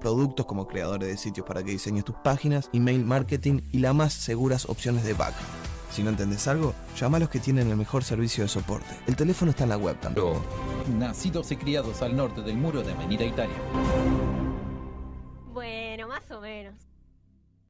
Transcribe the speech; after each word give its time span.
productos 0.00 0.46
como 0.46 0.68
creadores 0.68 1.08
de 1.08 1.16
sitios 1.16 1.46
para 1.46 1.64
que 1.64 1.72
diseñes 1.72 2.04
tus 2.04 2.14
páginas, 2.16 2.70
email 2.72 3.04
marketing 3.04 3.60
y 3.72 3.80
las 3.80 3.94
más 3.94 4.12
seguras 4.12 4.66
opciones 4.68 5.04
de 5.04 5.14
back. 5.14 5.34
Si 5.90 6.04
no 6.04 6.10
entendés 6.10 6.46
algo, 6.46 6.74
llama 6.96 7.16
a 7.16 7.20
los 7.20 7.28
que 7.28 7.40
tienen 7.40 7.68
el 7.68 7.76
mejor 7.76 8.04
servicio 8.04 8.44
de 8.44 8.48
soporte. 8.48 8.88
El 9.08 9.16
teléfono 9.16 9.50
está 9.50 9.64
en 9.64 9.70
la 9.70 9.76
web 9.76 9.98
también. 9.98 10.34
Nacidos 10.96 11.50
y 11.50 11.56
criados 11.56 12.02
al 12.02 12.16
norte 12.16 12.40
del 12.42 12.56
muro 12.56 12.82
de 12.82 12.92
Avenida 12.92 13.24
Italia. 13.24 13.56
Bueno, 15.52 16.06
más 16.06 16.30
o 16.30 16.40
menos. 16.40 16.74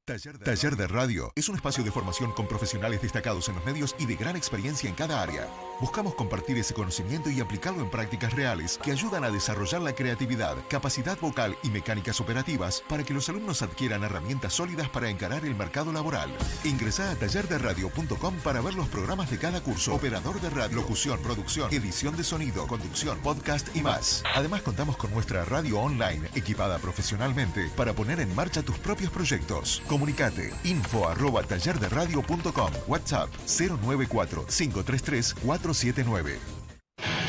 Taller 0.05 0.77
de, 0.77 0.89
Radio 0.89 1.33
es 1.37 1.49
un 1.49 1.55
espacio 1.55 1.85
de 1.85 1.93
formación 1.93 2.33
con 2.33 2.47
profesionales 2.47 3.01
destacados 3.01 3.49
en 3.49 3.55
los 3.55 3.65
medios 3.65 3.95
y 3.99 4.07
de 4.07 4.17
gran 4.17 4.37
experiencia 4.37 4.91
en 4.91 4.97
cada 4.97 5.23
área. 5.23 5.47
Buscamos 5.81 6.15
compartir 6.15 6.59
ese 6.59 6.75
conocimiento 6.75 7.31
y 7.31 7.41
aplicarlo 7.41 7.83
en 7.83 7.89
prácticas 7.89 8.35
reales 8.35 8.79
que 8.83 8.93
ayudan 8.93 9.25
a 9.25 9.31
desarrollar 9.31 9.81
la 9.81 9.95
creatividad, 9.95 10.57
capacidad 10.69 11.19
vocal 11.19 11.57
y 11.63 11.71
mecánicas 11.71 12.21
operativas 12.21 12.83
para 12.87 13.03
que 13.03 13.15
los 13.15 13.31
alumnos 13.31 13.63
adquieran 13.63 14.05
herramientas 14.05 14.53
sólidas 14.53 14.91
para 14.91 15.09
encarar 15.09 15.47
el 15.47 15.55
mercado 15.55 15.91
laboral. 15.91 16.31
Ingresa 16.65 17.11
a 17.11 17.17
tallerderadio.com 17.17 18.35
para 18.45 18.61
ver 18.61 18.75
los 18.75 18.89
programas 18.89 19.31
de 19.31 19.39
cada 19.39 19.63
curso, 19.63 19.95
operador 19.95 20.39
de 20.43 20.51
radio, 20.51 20.77
locución, 20.77 21.19
producción, 21.23 21.73
edición 21.73 22.15
de 22.15 22.25
sonido, 22.25 22.67
conducción, 22.67 23.19
podcast 23.21 23.75
y 23.75 23.81
más. 23.81 24.23
Además 24.35 24.61
contamos 24.61 24.99
con 24.99 25.11
nuestra 25.13 25.47
radio 25.47 25.81
online 25.81 26.29
equipada 26.35 26.79
profesionalmente 26.79 27.71
para 27.75 27.95
poner 27.95 28.21
en 28.21 28.35
marcha 28.35 28.63
tus 28.63 28.77
propios 28.79 29.11
proyectos. 29.11 29.83
Comunicate 29.89 30.53
info 30.65 31.09
arroba 31.09 31.43
tallerderadio.com 31.43 32.71
WhatsApp 32.87 33.31
094 33.47 34.45
533 34.47 35.37
479 35.71 36.41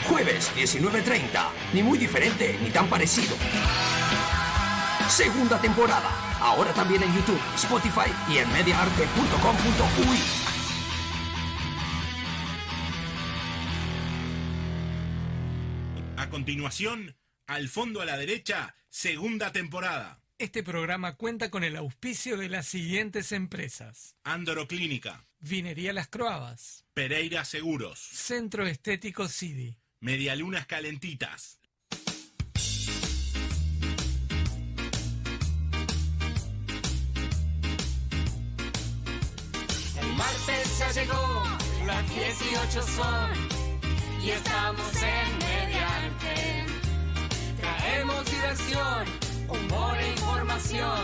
Jueves 0.09 0.51
19.30. 0.55 1.49
Ni 1.73 1.83
muy 1.83 1.97
diferente 1.99 2.57
ni 2.61 2.71
tan 2.71 2.89
parecido. 2.89 3.35
Segunda 5.07 5.61
temporada. 5.61 6.09
Ahora 6.39 6.73
también 6.73 7.03
en 7.03 7.13
YouTube, 7.13 7.39
Spotify 7.55 8.11
y 8.29 8.39
en 8.39 8.51
mediaarte.com.uy. 8.51 10.17
A 16.17 16.29
continuación, 16.29 17.15
al 17.45 17.69
fondo 17.69 18.01
a 18.01 18.05
la 18.05 18.17
derecha, 18.17 18.75
segunda 18.89 19.51
temporada. 19.51 20.20
Este 20.41 20.63
programa 20.63 21.17
cuenta 21.17 21.51
con 21.51 21.63
el 21.63 21.75
auspicio 21.75 22.35
de 22.35 22.49
las 22.49 22.65
siguientes 22.65 23.31
empresas. 23.31 24.15
Andoro 24.23 24.67
Clínica. 24.67 25.23
Vinería 25.39 25.93
Las 25.93 26.07
Croabas. 26.07 26.83
Pereira 26.95 27.45
Seguros. 27.45 27.99
Centro 27.99 28.65
Estético 28.65 29.27
Cidi. 29.27 29.77
Medialunas 29.99 30.65
Calentitas. 30.65 31.59
El 40.01 40.13
martes 40.17 40.79
ya 40.79 40.91
llegó, 40.91 41.43
las 41.85 42.15
18 42.15 42.81
son 42.81 43.31
y 44.25 44.31
estamos 44.31 45.03
en 45.03 45.37
Mediante. 45.37 46.65
Traemos 47.61 48.25
diversión, 48.25 49.05
humor 49.51 49.97
e 49.97 50.11
información 50.11 50.99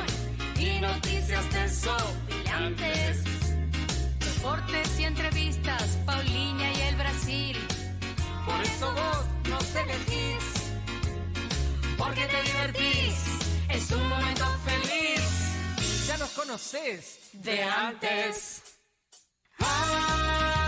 y 0.59 0.79
noticias 0.79 1.43
desopilantes. 1.53 3.23
Deportes 4.19 4.99
y 4.99 5.03
entrevistas, 5.03 5.97
Paulinha 6.05 6.71
y 6.73 6.81
el 6.81 6.95
Brasil. 6.95 7.57
Por 8.45 8.61
eso 8.61 8.91
vos 8.93 9.25
nos 9.49 9.75
elegís, 9.75 10.45
porque 11.97 12.25
te 12.25 12.41
divertís, 12.43 13.15
es 13.69 13.91
un 13.91 14.07
momento 14.07 14.45
feliz. 14.65 16.07
Ya 16.07 16.17
nos 16.17 16.29
conoces 16.29 17.19
de 17.33 17.63
antes. 17.63 18.63
Al 19.59 20.66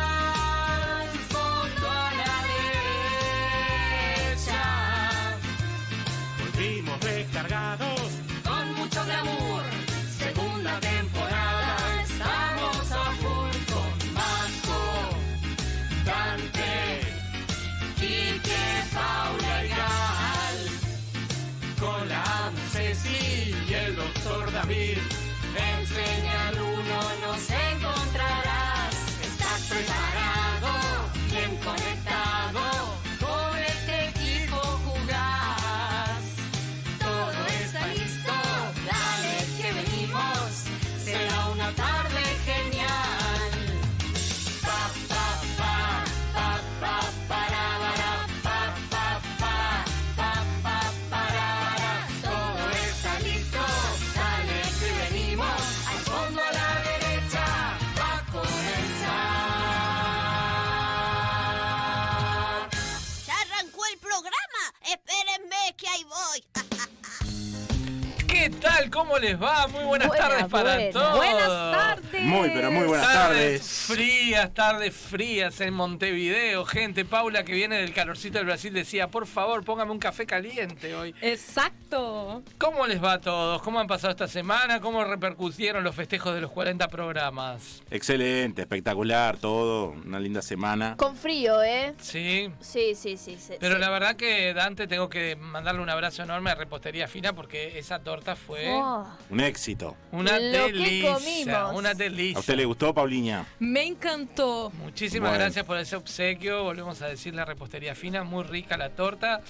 ¿Qué 68.50 68.56
tal? 68.56 68.90
¿Cómo 68.90 69.20
les 69.20 69.40
va? 69.40 69.68
Muy 69.68 69.84
buenas 69.84 70.08
Buena, 70.08 70.28
tardes 70.28 70.46
para 70.48 70.74
buena. 70.76 70.92
todos. 70.92 71.18
Buenas 71.18 71.48
tardes. 71.48 72.22
Muy, 72.24 72.50
pero 72.50 72.72
muy 72.72 72.88
buenas 72.88 73.14
tardes. 73.14 73.62
Frías, 73.88 74.52
tardes 74.56 74.96
frías 74.96 75.62
en 75.62 75.72
Montevideo. 75.76 76.66
Gente, 76.66 77.06
Paula 77.06 77.44
que 77.44 77.54
viene 77.54 77.78
del 77.78 77.94
calorcito 77.94 78.40
del 78.40 78.48
Brasil 78.48 78.74
decía, 78.74 79.08
por 79.10 79.28
favor, 79.28 79.64
póngame 79.64 79.92
un 79.92 80.00
café 80.00 80.26
caliente 80.26 80.96
hoy. 80.96 81.14
Exacto. 81.22 82.42
¿Cómo 82.58 82.88
les 82.88 83.04
va 83.04 83.14
a 83.14 83.22
todos? 83.22 83.62
¿Cómo 83.62 83.80
han 83.80 83.86
pasado 83.88 84.10
esta 84.12 84.28
semana? 84.28 84.82
¿Cómo 84.82 85.04
repercutieron 85.04 85.84
los 85.84 85.94
festejos 85.96 86.34
de 86.34 86.42
los 86.42 86.50
40 86.52 86.88
programas? 86.88 87.84
Excelente, 87.92 88.64
espectacular, 88.64 89.38
todo. 89.38 89.90
Una 89.90 90.20
linda 90.20 90.42
semana. 90.42 90.96
Con 90.98 91.16
frío, 91.16 91.62
¿eh? 91.62 91.94
Sí. 92.00 92.52
Sí, 92.60 92.96
sí, 92.96 93.16
sí. 93.16 93.38
sí, 93.40 93.54
Pero 93.60 93.76
sí. 93.76 93.82
la 93.82 93.90
verdad 93.92 94.16
que 94.16 94.56
Dante 94.56 94.88
tengo 94.88 95.08
que 95.08 95.36
mandarle 95.36 95.82
un 95.82 95.90
abrazo 95.90 96.24
enorme 96.24 96.50
a 96.50 96.56
Repostería 96.56 97.08
Fina 97.08 97.34
porque 97.34 97.78
esa 97.78 98.00
torta 98.00 98.36
fue 98.40 98.66
Oh, 98.72 99.06
Un 99.30 99.40
éxito. 99.42 99.96
una 100.12 100.40
Lo 100.40 100.66
delicia. 100.66 101.68
Una 101.68 101.94
delicia. 101.94 102.38
¿A 102.38 102.40
usted 102.40 102.56
le 102.56 102.66
gustó, 102.66 102.94
Pauliña? 102.94 103.46
Me 103.60 103.86
encantó. 103.86 104.72
Muchísimas 104.84 105.30
Bueno. 105.30 105.44
gracias 105.44 105.66
por 105.66 105.78
ese 105.78 105.96
obsequio. 105.96 106.64
Volvemos 106.64 107.02
a 107.02 107.08
decirle 107.08 107.42
a 107.42 107.46
Repostería 107.46 107.94
Fina, 107.96 108.24
muy 108.24 108.44
rica 108.44 108.78
la 108.78 108.90
torta. 108.90 109.42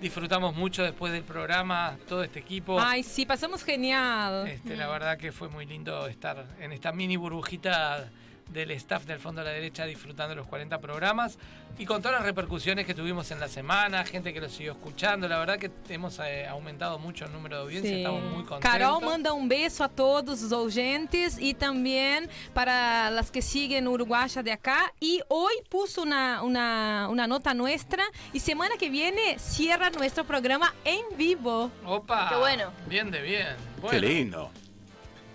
Disfrutamos 0.00 0.54
mucho 0.54 0.82
después 0.82 1.10
del 1.12 1.22
programa, 1.22 1.96
todo 2.06 2.22
este 2.22 2.38
equipo. 2.38 2.78
Ay, 2.80 3.02
sí, 3.02 3.24
pasamos 3.24 3.64
genial. 3.64 4.46
Este, 4.46 4.76
La 4.76 4.88
verdad 4.88 5.16
que 5.16 5.32
fue 5.32 5.48
muy 5.48 5.64
lindo 5.66 6.06
estar 6.06 6.44
en 6.60 6.72
esta 6.72 6.92
mini 6.92 7.16
burbujita 7.16 8.10
del 8.48 8.70
staff 8.72 9.04
del 9.04 9.18
Fondo 9.18 9.40
a 9.40 9.44
la 9.44 9.50
Derecha 9.50 9.84
disfrutando 9.86 10.34
los 10.34 10.46
40 10.46 10.78
programas 10.78 11.38
y 11.78 11.84
con 11.84 12.00
todas 12.00 12.18
las 12.18 12.24
repercusiones 12.26 12.86
que 12.86 12.94
tuvimos 12.94 13.30
en 13.30 13.40
la 13.40 13.48
semana, 13.48 14.04
gente 14.04 14.32
que 14.32 14.40
lo 14.40 14.48
siguió 14.48 14.72
escuchando. 14.72 15.28
La 15.28 15.38
verdad 15.38 15.58
que 15.58 15.70
hemos 15.90 16.18
eh, 16.20 16.46
aumentado 16.46 16.98
mucho 16.98 17.26
el 17.26 17.32
número 17.32 17.56
de 17.56 17.62
audiencia, 17.62 17.96
estamos 17.96 18.22
muy 18.22 18.44
contentos. 18.44 18.70
Carol 18.70 19.00
manda 19.02 19.32
um 19.34 19.46
beijo 19.46 19.82
a 19.84 19.88
todos 19.88 20.42
os 20.42 20.52
oyentes 20.52 21.36
e 21.38 21.52
também 21.54 22.28
para 22.54 23.08
as 23.18 23.30
que 23.30 23.42
siguen 23.42 23.86
Uruguaya 23.88 24.42
de 24.42 24.52
acá. 24.52 24.92
E 25.02 25.22
hoy 25.28 25.54
puso 25.68 26.02
una, 26.02 26.42
una, 26.42 27.08
una 27.10 27.26
nota 27.26 27.52
nuestra 27.52 28.04
y 28.32 28.40
semana 28.40 28.76
que 28.78 28.88
viene 28.88 29.38
cierra 29.38 29.90
nuestro 29.90 30.24
programa 30.24 30.72
en 30.84 31.04
vivo. 31.16 31.70
Opa, 31.84 32.28
Qué 32.30 32.36
bueno. 32.36 32.72
bien 32.86 33.10
de 33.10 33.20
bien. 33.20 33.56
Qué 33.90 34.00
lindo. 34.00 34.50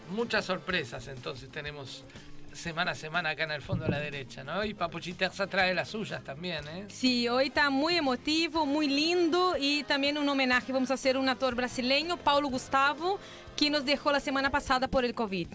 muchas 0.09 0.43
sorpresas 0.45 1.07
entonces 1.07 1.49
tenemos 1.49 2.03
semana 2.53 2.91
a 2.91 2.95
semana 2.95 3.29
acá 3.29 3.43
en 3.43 3.51
el 3.51 3.61
Fondo 3.61 3.85
a 3.85 3.89
la 3.89 3.99
Derecha, 3.99 4.43
¿no? 4.43 4.63
Y 4.63 4.73
Papuchiterza 4.73 5.47
trae 5.47 5.73
las 5.73 5.89
suyas 5.89 6.23
también, 6.23 6.67
¿eh? 6.67 6.85
Sí, 6.89 7.27
hoy 7.27 7.47
está 7.47 7.69
muy 7.69 7.95
emotivo, 7.95 8.65
muy 8.65 8.87
lindo 8.87 9.55
y 9.59 9.83
también 9.83 10.17
un 10.17 10.27
homenaje. 10.27 10.71
Vamos 10.71 10.91
a 10.91 10.95
hacer 10.95 11.17
un 11.17 11.29
actor 11.29 11.55
brasileño, 11.55 12.17
Paulo 12.17 12.49
Gustavo, 12.49 13.19
que 13.55 13.69
nos 13.69 13.85
dejó 13.85 14.11
la 14.11 14.19
semana 14.19 14.49
pasada 14.49 14.87
por 14.87 15.05
el 15.05 15.13
COVID. 15.13 15.47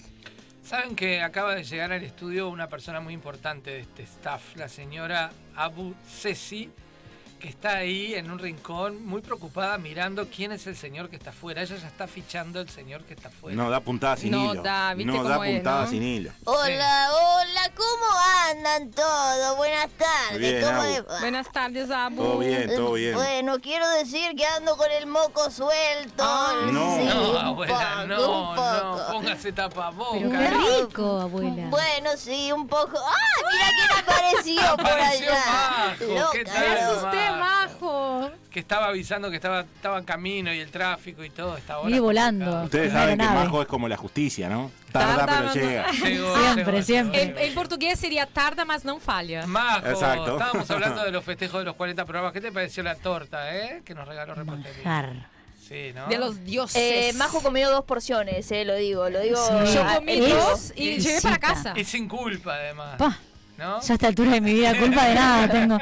Saben 0.63 0.97
que 0.97 1.21
acaba 1.21 1.55
de 1.55 1.63
llegar 1.63 1.93
al 1.93 2.03
estudio 2.03 2.49
una 2.49 2.69
persona 2.69 3.01
muy 3.01 3.15
importante 3.15 3.71
de 3.71 3.81
este 3.81 4.03
staff, 4.03 4.57
la 4.57 4.69
señora 4.69 5.31
Abu 5.55 5.95
Sesi, 6.09 6.71
que 7.39 7.49
está 7.49 7.77
ahí 7.77 8.15
en 8.15 8.31
un 8.31 8.39
rincón, 8.39 9.05
muy 9.05 9.21
preocupada, 9.21 9.77
mirando 9.79 10.27
quién 10.29 10.53
es 10.53 10.67
el 10.67 10.77
señor 10.77 11.11
que 11.11 11.17
está 11.17 11.31
afuera. 11.31 11.63
Ella 11.63 11.77
ya 11.77 11.87
está 11.87 12.07
fichando 12.07 12.61
el 12.61 12.69
señor 12.71 13.03
que 13.05 13.15
está 13.15 13.29
afuera. 13.29 13.57
No 13.57 13.69
da 13.71 13.81
puntada 13.81 14.17
sin 14.17 14.31
No 14.31 14.53
hilo. 14.53 14.63
da, 14.63 14.95
¿viste 14.95 15.13
no 15.13 15.23
da 15.25 15.35
cómo 15.35 15.45
es, 15.45 15.55
puntada 15.57 15.83
no? 15.85 15.91
sin 15.91 16.03
hilo. 16.03 16.33
Hola, 16.45 17.09
hola, 17.13 17.73
¿cómo 17.77 18.07
andan 18.51 18.91
todos? 18.91 19.57
Buenas 19.57 19.89
tardes, 19.91 20.39
Bien, 20.39 20.63
¿cómo? 20.65 21.19
Buenas 21.21 21.53
tardes, 21.53 21.91
Abu. 21.91 22.17
Todo 22.23 22.39
bien, 22.39 22.75
todo 22.75 22.93
bien. 22.95 23.15
Bueno, 23.15 23.59
quiero 23.61 23.89
decir 23.91 24.35
que 24.37 24.47
ando 24.47 24.77
con 24.77 24.91
el 24.91 25.07
moco 25.07 25.51
suelto. 25.51 26.25
No. 26.73 26.97
Sí, 26.97 27.05
No, 27.05 27.31
un 27.33 27.37
abuela, 27.37 27.75
poco, 27.75 28.07
no, 28.07 28.55
no, 28.57 29.13
póngase 29.13 29.53
tapabocas. 29.53 30.21
Pero 30.23 30.31
qué 30.31 30.81
rico, 30.83 31.21
abuela. 31.21 31.67
Bueno, 31.69 32.11
sí, 32.17 32.51
un 32.53 32.67
poco. 32.67 32.99
¡Ah! 32.99 33.15
Mira 33.53 33.67
quién 33.77 33.99
apareció 34.05 34.77
por 34.77 34.87
allá. 34.87 35.45
Majo, 35.47 35.97
¿qué 35.99 36.19
Loca, 36.45 36.53
tal, 36.53 36.95
¿no? 37.03 37.26
Majo? 37.33 38.31
Que 38.51 38.61
estaba 38.61 38.87
avisando 38.87 39.29
que 39.31 39.37
estaba, 39.37 39.61
estaba 39.61 39.99
en 39.99 40.05
camino 40.05 40.53
y 40.53 40.61
el 40.61 40.71
tráfico 40.71 41.23
y 41.25 41.31
todo. 41.31 41.57
Vive 41.85 42.01
volando. 42.01 42.63
Ustedes 42.65 42.93
saben 42.93 43.19
que. 43.19 43.25
Majo 43.25 43.63
es 43.63 43.69
como 43.69 43.89
la 43.89 43.97
justicia, 43.97 44.49
¿no? 44.49 44.71
Tarda, 44.93 45.27
Tarda, 45.27 45.37
pero 45.37 45.47
no- 45.49 45.55
llega. 45.55 45.91
Llegó, 45.93 46.37
Siempre, 46.39 46.65
llegó, 46.73 46.83
siempre. 46.83 47.23
En, 47.23 47.39
en 47.39 47.55
portugués 47.55 47.99
sería 47.99 48.27
tarda, 48.27 48.65
mas 48.65 48.85
não 48.85 48.99
falha. 48.99 49.47
Majo, 49.47 49.87
Exacto. 49.87 50.33
estábamos 50.39 50.71
hablando 50.71 51.05
de 51.05 51.11
los 51.13 51.23
festejos 51.25 51.59
de 51.61 51.65
los 51.67 51.75
40 51.77 52.05
programas. 52.05 52.33
¿Qué 52.33 52.41
te 52.41 52.51
pareció 52.53 52.83
la 52.83 52.95
torta, 52.95 53.55
eh? 53.55 53.83
Que 53.85 53.95
nos 53.95 54.09
regaló 54.09 54.35
Reportería. 54.35 54.83
Manjar. 54.85 55.37
Sí, 55.69 55.91
¿no? 55.95 56.07
De 56.07 56.17
los 56.17 56.45
dioses. 56.45 56.77
Eh, 56.81 57.13
Majo 57.17 57.43
comió 57.43 57.69
dos 57.71 57.85
porciones, 57.85 58.51
eh, 58.53 58.65
lo 58.65 58.77
digo, 58.77 59.11
lo 59.11 59.19
digo. 59.21 59.37
Sí. 59.67 59.75
Yo 59.75 59.85
comí 59.97 60.21
dos 60.21 60.73
y 60.77 60.99
llegué 60.99 61.21
para 61.21 61.39
casa. 61.39 61.73
Y 61.77 61.83
sin 61.85 62.07
culpa, 62.09 62.55
además. 62.55 62.97
Pa, 62.99 63.19
¿No? 63.59 63.81
ya 63.81 63.93
a 63.93 63.95
esta 63.95 64.07
altura 64.09 64.33
de 64.33 64.41
mi 64.41 64.53
vida, 64.55 64.79
culpa 64.79 65.05
de 65.07 65.15
nada 65.15 65.49
tengo. 65.49 65.79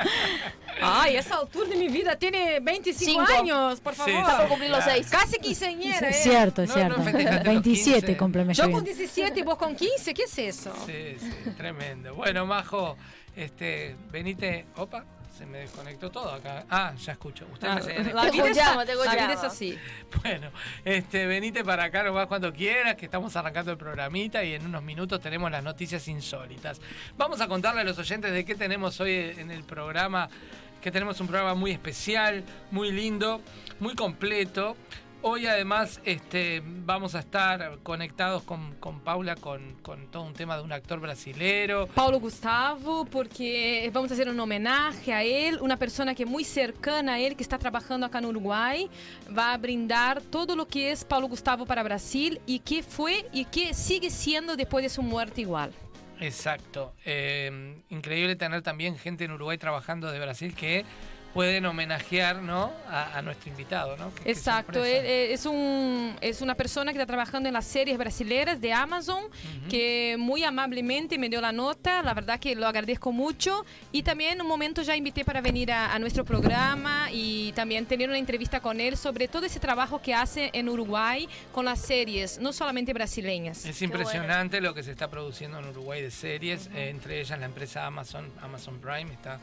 Ay, 0.82 1.16
esa 1.16 1.36
altura 1.36 1.68
de 1.68 1.76
mi 1.76 1.88
vida 1.88 2.16
tiene 2.16 2.58
25 2.60 3.04
Cinco. 3.26 3.32
años, 3.40 3.80
por 3.80 3.94
favor. 3.94 4.12
sí, 4.12 4.18
Está 4.20 4.38
por 4.38 4.48
cumplir 4.48 4.70
los 4.70 4.80
claro. 4.84 4.92
seis. 4.94 5.08
Casi 5.10 5.38
quinceañera, 5.38 6.08
Es 6.08 6.16
¿eh? 6.18 6.22
cierto, 6.24 6.62
es 6.62 6.68
No, 6.70 6.74
cierto. 6.74 6.96
no 6.98 7.04
festejaste 7.04 7.36
los 7.36 7.44
27 7.44 8.00
15. 8.06 8.16
cumple 8.16 8.44
Yo 8.54 8.64
yo. 8.66 8.70
con 8.72 8.84
17 8.84 9.40
y 9.40 9.42
vos 9.44 9.56
con 9.56 9.74
15, 9.76 10.14
¿qué 10.14 10.22
es 10.24 10.38
eso? 10.38 10.72
Sí, 10.86 11.16
sí, 11.18 11.50
tremendo. 11.56 12.14
Bueno, 12.16 12.44
Majo, 12.44 12.96
este, 13.36 13.96
venite. 14.10 14.66
Opa, 14.76 15.04
se 15.36 15.46
me 15.46 15.58
desconectó 15.58 16.10
todo 16.10 16.32
acá. 16.32 16.64
Ah, 16.70 16.94
ya 16.96 17.12
escucho. 17.12 17.46
Usted 17.52 17.66
Ah, 17.68 17.80
la, 18.14 18.30
Te 18.30 18.36
escuchamos, 18.38 18.86
te. 18.86 18.92
Bueno, 20.22 20.50
este, 20.84 21.26
venite 21.26 21.64
para 21.64 21.84
acá 21.84 22.02
nomás 22.04 22.26
cuando 22.26 22.52
quieras, 22.52 22.94
que 22.94 23.06
estamos 23.06 23.34
arrancando 23.34 23.72
el 23.72 23.76
programita 23.78 24.44
y 24.44 24.54
en 24.54 24.64
unos 24.64 24.82
minutos 24.82 25.20
tenemos 25.20 25.50
las 25.50 25.62
noticias 25.62 26.06
insólitas. 26.08 26.80
Vamos 27.16 27.40
a 27.40 27.48
contarle 27.48 27.80
a 27.80 27.84
los 27.84 27.98
oyentes 27.98 28.32
de 28.32 28.44
qué 28.44 28.54
tenemos 28.54 29.00
hoy 29.00 29.34
en 29.36 29.50
el 29.50 29.64
programa, 29.64 30.28
que 30.80 30.92
tenemos 30.92 31.20
un 31.20 31.26
programa 31.26 31.54
muy 31.54 31.72
especial, 31.72 32.44
muy 32.70 32.92
lindo, 32.92 33.40
muy 33.80 33.94
completo. 33.94 34.76
Hoy 35.26 35.46
además 35.46 36.02
este, 36.04 36.62
vamos 36.62 37.14
a 37.14 37.20
estar 37.20 37.78
conectados 37.82 38.42
con, 38.42 38.74
con 38.74 39.00
Paula 39.00 39.36
con, 39.36 39.76
con 39.76 40.08
todo 40.08 40.24
un 40.24 40.34
tema 40.34 40.58
de 40.58 40.62
un 40.62 40.70
actor 40.70 41.00
brasilero. 41.00 41.86
Paulo 41.86 42.20
Gustavo, 42.20 43.06
porque 43.06 43.90
vamos 43.90 44.10
a 44.10 44.14
hacer 44.14 44.28
un 44.28 44.38
homenaje 44.38 45.14
a 45.14 45.22
él, 45.22 45.60
una 45.62 45.78
persona 45.78 46.14
que 46.14 46.24
es 46.24 46.28
muy 46.28 46.44
cercana 46.44 47.14
a 47.14 47.20
él, 47.20 47.36
que 47.36 47.42
está 47.42 47.56
trabajando 47.56 48.04
acá 48.04 48.18
en 48.18 48.26
Uruguay, 48.26 48.90
va 49.34 49.54
a 49.54 49.56
brindar 49.56 50.20
todo 50.20 50.54
lo 50.56 50.68
que 50.68 50.92
es 50.92 51.06
Paulo 51.06 51.26
Gustavo 51.26 51.64
para 51.64 51.82
Brasil 51.82 52.38
y 52.44 52.58
que 52.58 52.82
fue 52.82 53.24
y 53.32 53.46
que 53.46 53.72
sigue 53.72 54.10
siendo 54.10 54.56
después 54.56 54.82
de 54.82 54.90
su 54.90 55.00
muerte 55.00 55.40
igual. 55.40 55.72
Exacto. 56.20 56.92
Eh, 57.06 57.80
increíble 57.88 58.36
tener 58.36 58.60
también 58.60 58.98
gente 58.98 59.24
en 59.24 59.30
Uruguay 59.30 59.56
trabajando 59.56 60.12
de 60.12 60.20
Brasil 60.20 60.54
que 60.54 60.84
pueden 61.34 61.66
homenajear 61.66 62.40
¿no? 62.40 62.72
a, 62.88 63.18
a 63.18 63.22
nuestro 63.22 63.50
invitado. 63.50 63.96
¿no? 63.96 64.14
Qué 64.14 64.30
Exacto, 64.30 64.74
sorpresa. 64.74 64.98
él, 64.98 65.04
eh, 65.04 65.32
es, 65.32 65.44
un, 65.44 66.16
es 66.20 66.40
una 66.40 66.54
persona 66.54 66.92
que 66.92 66.98
está 66.98 67.06
trabajando 67.06 67.48
en 67.48 67.52
las 67.52 67.66
series 67.66 67.98
brasileras 67.98 68.60
de 68.60 68.72
Amazon, 68.72 69.24
que 69.68 70.16
muy 70.18 70.44
amablemente 70.44 71.18
me 71.18 71.28
dio 71.28 71.40
la 71.40 71.50
nota, 71.52 72.02
la 72.02 72.14
verdad 72.14 72.38
que 72.38 72.54
lo 72.54 72.66
agradezco 72.66 73.10
mucho 73.10 73.66
y 73.90 74.04
también 74.04 74.40
un 74.40 74.46
momento 74.46 74.82
ya 74.82 74.96
invité 74.96 75.24
para 75.24 75.40
venir 75.40 75.72
a, 75.72 75.92
a 75.92 75.98
nuestro 75.98 76.24
programa 76.24 77.08
y 77.12 77.52
también 77.52 77.84
tener 77.86 78.08
una 78.08 78.18
entrevista 78.18 78.60
con 78.60 78.80
él 78.80 78.96
sobre 78.96 79.26
todo 79.26 79.44
ese 79.44 79.58
trabajo 79.58 80.00
que 80.00 80.14
hace 80.14 80.50
en 80.52 80.68
Uruguay 80.68 81.28
con 81.52 81.64
las 81.64 81.80
series, 81.80 82.38
no 82.38 82.52
solamente 82.52 82.92
brasileñas. 82.92 83.64
Es 83.64 83.82
impresionante 83.82 84.60
lo 84.60 84.72
que 84.72 84.84
se 84.84 84.92
está 84.92 85.10
produciendo 85.10 85.58
en 85.58 85.64
Uruguay 85.66 86.00
de 86.00 86.12
series, 86.12 86.68
eh, 86.74 86.90
entre 86.90 87.20
ellas 87.20 87.38
la 87.40 87.46
empresa 87.46 87.86
Amazon, 87.86 88.30
Amazon 88.40 88.78
Prime, 88.78 89.12
está 89.12 89.40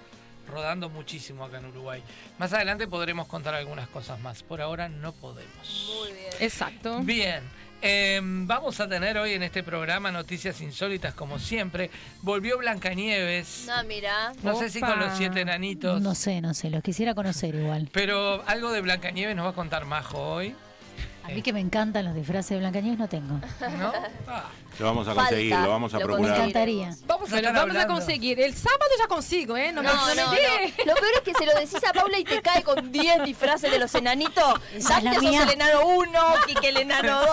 rodando 0.52 0.90
muchísimo 0.90 1.44
acá 1.46 1.58
en 1.58 1.66
Uruguay. 1.66 2.04
Más 2.38 2.54
adelante 2.54 2.88
podremos 2.88 3.28
contar 3.28 3.56
algunas 3.56 3.88
cosas 3.90 4.20
más, 4.20 4.44
por 4.44 4.62
ahora 4.62 4.90
no 4.90 5.14
podemos. 5.14 5.92
Muy 6.02 6.12
bien. 6.14 6.30
Exacto. 6.40 7.00
Bien, 7.00 7.42
eh, 7.82 8.20
vamos 8.24 8.80
a 8.80 8.88
tener 8.88 9.18
hoy 9.18 9.34
en 9.34 9.42
este 9.44 9.64
programa 9.64 10.12
noticias 10.12 10.62
insólitas 10.62 11.14
como 11.16 11.40
siempre. 11.40 11.90
Volvió 12.22 12.58
Blancanieves, 12.60 13.66
No, 13.68 13.84
mira. 13.86 14.34
no 14.44 14.56
sé 14.60 14.70
si 14.70 14.80
con 14.82 15.00
los 15.00 15.18
siete 15.18 15.42
enanitos, 15.42 16.02
No 16.02 16.14
sé, 16.14 16.42
no 16.42 16.54
sé, 16.54 16.70
los 16.70 16.84
quisiera 16.84 17.16
conocer 17.16 17.56
igual. 17.56 17.90
pero 17.92 18.44
algo 18.48 18.72
de 18.72 18.82
Blancanieves 18.82 19.36
nos 19.36 19.46
va 19.46 19.50
a 19.50 19.54
contar 19.56 19.86
Majo 19.86 20.20
hoy, 20.20 20.56
A 21.24 21.30
mí 21.30 21.42
que 21.42 21.54
me 21.54 21.60
encantan 21.60 22.04
los 22.06 22.16
disfraces 22.16 22.50
de 22.50 22.58
Blancanieves 22.60 23.00
no 23.00 23.08
tengo. 23.08 23.36
¿no? 23.78 23.94
Ah, 24.28 24.50
Lo 24.80 24.86
vamos 24.88 25.08
a 25.08 25.14
Falta, 25.14 25.30
conseguir, 25.30 25.56
lo 25.56 25.70
vamos 25.70 25.94
a 25.94 26.00
lo 26.00 26.08
Me 26.08 26.14
procurar. 26.14 26.36
encantaría. 26.38 26.96
vamos 27.06 27.32
a 27.34 27.42
vamos 27.52 27.76
a 27.76 27.88
conseguir. 27.88 28.40
El 28.42 28.54
sábado 28.56 28.86
ya 29.00 29.08
consigo, 29.08 29.56
¿eh? 29.56 29.72
No, 29.72 29.82
No, 29.84 29.92
me, 30.08 30.16
no, 30.16 30.26
no 30.26 30.32
me. 30.32 30.68
Lo 30.86 30.96
peor 30.96 31.12
es 31.16 31.22
que 31.22 31.34
se 31.34 31.46
lo 31.46 31.54
decís 31.54 31.84
a 31.88 31.94
Paula 31.94 32.18
y 32.20 32.24
te 32.24 32.42
cae 32.42 32.64
con 32.64 32.92
10 32.92 33.24
disfraces 33.24 33.70
de 33.72 33.78
los 33.80 33.94
enanitos. 33.96 34.60
La 34.90 35.00
Dante 35.02 35.16
sos 35.16 35.36
el 35.44 35.50
enano 35.52 35.86
1, 35.86 36.20
Kike 36.48 36.70
el 36.70 36.78
enano 36.78 37.22
2. 37.22 37.28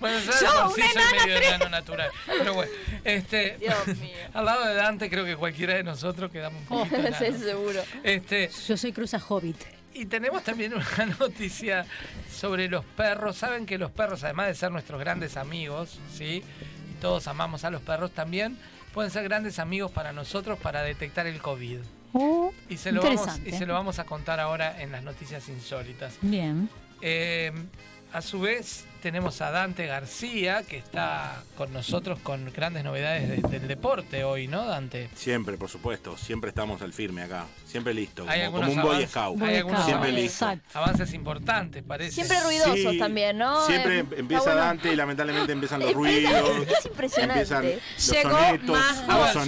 Bueno, 0.00 0.18
yo, 0.18 0.32
Yo, 0.32 0.38
sí 0.40 0.40
una 0.40 0.68
soy 0.68 0.82
enana 0.90 1.26
medio 1.26 1.36
enano 1.38 1.68
natural. 1.68 2.10
Pero 2.26 2.54
bueno, 2.54 2.72
este, 3.04 3.56
Dios 3.58 3.86
mío. 3.98 4.16
al 4.34 4.44
lado 4.44 4.64
de 4.66 4.74
Dante 4.74 5.08
creo 5.08 5.24
que 5.24 5.36
cualquiera 5.36 5.74
de 5.74 5.84
nosotros 5.84 6.30
quedamos 6.32 6.60
un 6.68 6.78
poquito 6.88 6.96
Sí, 7.18 7.24
enanos. 7.26 7.40
seguro. 7.42 7.82
Este, 8.02 8.50
Yo 8.66 8.76
soy 8.76 8.92
cruza 8.92 9.18
hobbit. 9.26 9.56
Y 10.02 10.06
tenemos 10.06 10.42
también 10.44 10.72
una 10.74 11.06
noticia 11.20 11.84
sobre 12.30 12.68
los 12.68 12.84
perros. 12.84 13.36
Saben 13.36 13.66
que 13.66 13.78
los 13.78 13.90
perros, 13.90 14.24
además 14.24 14.46
de 14.48 14.54
ser 14.54 14.70
nuestros 14.70 15.00
grandes 15.00 15.36
amigos, 15.36 15.98
¿sí? 16.12 16.42
Y 16.90 17.00
todos 17.00 17.26
amamos 17.28 17.64
a 17.64 17.70
los 17.70 17.82
perros 17.82 18.10
también, 18.12 18.58
pueden 18.94 19.10
ser 19.10 19.24
grandes 19.24 19.58
amigos 19.58 19.90
para 19.90 20.12
nosotros 20.12 20.58
para 20.58 20.82
detectar 20.82 21.26
el 21.26 21.40
COVID. 21.40 21.78
Oh, 22.14 22.52
Y 22.68 22.78
se 22.78 22.90
lo, 22.90 23.02
vamos, 23.02 23.18
interesante. 23.20 23.50
y 23.50 23.52
se 23.52 23.66
lo 23.66 23.74
vamos 23.74 23.98
a 23.98 24.04
contar 24.04 24.40
ahora 24.40 24.80
en 24.80 24.92
las 24.92 25.02
noticias 25.02 25.48
insólitas. 25.48 26.14
Bien. 26.22 26.68
Eh, 27.02 27.52
a 28.10 28.22
su 28.22 28.40
vez, 28.40 28.86
tenemos 29.02 29.42
a 29.42 29.50
Dante 29.50 29.84
García, 29.84 30.62
que 30.62 30.78
está 30.78 31.42
con 31.58 31.74
nosotros 31.74 32.18
con 32.20 32.50
grandes 32.54 32.82
novedades 32.82 33.28
de- 33.42 33.48
del 33.48 33.68
deporte 33.68 34.24
hoy, 34.24 34.48
¿no, 34.48 34.64
Dante? 34.64 35.10
Siempre, 35.14 35.58
por 35.58 35.68
supuesto, 35.68 36.16
siempre 36.16 36.48
estamos 36.48 36.80
al 36.80 36.94
firme 36.94 37.22
acá, 37.22 37.44
siempre 37.68 37.94
listo, 37.94 38.24
Hay 38.28 38.46
como, 38.46 38.58
un 38.70 38.82
boy 38.82 39.06
scout. 39.06 39.42
hay 39.42 39.56
algunos 39.58 39.84
Siempre 39.84 40.08
avances- 40.10 40.22
listo. 40.22 40.44
Exacto. 40.50 40.78
Avances 40.78 41.12
importantes, 41.14 41.82
parece. 41.86 42.12
Siempre 42.12 42.40
ruidosos 42.40 42.74
Sí, 42.92 42.98
también, 42.98 43.38
¿no? 43.38 43.66
Siempre 43.66 43.98
Eh, 43.98 44.00
está 44.00 44.16
empieza 44.16 44.42
bueno. 44.44 44.60
Dante 44.60 44.92
y 44.92 44.96
lamentablemente 44.96 45.52
empiezan 45.52 45.80
los 45.80 45.92
ruidos. 45.94 46.32
es- 46.68 46.78
es 46.78 46.86
impresionante. 46.86 47.40
Empiezan 47.42 47.64
los 47.64 48.10
Llegó 48.10 48.30
sonetos, 48.30 48.68
Majo. 48.68 49.12
los 49.12 49.46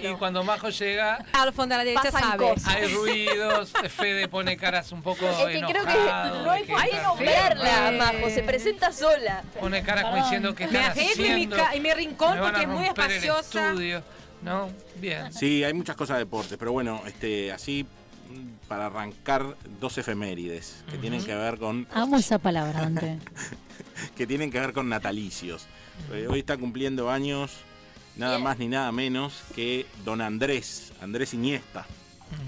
llegó 0.00 0.14
y 0.14 0.16
cuando 0.18 0.44
Majo 0.44 0.68
llega 0.68 1.24
Al 1.32 1.52
fondo 1.52 1.74
de 1.76 1.78
la 1.78 1.84
derecha 1.84 2.10
sabe. 2.10 2.36
cosas. 2.48 2.68
hay 2.74 2.94
ruidos, 2.94 3.72
Fede 3.96 4.28
pone 4.28 4.56
caras 4.56 4.92
un 4.92 5.02
poco 5.02 5.26
Es 5.28 5.36
que 5.36 5.60
creo 5.60 5.84
que 5.84 5.92
enojado. 5.92 6.44
no 6.44 6.50
hay 6.50 6.64
por 6.64 6.82
qué 6.82 6.90
está 6.90 7.02
nombrarla. 7.02 7.90
Majo. 7.92 8.30
Se 8.30 8.42
presenta 8.42 8.92
sola. 8.92 9.42
Pone 9.60 9.82
caras 9.82 10.04
como 10.04 10.16
diciendo 10.16 10.54
que 10.54 10.66
mi, 10.66 10.76
haciendo. 10.78 11.56
en 11.72 11.82
mi 11.82 11.92
rincón 11.92 12.38
porque 12.38 12.62
es 12.62 12.68
muy 12.68 12.86
espaciosa. 12.86 13.72
¿No? 14.44 14.68
Bien. 15.00 15.32
Sí, 15.32 15.64
hay 15.64 15.72
muchas 15.72 15.96
cosas 15.96 16.18
de 16.18 16.24
deporte, 16.24 16.58
pero 16.58 16.72
bueno, 16.72 17.02
este, 17.06 17.50
así 17.50 17.84
mm, 17.84 18.68
para 18.68 18.86
arrancar 18.86 19.56
dos 19.80 19.96
efemérides 19.98 20.84
que 20.90 20.98
tienen 20.98 21.24
que 21.24 21.34
ver 21.34 21.58
con 21.58 21.86
Amo 21.92 22.18
esa 22.18 22.38
palabra, 22.38 22.82
Dante. 22.82 23.18
que 24.16 24.26
tienen 24.26 24.50
que 24.50 24.60
ver 24.60 24.72
con 24.72 24.88
natalicios. 24.88 25.66
Eh, 26.12 26.26
hoy 26.28 26.40
está 26.40 26.56
cumpliendo 26.58 27.10
años 27.10 27.52
nada 28.16 28.38
más 28.38 28.58
ni 28.58 28.68
nada 28.68 28.92
menos 28.92 29.42
que 29.54 29.86
don 30.04 30.20
Andrés, 30.20 30.92
Andrés 31.00 31.34
Iniesta. 31.34 31.86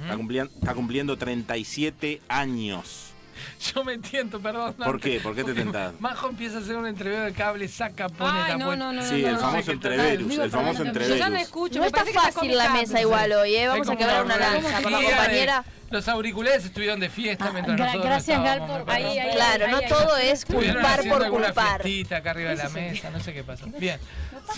Está 0.03 0.17
cumpliendo, 0.17 0.53
está 0.59 0.75
cumpliendo 0.75 1.17
37 1.17 2.21
años. 2.29 3.13
Yo 3.75 3.85
me 3.85 3.99
tiento, 3.99 4.41
perdón. 4.41 4.75
¿Por 4.75 5.01
qué? 5.01 5.21
¿Por 5.21 5.35
qué 5.35 5.43
te 5.43 5.49
porque 5.49 5.63
tentás? 5.63 6.01
Majo 6.01 6.29
empieza 6.29 6.59
a 6.59 6.61
hacer 6.61 6.77
un 6.77 6.87
entreveo 6.87 7.25
de 7.25 7.33
cable, 7.33 7.69
saca, 7.69 8.09
pone 8.09 8.31
Ay, 8.41 8.53
la 8.53 8.57
no, 8.59 8.77
no, 8.77 8.93
no, 8.93 9.03
Sí, 9.03 9.23
no, 9.23 9.29
el 9.29 9.35
no. 9.35 9.41
famoso 9.41 9.73
entreverus, 9.73 10.39
el 10.39 10.51
famoso 10.51 10.85
Yo 10.85 10.85
ya 10.85 10.93
no 10.93 11.01
entreverus. 11.01 11.41
escucho. 11.43 11.75
No 11.77 11.81
me 11.83 11.87
está 11.89 12.05
fácil 12.05 12.57
la 12.57 12.65
con 12.69 12.73
mesa 12.75 13.01
igual 13.01 13.33
hoy, 13.33 13.55
¿eh? 13.57 13.69
Vamos 13.69 13.89
a 13.89 13.97
quebrar 13.97 14.25
una 14.25 14.37
una 14.37 14.51
lanza 14.53 14.81
para 14.81 15.01
la 15.01 15.05
compañera. 15.09 15.65
Los 15.89 16.09
auriculares 16.09 16.65
estuvieron 16.65 16.99
de 16.99 17.09
fiesta 17.09 17.47
Ah, 17.49 17.53
mientras 17.53 17.77
gra- 17.79 17.85
nosotros 17.85 18.07
gracias, 18.07 18.43
Gal, 18.43 18.67
por-. 18.67 18.91
Ahí, 18.91 19.05
ahí, 19.21 19.31
Claro, 19.37 19.67
ahí, 19.67 19.71
no 19.71 19.77
ahí. 19.79 19.85
todo 19.89 20.17
es 20.17 20.45
culpar 20.45 21.09
por 21.09 21.29
culpar. 21.31 21.81
fiestita 21.83 22.17
acá 22.17 22.31
arriba 22.33 22.51
de 22.51 22.57
la 22.57 22.69
mesa, 22.71 23.11
no 23.11 23.21
sé 23.21 23.33
qué 23.33 23.45
pasó. 23.45 23.67
Bien. 23.79 24.01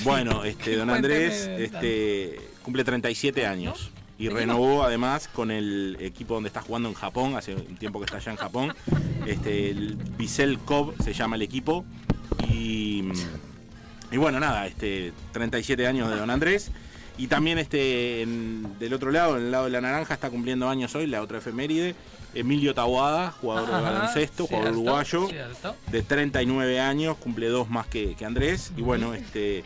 Bueno, 0.04 0.44
este, 0.44 0.74
don 0.76 0.88
Andrés 0.90 1.46
este, 1.58 2.40
cumple 2.62 2.82
37 2.82 3.46
años. 3.46 3.90
Y 4.18 4.28
renovó 4.28 4.82
además 4.82 5.28
con 5.28 5.50
el 5.52 5.96
equipo 6.00 6.34
donde 6.34 6.48
está 6.48 6.60
jugando 6.60 6.88
en 6.88 6.94
Japón, 6.94 7.36
hace 7.36 7.54
un 7.54 7.76
tiempo 7.76 8.00
que 8.00 8.06
está 8.06 8.16
allá 8.16 8.32
en 8.32 8.38
Japón. 8.38 8.74
Este, 9.26 9.70
el 9.70 9.94
Vissel 10.16 10.58
Kobe 10.58 10.94
se 11.02 11.12
llama 11.12 11.36
el 11.36 11.42
equipo. 11.42 11.84
Y, 12.50 13.04
y 14.10 14.16
bueno, 14.16 14.40
nada, 14.40 14.66
este, 14.66 15.12
37 15.32 15.86
años 15.86 16.10
de 16.10 16.16
Don 16.16 16.30
Andrés. 16.30 16.70
Y 17.16 17.26
también 17.28 17.58
este, 17.58 18.22
en- 18.22 18.78
del 18.78 18.94
otro 18.94 19.10
lado, 19.10 19.36
en 19.36 19.44
el 19.46 19.50
lado 19.50 19.64
de 19.66 19.70
la 19.70 19.80
naranja, 19.80 20.14
está 20.14 20.30
cumpliendo 20.30 20.68
años 20.68 20.94
hoy, 20.94 21.06
la 21.06 21.22
otra 21.22 21.38
efeméride. 21.38 21.94
Emilio 22.34 22.74
Taboada, 22.74 23.30
jugador 23.32 23.66
de 23.66 23.72
baloncesto, 23.82 24.46
jugador 24.46 24.72
uruguayo, 24.72 25.28
cierto. 25.28 25.74
de 25.90 26.02
39 26.02 26.78
años, 26.78 27.16
cumple 27.16 27.48
dos 27.48 27.70
más 27.70 27.86
que, 27.86 28.14
que 28.16 28.24
Andrés. 28.24 28.70
Y 28.76 28.82
bueno, 28.82 29.14
este 29.14 29.64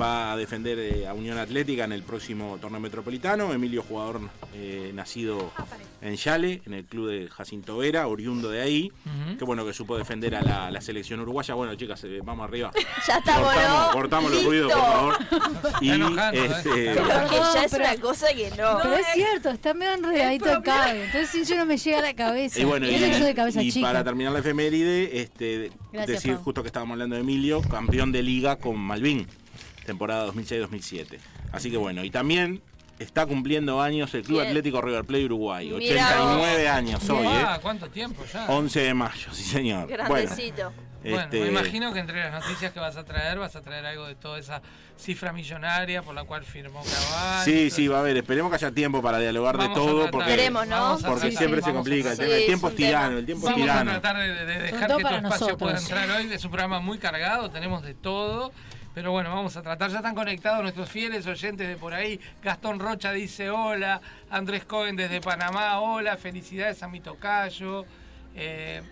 va 0.00 0.32
a 0.32 0.36
defender 0.36 0.78
eh, 0.78 1.06
a 1.06 1.14
Unión 1.14 1.36
Atlética 1.38 1.84
en 1.84 1.92
el 1.92 2.02
próximo 2.02 2.58
torneo 2.60 2.80
metropolitano. 2.80 3.52
Emilio, 3.52 3.82
jugador 3.82 4.20
eh, 4.54 4.90
nacido 4.94 5.52
en 6.00 6.16
Yale, 6.16 6.62
en 6.66 6.74
el 6.74 6.84
club 6.84 7.08
de 7.10 7.28
Jacinto 7.28 7.76
Vera, 7.78 8.06
oriundo 8.08 8.48
de 8.50 8.62
ahí. 8.62 8.92
Qué 9.38 9.44
bueno 9.44 9.64
que 9.66 9.72
supo 9.72 9.98
defender 9.98 10.34
a 10.34 10.42
la, 10.42 10.70
la 10.70 10.80
selección 10.80 11.20
uruguaya. 11.20 11.54
Bueno, 11.54 11.74
chicas, 11.74 12.02
eh, 12.04 12.20
vamos 12.24 12.44
arriba. 12.44 12.70
Ya 13.06 13.18
estamos, 13.18 13.52
cortamos, 13.52 13.86
¿no? 13.86 13.92
cortamos 13.92 14.30
los 14.32 14.44
ruidos, 14.44 14.72
por 14.72 14.82
favor. 14.82 15.18
Y 15.80 15.90
enojando, 15.90 16.40
¿eh? 16.40 16.46
este, 16.46 16.70
Creo 16.70 16.94
que 17.28 17.36
ya 17.54 17.64
es 17.64 17.70
pero- 17.72 17.84
una 17.84 17.96
cosa 17.96 18.26
que 18.34 18.50
no. 18.50 18.78
Pero 18.82 18.94
es 18.94 19.06
cierto, 19.14 19.50
está 19.50 19.74
medio 19.74 19.94
enredadito 19.94 20.52
el 20.52 20.62
cable. 20.62 21.04
Entonces 21.06 21.48
yo 21.48 21.56
no 21.56 21.66
me 21.66 21.76
llega 21.76 21.98
a 21.98 22.02
la 22.02 22.14
cabeza. 22.14 22.60
Y 22.60 22.64
bueno, 22.64 22.86
y, 22.88 22.94
Eso 22.94 23.06
que 23.06 23.14
soy 23.14 23.22
de 23.26 23.34
cabeza 23.34 23.62
y 23.62 23.72
chica. 23.72 23.86
para 23.86 24.04
terminar 24.04 24.32
la 24.32 24.38
efeméride, 24.40 25.20
este, 25.20 25.72
Gracias, 25.92 26.06
decir 26.22 26.34
Pau. 26.34 26.44
justo 26.44 26.62
que 26.62 26.68
estábamos 26.68 26.94
hablando 26.94 27.16
de 27.16 27.22
Emilio, 27.22 27.62
campeón 27.62 28.12
de 28.12 28.22
liga 28.22 28.56
con 28.56 28.76
Malvin, 28.78 29.26
temporada 29.90 30.26
2006-2007. 30.32 31.18
Así 31.52 31.70
que 31.70 31.76
bueno, 31.76 32.04
y 32.04 32.10
también 32.10 32.62
está 32.98 33.26
cumpliendo 33.26 33.80
años 33.82 34.12
el 34.14 34.22
Club 34.22 34.38
Bien. 34.38 34.48
Atlético 34.48 34.80
River 34.80 35.04
Plate 35.04 35.24
Uruguay. 35.24 35.66
Mirá 35.70 36.06
89 36.22 36.62
vos. 36.62 36.70
años 36.70 37.10
hoy, 37.10 37.26
Ah, 37.28 37.54
¿eh? 37.56 37.58
¿cuánto 37.62 37.88
tiempo 37.88 38.24
ya? 38.32 38.46
11 38.48 38.80
de 38.80 38.94
mayo, 38.94 39.28
sí 39.32 39.42
señor. 39.42 39.86
Bueno, 39.88 40.04
Grandecito. 40.04 40.72
Bueno, 41.02 41.18
este, 41.22 41.40
me 41.40 41.46
imagino 41.48 41.94
que 41.94 41.98
entre 41.98 42.22
las 42.22 42.44
noticias 42.44 42.72
que 42.74 42.78
vas 42.78 42.94
a 42.98 43.04
traer, 43.04 43.38
vas 43.38 43.56
a 43.56 43.62
traer 43.62 43.86
algo 43.86 44.06
de 44.06 44.16
toda 44.16 44.38
esa 44.38 44.60
cifra 44.98 45.32
millonaria 45.32 46.02
por 46.02 46.14
la 46.14 46.24
cual 46.24 46.44
firmó 46.44 46.82
Cavani. 46.82 47.42
Sí, 47.50 47.70
sí, 47.70 47.88
va 47.88 47.96
a 47.96 48.00
haber. 48.00 48.18
Esperemos 48.18 48.50
que 48.50 48.56
haya 48.56 48.70
tiempo 48.70 49.00
para 49.00 49.18
dialogar 49.18 49.56
Vamos 49.56 49.70
de 49.70 49.80
todo, 49.80 49.94
tratar. 50.02 50.10
porque, 50.10 50.28
Queremos, 50.28 50.66
¿no? 50.66 50.98
Porque 51.00 51.20
tratar, 51.20 51.32
siempre 51.38 51.62
se 51.62 51.70
vamos 51.70 51.70
a 51.70 51.72
complica. 51.72 52.16
Tema- 52.16 52.28
el 52.34 52.40
Sí, 52.40 52.46
tiempo 52.48 52.68
es 52.68 52.76
tirano, 52.76 53.16
el 53.16 53.24
tiempo 53.24 53.48
es 53.48 53.52
Vamos 53.54 53.70
a 53.70 53.72
tirano. 53.72 53.90
tratar 53.92 54.16
de, 54.18 54.28
de- 54.44 54.58
dejar 54.60 54.96
que 54.98 55.02
tu 55.02 55.08
espacio 55.08 55.56
pueda 55.56 55.72
nosotros. 55.72 55.82
entrar 56.00 56.10
hoy. 56.20 56.32
Es 56.34 56.44
un 56.44 56.50
programa 56.50 56.80
muy 56.80 56.98
cargado, 56.98 57.50
tenemos 57.50 57.82
de 57.82 57.94
todo. 57.94 58.52
Pero 58.94 59.12
bueno, 59.12 59.30
vamos 59.30 59.56
a 59.56 59.62
tratar. 59.62 59.90
Ya 59.90 59.98
están 59.98 60.14
conectados 60.14 60.62
nuestros 60.62 60.88
fieles 60.88 61.26
oyentes 61.26 61.68
de 61.68 61.76
por 61.76 61.94
ahí. 61.94 62.20
Gastón 62.42 62.80
Rocha 62.80 63.12
dice 63.12 63.50
hola. 63.50 64.00
Andrés 64.30 64.64
Cohen 64.64 64.96
desde 64.96 65.20
Panamá, 65.20 65.80
hola. 65.80 66.16
Felicidades 66.16 66.82
a 66.82 66.88
mi 66.88 67.00
tocayo. 67.00 67.84
Eh, 68.34 68.82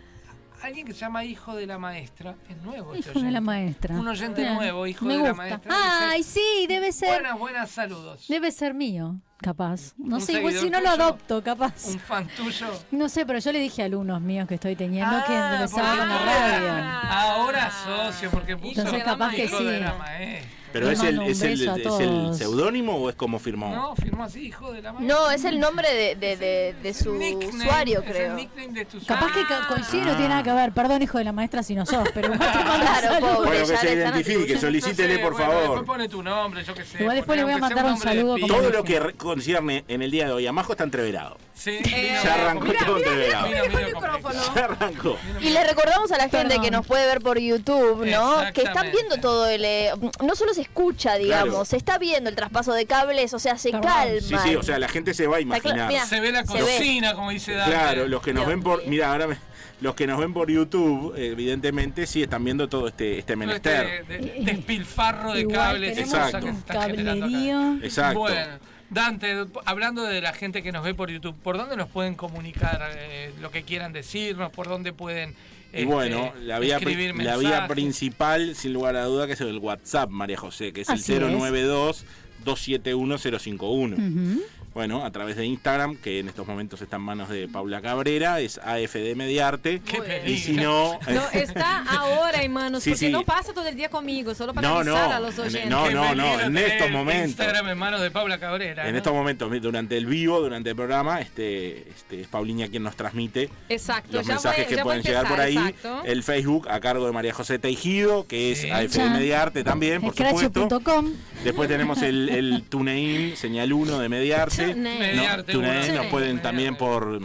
alguien 0.62 0.86
que 0.86 0.92
se 0.92 1.00
llama 1.00 1.24
Hijo 1.24 1.54
de 1.54 1.66
la 1.66 1.78
Maestra. 1.78 2.34
Es 2.48 2.56
nuevo 2.62 2.94
este 2.94 3.10
Hijo 3.10 3.20
de 3.20 3.30
la 3.30 3.40
maestra. 3.40 3.94
Un 3.94 4.08
oyente 4.08 4.48
nuevo, 4.50 4.86
hijo 4.86 5.04
me 5.04 5.16
de 5.16 5.22
la 5.22 5.34
maestra. 5.34 5.74
dice, 5.74 5.84
Ay, 5.84 6.22
sí, 6.22 6.66
debe 6.68 6.92
ser. 6.92 7.08
buenas, 7.20 7.38
buenas 7.38 7.70
saludos. 7.70 8.26
Debe 8.28 8.50
ser 8.50 8.74
mío, 8.74 9.20
capaz. 9.40 9.94
No 9.96 10.20
sé, 10.20 10.34
igual 10.34 10.54
si 10.54 10.68
no 10.70 10.80
lo 10.80 10.90
adopto, 10.90 11.42
capaz. 11.42 11.86
Un 11.86 11.98
fan 12.00 12.26
tuyo. 12.36 12.66
No 12.90 13.08
sé, 13.08 13.24
pero 13.26 13.38
yo 13.38 13.52
le 13.52 13.60
dije 13.60 13.82
a 13.82 13.86
alumnos 13.86 14.20
míos 14.20 14.46
que 14.48 14.54
estoy 14.56 14.76
teniendo 14.76 15.16
que 15.26 15.32
Ah, 15.32 15.54
empezaba 15.56 15.88
porque 15.88 15.98
con 16.00 16.08
la 16.08 16.18
ahora- 16.18 16.58
radio. 16.58 17.10
Ahora 17.10 17.70
socio, 17.70 18.30
porque 18.30 18.56
puso 18.56 18.80
Entonces 18.80 19.04
capaz 19.04 19.30
que 19.34 19.44
hijo 19.44 19.60
de 19.62 19.78
sí. 19.78 19.84
la 19.84 19.94
maestra. 19.94 20.57
Pero 20.72 20.90
es 20.90 21.02
el, 21.02 21.20
es 21.22 21.42
el, 21.42 21.68
es 21.68 22.00
el 22.00 22.34
seudónimo 22.34 22.96
o 22.96 23.08
es 23.08 23.16
como 23.16 23.38
firmó? 23.38 23.74
No, 23.74 23.96
firmó 23.96 24.24
así, 24.24 24.46
hijo 24.48 24.72
de 24.72 24.82
la 24.82 24.92
maestra. 24.92 25.16
No, 25.16 25.30
es 25.30 25.44
el 25.44 25.58
nombre 25.60 25.88
de, 25.92 26.14
de, 26.16 26.36
de, 26.36 26.74
de 26.82 26.94
su 26.94 27.14
Nickname, 27.14 27.46
usuario, 27.64 28.00
es 28.00 28.06
el 28.06 28.12
creo. 28.12 28.34
nickname 28.34 28.72
de 28.72 28.84
tu 28.84 29.04
Capaz 29.04 29.32
que 29.32 29.40
coincide, 29.68 30.04
no 30.04 30.12
tiene 30.12 30.28
nada 30.28 30.42
que 30.42 30.52
ver. 30.52 30.72
Perdón, 30.72 31.02
hijo 31.02 31.18
de 31.18 31.24
la 31.24 31.32
maestra, 31.32 31.62
si 31.62 31.74
no 31.74 31.86
sos, 31.86 32.08
pero 32.14 32.32
Claro, 32.32 33.20
pobre. 33.20 33.48
Bueno, 33.48 33.66
que 33.66 33.76
se 33.76 33.94
identifique, 33.94 34.58
solicítele 34.58 35.14
No 35.14 35.18
sé, 35.18 35.24
por 35.24 35.32
bueno, 35.32 35.46
favor. 35.52 35.62
Después 35.62 35.86
pone 35.86 36.08
tu 36.08 36.22
nombre, 36.22 36.64
yo 36.64 36.74
qué 36.74 36.84
sé. 36.84 36.98
Igual 37.00 37.16
después 37.16 37.38
le 37.38 37.44
voy 37.44 37.52
a 37.54 37.58
mandar 37.58 37.84
un 37.86 37.98
saludo 37.98 38.36
Todo 38.46 38.70
lo 38.70 38.84
que 38.84 39.14
concierne 39.16 39.84
en 39.88 40.02
el 40.02 40.10
día 40.10 40.26
de 40.26 40.32
hoy 40.32 40.46
a 40.46 40.52
Majo 40.52 40.72
está 40.72 40.84
entreverado. 40.84 41.38
Sí, 41.58 41.80
Ya 41.82 42.34
arrancó 42.34 42.66
todo 42.86 42.98
entreverado. 42.98 43.48
Mira, 43.48 43.62
mira 43.68 43.80
el 43.88 43.94
micrófono. 43.94 44.40
Ya 44.54 44.64
arrancó. 44.64 45.16
Y 45.40 45.50
le 45.50 45.64
recordamos 45.64 46.12
a 46.12 46.16
la 46.16 46.28
gente 46.28 46.46
Perdón. 46.48 46.62
que 46.64 46.70
nos 46.70 46.86
puede 46.86 47.04
ver 47.06 47.20
por 47.20 47.38
YouTube, 47.38 48.06
¿no? 48.06 48.36
Que 48.54 48.62
están 48.62 48.92
viendo 48.92 49.16
todo 49.18 49.48
el... 49.48 49.64
eh, 49.64 49.90
no 50.24 50.36
solo 50.36 50.54
se 50.54 50.60
escucha, 50.62 51.16
digamos, 51.16 51.48
Claro. 51.48 51.64
se 51.64 51.76
está 51.76 51.98
viendo 51.98 52.30
el 52.30 52.36
traspaso 52.36 52.72
de 52.72 52.86
cables, 52.86 53.34
o 53.34 53.38
sea, 53.40 53.58
se 53.58 53.72
calma. 53.72 54.04
Sí, 54.20 54.36
sí, 54.44 54.54
o 54.56 54.62
sea, 54.62 54.78
la 54.78 54.88
gente 54.88 55.14
se 55.14 55.26
va 55.26 55.38
a 55.38 55.40
imaginar. 55.40 55.88
mira, 55.88 56.06
Se 56.06 56.20
ve 56.20 56.30
la 56.30 56.42
ve. 56.42 56.46
cocina, 56.60 57.14
como 57.14 57.30
dice 57.30 57.52
Dante. 57.54 57.72
Claro, 57.74 58.06
los 58.06 58.22
que 58.22 58.32
nos 58.32 58.42
Dios 58.44 58.48
ven 58.50 58.62
por. 58.62 58.86
Mira, 58.86 59.10
ahora 59.10 59.26
me- 59.26 59.38
los 59.80 59.94
que 59.94 60.06
nos 60.06 60.18
ven 60.18 60.32
por 60.32 60.50
YouTube, 60.50 61.14
evidentemente 61.16 62.06
sí 62.06 62.22
están 62.22 62.44
viendo 62.44 62.68
todo 62.68 62.88
este, 62.88 63.18
este 63.18 63.32
Todo 63.34 63.38
menester. 63.40 63.86
Este 63.86 64.18
de- 64.18 64.34
despilfarro 64.44 65.32
de 65.34 65.40
Igual 65.40 65.56
cables 65.56 65.98
Exacto. 65.98 66.36
que 66.38 66.42
se 66.44 66.50
un 66.50 66.56
están 66.58 66.82
generando 66.82 67.26
acá. 67.26 67.32
cablerío. 67.32 67.78
Exacto. 67.84 68.18
Bueno, 68.20 68.58
Dante, 68.90 69.46
hablando 69.66 70.02
de 70.04 70.20
la 70.20 70.32
gente 70.32 70.62
que 70.62 70.72
nos 70.72 70.82
ve 70.82 70.94
por 70.94 71.10
YouTube, 71.10 71.36
¿por 71.42 71.58
dónde 71.58 71.76
nos 71.76 71.88
pueden 71.88 72.14
comunicar 72.14 72.90
eh, 72.96 73.32
lo 73.40 73.50
que 73.50 73.62
quieran 73.62 73.92
decirnos? 73.92 74.50
¿Por 74.50 74.66
dónde 74.68 74.92
pueden 74.92 75.30
Y 75.72 75.80
este, 75.80 75.84
bueno, 75.86 76.32
la 76.40 76.58
vía, 76.58 76.78
la 76.80 77.36
vía 77.36 77.68
principal, 77.68 78.54
sin 78.56 78.72
lugar 78.72 78.96
a 78.96 79.04
duda, 79.04 79.26
que 79.26 79.34
es 79.34 79.40
el 79.42 79.58
WhatsApp, 79.58 80.08
María 80.10 80.38
José, 80.38 80.72
que 80.72 80.80
es 80.80 80.88
Así 80.90 81.12
el 81.12 81.24
es. 81.24 82.04
092-271-051. 82.44 83.92
Ujú. 83.94 84.42
Bueno, 84.78 85.04
a 85.04 85.10
través 85.10 85.34
de 85.34 85.44
Instagram, 85.44 85.96
que 85.96 86.20
en 86.20 86.28
estos 86.28 86.46
momentos 86.46 86.80
está 86.80 86.98
en 86.98 87.02
manos 87.02 87.28
de 87.28 87.48
Paula 87.48 87.80
Cabrera, 87.80 88.38
es 88.38 88.58
AFD 88.58 89.16
Mediarte. 89.16 89.82
Y 90.24 90.36
si 90.38 90.52
no. 90.52 91.00
No, 91.08 91.22
está 91.32 91.82
ahora, 91.90 92.40
hermanos, 92.44 92.84
Sí, 92.84 92.90
porque 92.90 93.06
sí. 93.06 93.10
no 93.10 93.24
pasa 93.24 93.52
todo 93.52 93.66
el 93.66 93.74
día 93.74 93.88
conmigo, 93.88 94.36
solo 94.36 94.54
para 94.54 94.68
No, 94.68 94.76
avisar 94.76 95.08
no, 95.08 95.14
a 95.16 95.18
los 95.18 95.34
en- 95.36 95.44
oyentes. 95.46 95.68
no, 95.70 95.90
no, 95.90 96.14
no, 96.14 96.40
en 96.40 96.56
estos 96.56 96.90
momentos. 96.92 97.26
Instagram 97.30 97.70
en 97.70 97.78
manos 97.78 98.00
de 98.00 98.12
Paula 98.12 98.38
Cabrera. 98.38 98.86
En 98.86 98.92
¿no? 98.92 98.98
estos 98.98 99.12
momentos, 99.12 99.50
durante 99.60 99.96
el 99.96 100.06
vivo, 100.06 100.38
durante 100.40 100.70
el 100.70 100.76
programa, 100.76 101.20
este, 101.20 101.88
este, 101.90 102.20
es 102.20 102.28
Pauliña 102.28 102.68
quien 102.68 102.84
nos 102.84 102.94
transmite 102.94 103.50
Exacto, 103.68 104.16
los 104.18 104.26
mensajes 104.28 104.66
voy- 104.68 104.76
que 104.76 104.82
pueden 104.84 105.02
llegar 105.02 105.26
por 105.26 105.40
ahí. 105.40 105.56
exacto. 105.56 106.02
El 106.04 106.22
Facebook 106.22 106.68
a 106.68 106.78
cargo 106.78 107.04
de 107.04 107.10
María 107.10 107.34
José 107.34 107.58
Teijido, 107.58 108.28
que 108.28 108.52
es 108.52 108.60
Sí. 108.60 108.70
AFD. 108.70 109.10
Mediarte 109.10 109.64
también, 109.64 110.00
por 110.02 110.14
supuesto. 110.14 110.66
Scratch.com. 110.68 111.12
Después 111.42 111.68
tenemos 111.68 112.00
el, 112.02 112.28
el 112.28 112.62
TuneIn, 112.68 113.36
señal 113.36 113.72
1 113.72 113.98
de 113.98 114.08
Mediarte. 114.08 114.67
TuneIn. 114.72 114.98
Mediarte 114.98 115.54
No, 115.54 116.02
nos 116.02 116.06
pueden 116.06 116.40
también 116.42 116.76
por... 116.76 117.20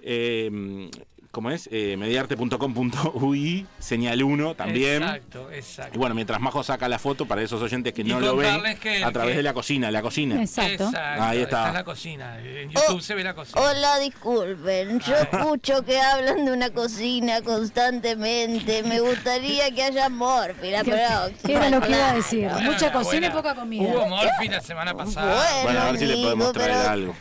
Eh, 0.00 0.90
¿Cómo 1.36 1.50
es? 1.50 1.68
Eh, 1.70 1.96
mediarte.com.ui, 1.98 3.66
señal 3.78 4.22
1 4.22 4.54
también. 4.54 5.02
Exacto, 5.02 5.50
exacto. 5.52 5.92
Y 5.94 5.98
bueno, 5.98 6.14
mientras 6.14 6.40
Majo 6.40 6.62
saca 6.62 6.88
la 6.88 6.98
foto 6.98 7.26
para 7.26 7.42
esos 7.42 7.60
oyentes 7.60 7.92
que 7.92 8.00
Y 8.00 8.04
no 8.04 8.20
lo 8.20 8.36
ven, 8.36 8.62
que 8.80 9.04
a 9.04 9.12
través 9.12 9.32
que- 9.32 9.36
de 9.36 9.42
la 9.42 9.52
cocina, 9.52 9.90
la 9.90 10.00
cocina. 10.00 10.40
Exacto. 10.40 10.90
Ahí 10.96 11.40
está. 11.42 11.58
Esta 11.58 11.68
es 11.68 11.74
la 11.74 11.84
cocina. 11.84 12.38
En 12.40 12.70
YouTube 12.70 12.84
Oh, 12.96 13.00
se 13.02 13.14
ve 13.14 13.22
la 13.22 13.34
cocina. 13.34 13.60
Hola, 13.60 13.98
disculpen. 13.98 14.98
Yo 15.00 15.14
escucho 15.14 15.84
que 15.84 16.00
hablan 16.00 16.46
de 16.46 16.52
una 16.52 16.70
cocina 16.70 17.42
constantemente. 17.42 18.82
Me 18.84 19.00
gustaría 19.00 19.70
que 19.74 19.82
haya 19.82 20.08
morfi 20.08 20.70
la 20.70 20.84
¿Qué- 20.84 20.90
próxima. 20.92 21.38
qué 21.44 21.52
era 21.52 21.68
lo 21.68 21.80
que 21.82 21.90
iba 21.90 22.10
a 22.12 22.14
decir? 22.14 22.48
Bueno, 22.48 22.72
Mucha 22.72 22.90
cocina 22.92 23.26
y 23.26 23.30
poca 23.30 23.54
comida. 23.54 23.82
Hubo 23.82 24.06
Morphy 24.08 24.48
la 24.48 24.60
semana 24.62 24.94
pasada. 24.94 25.34
Bueno, 25.34 25.62
Bueno, 25.64 25.80
a 25.80 25.84
ver 25.92 25.98
si 25.98 26.06
le 26.06 26.14
podemos 26.22 26.52
traer 26.54 26.70
pero- 26.72 26.88
algo. 26.90 27.14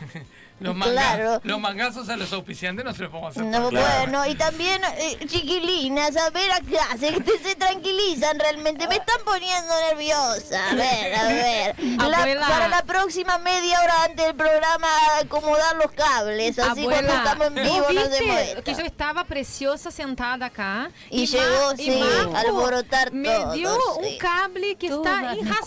Los, 0.59 0.73
manga- 0.73 0.91
Claro. 0.93 1.41
los 1.43 1.59
mangazos 1.59 2.07
a 2.07 2.15
los 2.15 2.31
auspiciantes 2.31 2.85
no 2.85 2.93
se 2.93 3.01
los 3.03 3.11
podemos 3.11 3.31
hacer. 3.31 3.43
No, 3.43 3.63
por- 3.63 3.71
Claro. 3.71 3.99
bueno, 4.11 4.25
y 4.25 4.35
también, 4.35 4.81
eh, 4.97 5.17
chiquilinas, 5.27 6.15
a 6.15 6.29
ver 6.29 6.49
acá, 6.51 6.97
se, 6.97 7.13
se 7.43 7.55
tranquilizan 7.55 8.39
realmente, 8.39 8.87
me 8.87 8.95
están 8.95 9.17
poniendo 9.25 9.73
nerviosa. 9.89 10.69
A 10.71 10.75
ver, 10.75 11.13
a 11.15 11.23
ver. 11.27 11.75
La- 12.09 12.17
Abuela. 12.19 12.47
para 12.47 12.67
la 12.69 12.83
próxima 12.83 13.37
media 13.39 13.79
hora 13.81 14.03
antes 14.05 14.25
del 14.27 14.35
programa, 14.35 14.87
acomodar 15.21 15.75
los 15.75 15.91
cables, 15.91 16.57
así 16.59 16.83
cuando 16.85 17.11
estamos 17.13 17.47
en 17.47 17.55
vivo 17.55 17.75
¿vos 17.81 17.93
no 17.93 18.01
se 18.03 18.09
viste 18.09 18.25
muestra. 18.25 18.61
que 18.63 18.73
yo 18.75 18.81
estaba 18.81 19.23
preciosa 19.25 19.91
sentada 19.91 20.45
acá? 20.45 20.89
Y 21.09 21.25
llegó, 21.25 21.73
y 21.77 21.83
sí, 21.83 22.01
a 22.33 22.39
alborotar 22.39 23.11
Me 23.11 23.29
todo, 23.29 23.51
dio 23.53 23.73
sí. 23.75 24.07
un 24.13 24.17
cable 24.19 24.75
que 24.75 24.87
está 24.87 25.33
enrascado 25.33 25.63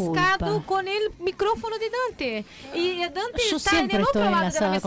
culpa. 0.54 0.62
con 0.66 0.88
el 0.88 1.10
micrófono 1.18 1.76
de 1.78 1.90
Dante. 1.90 2.44
Y 2.74 3.00
Dante 3.00 3.42
Yo 3.50 3.56
está 3.58 3.70
en 3.70 3.76
siempre 3.76 3.96
el 3.98 4.02
estoy 4.04 4.22
otro 4.22 4.24
en 4.24 4.30
la 4.32 4.40
lado 4.42 4.54
de 4.54 4.60
la 4.60 4.77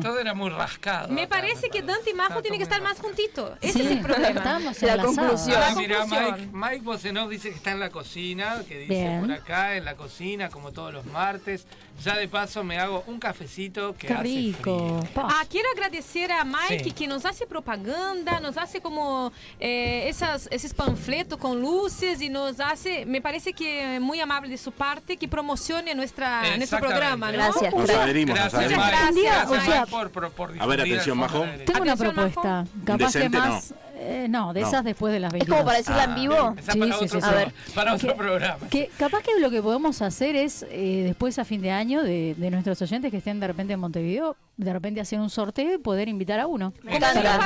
Todo 0.00 0.18
era 0.20 0.34
muy 0.34 0.50
rascado. 0.50 1.08
Me 1.08 1.22
acá, 1.22 1.28
parece 1.30 1.68
que 1.70 1.82
Dante 1.82 2.10
y 2.10 2.14
Majo 2.14 2.42
tienen 2.42 2.58
que 2.58 2.64
estar 2.64 2.80
más 2.82 2.98
juntitos. 3.00 3.52
Ese 3.60 3.72
Sí, 3.78 3.84
es 3.84 3.90
el 3.92 4.00
problema. 4.02 4.60
La 4.82 5.02
conclusión. 5.02 5.58
Ah, 5.62 5.74
mira. 5.76 6.04
Mike, 6.06 6.48
Mike 6.52 6.80
Bosenov 6.82 7.28
dice 7.28 7.50
que 7.50 7.56
está 7.56 7.72
en 7.72 7.80
la 7.80 7.90
cocina, 7.90 8.62
que 8.68 8.78
dice 8.78 8.92
Bien. 8.94 9.20
por 9.20 9.32
acá, 9.32 9.76
en 9.76 9.84
la 9.84 9.94
cocina, 9.96 10.48
como 10.48 10.72
todos 10.72 10.92
los 10.92 11.06
martes. 11.06 11.66
Ya 12.04 12.16
de 12.16 12.28
paso 12.28 12.64
me 12.64 12.78
hago 12.78 13.04
un 13.06 13.18
cafecito 13.18 13.94
que 13.96 14.06
Qué 14.06 14.12
hace 14.14 14.22
rico. 14.22 15.00
frío. 15.12 15.22
Ah, 15.24 15.44
quiero 15.50 15.68
agradecer 15.74 16.32
a 16.32 16.44
Mike 16.44 16.84
Sí. 16.84 16.92
que 16.92 17.06
nos 17.06 17.24
hace 17.26 17.46
propaganda, 17.46 18.40
nos 18.40 18.56
hace 18.56 18.80
como 18.80 19.32
eh, 19.58 20.08
esas, 20.08 20.48
esos 20.50 20.72
panfletos 20.72 21.38
con 21.38 21.60
luces 21.60 22.20
y 22.22 22.28
nos 22.30 22.58
hace, 22.60 23.04
me 23.06 23.20
parece 23.20 23.52
que 23.52 23.98
muy 24.00 24.18
amable 24.20 24.48
de 24.48 24.56
su 24.58 24.72
parte 24.72 25.16
que 25.16 25.28
promocione 25.28 25.94
nuestra, 25.94 26.56
nuestro 26.56 26.78
programa. 26.80 27.26
¿no? 27.26 27.32
Gracias. 27.32 27.74
Nos 27.74 27.90
adherimos, 27.90 28.38
nos 28.38 28.52
Gracias. 28.52 28.70
Mike. 28.78 28.90
Gracias, 29.24 29.50
o 29.50 29.54
sea- 29.64 29.80
Mike, 29.80 29.90
por, 29.90 30.10
por, 30.10 30.30
por 30.30 30.54
A 30.62 30.66
ver, 30.66 30.80
atención, 30.80 31.18
Majo. 31.18 31.44
Tengo 31.66 31.82
una 31.82 31.96
propuesta. 31.96 32.64
Capaz 32.84 33.12
que 33.12 33.28
más. 33.28 33.74
Eh, 34.00 34.26
no, 34.28 34.52
de 34.52 34.62
No. 34.62 34.68
esas 34.68 34.82
después 34.84 35.12
de 35.12 35.20
las 35.20 35.28
Es 35.28 35.40
22. 35.40 35.56
como 35.56 35.66
para 35.66 35.78
decirla 35.78 36.04
en 36.04 36.10
Ah, 36.10 36.14
vivo. 36.14 36.54
Sí, 36.58 36.78
para 36.78 36.92
sí, 36.98 37.04
otro, 37.04 37.08
sí, 37.08 37.20
sí. 37.20 37.28
A 37.28 37.30
ver. 37.32 37.52
para 37.74 37.94
otro 37.94 38.08
Que- 38.12 38.14
programa. 38.18 38.68
Que 38.70 38.90
capaz 38.98 39.22
que 39.22 39.38
lo 39.40 39.50
que 39.50 39.62
podemos 39.62 40.00
hacer 40.02 40.36
es, 40.36 40.64
eh, 40.70 41.02
después 41.04 41.38
a 41.38 41.44
fin 41.44 41.60
de 41.62 41.70
año, 41.70 42.02
de, 42.02 42.34
de 42.36 42.50
nuestros 42.50 42.80
oyentes 42.82 43.10
que 43.10 43.18
estén 43.18 43.38
de 43.40 43.46
repente 43.46 43.72
en 43.74 43.80
Montevideo, 43.80 44.36
de 44.56 44.72
repente 44.72 45.00
hacer 45.00 45.18
un 45.20 45.30
sorteo 45.30 45.74
y 45.74 45.78
poder 45.78 46.08
invitar 46.08 46.40
a 46.40 46.46
uno. 46.46 46.72
Como 46.82 46.90
el 46.90 46.96
encanta. 46.96 47.38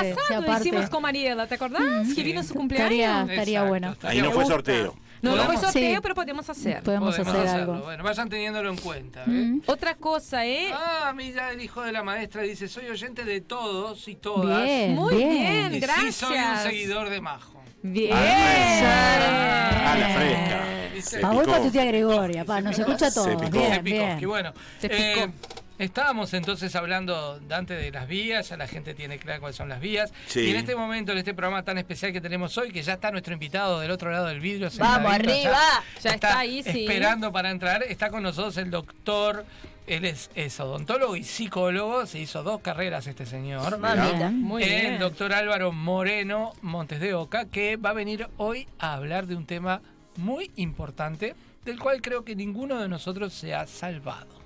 parte. 0.47 0.69
hicimos 0.69 0.89
con 0.91 1.03
Mariela, 1.03 1.47
¿te 1.47 1.55
acordás? 1.57 1.83
Que 2.15 2.23
vino 2.23 2.43
su 2.43 2.55
cumpleaños. 2.55 3.31
Estaría, 3.31 3.63
bueno. 3.65 3.95
Ahí 4.03 4.21
no 4.23 4.31
fue 4.31 4.47
sorteo. 4.47 4.95
No, 5.25 5.37
no 5.37 5.37
fue 5.45 5.55
Podemos- 5.55 5.65
sorteo, 5.73 5.95
Sí. 5.97 6.01
pero 6.03 6.15
podemos 6.15 6.51
hacer. 6.51 6.83
Podemos, 6.83 7.15
Podemos 7.17 7.35
hacer 7.37 7.47
hacerlo. 7.49 7.73
algo. 7.75 7.85
Bueno, 7.87 8.05
vayan 8.05 8.29
teniéndolo 8.29 8.71
en 8.71 8.77
cuenta. 8.77 9.23
Mm. 9.27 9.63
Otra 9.67 9.95
cosa, 9.97 10.47
¿eh? 10.47 10.71
Ah, 10.73 11.13
mira, 11.17 11.51
el 11.53 11.61
hijo 11.63 11.83
de 11.83 11.93
la 11.93 12.03
maestra 12.03 12.43
dice, 12.43 12.69
soy 12.69 12.87
oyente 12.89 13.25
de 13.25 13.41
todos 13.41 14.07
y 14.09 14.15
todas. 14.17 14.63
Bien, 14.65 14.95
Muy 14.95 15.15
bien. 15.17 15.29
bien, 15.31 15.75
Y 15.75 15.81
gracias. 15.81 16.15
sí 16.15 16.25
soy 16.27 16.37
un 16.39 16.57
seguidor 16.59 17.11
de 17.11 17.21
Majo. 17.21 17.63
Bien. 17.83 18.13
Ah, 18.15 19.97
la 19.99 20.09
fresca. 20.09 21.21
Pa, 21.21 21.29
voy 21.33 21.41
picó. 21.41 21.51
para 21.53 21.65
tu 21.65 21.71
tía 21.71 21.85
Gregoria, 21.85 22.45
pa, 22.45 22.61
nos 22.61 22.79
escucha 22.79 23.11
Se 23.11 23.15
todo. 23.21 23.37
picó. 23.39 23.59
Bien, 23.59 23.75
Se 23.75 23.81
picó. 23.83 23.97
bien. 23.97 24.19
Y 24.21 24.25
bueno, 24.25 24.53
Se 24.81 24.87
eh. 24.91 25.31
Estábamos 25.79 26.35
entonces 26.35 26.75
hablando, 26.77 27.41
Dante, 27.41 27.75
de 27.75 27.91
las 27.91 28.07
vías, 28.09 28.49
ya 28.49 28.57
la 28.57 28.67
gente 28.67 28.95
tiene 28.95 29.19
claro 29.19 29.41
cuáles 29.41 29.57
son 29.57 29.69
las 29.69 29.81
vías. 29.81 30.13
Sí. 30.27 30.41
Y 30.41 30.51
en 30.51 30.57
este 30.57 30.77
momento, 30.77 31.13
en 31.13 31.19
este 31.19 31.35
programa 31.35 31.63
tan 31.63 31.79
especial 31.79 32.13
que 32.13 32.21
tenemos 32.21 32.57
hoy, 32.59 32.71
que 32.71 32.83
ya 32.83 32.95
está 32.95 33.11
nuestro 33.11 33.33
invitado 33.33 33.81
del 33.81 33.91
otro 33.91 34.11
lado 34.11 34.27
del 34.27 34.41
vidrio. 34.41 34.69
Vamos, 34.79 35.13
sentadito, 35.13 35.49
arriba. 35.49 35.85
Ya 36.03 36.11
está 36.11 36.39
ahí, 36.39 36.63
sí. 36.63 36.85
Esperando 36.85 37.33
para 37.33 37.51
entrar. 37.51 37.83
Está 37.83 38.11
con 38.11 38.23
nosotros 38.23 38.57
el 38.57 38.71
doctor. 38.71 39.45
Él 39.87 40.07
es, 40.07 40.31
es 40.35 40.59
odontólogo 40.61 41.15
y 41.15 41.25
psicólogo, 41.25 42.07
se 42.07 42.19
hizo 42.19 42.43
dos 42.43 42.63
carreras 42.63 43.07
este 43.07 43.27
señor. 43.27 43.77
Mamita. 43.79 44.31
Muy 44.31 44.63
el 44.63 44.81
bien. 44.81 44.99
doctor 44.99 45.35
Álvaro 45.35 45.73
Moreno 45.73 46.55
Montes 46.63 47.01
de 47.01 47.13
Oca, 47.13 47.45
que 47.45 47.77
va 47.77 47.91
a 47.91 47.93
venir 47.93 48.29
hoy 48.39 48.67
a 48.79 48.95
hablar 48.95 49.27
de 49.27 49.37
un 49.37 49.45
tema 49.45 49.83
muy 50.17 50.51
importante, 50.57 51.35
del 51.67 51.79
cual 51.79 52.01
creo 52.01 52.25
que 52.25 52.35
ninguno 52.35 52.81
de 52.81 52.89
nosotros 52.89 53.35
se 53.35 53.55
ha 53.55 53.67
salvado. 53.67 54.44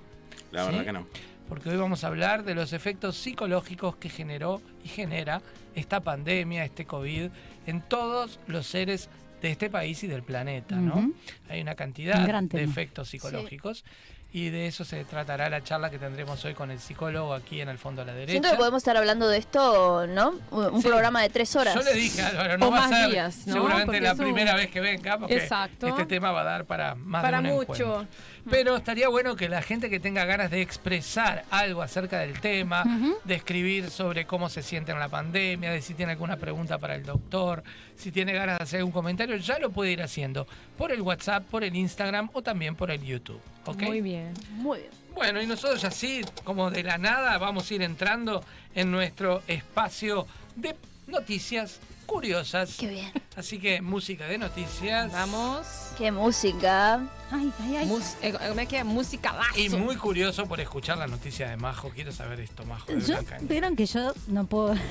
La 0.51 0.63
¿Sí? 0.65 0.69
verdad 0.71 0.85
que 0.85 0.91
no. 0.93 1.07
Porque 1.47 1.69
hoy 1.69 1.77
vamos 1.77 2.03
a 2.03 2.07
hablar 2.07 2.43
de 2.43 2.53
los 2.53 2.73
efectos 2.73 3.15
psicológicos 3.17 3.95
que 3.95 4.09
generó 4.09 4.61
y 4.83 4.87
genera 4.87 5.41
esta 5.75 5.99
pandemia, 5.99 6.63
este 6.63 6.85
COVID, 6.85 7.29
en 7.65 7.81
todos 7.81 8.39
los 8.47 8.67
seres 8.67 9.09
de 9.41 9.49
este 9.51 9.69
país 9.69 10.03
y 10.03 10.07
del 10.07 10.21
planeta, 10.21 10.75
¿no? 10.75 11.11
Hay 11.49 11.61
una 11.61 11.73
cantidad 11.75 12.23
Un 12.27 12.49
de 12.49 12.63
efectos 12.63 13.09
psicológicos. 13.09 13.83
Y 14.31 14.49
de 14.49 14.67
eso 14.67 14.85
se 14.85 15.03
tratará 15.05 15.49
la 15.49 15.63
charla 15.63 15.89
que 15.89 15.97
tendremos 15.97 16.45
hoy 16.45 16.53
con 16.53 16.69
el 16.69 16.79
psicólogo 16.79 17.33
aquí 17.33 17.61
en 17.61 17.69
el 17.69 17.79
fondo 17.79 18.03
a 18.03 18.05
la 18.05 18.13
derecha. 18.13 18.33
Siento 18.33 18.51
que 18.51 18.57
podemos 18.57 18.77
estar 18.77 18.95
hablando 18.95 19.27
de 19.27 19.39
esto, 19.39 20.05
¿no? 20.05 20.33
Un 20.51 20.83
Sí. 20.83 20.87
programa 20.87 21.23
de 21.23 21.29
tres 21.29 21.55
horas. 21.55 21.73
Yo 21.73 21.81
le 21.81 21.93
dije 21.95 22.21
a 22.21 22.27
Álvaro, 22.27 22.57
no 22.59 22.67
O 22.67 22.71
va 22.71 22.77
a 22.77 22.81
más 22.81 22.89
ser 22.91 23.09
días, 23.09 23.47
¿no? 23.47 23.53
seguramente 23.53 23.85
Porque 23.87 24.01
la 24.01 24.11
un- 24.11 24.17
primera 24.19 24.53
vez 24.53 24.69
que 24.69 24.81
venga, 24.81 25.17
porque 25.17 25.35
Exacto. 25.35 25.87
este 25.87 26.05
tema 26.05 26.31
va 26.31 26.41
a 26.41 26.43
dar 26.43 26.65
para 26.65 26.93
más 26.93 27.23
Para 27.23 27.41
de 27.41 27.49
un 27.49 27.55
mucho. 27.55 27.71
encuentro. 27.73 28.07
Pero 28.49 28.77
estaría 28.77 29.09
bueno 29.09 29.35
que 29.35 29.49
la 29.49 29.61
gente 29.61 29.89
que 29.89 29.99
tenga 29.99 30.25
ganas 30.25 30.51
de 30.51 30.61
expresar 30.61 31.45
algo 31.49 31.81
acerca 31.81 32.19
del 32.19 32.39
tema, 32.39 32.83
de 33.23 33.35
escribir 33.35 33.89
sobre 33.89 34.25
cómo 34.25 34.49
se 34.49 34.61
siente 34.61 34.91
en 34.91 34.99
la 34.99 35.09
pandemia, 35.09 35.71
de 35.71 35.81
si 35.81 35.93
tiene 35.93 36.13
alguna 36.13 36.37
pregunta 36.37 36.77
para 36.77 36.95
el 36.95 37.03
doctor, 37.03 37.63
si 37.95 38.11
tiene 38.11 38.33
ganas 38.33 38.59
de 38.59 38.63
hacer 38.63 38.77
algún 38.79 38.93
comentario, 38.93 39.35
ya 39.37 39.59
lo 39.59 39.71
puede 39.71 39.91
ir 39.91 40.01
haciendo 40.01 40.47
por 40.77 40.91
el 40.91 41.01
WhatsApp, 41.01 41.43
por 41.45 41.63
el 41.63 41.75
Instagram 41.75 42.29
o 42.33 42.41
también 42.41 42.75
por 42.75 42.91
el 42.91 43.03
YouTube. 43.03 43.41
¿ok? 43.65 43.81
Muy 43.83 44.01
bien. 44.01 44.33
Muy 44.51 44.79
bien. 44.79 44.91
Bueno, 45.13 45.41
y 45.41 45.47
nosotros 45.47 45.83
así, 45.83 46.21
como 46.43 46.71
de 46.71 46.83
la 46.83 46.97
nada, 46.97 47.37
vamos 47.37 47.69
a 47.69 47.73
ir 47.73 47.81
entrando 47.81 48.43
en 48.75 48.91
nuestro 48.91 49.41
espacio 49.47 50.27
de 50.55 50.75
noticias 51.07 51.79
curiosas. 52.09 52.75
Qué 52.77 52.87
bien. 52.87 53.11
Así 53.35 53.59
que 53.59 53.81
música 53.81 54.25
de 54.25 54.37
noticias. 54.37 55.11
Vamos. 55.11 55.65
Qué 55.97 56.11
música. 56.11 56.95
Ay, 57.31 57.51
ay, 57.61 57.75
ay. 57.77 57.85
Mus- 57.85 58.15
eh, 58.21 58.33
¿Cómo 58.49 58.59
es 58.59 58.67
que? 58.67 58.83
Música 58.83 59.31
lazo. 59.33 59.59
Y 59.59 59.69
muy 59.69 59.95
curioso 59.95 60.45
por 60.47 60.59
escuchar 60.59 60.97
la 60.97 61.07
noticia 61.07 61.47
de 61.49 61.57
Majo. 61.57 61.89
Quiero 61.89 62.11
saber 62.11 62.39
esto, 62.39 62.65
Majo. 62.65 62.91
De 62.91 62.99
Yo, 63.01 63.15
vieron 63.41 63.75
que 63.75 63.85
yo 63.85 64.13
no 64.27 64.45
puedo. 64.47 64.75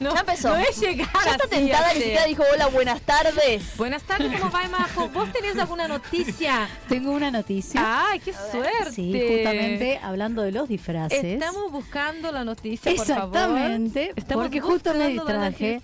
No, 0.00 0.14
ya 0.14 0.20
empezó. 0.20 0.48
No 0.50 0.56
es 0.56 0.80
llegar 0.80 1.08
Ya 1.24 1.32
está 1.32 1.48
tentada, 1.48 1.92
ni 1.92 2.00
siquiera 2.00 2.24
dijo 2.24 2.42
hola, 2.50 2.66
buenas 2.68 3.00
tardes. 3.02 3.76
Buenas 3.76 4.02
tardes, 4.02 4.32
¿cómo 4.40 4.50
va, 4.50 4.66
Majo? 4.68 5.08
¿Vos 5.10 5.30
tenés 5.32 5.58
alguna 5.58 5.86
noticia? 5.86 6.66
Tengo 6.88 7.10
una 7.12 7.30
noticia. 7.30 8.06
¡Ay, 8.08 8.20
qué 8.20 8.32
suerte! 8.32 8.92
Sí, 8.92 9.12
justamente 9.28 10.00
hablando 10.02 10.40
de 10.42 10.52
los 10.52 10.68
disfraces. 10.68 11.22
Estamos 11.24 11.70
buscando 11.70 12.32
la 12.32 12.44
noticia, 12.44 12.94
por 12.94 13.04
favor. 13.06 13.36
Exactamente, 13.36 14.12
Estamos 14.16 14.44
porque 14.44 14.60
justo 14.60 14.94
me 14.94 15.08
distraje. 15.08 15.82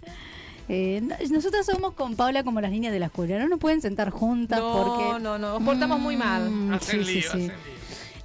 Eh, 0.71 1.03
no- 1.03 1.15
nosotras 1.31 1.67
somos 1.67 1.93
con 1.93 2.17
Paula 2.17 2.43
como 2.45 2.63
las 2.63 2.71
niñas 2.71 2.93
de 2.95 2.99
la 3.01 3.07
escuela, 3.07 3.39
no 3.39 3.49
nos 3.49 3.59
pueden 3.59 3.83
sentar 3.83 4.09
juntas 4.09 4.59
No, 4.59 4.73
porque... 4.73 5.23
no, 5.23 5.37
no, 5.39 5.59
nos 5.59 5.63
portamos 5.63 6.01
muy 6.01 6.17
mal. 6.17 6.49
Mm, 6.49 6.73
Hacen 6.73 7.05
sí, 7.05 7.07
sí, 7.07 7.13
lío, 7.13 7.23
sí. 7.23 7.29
hacen 7.29 7.47
lío. 7.49 7.55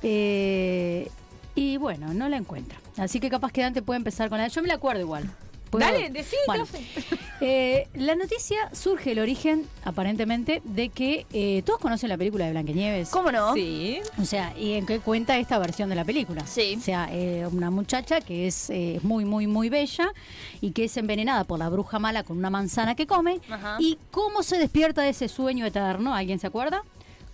Eh, 0.03 1.11
y 1.55 1.75
bueno, 1.75 2.13
no 2.13 2.29
la 2.29 2.37
encuentro. 2.37 2.78
Así 2.99 3.19
que 3.19 3.29
capaz 3.29 3.51
que 3.51 3.61
Dante 3.61 3.81
puede 3.81 3.97
empezar 3.97 4.29
con 4.29 4.37
la... 4.37 4.47
Yo 4.47 4.61
me 4.61 4.67
la 4.67 4.75
acuerdo 4.75 5.01
igual. 5.01 5.29
¿Puedo? 5.69 5.85
Dale, 5.85 6.09
decí, 6.09 6.35
Bueno, 6.47 6.65
eh, 7.41 7.87
la 7.93 8.15
noticia 8.15 8.57
surge 8.73 9.11
el 9.11 9.19
origen, 9.19 9.67
aparentemente, 9.85 10.61
de 10.65 10.89
que 10.89 11.27
eh, 11.31 11.61
todos 11.63 11.79
conocen 11.79 12.09
la 12.09 12.17
película 12.17 12.45
de 12.45 12.51
Blancanieves. 12.51 13.09
¿Cómo 13.09 13.31
no? 13.31 13.53
Sí. 13.53 13.99
O 14.19 14.25
sea, 14.25 14.57
¿y 14.57 14.73
en 14.73 14.87
qué 14.87 14.99
cuenta 14.99 15.37
esta 15.37 15.59
versión 15.59 15.87
de 15.89 15.95
la 15.95 16.05
película? 16.05 16.45
Sí. 16.47 16.75
O 16.77 16.81
sea, 16.81 17.07
eh, 17.11 17.47
una 17.51 17.69
muchacha 17.69 18.19
que 18.19 18.47
es 18.47 18.71
eh, 18.71 18.99
muy, 19.03 19.25
muy, 19.25 19.45
muy 19.45 19.69
bella 19.69 20.11
y 20.59 20.71
que 20.71 20.85
es 20.85 20.97
envenenada 20.97 21.43
por 21.43 21.59
la 21.59 21.69
bruja 21.69 21.99
mala 21.99 22.23
con 22.23 22.37
una 22.37 22.49
manzana 22.49 22.95
que 22.95 23.05
come. 23.05 23.39
Ajá. 23.49 23.77
¿Y 23.79 23.99
cómo 24.09 24.41
se 24.41 24.57
despierta 24.57 25.03
de 25.03 25.09
ese 25.09 25.27
sueño 25.27 25.67
eterno? 25.67 26.15
¿Alguien 26.15 26.39
se 26.39 26.47
acuerda? 26.47 26.81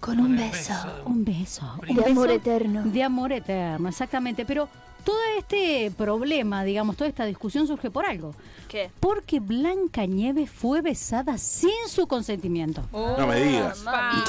Con 0.01 0.19
un 0.19 0.35
beso. 0.35 0.73
beso. 0.73 1.03
Un 1.05 1.25
beso. 1.25 1.79
De 1.87 2.11
amor 2.11 2.29
eterno. 2.29 2.83
De 2.83 3.01
amor 3.01 3.31
eterno, 3.31 3.87
exactamente. 3.87 4.45
Pero 4.45 4.67
todo 5.05 5.19
este 5.37 5.91
problema, 5.91 6.63
digamos, 6.63 6.97
toda 6.97 7.07
esta 7.09 7.25
discusión 7.25 7.67
surge 7.67 7.89
por 7.89 8.05
algo. 8.05 8.33
¿Qué? 8.67 8.89
Porque 8.99 9.39
Blanca 9.39 10.05
Nieves 10.05 10.49
fue 10.49 10.81
besada 10.81 11.37
sin 11.37 11.87
su 11.87 12.07
consentimiento. 12.07 12.83
No 12.91 13.27
me 13.27 13.41
digas. 13.41 13.85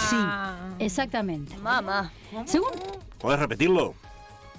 Sí, 0.09 0.17
exactamente. 0.79 1.57
Mamá. 1.59 2.13
Según 2.45 2.71
¿Podés 3.19 3.41
repetirlo? 3.41 3.95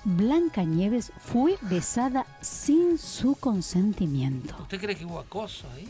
Blanca 0.04 0.64
Nieves 0.64 1.12
fue 1.20 1.58
besada 1.62 2.26
sin 2.42 2.98
su 2.98 3.36
consentimiento. 3.36 4.56
¿Usted 4.62 4.80
cree 4.80 4.96
que 4.96 5.06
hubo 5.06 5.20
acoso 5.20 5.68
ahí? 5.76 5.88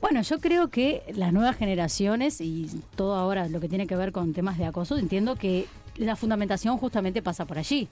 Bueno, 0.00 0.22
yo 0.22 0.40
creo 0.40 0.68
que 0.68 1.02
las 1.14 1.32
nuevas 1.32 1.56
generaciones 1.56 2.40
y 2.40 2.68
todo 2.96 3.14
ahora 3.14 3.48
lo 3.48 3.60
que 3.60 3.68
tiene 3.68 3.86
que 3.86 3.96
ver 3.96 4.12
con 4.12 4.32
temas 4.32 4.58
de 4.58 4.66
acoso, 4.66 4.96
entiendo 4.98 5.36
que 5.36 5.66
la 5.96 6.16
fundamentación 6.16 6.78
justamente 6.78 7.22
pasa 7.22 7.44
por 7.44 7.58
allí. 7.58 7.88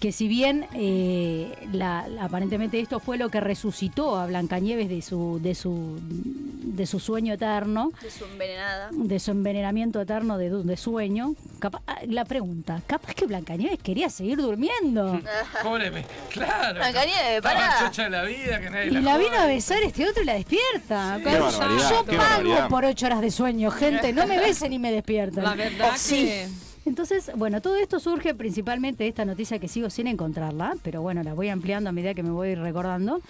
Que 0.00 0.12
si 0.12 0.28
bien 0.28 0.66
eh, 0.74 1.52
la- 1.72 2.06
la- 2.08 2.24
aparentemente 2.24 2.78
esto 2.78 3.00
fue 3.00 3.18
lo 3.18 3.30
que 3.30 3.40
resucitó 3.40 4.16
a 4.16 4.26
Blancanieves 4.26 4.88
de 4.88 5.02
su, 5.02 5.40
de 5.42 5.54
su, 5.56 5.98
de 6.02 6.86
su 6.86 7.00
sueño 7.00 7.34
eterno, 7.34 7.90
De 8.00 8.10
su 8.10 8.24
envenenada. 8.24 8.90
de 8.92 9.18
su 9.18 9.30
envenenamiento 9.32 10.00
eterno 10.00 10.38
de, 10.38 10.50
de 10.50 10.76
sueño, 10.76 11.34
capa- 11.58 11.82
ah, 11.88 11.98
la 12.06 12.24
pregunta, 12.24 12.80
capaz 12.86 13.14
que 13.14 13.26
Blancanieves 13.26 13.80
quería 13.82 14.08
seguir 14.08 14.38
durmiendo. 14.38 15.20
Pobre, 15.64 15.90
claro. 16.30 16.78
Blancanieves, 16.78 17.40
pará. 17.42 17.76
chocha 17.80 18.04
de 18.04 18.10
la 18.10 18.22
vida, 18.22 18.60
que 18.60 18.70
nadie 18.70 18.86
Y 18.86 18.90
la 18.90 19.00
la 19.00 19.18
vino 19.18 19.36
a 19.36 19.46
besar 19.46 19.82
este 19.82 20.08
otro 20.08 20.22
y 20.22 20.26
la 20.26 20.34
despierta. 20.34 21.18
Yo 21.18 21.24
qué 21.24 22.16
pago 22.16 22.18
barbaridad. 22.18 22.68
por 22.68 22.84
ocho 22.84 23.06
horas 23.06 23.20
de 23.20 23.30
sueño, 23.32 23.70
gente. 23.72 24.12
No 24.12 24.28
me 24.28 24.38
besen 24.38 24.72
y 24.72 24.78
me 24.78 24.92
despiertan. 24.92 25.42
La 25.42 25.54
verdad 25.54 25.90
que... 26.08 26.46
Entonces, 26.88 27.30
bueno, 27.36 27.60
todo 27.60 27.76
esto 27.76 28.00
surge 28.00 28.34
principalmente 28.34 29.04
de 29.04 29.10
esta 29.10 29.26
noticia 29.26 29.58
que 29.58 29.68
sigo 29.68 29.90
sin 29.90 30.06
encontrarla, 30.06 30.74
pero 30.82 31.02
bueno, 31.02 31.22
la 31.22 31.34
voy 31.34 31.50
ampliando 31.50 31.90
a 31.90 31.92
medida 31.92 32.14
que 32.14 32.22
me 32.22 32.30
voy 32.30 32.54
recordando. 32.54 33.20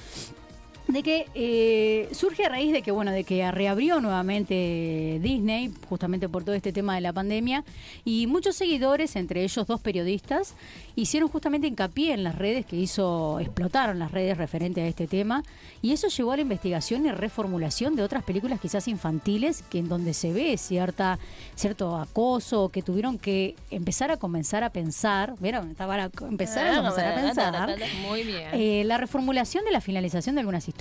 De 0.89 1.03
que 1.03 1.27
eh, 1.35 2.09
surge 2.13 2.45
a 2.47 2.49
raíz 2.49 2.73
de 2.73 2.81
que 2.83 2.91
bueno 2.91 3.13
de 3.13 3.25
que 3.25 3.51
reabrió 3.53 4.01
nuevamente 4.01 5.19
Disney 5.23 5.71
justamente 5.89 6.29
por 6.29 6.45
todo 6.45 6.55
este 6.55 6.73
tema 6.73 6.95
de 6.95 7.03
la 7.03 7.13
pandemia 7.13 7.63
y 8.07 8.27
muchos 8.27 8.57
seguidores 8.57 9.15
entre 9.17 9.45
ellos 9.45 9.67
dos 9.67 9.81
periodistas 9.81 10.55
hicieron 10.97 11.29
justamente 11.29 11.67
hincapié 11.67 12.15
en 12.15 12.25
las 12.25 12.37
redes 12.37 12.65
que 12.65 12.77
hizo 12.77 13.39
explotaron 13.39 13.99
las 13.99 14.13
redes 14.13 14.39
referente 14.39 14.81
a 14.81 14.87
este 14.87 15.07
tema 15.07 15.43
y 15.83 15.93
eso 15.93 16.09
llevó 16.09 16.33
a 16.33 16.37
la 16.37 16.43
investigación 16.43 17.05
y 17.05 17.11
reformulación 17.13 17.95
de 17.95 18.03
otras 18.03 18.25
películas 18.25 18.59
quizás 18.59 18.89
infantiles 18.89 19.63
que 19.71 19.79
en 19.79 19.89
donde 19.89 20.15
se 20.15 20.33
ve 20.33 20.57
cierta 20.57 21.19
cierto 21.55 21.97
acoso 21.97 22.71
que 22.71 22.81
tuvieron 22.81 23.19
que 23.19 23.57
empezar 23.71 24.11
a 24.11 24.17
comenzar 24.17 24.65
a 24.65 24.71
pensar 24.71 25.35
vieron 25.39 25.71
estaba 25.71 25.97
a 25.97 26.11
empezar 26.29 26.69
a 26.69 26.77
comenzar 26.77 27.13
a 27.13 27.15
pensar 27.15 27.77
Muy 28.09 28.23
bien. 28.23 28.49
eh, 28.53 28.85
la 28.85 28.97
reformulación 28.97 29.65
de 29.65 29.71
la 29.71 29.81
finalización 29.81 30.35
de 30.35 30.41
algunas 30.41 30.67
historias, 30.67 30.78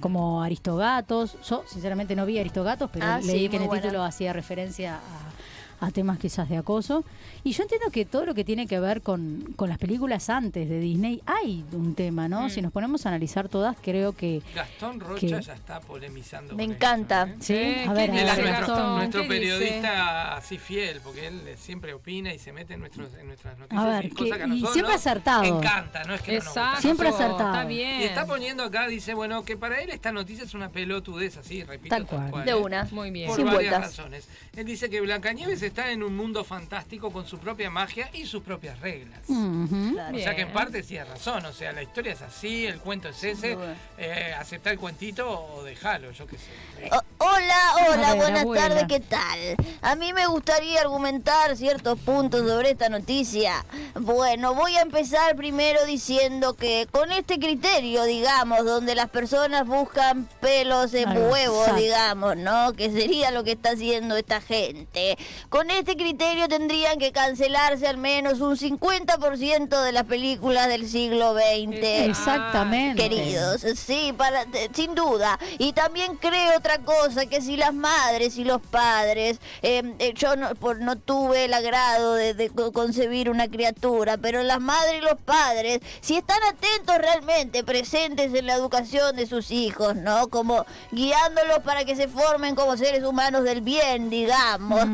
como 0.00 0.42
Aristogatos. 0.42 1.36
Yo, 1.48 1.64
sinceramente, 1.66 2.14
no 2.16 2.24
vi 2.24 2.38
Aristogatos, 2.38 2.88
pero 2.92 3.04
Ah, 3.06 3.18
leí 3.20 3.40
sí, 3.44 3.48
que 3.48 3.56
en 3.56 3.62
el 3.62 3.68
buena. 3.68 3.82
título 3.82 4.02
hacía 4.04 4.32
referencia 4.32 4.96
a, 4.96 5.57
a 5.80 5.90
temas 5.90 6.18
quizás 6.18 6.48
de 6.48 6.56
acoso. 6.56 7.04
Y 7.44 7.52
yo 7.52 7.62
entiendo 7.62 7.90
que 7.90 8.04
todo 8.04 8.26
lo 8.26 8.34
que 8.34 8.44
tiene 8.44 8.66
que 8.66 8.80
ver 8.80 9.00
con, 9.02 9.52
con 9.56 9.68
las 9.68 9.78
películas 9.78 10.28
antes 10.30 10.68
de 10.68 10.80
Disney, 10.80 11.22
hay 11.26 11.64
un 11.72 11.94
tema, 11.94 12.28
¿no? 12.28 12.42
Mm. 12.46 12.50
Si 12.50 12.62
nos 12.62 12.72
ponemos 12.72 13.06
a 13.06 13.10
analizar 13.10 13.48
todas, 13.48 13.76
creo 13.82 14.12
que. 14.12 14.42
Gastón 14.54 15.00
Rocha 15.00 15.20
que- 15.20 15.42
ya 15.42 15.54
está 15.54 15.80
polemizando. 15.80 16.54
Me 16.54 16.64
con 16.66 16.74
encanta. 16.74 17.22
eso, 17.24 17.52
¿eh? 17.54 17.82
Sí, 17.84 17.88
a 17.88 17.92
ver, 17.92 18.10
¿qué 18.10 18.20
a 18.20 18.34
ver, 18.34 18.46
es 18.46 18.52
nuestro, 18.58 18.96
nuestro 18.96 19.28
periodista 19.28 20.36
así 20.36 20.58
fiel, 20.58 21.00
porque 21.02 21.26
él 21.28 21.40
siempre 21.56 21.92
opina 21.94 22.32
y 22.34 22.38
se 22.38 22.52
mete 22.52 22.74
en, 22.74 22.80
nuestros, 22.80 23.14
en 23.14 23.26
nuestras 23.28 23.58
noticias. 23.58 23.84
A 23.84 23.88
ver, 23.88 24.04
y 24.06 24.10
cosas 24.10 24.32
que- 24.32 24.36
que 24.38 24.42
a 24.42 24.46
y 24.46 24.50
nosotros 24.50 24.72
siempre 24.72 24.92
nos 24.92 25.00
acertado. 25.06 25.44
encanta, 25.58 26.04
no 26.04 26.14
es 26.14 26.22
que 26.22 26.32
no 26.32 26.38
nos 26.38 26.46
Exacto. 26.48 26.80
Siempre 26.80 27.08
Nosotros- 27.10 27.30
acertado. 27.30 27.54
Está 27.54 27.68
bien. 27.68 28.00
Y 28.00 28.04
está 28.04 28.26
poniendo 28.26 28.62
acá, 28.64 28.86
dice, 28.88 29.14
bueno, 29.14 29.44
que 29.44 29.56
para 29.56 29.80
él 29.80 29.90
esta 29.90 30.12
noticia 30.12 30.44
es 30.44 30.54
una 30.54 30.70
pelotudez, 30.70 31.36
así, 31.36 31.62
repito, 31.62 31.94
Tal 31.94 32.06
cual. 32.06 32.44
De 32.44 32.50
¿eh? 32.50 32.54
una. 32.54 32.86
Muy 32.90 33.10
bien. 33.10 33.28
Por 33.28 33.36
Sin 33.36 33.46
varias 33.46 33.70
vueltas. 33.72 33.96
razones. 33.96 34.28
Él 34.56 34.64
dice 34.66 34.90
que 34.90 35.00
Blancanieves 35.00 35.62
está 35.68 35.90
en 35.90 36.02
un 36.02 36.16
mundo 36.16 36.44
fantástico 36.44 37.10
con 37.10 37.26
su 37.26 37.38
propia 37.38 37.70
magia 37.70 38.10
y 38.12 38.26
sus 38.26 38.42
propias 38.42 38.78
reglas. 38.80 39.20
Claro. 39.26 40.16
O 40.16 40.20
sea 40.20 40.34
que 40.34 40.42
en 40.42 40.52
parte 40.52 40.82
tiene 40.82 41.04
razón, 41.04 41.44
o 41.46 41.52
sea, 41.52 41.72
la 41.72 41.82
historia 41.82 42.12
es 42.12 42.22
así, 42.22 42.66
el 42.66 42.80
cuento 42.80 43.08
es 43.08 43.22
ese, 43.24 43.56
eh, 43.96 44.34
aceptar 44.38 44.72
el 44.72 44.78
cuentito 44.78 45.28
o 45.28 45.62
dejarlo, 45.62 46.10
yo 46.12 46.26
qué 46.26 46.36
sé. 46.36 46.90
Hola, 47.18 47.88
hola, 47.88 48.14
buenas 48.14 48.46
tardes, 48.54 48.84
¿qué 48.88 49.00
tal? 49.00 49.56
A 49.82 49.94
mí 49.96 50.12
me 50.12 50.26
gustaría 50.26 50.80
argumentar 50.80 51.56
ciertos 51.56 51.98
puntos 51.98 52.48
sobre 52.48 52.70
esta 52.70 52.88
noticia. 52.88 53.64
Bueno, 53.94 54.54
voy 54.54 54.76
a 54.76 54.82
empezar 54.82 55.36
primero 55.36 55.84
diciendo 55.84 56.54
que 56.54 56.86
con 56.90 57.10
este 57.12 57.38
criterio, 57.38 58.04
digamos, 58.04 58.64
donde 58.64 58.94
las 58.94 59.08
personas 59.10 59.66
buscan 59.66 60.28
pelos 60.40 60.94
en 60.94 61.10
huevos, 61.16 61.74
digamos, 61.76 62.36
¿no? 62.36 62.72
Que 62.72 62.90
sería 62.90 63.30
lo 63.30 63.44
que 63.44 63.52
está 63.52 63.70
haciendo 63.70 64.16
esta 64.16 64.40
gente. 64.40 65.18
Con 65.48 65.57
este 65.70 65.96
criterio 65.96 66.48
tendrían 66.48 66.98
que 66.98 67.12
cancelarse 67.12 67.86
al 67.86 67.96
menos 67.96 68.40
un 68.40 68.56
50% 68.56 69.82
de 69.82 69.92
las 69.92 70.04
películas 70.04 70.68
del 70.68 70.88
siglo 70.88 71.34
XX. 71.34 71.76
Exactamente. 71.82 73.02
Queridos, 73.08 73.64
sí, 73.76 74.12
para, 74.16 74.44
de- 74.44 74.70
sin 74.72 74.94
duda. 74.94 75.38
Y 75.58 75.72
también 75.72 76.16
creo 76.16 76.56
otra 76.56 76.78
cosa, 76.78 77.26
que 77.26 77.40
si 77.40 77.56
las 77.56 77.74
madres 77.74 78.36
y 78.36 78.44
los 78.44 78.60
padres, 78.62 79.38
eh, 79.62 79.82
eh, 79.98 80.12
yo 80.14 80.36
no, 80.36 80.54
por, 80.54 80.80
no 80.80 80.96
tuve 80.96 81.44
el 81.46 81.54
agrado 81.54 82.14
de, 82.14 82.34
de 82.34 82.50
co- 82.50 82.72
concebir 82.72 83.30
una 83.30 83.48
criatura, 83.48 84.16
pero 84.16 84.42
las 84.42 84.60
madres 84.60 84.98
y 84.98 85.04
los 85.04 85.18
padres, 85.20 85.80
si 86.00 86.16
están 86.16 86.38
atentos 86.44 86.96
realmente, 86.98 87.64
presentes 87.64 88.32
en 88.34 88.46
la 88.46 88.54
educación 88.54 89.16
de 89.16 89.26
sus 89.26 89.50
hijos, 89.50 89.96
¿no? 89.96 90.28
Como 90.28 90.64
guiándolos 90.92 91.60
para 91.60 91.84
que 91.84 91.96
se 91.96 92.08
formen 92.08 92.54
como 92.54 92.76
seres 92.76 93.04
humanos 93.04 93.44
del 93.44 93.60
bien, 93.60 94.10
digamos. 94.10 94.80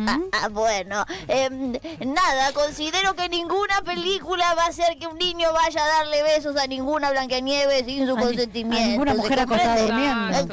bueno, 0.55 1.05
em, 1.29 1.73
nada, 2.07 2.53
considero 2.53 3.15
que 3.15 3.29
ninguna 3.29 3.83
película 3.83 4.55
va 4.55 4.65
a 4.65 4.69
hacer 4.69 4.97
que 4.99 5.07
un 5.07 5.19
niño 5.19 5.53
vaya 5.53 5.85
a 5.85 5.87
darle 5.99 6.23
besos 6.23 6.57
a 6.57 6.67
ninguna 6.67 7.11
Blancanieves 7.11 7.85
sin 7.85 8.07
su 8.07 8.13
A 8.13 8.17
ni- 8.17 8.23
a 8.23 8.27
consentimiento. 8.27 8.89
ninguna 8.91 9.13
¿se 9.13 9.17
mujer 9.19 9.41
acostada 9.41 9.77
durmiendo. 9.83 10.39
Eh, 10.39 10.47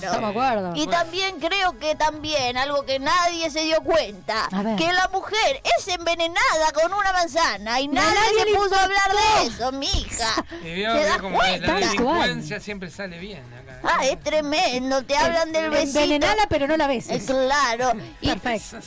claro. 0.00 0.26
Acuerdo. 0.26 0.72
Y 0.74 0.86
también 0.86 1.38
creo 1.38 1.78
que 1.78 1.94
también, 1.94 2.56
algo 2.56 2.84
que 2.84 2.98
nadie 2.98 3.50
se 3.50 3.60
dio 3.64 3.80
cuenta, 3.82 4.48
que 4.78 4.92
la 4.92 5.08
mujer 5.12 5.60
es 5.78 5.86
envenenada 5.88 6.72
con 6.72 6.92
una 6.92 7.12
manzana 7.12 7.80
y 7.80 7.88
nadie 7.88 8.14
nadie 8.14 8.52
se 8.52 8.56
puso 8.58 8.74
a 8.74 8.84
hablar 8.84 9.10
de 9.12 9.46
eso, 9.46 9.72
mija. 9.72 10.44
Y 10.64 10.74
vio, 10.74 10.92
¿Te 10.94 11.04
das 11.04 11.18
como 11.18 11.42
es, 11.42 11.60
la 11.60 11.66
cuenta? 11.66 11.74
delincuencia 11.88 12.60
siempre 12.60 12.90
sale 12.90 13.18
bien 13.18 13.42
acá. 13.54 13.80
Ah, 13.84 14.06
es 14.06 14.18
tremendo, 14.20 15.02
te 15.04 15.16
hablan 15.16 15.52
del 15.52 15.68
besito. 15.70 15.98
Envenenala, 16.00 16.46
pero 16.48 16.66
no 16.66 16.76
la 16.76 16.84
Eh, 16.84 16.88
beses. 16.88 17.24
Claro. 17.24 17.92
Y 18.20 18.30
Es 18.30 18.40
Perfecto. 18.40 18.78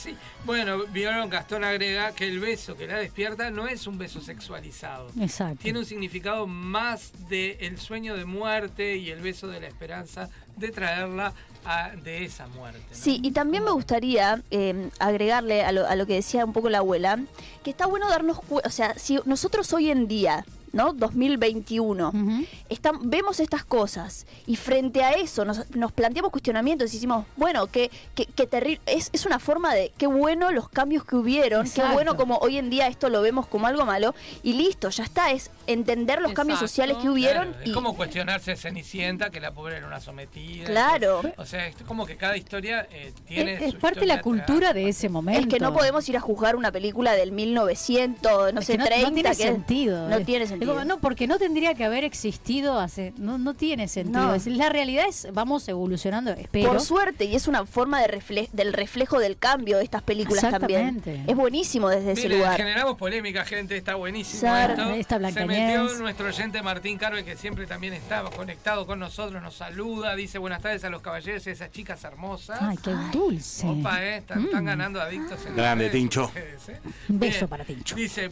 Bueno, 0.46 0.86
vieron 0.92 1.30
Gastón 1.30 1.64
agrega 1.64 2.12
que 2.14 2.28
el 2.28 2.40
beso 2.40 2.76
que 2.76 2.86
la 2.88 2.98
despierta 2.98 3.50
no 3.50 3.68
es 3.68 3.88
un 3.88 3.98
beso 3.98 4.22
sexualizado. 4.22 5.08
Exacto. 5.20 5.60
Tiene 5.64 5.80
un 5.80 5.86
significado 5.86 6.46
más 6.46 7.12
de 7.30 7.58
el 7.62 7.80
sueño 7.80 8.16
de 8.16 8.26
muerte 8.26 8.96
y 8.98 9.10
el 9.10 9.22
beso 9.22 9.48
de 9.48 9.60
la 9.60 9.68
esperanza 9.68 10.30
de 10.56 10.70
traerla 10.72 11.34
a- 11.66 11.90
de 11.96 12.26
esa 12.26 12.48
muerte. 12.48 12.80
¿no? 12.80 12.96
Sí, 12.96 13.20
y 13.24 13.32
también 13.32 13.64
me 13.64 13.72
gustaría 13.72 14.42
eh, 14.52 14.90
agregarle 15.00 15.64
a 15.64 15.72
lo, 15.72 15.88
a 15.88 15.96
lo 15.96 16.06
que 16.06 16.14
decía 16.14 16.46
un 16.46 16.54
poco 16.54 16.70
la 16.70 16.78
abuela, 16.78 17.20
que 17.64 17.72
está 17.72 17.88
bueno 17.88 18.08
darnos 18.08 18.40
cuenta, 18.40 18.68
o 18.68 18.72
sea, 18.72 18.94
si 19.00 19.18
nosotros 19.26 19.74
hoy 19.74 19.90
en 19.90 20.08
día, 20.08 20.46
¿no? 20.76 20.92
2021, 20.92 22.10
Ujú. 22.10 22.46
están, 22.70 23.10
vemos 23.10 23.40
estas 23.40 23.64
cosas 23.64 24.28
y 24.46 24.58
frente 24.58 25.04
a 25.04 25.12
eso 25.14 25.46
nos, 25.46 25.70
nos 25.74 25.94
planteamos 25.94 26.32
cuestionamientos 26.32 26.92
y 26.92 26.98
decimos, 26.98 27.26
bueno, 27.38 27.66
qué, 27.68 27.90
qué, 28.14 28.26
qué 28.26 28.46
terrible, 28.46 28.82
es, 28.86 29.10
es 29.14 29.26
una 29.26 29.40
forma 29.40 29.74
de, 29.74 29.94
qué 29.98 30.06
bueno 30.06 30.52
los 30.52 30.68
cambios 30.68 31.06
que 31.06 31.16
hubieron, 31.16 31.66
Exacto. 31.66 31.88
qué 31.90 31.94
bueno 31.94 32.18
como 32.18 32.38
hoy 32.40 32.58
en 32.58 32.70
día 32.70 32.88
esto 32.88 33.10
lo 33.10 33.22
vemos 33.22 33.48
como 33.48 33.68
algo 33.68 33.86
malo 33.86 34.14
y 34.44 34.52
listo, 34.54 34.90
ya 34.90 35.06
está, 35.06 35.32
es 35.32 35.50
entender 35.68 36.22
los 36.22 36.34
cambios 36.34 36.60
sociales 36.60 36.98
que 37.02 37.10
hubieron 37.10 37.50
Claro, 37.50 37.64
y... 37.66 37.70
es 37.70 37.74
como 37.76 37.96
cuestionarse 37.96 38.56
Cenicienta, 38.56 39.30
que 39.30 39.40
la 39.40 39.52
pobre 39.54 39.78
era 39.78 39.88
una 39.88 40.00
sometida. 40.00 40.66
Claro. 40.66 41.22
O 41.38 41.46
sea, 41.46 41.68
es 41.68 41.76
como 41.88 42.06
que 42.06 42.16
cada 42.18 42.38
historia 42.38 42.88
eh, 42.92 43.14
tiene. 43.28 43.54
Es, 43.56 43.62
es 43.64 43.72
su 43.74 43.80
parte 43.80 44.00
de 44.02 44.06
la 44.06 44.22
cultura 44.22 44.74
de 44.74 44.88
ese 44.90 45.10
momento. 45.10 45.42
Es 45.42 45.48
que 45.48 45.60
no 45.60 45.74
podemos 45.74 46.08
ir 46.10 46.18
a 46.18 46.20
juzgar 46.20 46.56
una 46.56 46.72
película 46.72 47.14
del 47.14 47.32
1900, 47.32 48.54
no 48.54 48.60
Es 48.60 48.66
sé, 48.66 48.74
que 48.74 48.78
no, 48.80 48.86
30. 48.86 49.08
no 49.10 49.14
tiene 49.14 49.30
que- 49.30 49.36
sentido. 49.36 50.10
No 50.10 50.20
tiene 50.22 50.48
sentido. 50.48 50.86
no, 50.86 51.00
porque 51.00 51.28
no 51.28 51.38
tendría 51.38 51.74
que 51.74 51.84
haber 51.86 52.04
existido 52.04 52.80
hace. 52.80 53.14
No, 53.18 53.38
no 53.38 53.54
tiene 53.54 53.88
sentido. 53.88 54.24
No. 54.28 54.36
Es- 54.36 54.48
la 54.48 54.70
realidad 54.70 55.06
es, 55.08 55.28
vamos 55.34 55.68
evolucionando, 55.68 56.32
espero. 56.32 56.70
Por 56.70 56.82
suerte, 56.82 57.26
y 57.26 57.36
es 57.36 57.48
una 57.48 57.66
forma 57.66 58.02
de 58.02 58.08
refle- 58.08 58.50
del 58.52 58.74
reflejo 58.74 59.20
del 59.20 59.38
cambio 59.38 59.78
de 59.78 59.84
estas 59.84 60.04
películas 60.04 60.42
también. 60.50 60.98
Exactamente. 60.98 61.32
Es 61.32 61.36
buenísimo 61.38 61.90
desde 61.90 62.12
ese 62.14 62.30
lugar. 62.30 62.58
generamos 62.58 62.96
polémica, 62.98 63.44
gente, 63.46 63.76
está 63.78 63.96
buenísimo 63.96 64.42
Sar- 64.42 64.72
esto. 64.72 64.90
Esta 64.92 65.16
Se 65.16 65.20
Blancanieves. 65.20 65.55
Metió 65.60 65.98
nuestro 66.00 66.28
oyente 66.28 66.62
Martín 66.62 66.98
Carve, 66.98 67.24
que 67.24 67.36
siempre 67.38 67.66
también 67.68 67.94
estaba 67.94 68.30
conectado 68.32 68.86
con 68.86 69.00
nosotros, 69.00 69.42
nos 69.42 69.56
saluda, 69.56 70.16
dice 70.16 70.38
buenas 70.38 70.62
tardes 70.62 70.84
a 70.84 70.90
los 70.90 71.02
caballeros 71.02 71.46
y 71.48 71.50
a 71.50 71.54
esas 71.54 71.72
chicas 71.72 72.04
hermosas. 72.04 72.60
Ay, 72.62 72.78
qué 72.84 72.92
dulce. 73.12 73.68
Opa, 73.68 74.04
eh, 74.04 74.18
están, 74.18 74.42
Mm. 74.42 74.46
están 74.46 74.66
ganando 74.66 75.02
adictos 75.02 75.46
en 75.46 75.56
Grande, 75.56 75.90
Tincho. 75.90 76.26
ustedes, 76.26 76.70
eh. 76.70 76.80
Un 77.10 77.20
beso 77.20 77.38
Bien, 77.40 77.48
para 77.50 77.64
Tincho. 77.66 77.96
Dice, 77.96 78.32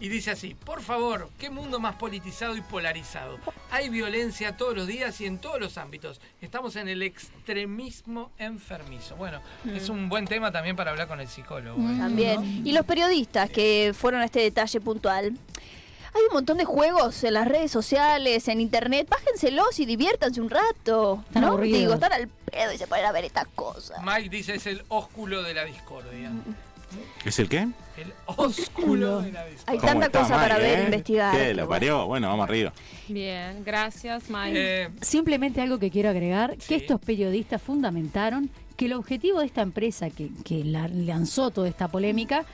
y 0.00 0.08
dice 0.08 0.32
así, 0.32 0.54
por 0.56 0.82
favor, 0.82 1.30
qué 1.38 1.48
mundo 1.48 1.78
más 1.78 1.94
politizado 1.94 2.56
y 2.56 2.60
polarizado. 2.60 3.38
Hay 3.70 3.88
violencia 3.88 4.56
todos 4.56 4.74
los 4.74 4.86
días 4.88 5.20
y 5.20 5.26
en 5.26 5.38
todos 5.38 5.60
los 5.60 5.78
ámbitos. 5.78 6.20
Estamos 6.40 6.74
en 6.74 6.88
el 6.88 7.02
extremismo 7.02 8.32
enfermizo. 8.38 9.14
Bueno, 9.14 9.40
es 9.72 9.88
un 9.88 10.08
buen 10.08 10.24
tema 10.26 10.50
también 10.50 10.74
para 10.74 10.90
hablar 10.90 11.06
con 11.06 11.20
el 11.20 11.28
psicólogo. 11.28 11.80
eh. 11.88 11.96
También. 11.98 12.66
Y 12.66 12.72
los 12.72 12.84
periodistas 12.84 13.48
que 13.50 13.92
fueron 13.96 14.22
a 14.22 14.24
este 14.24 14.40
detalle 14.40 14.80
puntual. 14.80 15.36
Hay 16.14 16.22
un 16.28 16.34
montón 16.34 16.58
de 16.58 16.64
juegos 16.64 17.24
en 17.24 17.34
las 17.34 17.48
redes 17.48 17.70
sociales, 17.70 18.46
en 18.48 18.60
internet. 18.60 19.08
Bájenselos 19.08 19.80
y 19.80 19.86
diviértanse 19.86 20.40
un 20.40 20.50
rato. 20.50 21.22
Están 21.28 21.42
¿no? 21.42 21.48
aburridos. 21.48 21.78
Digo, 21.80 21.94
están 21.94 22.12
al 22.12 22.28
pedo 22.28 22.72
y 22.72 22.78
se 22.78 22.86
ponen 22.86 23.06
a 23.06 23.12
ver 23.12 23.24
estas 23.24 23.46
cosas. 23.54 23.98
Mike 24.04 24.28
dice 24.28 24.54
es 24.56 24.66
el 24.66 24.82
ósculo 24.88 25.42
de 25.42 25.54
la 25.54 25.64
discordia. 25.64 26.30
¿Es 27.24 27.38
el 27.38 27.48
qué? 27.48 27.60
El 27.96 28.12
ósculo 28.26 29.22
de 29.22 29.32
la 29.32 29.46
discordia. 29.46 29.64
Hay 29.72 29.78
¿Cómo 29.78 29.90
tanta 29.92 30.06
está, 30.06 30.20
cosa 30.20 30.34
para 30.34 30.56
Mike, 30.56 30.68
ver, 30.68 30.78
eh? 30.80 30.84
investigar. 30.84 31.36
¿Qué? 31.36 31.54
¿Lo 31.54 31.66
parió? 31.68 32.06
Bueno, 32.06 32.28
vamos 32.28 32.46
arriba. 32.46 32.72
Bien, 33.08 33.64
gracias, 33.64 34.28
Mike. 34.28 34.82
Eh, 34.84 34.90
Simplemente 35.00 35.62
algo 35.62 35.78
que 35.78 35.90
quiero 35.90 36.10
agregar, 36.10 36.56
Sí. 36.58 36.68
que 36.68 36.74
estos 36.76 37.00
periodistas 37.00 37.62
fundamentaron 37.62 38.50
que 38.76 38.84
el 38.84 38.92
objetivo 38.92 39.40
de 39.40 39.46
esta 39.46 39.62
empresa 39.62 40.10
que, 40.10 40.28
que 40.44 40.62
la- 40.64 40.88
lanzó 40.88 41.50
toda 41.50 41.68
esta 41.68 41.88
polémica 41.88 42.44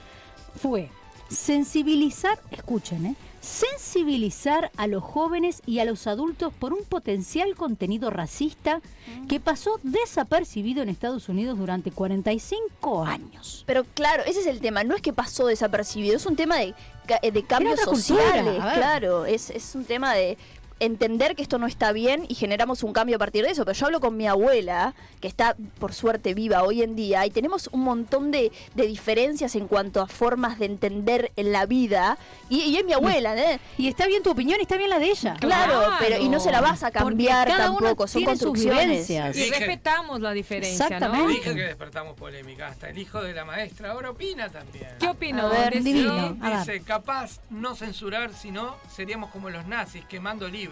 fue 0.61 0.89
sensibilizar, 1.29 2.39
escuchen, 2.53 3.07
¿eh? 3.07 3.15
Sensibilizar 3.41 4.71
a 4.77 4.87
los 4.87 5.03
jóvenes 5.03 5.63
y 5.67 5.79
a 5.79 5.85
los 5.85 6.07
adultos 6.07 6.53
por 6.53 6.73
un 6.73 6.85
potencial 6.85 7.55
contenido 7.55 8.11
racista 8.11 8.81
que 9.29 9.41
pasó 9.41 9.79
desapercibido 9.83 10.83
en 10.83 10.89
Estados 10.89 11.29
Unidos 11.29 11.59
durante 11.59 11.91
45 11.91 13.05
años. 13.05 13.65
Pero 13.67 13.85
claro, 13.95 14.25
ese 14.25 14.41
es 14.41 14.47
el 14.47 14.61
tema. 14.61 14.85
No 14.85 14.95
es 14.95 15.03
que 15.03 15.13
pasó 15.13 15.47
desapercibido, 15.47 16.17
es 16.17 16.27
un 16.27 16.37
tema 16.37 16.57
de, 16.59 16.75
de 17.23 17.43
cambios 17.45 17.81
sociales. 17.81 18.57
Claro, 18.75 19.25
es, 19.25 19.51
es 19.51 19.75
un 19.75 19.85
tema 19.85 20.15
de 20.15 20.37
entender 20.81 21.37
que 21.37 21.43
esto 21.43 21.59
no 21.59 21.67
está 21.67 21.93
bien 21.93 22.25
y 22.29 22.35
generamos 22.35 22.83
un 22.83 22.93
cambio 22.93 23.17
a 23.17 23.19
partir 23.19 23.45
de 23.45 23.51
eso. 23.51 23.65
Pero 23.65 23.79
yo 23.79 23.87
hablo 23.87 24.01
con 24.01 24.17
mi 24.17 24.27
abuela, 24.27 24.95
que 25.21 25.29
está 25.29 25.57
por 25.79 25.93
suerte 25.93 26.35
viva 26.35 26.63
hoy 26.63 26.83
en 26.83 26.97
día, 26.97 27.27
y 27.27 27.31
tenemos 27.31 27.69
un 27.73 27.81
montón 27.81 28.31
de, 28.31 28.53
de 28.75 28.87
diferencias 28.87 29.55
en 29.57 29.67
cuanto 29.69 30.01
a 30.01 30.07
formas 30.07 30.59
de 30.59 30.67
entender 30.67 31.33
en 31.37 31.53
la 31.53 31.67
vida. 31.67 32.19
Y, 32.49 32.61
y 32.61 32.77
es 32.77 32.85
mi 32.85 32.93
abuela, 32.93 33.37
¿eh? 33.37 33.61
Y 33.77 33.89
está 33.89 34.07
bien 34.07 34.23
tu 34.23 34.31
opinión 34.31 34.59
y 34.61 34.63
está 34.63 34.77
bien 34.77 34.91
la 34.91 34.99
de 34.99 35.11
ella. 35.11 35.37
Claro, 35.41 35.83
pero 35.99 36.19
y 36.19 36.29
no 36.29 36.41
se 36.41 36.51
la 36.51 36.61
vas 36.61 36.83
a 36.83 36.91
cambiar 36.91 37.49
cada 37.49 37.71
uno 37.71 37.81
tampoco, 37.81 38.07
son 38.07 38.21
tiene 38.21 38.37
sus 38.37 38.49
construcciones. 38.49 39.09
vivencias. 39.09 39.37
Y 39.37 39.51
respetamos 39.51 40.21
la 40.21 40.33
diferencia, 40.33 40.85
Exactamente. 40.87 41.27
¿no? 41.27 41.29
Dije 41.29 41.55
que 41.55 41.63
despertamos 41.63 42.15
polémica. 42.17 42.69
Hasta 42.69 42.91
el 42.91 42.99
hijo 42.99 43.23
de 43.23 43.33
la 43.33 43.45
maestra 43.45 43.91
ahora 43.93 44.11
opina 44.11 44.49
también. 44.49 44.89
¿Qué 44.99 45.09
opinó? 45.09 45.51
Dice, 45.73 46.83
capaz 46.85 47.41
no 47.51 47.75
censurar, 47.75 48.33
sino 48.35 48.77
seríamos 48.95 49.31
como 49.31 49.51
los 49.51 49.67
nazis 49.67 50.05
quemando 50.05 50.49
libros. 50.49 50.68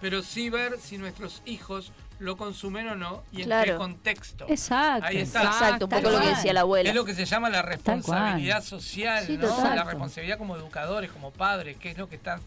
Pero 0.00 0.22
sí 0.22 0.50
ver 0.50 0.78
si 0.80 0.98
nuestros 0.98 1.42
hijos 1.46 1.92
lo 2.18 2.36
consumen 2.36 2.88
o 2.88 2.94
no 2.94 3.22
y 3.32 3.42
en 3.42 3.50
qué 3.64 3.74
contexto. 3.74 4.46
Exacto. 4.48 5.06
Ahí 5.06 5.18
está. 5.18 5.42
Exacto, 5.42 5.86
un 5.86 5.90
poco 5.90 6.10
lo 6.10 6.20
que 6.20 6.28
decía 6.28 6.52
la 6.52 6.60
abuela. 6.60 6.88
Es 6.88 6.94
lo 6.94 7.04
que 7.04 7.14
se 7.14 7.24
llama 7.24 7.50
la 7.50 7.62
responsabilidad 7.62 8.62
social, 8.62 9.24
Sí, 9.26 9.36
¿no? 9.36 9.74
La 9.74 9.84
responsabilidad 9.84 10.38
como 10.38 10.56
educadores, 10.56 11.10
como 11.10 11.30
padres, 11.30 11.76
qué 11.78 11.90
es 11.90 11.98
lo 11.98 12.08
que 12.08 12.16
estás 12.16 12.40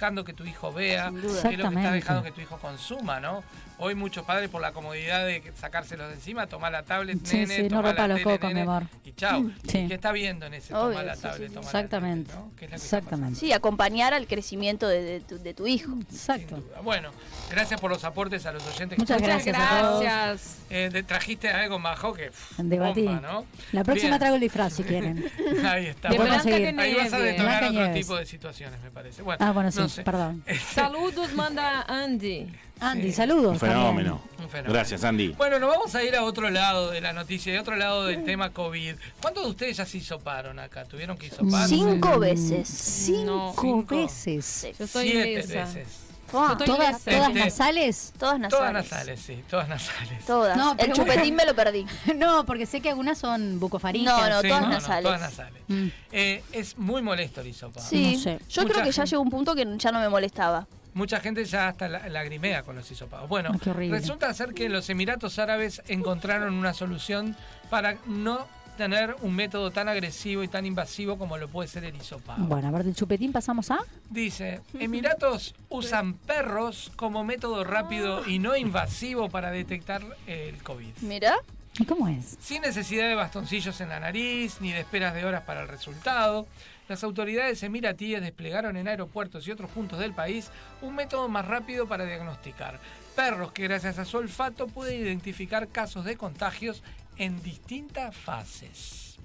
dando 0.00 0.24
que 0.24 0.32
tu 0.32 0.44
hijo 0.44 0.72
vea, 0.72 1.10
qué 1.10 1.54
es 1.54 1.58
lo 1.58 1.70
que 1.70 1.76
estás 1.76 1.92
dejando 1.92 2.22
que 2.22 2.32
tu 2.32 2.40
hijo 2.40 2.58
consuma, 2.58 3.20
¿no? 3.20 3.42
Hoy 3.82 3.94
muchos 3.94 4.24
padres 4.26 4.50
por 4.50 4.60
la 4.60 4.72
comodidad 4.72 5.24
de 5.24 5.42
sacárselos 5.58 6.08
de 6.08 6.14
encima, 6.14 6.46
tomar 6.46 6.70
la 6.70 6.82
tablet, 6.82 7.18
Sí, 7.24 7.38
nene, 7.38 7.56
sí, 7.56 7.62
no 7.70 7.80
rompa 7.80 8.06
la 8.06 8.14
los 8.14 8.20
cocos, 8.22 8.52
mi 8.52 8.60
amor. 8.60 8.82
Y 9.04 9.12
chao. 9.14 9.50
Sí. 9.66 9.86
¿Qué 9.88 9.94
está 9.94 10.12
viendo 10.12 10.44
en 10.46 10.52
ese 10.54 10.74
Obvio, 10.74 10.90
tomar 10.98 11.04
la 11.06 11.16
tablet, 11.16 11.48
sí, 11.48 11.48
sí. 11.48 11.54
tomar 11.54 11.64
la 11.72 11.80
Exactamente. 11.80 12.30
tablet, 12.32 12.46
¿no? 12.50 12.56
¿Qué 12.56 12.64
es 12.66 12.70
lo 12.70 12.76
que 12.76 12.82
está 12.84 12.96
Exactamente. 12.98 13.40
Sí, 13.40 13.52
acompañar 13.52 14.12
al 14.12 14.26
crecimiento 14.26 14.86
de, 14.86 15.02
de 15.02 15.20
tu, 15.20 15.38
de 15.38 15.54
tu 15.54 15.66
hijo. 15.66 15.92
Exacto. 16.10 16.56
Sin 16.56 16.66
duda. 16.66 16.80
Bueno, 16.82 17.10
gracias 17.50 17.80
por 17.80 17.90
los 17.90 18.04
aportes 18.04 18.44
a 18.44 18.52
los 18.52 18.66
oyentes. 18.66 18.98
Muchas 18.98 19.16
que 19.16 19.24
gracias. 19.26 19.56
Gracias. 19.56 20.58
Eh, 20.68 20.90
de- 20.92 21.02
trajiste 21.02 21.48
algo 21.48 21.78
majo 21.78 22.12
que 22.12 22.26
pff, 22.30 22.58
Debatí. 22.58 23.04
bomba, 23.04 23.20
¿no? 23.22 23.46
La 23.72 23.82
próxima 23.82 24.10
Bien. 24.10 24.18
traigo 24.18 24.34
el 24.36 24.40
disfraz 24.42 24.74
si 24.74 24.82
quieren. 24.84 25.24
Ahí 25.64 25.86
está. 25.86 26.10
Ahí 26.10 26.18
vas 26.18 26.44
a 26.46 26.50
detonar 26.50 27.34
Blanca 27.38 27.66
otro 27.68 27.70
Nieves. 27.70 27.94
tipo 27.94 28.16
de 28.16 28.26
situaciones, 28.26 28.78
me 28.82 28.90
parece. 28.90 29.22
Bueno, 29.22 29.42
Ah, 29.44 29.52
bueno, 29.52 29.72
sí, 29.72 29.78
no 29.80 29.88
sé. 29.88 30.02
perdón. 30.02 30.44
Saludos 30.74 31.32
manda 31.32 31.82
Andy. 31.88 32.52
Andy, 32.80 33.08
Sí. 33.08 33.12
saludos. 33.12 33.52
Un 33.52 33.58
fenómeno. 33.60 34.20
Un 34.38 34.48
fenómeno. 34.48 34.72
Gracias, 34.74 35.04
Andy. 35.04 35.28
Bueno, 35.36 35.58
nos 35.58 35.70
vamos 35.70 35.94
a 35.94 36.02
ir 36.02 36.16
a 36.16 36.24
otro 36.24 36.48
lado 36.50 36.90
de 36.90 37.00
la 37.00 37.12
noticia, 37.12 37.52
de 37.52 37.58
otro 37.60 37.76
lado 37.76 38.06
del 38.06 38.24
tema 38.24 38.50
COVID. 38.50 38.94
¿Cuántos 39.20 39.44
de 39.44 39.50
ustedes 39.50 39.76
ya 39.76 39.86
se 39.86 39.98
hisoparon 39.98 40.58
acá? 40.58 40.84
¿Tuvieron 40.84 41.16
que 41.18 41.26
hisoparse? 41.26 41.68
Cinco 41.74 42.18
veces. 42.18 42.68
Cinco 42.68 43.54
Cinco. 43.60 43.96
veces. 43.96 44.68
Yo 44.78 44.84
estoy 44.84 45.10
Siete 45.10 45.34
veces. 45.56 45.88
¿Todas, 46.30 46.60
Este- 46.60 47.18
nasales? 47.40 48.12
todas 48.16 48.38
nasales. 48.38 48.50
Todas 48.50 48.72
nasales, 48.72 49.20
sí, 49.20 49.42
todas 49.50 49.68
nasales. 49.68 50.24
Todas. 50.26 50.56
No, 50.56 50.76
el 50.78 50.92
chupetín 50.92 51.34
me 51.34 51.44
lo 51.44 51.56
perdí. 51.56 51.84
No, 52.16 52.46
porque 52.46 52.66
sé 52.66 52.80
que 52.80 52.88
algunas 52.90 53.18
son 53.18 53.58
bucofaringias. 53.58 54.16
No, 54.16 54.28
no, 54.30 54.40
Sí, 54.40 54.46
todas 54.46 54.62
no, 54.62 54.68
no, 54.68 54.74
nasales. 54.74 55.02
todas 55.02 55.20
nasales. 55.20 55.60
Mm. 55.66 55.86
Eh, 56.12 56.44
es 56.52 56.78
muy 56.78 57.02
molesto 57.02 57.40
el 57.40 57.48
hisopado. 57.48 57.84
Sí, 57.84 58.12
No 58.14 58.22
sé. 58.22 58.38
yo 58.48 58.62
Mucha 58.62 58.74
creo 58.74 58.84
que 58.86 58.92
ya 58.92 59.04
llegó 59.06 59.22
un 59.22 59.30
punto 59.30 59.56
que 59.56 59.66
ya 59.76 59.90
no 59.90 59.98
me 59.98 60.08
molestaba. 60.08 60.68
Mucha 60.94 61.20
gente 61.20 61.44
ya 61.44 61.68
hasta 61.68 61.88
la- 61.88 62.08
lagrimea 62.08 62.62
con 62.62 62.76
los 62.76 62.90
hisopados. 62.90 63.28
Bueno, 63.28 63.50
resulta 63.90 64.32
ser 64.34 64.54
que 64.54 64.68
los 64.68 64.88
Emiratos 64.90 65.38
Árabes 65.38 65.82
encontraron 65.88 66.54
una 66.54 66.72
solución 66.74 67.36
para 67.68 67.96
no 68.06 68.46
tener 68.76 69.14
un 69.20 69.36
método 69.36 69.70
tan 69.70 69.88
agresivo 69.90 70.42
y 70.42 70.48
tan 70.48 70.64
invasivo 70.64 71.18
como 71.18 71.36
lo 71.36 71.48
puede 71.48 71.68
ser 71.68 71.84
el 71.84 71.94
hisopado. 71.96 72.42
Bueno, 72.44 72.68
a 72.68 72.70
ver, 72.70 72.84
del 72.84 72.94
chupetín 72.94 73.30
pasamos 73.30 73.70
a. 73.70 73.80
Dice, 74.08 74.62
Emiratos 74.78 75.54
usan 75.68 76.14
perros 76.14 76.90
como 76.96 77.22
método 77.22 77.62
rápido 77.62 78.26
y 78.26 78.38
no 78.38 78.56
invasivo 78.56 79.28
para 79.28 79.50
detectar 79.50 80.02
el 80.26 80.62
COVID. 80.62 80.92
Mira. 81.02 81.34
¿Y 81.78 81.84
cómo 81.84 82.08
es? 82.08 82.36
Sin 82.40 82.62
necesidad 82.62 83.08
de 83.08 83.14
bastoncillos 83.14 83.80
en 83.80 83.90
la 83.90 84.00
nariz 84.00 84.56
ni 84.60 84.72
de 84.72 84.80
esperas 84.80 85.14
de 85.14 85.24
horas 85.24 85.42
para 85.42 85.62
el 85.62 85.68
resultado, 85.68 86.46
las 86.90 87.04
autoridades 87.04 87.62
emiratíes 87.62 88.20
desplegaron 88.20 88.76
en 88.76 88.88
aeropuertos 88.88 89.46
y 89.46 89.52
otros 89.52 89.70
puntos 89.70 90.00
del 90.00 90.12
país 90.12 90.50
un 90.82 90.96
método 90.96 91.28
más 91.28 91.46
rápido 91.46 91.86
para 91.86 92.04
diagnosticar 92.04 92.80
perros 93.14 93.52
que 93.52 93.62
gracias 93.62 94.00
a 94.00 94.04
su 94.04 94.16
olfato 94.16 94.66
pueden 94.66 95.00
identificar 95.00 95.68
casos 95.68 96.04
de 96.04 96.16
contagios 96.16 96.82
en 97.16 97.40
distintas 97.44 98.16
fases. 98.16 99.18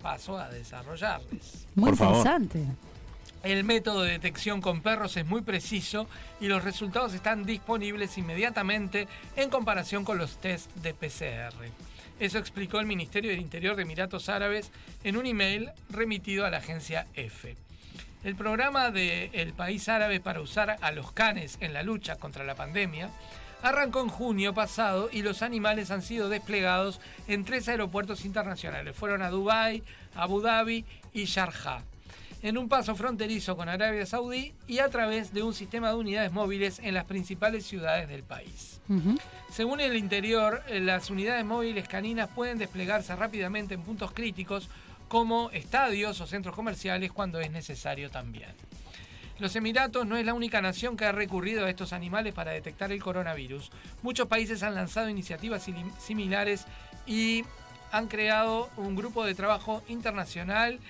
Paso 0.00 0.38
a 0.38 0.48
desarrollarles. 0.48 1.66
Muy 1.74 1.90
Por 1.90 1.98
favor. 1.98 2.16
interesante. 2.16 2.64
El 3.42 3.64
método 3.64 4.02
de 4.02 4.12
detección 4.12 4.62
con 4.62 4.80
perros 4.80 5.18
es 5.18 5.26
muy 5.26 5.42
preciso 5.42 6.08
y 6.40 6.46
los 6.46 6.64
resultados 6.64 7.12
están 7.12 7.44
disponibles 7.44 8.16
inmediatamente 8.16 9.06
en 9.36 9.50
comparación 9.50 10.02
con 10.06 10.16
los 10.16 10.38
test 10.38 10.74
de 10.76 10.94
PCR. 10.94 11.54
Eso 12.18 12.38
explicó 12.38 12.80
el 12.80 12.86
Ministerio 12.86 13.30
del 13.30 13.40
Interior 13.40 13.76
de 13.76 13.82
Emiratos 13.82 14.28
Árabes 14.28 14.70
en 15.04 15.16
un 15.16 15.26
email 15.26 15.70
remitido 15.90 16.46
a 16.46 16.50
la 16.50 16.58
agencia 16.58 17.06
EFE. 17.14 17.56
El 18.24 18.36
programa 18.36 18.90
del 18.90 19.52
país 19.52 19.88
árabe 19.88 20.20
para 20.20 20.40
usar 20.40 20.78
a 20.80 20.92
los 20.92 21.12
canes 21.12 21.58
en 21.60 21.72
la 21.72 21.82
lucha 21.82 22.16
contra 22.16 22.44
la 22.44 22.54
pandemia 22.54 23.10
arrancó 23.62 24.00
en 24.00 24.08
junio 24.08 24.54
pasado 24.54 25.08
y 25.12 25.22
los 25.22 25.42
animales 25.42 25.90
han 25.90 26.02
sido 26.02 26.28
desplegados 26.28 27.00
en 27.28 27.44
tres 27.44 27.68
aeropuertos 27.68 28.24
internacionales. 28.24 28.96
Fueron 28.96 29.22
a 29.22 29.30
Dubái, 29.30 29.82
Abu 30.14 30.40
Dhabi 30.40 30.84
y 31.12 31.24
Sharjah 31.24 31.82
en 32.42 32.58
un 32.58 32.68
paso 32.68 32.94
fronterizo 32.94 33.56
con 33.56 33.68
Arabia 33.68 34.06
Saudí 34.06 34.54
y 34.66 34.78
a 34.78 34.88
través 34.88 35.32
de 35.32 35.42
un 35.42 35.54
sistema 35.54 35.88
de 35.88 35.96
unidades 35.96 36.32
móviles 36.32 36.78
en 36.82 36.94
las 36.94 37.04
principales 37.04 37.66
ciudades 37.66 38.08
del 38.08 38.22
país. 38.22 38.80
Según 39.50 39.80
el 39.80 39.96
interior, 39.96 40.62
eh, 40.68 40.80
las 40.80 41.10
unidades 41.10 41.44
móviles 41.44 41.88
caninas 41.88 42.28
pueden 42.34 42.58
desplegarse 42.58 43.16
rápidamente 43.16 43.74
en 43.74 43.82
puntos 43.82 44.12
críticos 44.12 44.68
como 45.08 45.50
estadios 45.50 46.20
o 46.20 46.26
centros 46.26 46.54
comerciales 46.54 47.12
cuando 47.12 47.40
es 47.40 47.50
necesario 47.50 48.10
también. 48.10 48.50
Los 49.38 49.54
Emiratos 49.54 50.06
no 50.06 50.16
es 50.16 50.24
la 50.24 50.32
única 50.32 50.62
nación 50.62 50.96
que 50.96 51.04
ha 51.04 51.12
recurrido 51.12 51.66
a 51.66 51.70
estos 51.70 51.92
animales 51.92 52.32
para 52.32 52.52
detectar 52.52 52.90
el 52.90 53.02
coronavirus. 53.02 53.70
Muchos 54.02 54.28
países 54.28 54.62
han 54.62 54.74
lanzado 54.74 55.10
iniciativas 55.10 55.66
similares 55.98 56.64
y 57.06 57.44
han 57.92 58.08
creado 58.08 58.70
un 58.76 58.96
grupo 58.96 59.24
de 59.24 59.34
trabajo 59.34 59.82
internacional 59.88 60.80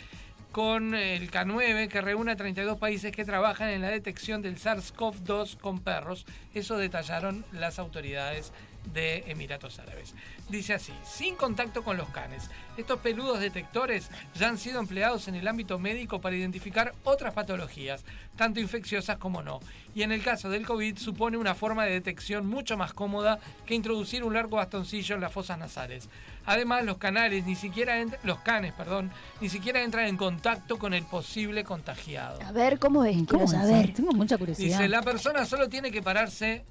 con 0.56 0.94
el 0.94 1.30
K9 1.30 1.86
que 1.88 2.00
reúne 2.00 2.32
a 2.32 2.36
32 2.36 2.78
países 2.78 3.12
que 3.12 3.26
trabajan 3.26 3.68
en 3.68 3.82
la 3.82 3.90
detección 3.90 4.40
del 4.40 4.56
SARS-CoV-2 4.56 5.58
con 5.58 5.80
perros. 5.80 6.24
Eso 6.54 6.78
detallaron 6.78 7.44
las 7.52 7.78
autoridades 7.78 8.54
de 8.94 9.24
Emiratos 9.26 9.78
Árabes. 9.80 10.14
Dice 10.48 10.72
así, 10.72 10.94
sin 11.04 11.36
contacto 11.36 11.82
con 11.84 11.98
los 11.98 12.08
canes. 12.08 12.48
Estos 12.78 13.00
peludos 13.00 13.38
detectores 13.38 14.10
ya 14.34 14.48
han 14.48 14.56
sido 14.56 14.80
empleados 14.80 15.28
en 15.28 15.34
el 15.34 15.46
ámbito 15.46 15.78
médico 15.78 16.22
para 16.22 16.36
identificar 16.36 16.94
otras 17.04 17.34
patologías, 17.34 18.06
tanto 18.36 18.58
infecciosas 18.58 19.18
como 19.18 19.42
no. 19.42 19.60
Y 19.94 20.04
en 20.04 20.12
el 20.12 20.22
caso 20.22 20.48
del 20.48 20.64
COVID 20.64 20.96
supone 20.96 21.36
una 21.36 21.54
forma 21.54 21.84
de 21.84 21.92
detección 21.92 22.46
mucho 22.46 22.78
más 22.78 22.94
cómoda 22.94 23.40
que 23.66 23.74
introducir 23.74 24.24
un 24.24 24.32
largo 24.32 24.56
bastoncillo 24.56 25.16
en 25.16 25.20
las 25.20 25.32
fosas 25.32 25.58
nasales. 25.58 26.08
Además, 26.46 26.84
los 26.84 26.96
canales 26.98 27.44
ni 27.44 27.56
siquiera 27.56 27.96
los 28.22 28.38
canes, 28.40 28.72
perdón, 28.72 29.10
ni 29.40 29.48
siquiera 29.48 29.82
entran 29.82 30.06
en 30.06 30.16
contacto 30.16 30.78
con 30.78 30.94
el 30.94 31.04
posible 31.04 31.64
contagiado. 31.64 32.40
A 32.42 32.52
ver, 32.52 32.78
¿cómo 32.78 33.04
es? 33.04 33.16
Quiero 33.16 33.26
¿Cómo 33.44 33.48
saber. 33.48 33.92
Tengo 33.92 34.12
mucha 34.12 34.38
curiosidad. 34.38 34.78
Dice, 34.78 34.88
la 34.88 35.02
persona 35.02 35.44
solo 35.44 35.68
tiene 35.68 35.90
que 35.90 36.02
pararse, 36.02 36.64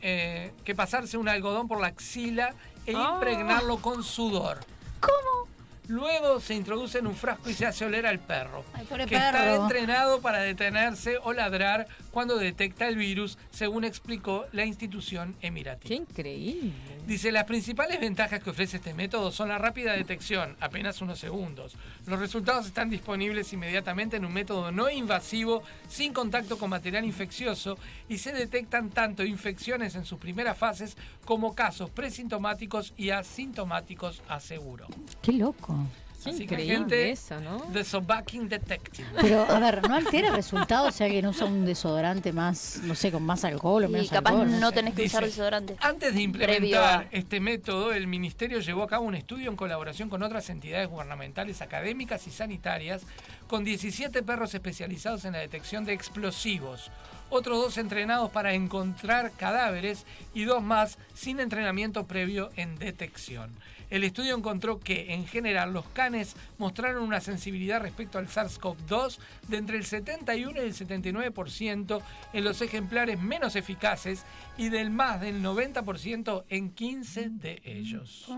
eh, 0.00 0.52
que 0.64 0.74
pasarse 0.74 1.16
un 1.18 1.28
algodón 1.28 1.66
por 1.68 1.80
la 1.80 1.88
axila 1.88 2.54
e 2.86 2.94
Ah. 2.96 3.12
impregnarlo 3.14 3.78
con 3.78 4.02
sudor. 4.04 4.60
¿Cómo? 5.00 5.50
Luego 5.88 6.38
se 6.38 6.54
introduce 6.54 6.98
en 6.98 7.08
un 7.08 7.16
frasco 7.16 7.50
y 7.50 7.54
se 7.54 7.66
hace 7.66 7.84
oler 7.84 8.06
al 8.06 8.20
perro, 8.20 8.64
Ay, 8.74 8.84
pobre 8.86 9.06
que 9.06 9.16
está 9.16 9.32
perro. 9.32 9.62
entrenado 9.64 10.20
para 10.20 10.38
detenerse 10.38 11.16
o 11.24 11.32
ladrar 11.32 11.88
cuando 12.10 12.36
detecta 12.36 12.88
el 12.88 12.96
virus, 12.96 13.38
según 13.50 13.84
explicó 13.84 14.46
la 14.52 14.64
institución 14.64 15.36
emiratí. 15.40 15.88
Qué 15.88 15.94
increíble. 15.94 16.72
Dice, 17.06 17.32
las 17.32 17.44
principales 17.44 18.00
ventajas 18.00 18.42
que 18.42 18.50
ofrece 18.50 18.76
este 18.76 18.94
método 18.94 19.30
son 19.32 19.48
la 19.48 19.58
rápida 19.58 19.92
detección, 19.92 20.56
apenas 20.60 21.00
unos 21.00 21.18
segundos. 21.18 21.76
Los 22.06 22.18
resultados 22.18 22.66
están 22.66 22.90
disponibles 22.90 23.52
inmediatamente 23.52 24.16
en 24.16 24.24
un 24.24 24.32
método 24.32 24.70
no 24.70 24.90
invasivo, 24.90 25.62
sin 25.88 26.12
contacto 26.12 26.58
con 26.58 26.70
material 26.70 27.04
infeccioso, 27.04 27.78
y 28.08 28.18
se 28.18 28.32
detectan 28.32 28.90
tanto 28.90 29.24
infecciones 29.24 29.94
en 29.94 30.04
sus 30.04 30.18
primeras 30.18 30.58
fases 30.58 30.96
como 31.24 31.54
casos 31.54 31.90
presintomáticos 31.90 32.92
y 32.96 33.10
asintomáticos, 33.10 34.22
aseguró. 34.28 34.86
Qué 35.22 35.32
loco. 35.32 35.76
Qué 36.22 36.30
Así 36.30 36.38
que, 36.40 36.44
increíble 36.54 36.76
gente, 36.78 37.10
esa, 37.12 37.40
¿no? 37.40 37.58
The 37.72 37.82
Sobaking 37.84 38.48
Detective. 38.48 39.08
Pero, 39.20 39.42
a 39.50 39.58
ver, 39.58 39.88
¿no 39.88 39.94
altera 39.94 40.28
el 40.28 40.34
resultado 40.34 40.90
si 40.92 41.02
alguien 41.04 41.26
usa 41.26 41.46
un 41.46 41.64
desodorante 41.64 42.32
más, 42.32 42.80
no 42.82 42.94
sé, 42.94 43.10
con 43.10 43.22
más 43.22 43.42
alcohol 43.44 43.84
o 43.84 43.88
Y 43.88 43.92
menos 43.92 44.10
capaz 44.10 44.30
alcohol? 44.32 44.60
no 44.60 44.68
sé. 44.68 44.74
tenés 44.74 44.94
que 44.94 45.04
usar 45.06 45.24
desodorante. 45.24 45.76
Antes 45.80 46.14
de 46.14 46.20
implementar 46.22 47.04
a- 47.04 47.06
este 47.10 47.40
método, 47.40 47.92
el 47.92 48.06
Ministerio 48.06 48.60
llevó 48.60 48.82
a 48.82 48.88
cabo 48.88 49.06
un 49.06 49.14
estudio 49.14 49.48
en 49.50 49.56
colaboración 49.56 50.08
con 50.10 50.22
otras 50.22 50.50
entidades 50.50 50.88
gubernamentales, 50.88 51.62
académicas 51.62 52.26
y 52.26 52.30
sanitarias 52.30 53.02
con 53.46 53.64
17 53.64 54.22
perros 54.22 54.54
especializados 54.54 55.24
en 55.24 55.32
la 55.32 55.38
detección 55.38 55.84
de 55.84 55.94
explosivos, 55.94 56.90
otros 57.30 57.56
dos 57.58 57.78
entrenados 57.78 58.30
para 58.30 58.52
encontrar 58.54 59.32
cadáveres 59.36 60.04
y 60.34 60.44
dos 60.44 60.62
más 60.62 60.98
sin 61.14 61.40
entrenamiento 61.40 62.06
previo 62.06 62.50
en 62.56 62.76
detección. 62.78 63.50
El 63.90 64.04
estudio 64.04 64.36
encontró 64.36 64.78
que, 64.78 65.12
en 65.14 65.26
general, 65.26 65.72
los 65.72 65.86
canes 65.88 66.36
mostraron 66.58 67.02
una 67.02 67.20
sensibilidad 67.20 67.80
respecto 67.80 68.18
al 68.18 68.28
SARS-CoV-2 68.28 69.18
de 69.48 69.56
entre 69.56 69.76
el 69.76 69.84
71 69.84 70.62
y 70.62 70.64
el 70.64 70.74
79% 70.74 72.02
en 72.32 72.44
los 72.44 72.62
ejemplares 72.62 73.20
menos 73.20 73.56
eficaces 73.56 74.24
y 74.56 74.68
del 74.68 74.90
más 74.90 75.20
del 75.20 75.42
90% 75.42 76.44
en 76.48 76.70
15 76.70 77.30
de 77.30 77.60
ellos. 77.64 78.30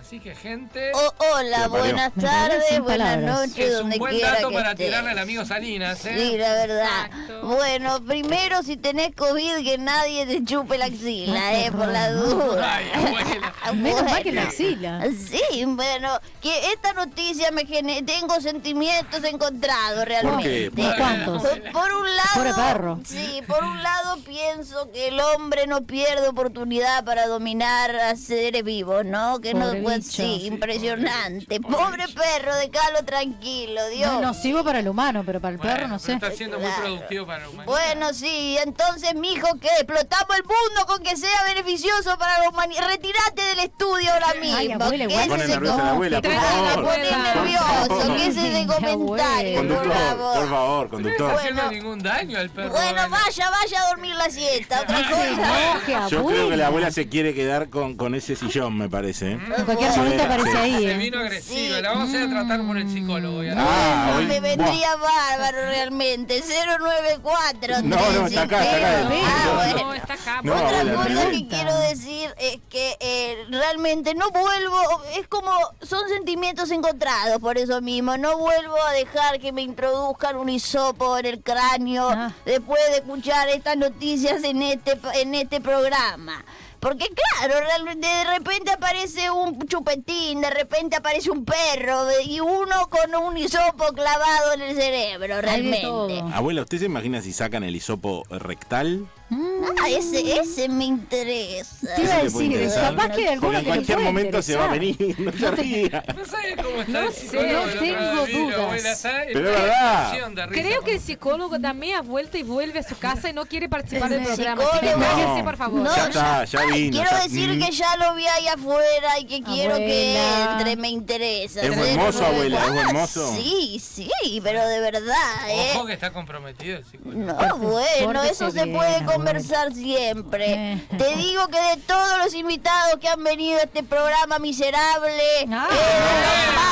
Así 0.00 0.20
que, 0.20 0.34
gente. 0.34 0.92
Oh, 0.94 1.14
hola, 1.34 1.66
buenas 1.68 2.12
tardes, 2.12 2.78
buenas 2.82 3.18
noches, 3.20 3.58
Es 3.58 3.74
un 3.76 3.80
donde 3.84 3.98
buen 3.98 4.14
quiera 4.14 4.32
dato 4.34 4.50
que 4.50 4.54
para 4.54 4.70
estés. 4.72 4.86
tirarle 4.86 5.10
al 5.12 5.18
amigo 5.18 5.44
Salinas, 5.46 6.04
¿eh? 6.04 6.14
Sí, 6.18 6.36
la 6.36 6.52
verdad. 6.52 7.10
Bueno, 7.42 8.04
primero 8.04 8.62
si 8.62 8.76
tenés 8.76 9.14
COVID 9.16 9.64
que 9.64 9.78
nadie 9.78 10.26
te 10.26 10.44
chupe 10.44 10.76
la 10.76 10.84
axila, 10.86 11.54
eh, 11.58 11.72
por 11.72 11.88
la 11.88 12.10
duda. 12.12 12.74
Ay, 12.76 12.90
abuela. 12.94 13.54
Menos 13.72 14.02
mal 14.04 14.22
que 14.22 14.32
la 14.32 14.42
axila. 14.42 15.00
Sí, 15.10 15.64
bueno, 15.64 16.20
que 16.42 16.72
esta 16.72 16.92
noticia 16.92 17.50
me 17.50 17.64
genera, 17.64 18.04
tengo 18.04 18.38
sentimientos 18.42 19.24
encontrados 19.24 20.04
realmente. 20.04 20.70
¿Por 20.70 20.96
cuántos? 20.96 21.42
Por, 21.42 21.72
por 21.72 21.94
un 21.94 22.14
lado, 22.14 22.28
Pobre 22.34 22.52
perro. 22.52 23.00
sí, 23.06 23.40
por 23.48 23.64
un 23.64 23.82
lado 23.82 24.18
pienso 24.18 24.90
que 24.92 25.08
el 25.08 25.18
hombre 25.18 25.66
no 25.66 25.80
pierde 25.86 26.28
oportunidad 26.28 27.04
para 27.04 27.26
dominar 27.26 27.96
a 27.96 28.16
seres 28.16 28.62
vivos, 28.62 29.06
¿no? 29.06 29.40
Que 29.40 29.52
Pobre 29.52 29.80
no, 29.80 29.83
pues, 29.84 29.98
bicho. 30.06 30.22
sí, 30.22 30.46
impresionante. 30.46 31.60
Pobre 31.60 32.04
perro, 32.08 32.54
déjalo 32.56 33.04
tranquilo, 33.04 33.80
Dios. 33.88 34.10
No 34.12 34.18
es 34.20 34.26
nocivo 34.26 34.64
para 34.64 34.80
el 34.80 34.88
humano, 34.88 35.22
pero 35.24 35.40
para 35.40 35.54
el 35.54 35.60
perro 35.60 35.88
no 35.88 35.98
sé. 35.98 36.14
Está 36.14 36.30
siendo 36.32 36.58
muy 36.58 36.70
productivo 36.70 37.26
para 37.26 37.40
la 37.40 37.48
humanidad. 37.50 37.66
Bueno, 37.66 38.12
sí, 38.14 38.56
entonces, 38.64 39.14
mijo, 39.14 39.46
que 39.60 39.68
explotamos 39.68 40.36
el 40.36 40.42
mundo 40.44 40.86
con 40.86 41.02
que 41.02 41.16
sea 41.16 41.44
beneficioso 41.48 42.16
para 42.18 42.38
la 42.42 42.48
humanidad. 42.50 42.88
Retírate 42.88 43.42
del 43.42 43.58
estudio 43.60 44.12
ahora 44.12 44.34
mismo. 44.40 44.56
Ay, 44.58 44.72
abuela, 44.72 45.06
¿Qué 45.06 45.12
igual. 45.12 45.28
Pone 45.28 45.44
ese 45.44 45.52
nerviosa 45.52 45.76
la 45.84 45.90
abuela, 45.90 46.22
por 46.22 46.32
favor. 46.34 46.84
pone 46.84 47.10
nervioso. 47.10 48.14
¿Qué 48.16 48.26
es 48.26 48.36
ese 48.36 48.66
comentario, 48.66 49.58
por 49.58 49.68
Conductor, 49.68 49.92
favor? 49.92 50.34
por 50.38 50.48
favor, 50.50 50.84
No 50.84 50.90
conductor. 50.90 51.30
está 51.30 51.40
haciendo 51.40 51.70
ningún 51.70 52.02
daño 52.02 52.38
al 52.38 52.50
perro. 52.50 52.70
Bueno, 52.70 53.02
vaya, 53.10 53.50
vaya 53.50 53.80
a 53.82 53.88
dormir 53.88 54.14
la 54.16 54.30
siesta. 54.30 54.80
Otra 54.82 54.98
cosa. 55.08 56.08
Yo 56.08 56.24
creo 56.26 56.48
que 56.50 56.56
la 56.56 56.66
abuela 56.68 56.90
se 56.90 57.08
quiere 57.08 57.34
quedar 57.34 57.68
con, 57.70 57.96
con 57.96 58.14
ese 58.14 58.36
sillón, 58.36 58.76
me 58.78 58.88
parece. 58.88 59.32
¿eh? 59.32 59.38
Cualquier 59.76 59.92
Sí, 59.92 59.98
momento 59.98 60.22
sí. 60.22 60.26
aparece 60.26 60.58
ahí. 60.58 60.76
Se 60.84 60.92
¿eh? 60.92 60.96
vino 60.98 61.18
agresiva. 61.18 61.80
La 61.80 61.92
vamos 61.92 62.14
a 62.14 62.16
ir 62.16 62.22
a 62.24 62.28
tratar 62.30 62.66
por 62.66 62.76
el 62.78 62.90
psicólogo. 62.90 63.40
Ah, 63.56 64.14
hoy- 64.16 64.26
Me 64.26 64.40
vendría 64.40 64.96
bárbaro 64.96 65.56
realmente. 65.66 66.42
094. 66.42 67.82
No, 67.82 67.96
no, 68.12 68.26
está 68.26 68.42
acá, 68.42 68.64
está 68.64 68.76
acá. 69.06 69.08
Ah, 69.26 69.52
bueno. 69.54 69.86
No, 69.88 69.94
está 69.94 70.14
acá. 70.14 70.40
No, 70.42 70.54
Otra 70.54 70.94
cosa 70.94 71.30
que 71.30 71.48
quiero 71.48 71.78
decir 71.78 72.34
es 72.38 72.58
que 72.68 72.96
eh, 73.00 73.44
realmente 73.50 74.14
no 74.14 74.30
vuelvo, 74.30 74.76
es 75.18 75.26
como, 75.28 75.50
son 75.82 76.08
sentimientos 76.08 76.70
encontrados 76.70 77.40
por 77.40 77.58
eso 77.58 77.80
mismo, 77.80 78.16
no 78.16 78.36
vuelvo 78.38 78.76
a 78.88 78.92
dejar 78.92 79.38
que 79.40 79.52
me 79.52 79.62
introduzcan 79.62 80.36
un 80.36 80.48
hisopo 80.48 81.18
en 81.18 81.26
el 81.26 81.40
cráneo 81.42 82.08
Ah. 82.10 82.32
después 82.44 82.80
de 82.90 82.96
escuchar 82.98 83.48
estas 83.48 83.76
noticias 83.76 84.42
en 84.44 84.62
este, 84.62 84.98
en 85.14 85.34
este 85.34 85.60
programa. 85.60 86.44
Porque 86.84 87.06
claro, 87.08 87.60
realmente 87.60 88.06
de 88.06 88.24
repente 88.24 88.70
aparece 88.70 89.30
un 89.30 89.58
chupetín, 89.66 90.42
de 90.42 90.50
repente 90.50 90.96
aparece 90.96 91.30
un 91.30 91.42
perro 91.42 92.04
y 92.22 92.40
uno 92.40 92.90
con 92.90 93.14
un 93.14 93.38
hisopo 93.38 93.86
clavado 93.94 94.52
en 94.52 94.60
el 94.60 94.76
cerebro, 94.76 95.40
realmente. 95.40 96.22
Abuela, 96.34 96.60
¿usted 96.60 96.80
se 96.80 96.84
imagina 96.84 97.22
si 97.22 97.32
sacan 97.32 97.64
el 97.64 97.74
hisopo 97.74 98.24
rectal? 98.28 99.08
Ah, 99.30 99.88
ese, 99.88 100.38
ese 100.38 100.68
me 100.68 100.84
interesa. 100.84 101.94
Te 101.96 102.02
iba 102.02 102.14
a 102.16 102.22
decir, 102.24 102.70
capaz 102.74 103.08
que 103.10 103.28
alguno 103.28 103.52
en 103.58 103.58
que 103.58 103.62
le 103.62 103.74
cualquier 103.74 103.96
puede 103.96 104.06
momento 104.08 104.42
se 104.42 104.54
va 104.56 104.66
a 104.66 104.68
venir, 104.68 104.96
no 105.18 105.32
se 105.32 105.50
ría. 105.52 106.04
No 106.14 106.24
sabe 106.26 106.56
cómo 106.56 106.80
está 106.82 106.92
No 106.92 107.06
el 107.08 107.12
sé, 107.14 107.52
no 107.52 107.62
tengo 107.72 108.26
dudas. 108.44 108.58
abuela, 108.60 108.92
está 108.92 109.22
en 109.24 109.32
Pero 109.32 109.50
es 109.50 109.62
verdad. 109.62 110.48
Creo 110.50 110.82
que 110.82 110.92
el 110.94 111.00
psicólogo 111.00 111.58
da 111.58 111.72
media 111.72 112.02
vuelta 112.02 112.36
y 112.38 112.42
vuelve 112.42 112.80
a 112.80 112.82
su 112.82 112.96
casa 112.98 113.30
y 113.30 113.32
no 113.32 113.46
quiere 113.46 113.68
participar 113.68 114.10
del 114.10 114.24
programa. 114.24 114.62
Psicólogo. 114.62 115.36
No. 115.38 115.44
por 115.44 115.56
favor. 115.56 115.80
No, 115.80 115.96
Ya 115.96 116.04
está, 116.06 116.44
ya 116.44 116.60
ay, 116.60 116.82
vino, 116.82 116.96
Quiero 117.02 117.10
ya- 117.10 117.22
decir 117.24 117.48
mm. 117.48 117.58
que 117.64 117.72
ya 117.72 117.96
lo 117.96 118.14
vi 118.14 118.26
ahí 118.26 118.46
afuera 118.48 119.18
y 119.20 119.24
que 119.26 119.42
quiero 119.42 119.76
que 119.76 120.18
entre, 120.52 120.76
me 120.76 120.88
interesa. 120.90 121.62
Es 121.62 121.74
nueve, 121.74 121.98
abuela, 122.26 122.66
es 122.86 122.92
mozo. 122.92 123.34
Sí, 123.34 123.80
sí, 123.82 124.10
pero 124.42 124.66
de 124.68 124.80
verdad, 124.80 125.48
¿eh? 125.48 125.72
Ojo 125.74 125.86
que 125.86 125.94
está 125.94 126.12
comprometido 126.12 126.76
el 126.78 126.84
psicólogo. 126.84 127.20
No, 127.24 127.56
bueno, 127.58 128.22
eso 128.24 128.50
se 128.50 128.66
puede. 128.66 129.13
Conversar 129.16 129.72
siempre. 129.72 130.52
Eh. 130.72 130.86
Te 130.98 131.16
digo 131.16 131.46
que 131.48 131.60
de 131.60 131.76
todos 131.86 132.18
los 132.18 132.34
invitados 132.34 132.98
que 133.00 133.08
han 133.08 133.22
venido 133.24 133.58
a 133.60 133.62
este 133.64 133.82
programa 133.82 134.38
miserable, 134.38 135.22
Ah. 135.52 135.68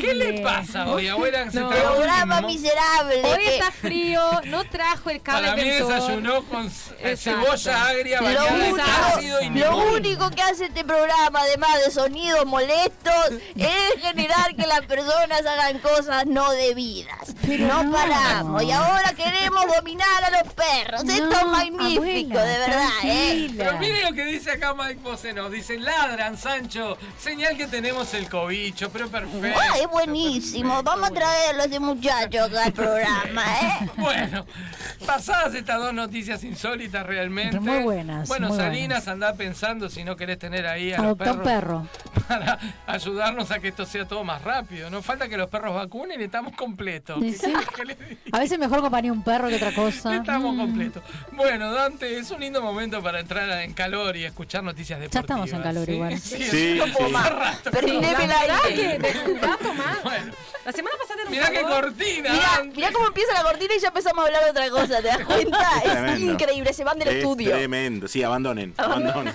¿Qué 0.00 0.14
le 0.14 0.40
pasa 0.42 0.86
hoy, 0.88 1.08
abuela? 1.08 1.50
Se 1.50 1.60
No. 1.60 1.68
tragó 1.68 1.88
un 1.90 1.96
Programa 1.96 2.40
miserable. 2.42 3.22
Hoy 3.24 3.44
está 3.46 3.70
frío, 3.72 4.20
no 4.44 4.64
trajo 4.64 5.10
el 5.10 5.20
cable 5.22 5.48
Para 5.50 5.56
mí 5.62 5.68
desayunó 5.68 6.44
con 6.44 6.66
Exacto. 6.66 7.16
cebolla 7.16 7.86
agria 7.88 8.20
Lo 8.20 8.24
bañada 8.26 8.48
en 8.48 8.72
único, 8.72 8.82
ácido 9.14 9.40
y 9.42 9.48
lo 9.50 9.52
limón. 9.70 9.94
único 9.94 10.30
que 10.30 10.42
hace 10.42 10.66
este 10.66 10.84
programa, 10.84 11.40
además 11.40 11.70
de 11.84 11.90
sonidos 11.90 12.46
molestos, 12.46 13.14
es 13.56 14.00
generar 14.02 14.54
que 14.56 14.66
las 14.66 14.80
personas 14.82 15.40
hagan 15.46 15.78
cosas 15.80 16.26
no 16.26 16.50
debidas. 16.52 17.34
no, 17.46 17.82
no. 17.84 17.92
paramos. 17.92 18.62
Y 18.62 18.70
ahora 18.72 19.12
queremos 19.14 19.64
dominar 19.76 20.05
a 20.24 20.42
los 20.42 20.52
perros. 20.54 21.02
Esto 21.04 21.12
es 21.12 21.44
No, 21.44 21.46
magnífico, 21.50 22.38
abuela, 22.38 22.44
de 22.44 22.58
verdad, 22.58 22.88
¿eh? 23.04 23.36
tranquila. 23.38 23.64
Pero 23.64 23.78
mire 23.78 24.02
lo 24.02 24.12
que 24.14 24.24
dice 24.24 24.50
acá 24.52 24.74
Mike 24.74 25.00
Boceno. 25.02 25.50
Dice, 25.50 25.78
ladran, 25.78 26.36
Sancho. 26.36 26.96
Señal 27.18 27.56
que 27.56 27.66
tenemos 27.66 28.12
el 28.14 28.28
cobicho, 28.28 28.90
pero 28.90 29.08
perfecto. 29.08 29.58
Ah, 29.60 29.78
es 29.78 29.88
buenísimo. 29.88 30.82
Vamos 30.82 31.10
a 31.10 31.12
traerlo 31.12 31.62
a 31.62 31.66
ese 31.66 31.80
muchacho 31.80 32.44
acá 32.44 32.64
al 32.64 32.72
programa, 32.72 33.44
¿eh? 33.60 33.90
Bueno, 33.96 34.46
pasadas 35.06 35.54
estas 35.54 35.78
dos 35.78 35.92
noticias 35.92 36.42
insólitas 36.44 37.04
realmente. 37.06 37.58
Muy 37.60 37.78
buenas, 37.82 38.28
Bueno, 38.28 38.48
muy 38.48 38.56
Salinas, 38.56 39.08
anda 39.08 39.34
pensando 39.34 39.88
si 39.88 40.04
no 40.04 40.16
querés 40.16 40.38
tener 40.38 40.66
ahí 40.66 40.92
a 40.92 40.96
los 40.98 41.06
Adopta 41.06 41.32
un 41.32 41.42
perros 41.42 41.88
perro. 41.88 42.22
para 42.28 42.58
ayudarnos 42.86 43.50
a 43.50 43.58
que 43.58 43.68
esto 43.68 43.86
sea 43.86 44.06
todo 44.06 44.24
más 44.24 44.42
rápido. 44.42 44.90
No 44.90 45.02
falta 45.02 45.28
que 45.28 45.36
los 45.36 45.48
perros 45.48 45.74
vacunen 45.74 46.20
y 46.20 46.24
estamos 46.24 46.54
completos. 46.54 47.18
A 48.32 48.38
veces 48.38 48.58
mejor 48.58 48.80
compañía 48.80 49.12
un 49.12 49.22
perro 49.22 49.48
que 49.48 49.56
otra 49.56 49.72
cosa. 49.72 49.95
Estamos 50.04 50.54
Mm. 50.54 50.58
completos. 50.58 51.02
Bueno, 51.32 51.72
Dante, 51.72 52.18
es 52.18 52.30
un 52.30 52.40
lindo 52.40 52.60
momento 52.62 53.02
para 53.02 53.20
entrar 53.20 53.48
en 53.62 53.72
calor 53.74 54.16
y 54.16 54.24
escuchar 54.24 54.62
noticias 54.62 54.98
Ya 54.98 55.02
deportivas. 55.04 55.24
estamos 55.24 55.52
en 55.52 55.62
calor 55.62 55.86
¿sí? 55.86 55.92
igual. 55.92 56.18
Sí, 56.20 56.42
Sí, 56.50 56.74
no 56.78 56.92
puedo 56.92 57.10
más 57.10 57.30
rato. 57.30 57.70
El 57.78 58.00
La 58.00 58.12
verdad 58.18 58.58
que 58.68 58.98
más. 59.74 60.02
Bueno, 60.02 60.32
La 60.64 60.72
semana 60.72 60.96
pasada 61.00 61.20
era 61.22 61.24
un 61.26 61.30
mirá 61.30 61.50
qué 61.50 61.62
cortina, 61.62 62.30
Mirá, 62.74 62.90
cómo 62.92 63.06
empieza 63.06 63.32
la 63.34 63.42
cortina 63.42 63.74
y 63.76 63.80
ya 63.80 63.88
empezamos 63.88 64.24
a 64.24 64.26
hablar 64.26 64.44
de 64.44 64.50
otra 64.50 64.70
cosa, 64.70 65.00
¿te 65.00 65.08
das 65.08 65.18
cuenta? 65.26 65.68
Es 65.84 65.92
tremendo. 65.92 66.32
increíble, 66.32 66.72
se 66.72 66.84
van 66.84 66.98
del 66.98 67.08
Es 67.08 67.14
estudio. 67.16 67.50
tremendo. 67.52 68.08
Sí, 68.08 68.22
abandonen. 68.22 68.74
Abandonen. 68.76 69.32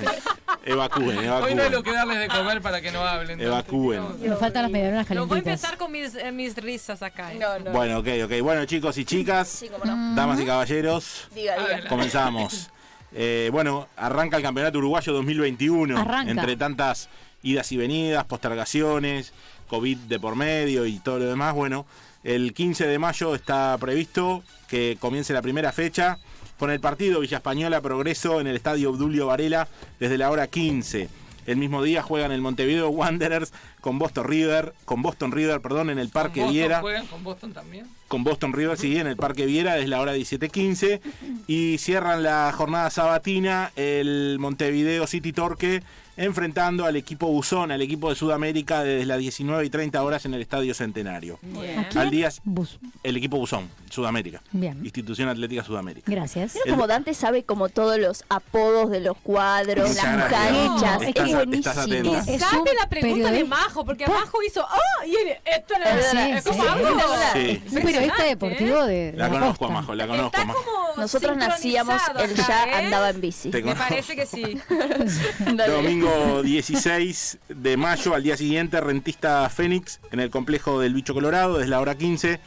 Evacúen, 0.66 1.18
Hoy 1.20 1.26
no 1.26 1.30
hay 1.30 1.56
lo 1.56 1.78
evacúen. 1.78 1.84
que 1.84 1.92
darles 1.94 2.20
de 2.20 2.28
comer 2.28 2.62
para 2.62 2.82
que 2.82 2.92
no 2.92 3.02
hablen. 3.06 3.40
Evacúen. 3.40 4.04
Me 4.22 4.36
faltan 4.36 4.64
las 4.64 4.72
medialunas 4.72 5.10
No 5.10 5.26
voy 5.26 5.40
a 5.40 5.42
calentitas. 5.42 5.64
empezar 5.64 5.78
con 5.78 5.92
mis, 5.92 6.16
eh, 6.16 6.32
mis 6.32 6.56
risas 6.56 7.02
acá. 7.02 7.32
¿eh? 7.34 7.38
No, 7.40 7.60
no. 7.60 7.72
Bueno, 7.72 8.00
ok, 8.00 8.08
ok. 8.26 8.32
Bueno, 8.42 8.66
chicos 8.66 8.98
y 8.98 9.06
chicas, 9.06 9.64
no. 9.86 10.16
damas 10.16 10.40
y 10.40 10.46
caballeros, 10.52 11.28
Diga, 11.34 11.54
diga. 11.54 11.64
Adelante. 11.64 11.88
comenzamos. 11.88 12.70
Eh, 13.14 13.50
bueno, 13.52 13.88
arranca 13.96 14.38
el 14.38 14.44
Campeonato 14.44 14.78
Uruguayo 14.80 15.14
2021. 15.14 15.98
Arranca. 15.98 16.30
Entre 16.32 16.58
tantas 16.58 17.10
idas 17.44 17.72
y 17.72 17.78
venidas, 17.78 18.26
postergaciones, 18.26 19.34
COVID 19.68 19.98
de 19.98 20.20
por 20.20 20.36
medio 20.36 20.86
y 20.86 21.00
todo 21.00 21.20
lo 21.20 21.26
demás. 21.26 21.54
Bueno, 21.56 21.86
el 22.24 22.54
15 22.54 22.86
de 22.88 23.00
mayo 23.00 23.34
está 23.34 23.78
previsto 23.80 24.44
que 24.68 24.98
comience 25.00 25.34
la 25.34 25.42
primera 25.42 25.72
fecha 25.72 26.18
con 26.60 26.70
el 26.70 26.80
partido 26.80 27.22
Villa 27.22 27.38
Española 27.38 27.82
Progreso 27.82 28.40
en 28.42 28.48
el 28.48 28.56
Estadio 28.58 28.92
Obdulio 28.92 29.28
Varela 29.28 29.68
desde 30.00 30.18
la 30.18 30.30
hora 30.30 30.48
15. 30.48 31.10
El 31.48 31.58
mismo 31.58 31.82
día 31.82 32.04
juegan 32.04 32.32
el 32.32 32.42
Montevideo 32.42 32.90
Wanderers 32.90 33.52
con 33.82 34.00
Boston 34.00 34.26
River, 34.28 34.74
con 34.86 35.02
Boston 35.02 35.32
River, 35.32 35.60
perdón, 35.62 35.90
en 35.90 36.00
el 36.00 36.08
¿Con 36.10 36.22
Parque 36.22 36.40
Boston 36.42 36.54
Viera 36.54 36.80
juegan 36.82 37.06
con 37.08 37.24
Boston 37.24 37.52
también? 37.54 37.88
con 38.08 38.24
Boston 38.24 38.54
River, 38.54 38.78
sí, 38.78 38.98
en 38.98 39.08
el 39.08 39.16
Parque 39.18 39.46
Viera 39.46 39.74
desde 39.76 39.88
la 39.88 40.02
hora 40.02 40.16
17.15 40.16 41.00
y 41.48 41.78
cierran 41.78 42.24
la 42.24 42.52
jornada 42.56 42.90
sabatina 42.90 43.72
el 43.76 44.38
Montevideo 44.40 45.08
City 45.08 45.32
Torque 45.34 45.82
enfrentando 46.18 46.86
al 46.86 46.98
equipo 46.98 47.28
Buzón, 47.28 47.72
al 47.72 47.82
equipo 47.82 48.10
de 48.10 48.16
Sudamérica 48.16 48.84
desde 48.84 49.06
las 49.06 49.18
19 49.18 49.66
y 49.66 49.70
30 49.70 50.04
horas 50.04 50.26
en 50.26 50.34
el 50.34 50.42
Estadio 50.42 50.74
Centenario. 50.74 51.40
¿A 51.78 51.88
quién? 51.88 51.98
Al 51.98 52.10
día 52.12 52.30
Bus. 52.44 52.80
el 53.02 53.16
equipo 53.18 53.38
Buzón, 53.38 53.70
Sudamérica. 53.90 54.42
Bien. 54.52 54.84
Institución 54.84 55.30
Atlética 55.30 55.64
Sudamérica. 55.64 56.12
Gracias. 56.12 56.54
Mira 56.54 56.76
como 56.76 56.86
Dante 56.88 57.14
sabe 57.14 57.44
como 57.44 57.70
todos 57.70 57.98
los 57.98 58.26
apodos 58.30 58.92
de 58.92 59.00
los 59.00 59.18
cuadros, 59.18 59.96
las 59.96 60.06
cucarachas. 60.26 61.02
Estás- 61.02 61.02
es 61.02 61.08
estás 61.08 61.88
buenísimo. 61.88 62.36
Es 62.36 62.42
sabe 62.42 62.72
la 62.80 62.90
pregunta 62.90 63.18
de 63.32 63.32
periodista. 63.32 63.56
Abajo, 63.72 63.86
porque 63.86 64.06
abajo 64.06 64.38
hizo 64.46 64.62
¡Oh! 64.62 65.06
Y 65.06 65.16
él, 65.16 65.38
esto 65.46 65.76
era 65.76 66.02
Sí, 66.02 66.18
es 66.18 66.44
como 66.44 66.64
sí. 66.64 66.70
algo 66.70 66.90
Sí. 67.34 67.64
Un 67.72 67.82
periodista 67.82 68.24
deportivo 68.24 68.86
de. 68.86 69.14
La 69.16 69.30
conozco. 69.30 69.70
Majo, 69.70 69.96
la 69.96 70.08
conozco 70.08 70.40
a 70.40 70.46
Majo. 70.46 70.94
Nosotros 70.98 71.38
nacíamos, 71.38 72.02
él 72.20 72.36
ya 72.36 72.66
¿eh? 72.66 72.86
andaba 72.86 73.10
en 73.10 73.22
bici. 73.22 73.50
Me 73.50 73.76
parece 73.76 74.16
que 74.16 74.26
sí. 74.26 74.60
Domingo 75.68 76.44
16 76.44 77.40
de 77.50 77.78
mayo, 77.78 78.14
al 78.14 78.24
día 78.24 78.38
siguiente, 78.38 78.80
Rentista 78.82 79.50
Fénix 79.50 80.00
en 80.12 80.20
el 80.20 80.30
complejo 80.30 80.80
del 80.80 80.94
Bicho 80.94 81.14
Colorado, 81.14 81.58
desde 81.58 81.70
la 81.70 81.80
hora 81.80 81.96
15. 81.96 82.40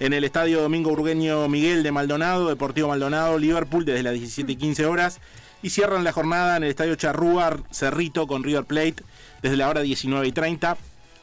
En 0.00 0.12
el 0.12 0.22
estadio 0.22 0.62
Domingo 0.62 0.92
Urgueño 0.92 1.48
Miguel 1.48 1.82
de 1.82 1.90
Maldonado, 1.90 2.48
Deportivo 2.48 2.88
Maldonado, 2.88 3.36
Liverpool, 3.36 3.84
desde 3.84 4.04
las 4.04 4.12
17 4.14 4.52
y 4.52 4.56
15 4.56 4.86
horas. 4.86 5.20
Y 5.60 5.70
cierran 5.70 6.04
la 6.04 6.12
jornada 6.12 6.56
en 6.56 6.62
el 6.62 6.70
estadio 6.70 6.94
Charrúa 6.94 7.56
Cerrito 7.72 8.28
con 8.28 8.44
River 8.44 8.64
Plate, 8.64 9.02
desde 9.42 9.56
la 9.56 9.68
hora 9.68 9.80
19 9.80 10.26
y 10.26 10.32
30. 10.32 10.76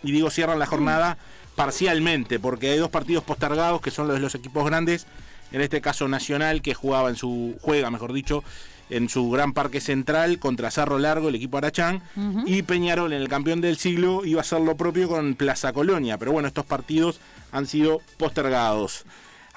Y 0.03 0.11
digo, 0.11 0.29
cierran 0.29 0.59
la 0.59 0.65
jornada 0.65 1.17
parcialmente, 1.55 2.39
porque 2.39 2.71
hay 2.71 2.77
dos 2.77 2.89
partidos 2.89 3.23
postergados 3.23 3.81
que 3.81 3.91
son 3.91 4.07
los 4.07 4.17
de 4.17 4.21
los 4.21 4.35
equipos 4.35 4.65
grandes. 4.65 5.07
En 5.51 5.61
este 5.61 5.81
caso 5.81 6.07
Nacional, 6.07 6.61
que 6.61 6.73
jugaba 6.73 7.09
en 7.09 7.15
su, 7.15 7.55
juega, 7.61 7.89
mejor 7.89 8.13
dicho, 8.13 8.43
en 8.89 9.09
su 9.09 9.29
gran 9.31 9.53
parque 9.53 9.81
central 9.81 10.37
contra 10.39 10.71
Cerro 10.71 10.99
Largo, 10.99 11.29
el 11.29 11.35
equipo 11.35 11.57
Arachán, 11.57 12.01
y 12.45 12.61
Peñarol 12.63 13.13
en 13.13 13.21
el 13.21 13.29
campeón 13.29 13.61
del 13.61 13.77
siglo 13.77 14.25
iba 14.25 14.39
a 14.39 14.41
hacer 14.41 14.61
lo 14.61 14.75
propio 14.75 15.07
con 15.07 15.35
Plaza 15.35 15.73
Colonia, 15.73 16.17
pero 16.17 16.31
bueno, 16.31 16.47
estos 16.47 16.65
partidos 16.65 17.19
han 17.51 17.65
sido 17.65 18.01
postergados. 18.17 19.05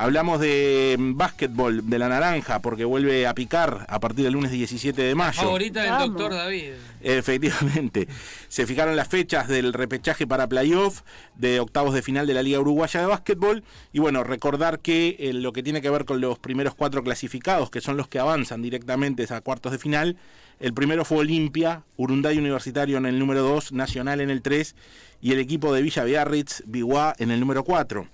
Hablamos 0.01 0.39
de 0.39 0.95
mm, 0.97 1.17
básquetbol 1.17 1.91
de 1.91 1.99
la 1.99 2.09
naranja 2.09 2.63
porque 2.63 2.85
vuelve 2.85 3.27
a 3.27 3.35
picar 3.35 3.85
a 3.89 3.99
partir 3.99 4.23
del 4.23 4.35
lunes 4.35 4.53
17 4.53 5.03
de 5.03 5.15
mayo. 5.17 5.43
Favorita 5.43 5.83
del 5.83 5.91
Vamos. 5.91 6.09
doctor 6.11 6.35
David. 6.35 6.75
Efectivamente. 7.03 8.07
Se 8.47 8.65
fijaron 8.65 8.95
las 8.95 9.09
fechas 9.09 9.49
del 9.49 9.73
repechaje 9.73 10.25
para 10.25 10.47
playoff 10.47 11.03
de 11.35 11.59
octavos 11.59 11.95
de 11.95 12.03
final 12.03 12.29
de 12.29 12.35
la 12.35 12.45
Liga 12.45 12.61
Uruguaya 12.61 13.01
de 13.01 13.07
Básquetbol. 13.07 13.65
Y 13.93 13.99
bueno, 13.99 14.23
recordar 14.23 14.79
que 14.79 15.17
eh, 15.19 15.33
lo 15.33 15.53
que 15.53 15.65
tiene 15.65 15.83
que 15.83 15.91
ver 15.91 16.05
con 16.05 16.21
los 16.21 16.39
primeros 16.39 16.77
cuatro 16.77 17.03
clasificados, 17.03 17.69
que 17.69 17.81
son 17.81 17.97
los 17.97 18.07
que 18.07 18.21
avanzan 18.21 18.63
directamente 18.63 19.27
a 19.29 19.41
cuartos 19.41 19.73
de 19.73 19.81
final, 19.81 20.17
el 20.61 20.75
primero 20.75 21.05
fue 21.05 21.19
Olimpia, 21.19 21.83
Urunday 21.97 22.39
Universitario 22.39 22.99
en 22.99 23.07
el 23.07 23.19
número 23.19 23.43
2, 23.43 23.73
Nacional 23.73 24.21
en 24.21 24.31
el 24.31 24.43
3 24.43 24.77
y 25.21 25.33
el 25.33 25.41
equipo 25.41 25.75
de 25.75 25.83
Villa 25.83 26.05
Biarritz, 26.05 26.63
Biguá 26.67 27.17
en 27.19 27.33
el 27.33 27.41
número 27.41 27.65
4. 27.65 28.07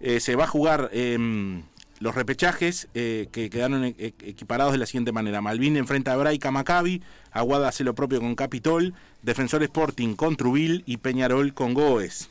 Eh, 0.00 0.20
se 0.20 0.34
va 0.34 0.44
a 0.44 0.48
jugar 0.48 0.90
em, 0.92 1.62
los 1.98 2.14
repechajes 2.14 2.88
eh, 2.94 3.28
que 3.32 3.50
quedaron 3.50 3.84
e- 3.84 3.94
e- 3.98 4.14
equiparados 4.22 4.72
de 4.72 4.78
la 4.78 4.86
siguiente 4.86 5.12
manera. 5.12 5.42
Malvin 5.42 5.76
enfrenta 5.76 6.12
a 6.12 6.16
Braica 6.16 6.50
Maccabi, 6.50 7.02
Aguada 7.32 7.68
hace 7.68 7.84
lo 7.84 7.94
propio 7.94 8.20
con 8.20 8.34
Capitol, 8.34 8.94
Defensor 9.22 9.62
Sporting 9.62 10.14
con 10.14 10.36
Trubil 10.36 10.82
y 10.86 10.96
Peñarol 10.96 11.52
con 11.52 11.74
Goes. 11.74 12.30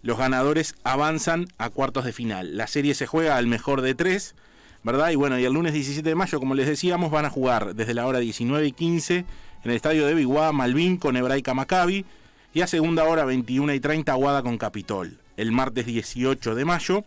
Los 0.00 0.18
ganadores 0.18 0.74
avanzan 0.82 1.46
a 1.58 1.70
cuartos 1.70 2.04
de 2.04 2.12
final. 2.12 2.56
La 2.56 2.66
serie 2.66 2.94
se 2.94 3.06
juega 3.06 3.36
al 3.36 3.46
mejor 3.46 3.80
de 3.82 3.94
tres, 3.94 4.34
¿verdad? 4.82 5.10
Y 5.10 5.16
bueno, 5.16 5.38
y 5.38 5.44
el 5.44 5.52
lunes 5.52 5.72
17 5.72 6.06
de 6.06 6.14
mayo, 6.14 6.40
como 6.40 6.54
les 6.54 6.66
decíamos, 6.66 7.10
van 7.10 7.24
a 7.24 7.30
jugar 7.30 7.74
desde 7.74 7.94
la 7.94 8.06
hora 8.06 8.18
19 8.18 8.66
y 8.66 8.72
15 8.72 9.16
en 9.16 9.70
el 9.70 9.76
estadio 9.76 10.06
de 10.06 10.14
Biguá, 10.14 10.52
Malvin 10.52 10.96
con 10.96 11.16
Hebraica 11.16 11.54
Maccabi 11.54 12.04
y 12.52 12.60
a 12.60 12.66
segunda 12.66 13.04
hora 13.04 13.24
21 13.24 13.72
y 13.72 13.80
30 13.80 14.12
Aguada 14.12 14.42
con 14.42 14.58
Capitol. 14.58 15.18
El 15.36 15.52
martes 15.52 15.86
18 15.86 16.54
de 16.54 16.64
mayo, 16.64 17.04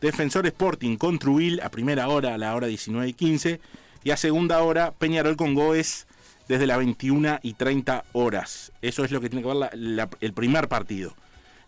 Defensor 0.00 0.46
Sporting 0.46 0.96
con 0.96 1.18
Trubil 1.18 1.60
a 1.60 1.70
primera 1.70 2.08
hora 2.08 2.34
a 2.34 2.38
la 2.38 2.54
hora 2.54 2.66
19 2.66 3.08
y 3.08 3.12
15 3.12 3.60
y 4.04 4.10
a 4.10 4.16
segunda 4.16 4.62
hora 4.62 4.92
Peñarol 4.92 5.36
con 5.36 5.54
Goes 5.54 6.06
desde 6.48 6.66
las 6.66 6.78
21 6.78 7.40
y 7.42 7.54
30 7.54 8.04
horas. 8.12 8.72
Eso 8.80 9.04
es 9.04 9.10
lo 9.10 9.20
que 9.20 9.28
tiene 9.28 9.46
que 9.46 9.54
ver 9.54 10.08
el 10.20 10.32
primer 10.32 10.68
partido. 10.68 11.14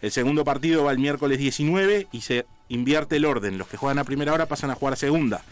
El 0.01 0.11
segundo 0.11 0.45
partido 0.45 0.85
va 0.85 0.93
el 0.93 0.99
miércoles 0.99 1.39
19 1.39 2.09
y 2.11 2.21
se 2.23 2.47
invierte 2.69 3.17
el 3.17 3.27
orden. 3.27 3.59
Los 3.59 3.69
que 3.69 3.77
juegan 3.77 3.99
a 3.99 4.05
primera 4.05 4.33
hora 4.33 4.47
pasan 4.47 4.71
a 4.71 4.75
jugar 4.75 4.95
a 4.95 4.97
segunda. 4.97 5.43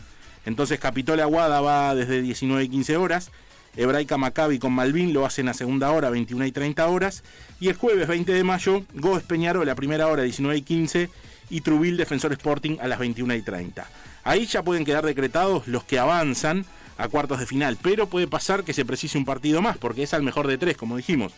Entonces 0.46 0.80
Capitol 0.80 1.20
Aguada 1.20 1.60
va 1.60 1.94
desde 1.94 2.22
19 2.22 2.64
y 2.64 2.68
15 2.70 2.96
horas. 2.96 3.30
Hebraica 3.78 4.18
Maccabi 4.18 4.58
con 4.58 4.72
Malvin 4.72 5.12
lo 5.12 5.24
hacen 5.24 5.48
a 5.48 5.54
segunda 5.54 5.92
hora, 5.92 6.10
21 6.10 6.46
y 6.46 6.52
30 6.52 6.86
horas. 6.88 7.22
Y 7.60 7.68
el 7.68 7.76
jueves 7.76 8.08
20 8.08 8.32
de 8.32 8.42
mayo, 8.42 8.84
Gómez 8.94 9.22
Peñarol 9.22 9.68
a 9.68 9.74
primera 9.76 10.08
hora, 10.08 10.24
19 10.24 10.58
y 10.58 10.62
15. 10.62 11.10
Y 11.50 11.60
Trubil 11.60 11.96
Defensor 11.96 12.32
Sporting 12.32 12.78
a 12.80 12.88
las 12.88 12.98
21 12.98 13.36
y 13.36 13.42
30. 13.42 13.88
Ahí 14.24 14.46
ya 14.46 14.62
pueden 14.62 14.84
quedar 14.84 15.06
decretados 15.06 15.68
los 15.68 15.84
que 15.84 15.98
avanzan 15.98 16.66
a 16.98 17.08
cuartos 17.08 17.38
de 17.38 17.46
final. 17.46 17.78
Pero 17.80 18.08
puede 18.08 18.26
pasar 18.26 18.64
que 18.64 18.74
se 18.74 18.84
precise 18.84 19.16
un 19.16 19.24
partido 19.24 19.62
más, 19.62 19.78
porque 19.78 20.02
es 20.02 20.12
al 20.12 20.24
mejor 20.24 20.48
de 20.48 20.58
tres, 20.58 20.76
como 20.76 20.96
dijimos. 20.96 21.32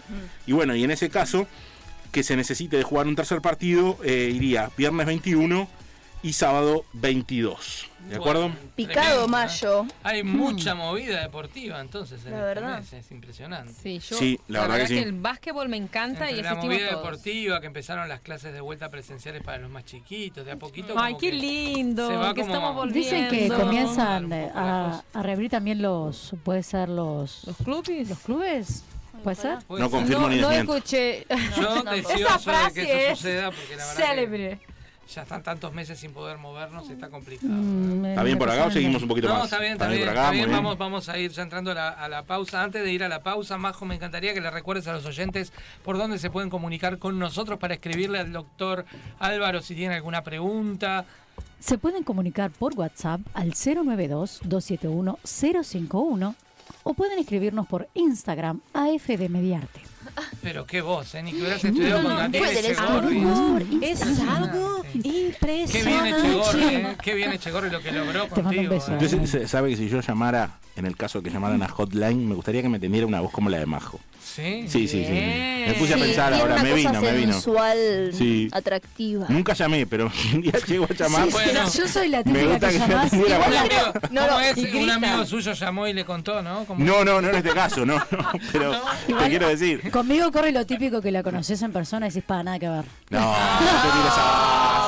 Y 0.47 0.53
bueno, 0.53 0.75
y 0.75 0.83
en 0.83 0.91
ese 0.91 1.11
caso, 1.11 1.47
que 2.11 2.23
se 2.23 2.37
necesite 2.37 2.79
de 2.79 2.83
jugar 2.83 3.07
un 3.07 3.17
tercer 3.17 3.43
partido, 3.43 3.99
eh, 4.03 4.33
iría 4.35 4.71
viernes 4.79 5.07
21 5.07 5.69
y 6.23 6.33
sábado 6.33 6.87
22. 6.95 7.90
¿De 8.09 8.17
acuerdo? 8.17 8.43
Bueno, 8.49 8.57
Picado 8.75 8.97
tremendo, 9.27 9.29
mayo. 9.29 9.87
Hay 10.03 10.23
mucha 10.23 10.75
movida 10.75 11.21
deportiva 11.21 11.81
entonces 11.81 12.25
en 12.25 12.33
La 12.33 12.39
este 12.39 12.61
verdad. 12.61 12.79
mes, 12.81 12.93
es 12.93 13.11
impresionante. 13.11 13.73
Sí, 13.81 13.99
yo, 14.01 14.17
Sí, 14.17 14.41
la 14.49 14.63
verdad 14.63 14.79
que 14.79 14.87
sí. 14.89 14.99
el 14.99 15.13
básquetbol 15.13 15.69
me 15.69 15.77
encanta 15.77 16.29
Entre 16.29 16.41
y 16.41 16.43
la 16.43 16.55
movida 16.57 16.89
todos. 16.91 17.03
deportiva, 17.03 17.61
que 17.61 17.67
empezaron 17.67 18.09
las 18.09 18.21
clases 18.21 18.53
de 18.53 18.61
vuelta 18.61 18.89
presenciales 18.91 19.43
para 19.43 19.59
los 19.59 19.71
más 19.71 19.85
chiquitos, 19.85 20.45
de 20.45 20.53
a 20.53 20.57
poquito. 20.57 20.95
Ay, 20.97 21.15
qué 21.21 21.31
que 21.31 21.37
lindo, 21.37 22.09
se 22.09 22.17
va 22.17 22.35
que 22.35 22.41
como- 22.41 22.53
estamos 22.55 22.75
volviendo. 22.75 22.99
Dicen 23.17 23.29
que 23.29 23.49
comienzan 23.49 24.29
la 24.31 24.51
a, 24.55 25.03
a 25.19 25.23
reabrir 25.23 25.51
también 25.51 25.81
los, 25.83 26.35
puede 26.43 26.63
ser 26.63 26.89
los, 26.89 27.45
¿Los 27.47 27.57
clubes? 27.59 28.09
los 28.09 28.19
clubes, 28.21 28.83
puede 29.23 29.37
ser. 29.37 29.59
Puede 29.69 29.83
No 29.83 29.89
ser. 29.91 29.99
confirmo 29.99 30.23
no, 30.23 30.35
ni 30.35 30.41
no 30.41 30.51
escuché. 30.51 31.27
Yo 31.57 31.77
Esa 31.77 31.93
deseoso 31.93 32.17
de 32.17 32.25
que 32.25 32.39
frase 32.41 32.83
eso 32.83 33.13
es 33.13 33.19
suceda, 33.19 33.51
porque 33.51 33.77
la 33.77 33.87
verdad 33.87 33.95
que 33.97 34.03
célebre. 34.03 34.59
Ya 35.15 35.23
están 35.23 35.43
tantos 35.43 35.73
meses 35.73 35.99
sin 35.99 36.13
poder 36.13 36.37
movernos, 36.39 36.89
está 36.91 37.09
complicado. 37.09 37.53
Mm, 37.53 38.05
¿Está 38.07 38.23
bien 38.23 38.39
por 38.39 38.49
acá 38.51 38.67
o 38.67 38.71
seguimos 38.71 39.03
un 39.03 39.09
poquito 39.09 39.29
No, 39.29 39.35
más? 39.35 39.45
está 39.45 39.59
bien, 39.59 39.73
está 39.73 39.87
por 39.87 39.95
bien, 39.97 40.09
acá, 40.09 40.21
está 40.21 40.31
bien. 40.33 40.45
bien. 40.47 40.57
Vamos, 40.57 40.79
vamos 40.79 41.09
a 41.09 41.19
ir 41.19 41.31
ya 41.31 41.43
entrando 41.43 41.71
a 41.73 41.75
la, 41.75 41.89
a 41.91 42.09
la 42.09 42.23
pausa. 42.25 42.63
Antes 42.63 42.83
de 42.85 42.93
ir 42.93 43.03
a 43.05 43.09
la 43.09 43.23
pausa, 43.23 43.59
Majo, 43.59 43.85
me 43.85 43.95
encantaría 43.97 44.33
que 44.35 44.41
le 44.41 44.51
recuerdes 44.51 44.87
a 44.89 44.93
los 44.93 45.05
oyentes 45.07 45.53
por 45.85 45.99
dónde 45.99 46.19
se 46.19 46.31
pueden 46.31 46.51
comunicar 46.51 46.99
con 46.99 47.19
nosotros 47.19 47.59
para 47.59 47.75
escribirle 47.75 48.19
al 48.21 48.33
doctor 48.33 48.85
Álvaro 49.19 49.61
si 49.63 49.75
tiene 49.75 49.95
alguna 49.97 50.23
pregunta. 50.23 51.05
Se 51.59 51.77
pueden 51.79 52.05
comunicar 52.05 52.51
por 52.51 52.75
WhatsApp 52.79 53.21
al 53.35 53.53
092-271-051 53.53 56.35
o 56.83 56.95
pueden 56.95 57.19
escribirnos 57.19 57.67
por 57.67 57.89
Instagram 57.95 58.61
AFD 58.73 59.29
Mediarte. 59.29 59.81
Pero 60.43 60.67
qué 60.67 60.81
voz, 60.81 61.15
¿eh? 61.15 61.23
Ni 61.23 61.33
que 61.33 61.39
hubieras 61.43 61.65
estudiado 61.65 62.03
con 62.03 62.17
Daniel 62.17 62.43
pueden 62.45 62.65
Echegorri. 62.65 63.17
escribirnos 63.17 63.83
Es 63.83 64.21
algo 64.21 64.83
Qué 64.93 64.99
bien 64.99 65.27
impresionante. 65.27 66.11
Echegorri, 66.11 66.65
¿eh? 66.65 66.97
Qué 67.03 67.15
bien 67.15 67.33
Echegorri 67.33 67.71
lo 67.71 67.81
que 67.81 67.93
logró 67.93 68.25
Te 68.27 68.43
mando 68.43 68.61
un 68.61 68.67
contigo. 68.67 68.71
beso. 68.75 68.91
¿eh? 68.93 68.99
Entonces, 69.01 69.31
se- 69.31 69.49
sabe 69.49 69.71
que 69.71 69.77
si 69.77 69.89
yo 69.89 70.01
llamara, 70.01 70.59
en 70.77 70.87
el 70.87 70.97
caso 70.97 71.23
que 71.23 71.31
llamaran 71.31 71.63
a 71.63 71.69
Hotline, 71.69 72.29
me 72.29 72.35
gustaría 72.35 72.63
que 72.63 72.69
me 72.69 72.79
tendiera 72.79 73.07
una 73.07 73.21
voz 73.21 73.31
como 73.33 73.51
la 73.51 73.59
de 73.59 73.67
Majo. 73.67 74.01
Sí. 74.35 74.65
Sí, 74.69 74.87
sí, 74.89 75.05
sí. 75.05 75.13
Me 75.13 75.75
puse 75.79 75.95
a 75.95 75.97
pensar 75.97 76.33
ahora, 76.33 76.55
una 76.55 76.63
me 76.63 76.71
cosa 76.71 76.89
vino, 76.91 77.01
me 77.03 77.13
vino. 77.13 77.33
sensual, 77.33 78.11
Sí. 78.13 78.49
atractiva. 78.53 79.27
Nunca 79.29 79.53
llamé, 79.55 79.87
pero 79.87 80.11
un 80.35 80.41
día 80.43 80.53
llego 80.67 80.87
a 80.89 80.95
llamar. 80.95 81.27
Sí, 81.27 81.31
Bueno. 81.33 81.71
yo 81.73 81.89
soy 81.89 82.09
la 82.09 82.19
Me 82.19 82.25
típica 82.25 82.47
gusta 82.47 82.69
que 82.69 82.73
que 82.73 82.79
llamás 82.79 83.13
me 83.13 83.19
voz. 83.19 83.33
amigo, 83.33 83.93
No, 84.11 84.21
¿cómo 84.23 84.31
no, 84.33 84.41
es? 84.41 84.57
y 84.59 84.77
Un 84.77 84.91
amigo 84.91 85.27
suyo 85.27 85.53
llamó 85.53 85.87
y 85.89 85.93
le 85.93 86.05
contó, 86.05 86.43
¿no? 86.43 86.65
No, 86.79 87.05
no, 87.05 87.21
no 87.21 87.29
en 87.29 87.35
este 87.37 87.51
caso, 87.51 87.85
no, 87.85 87.97
no, 87.97 88.05
pero 88.53 88.81
te 89.07 89.29
quiero 89.29 89.49
decir. 89.49 89.91
Conmigo 89.91 90.31
corre 90.33 90.53
lo 90.53 90.65
típico 90.65 91.01
que 91.03 91.11
la 91.11 91.23
conoces 91.23 91.61
en 91.63 91.73
persona 91.73 92.07
y 92.07 92.11
decís, 92.11 92.25
para 92.27 92.43
nada 92.45 92.59
que 92.59 92.69
ver. 92.69 92.85
No, 93.11 93.21
no 93.21 93.59
te 93.59 93.89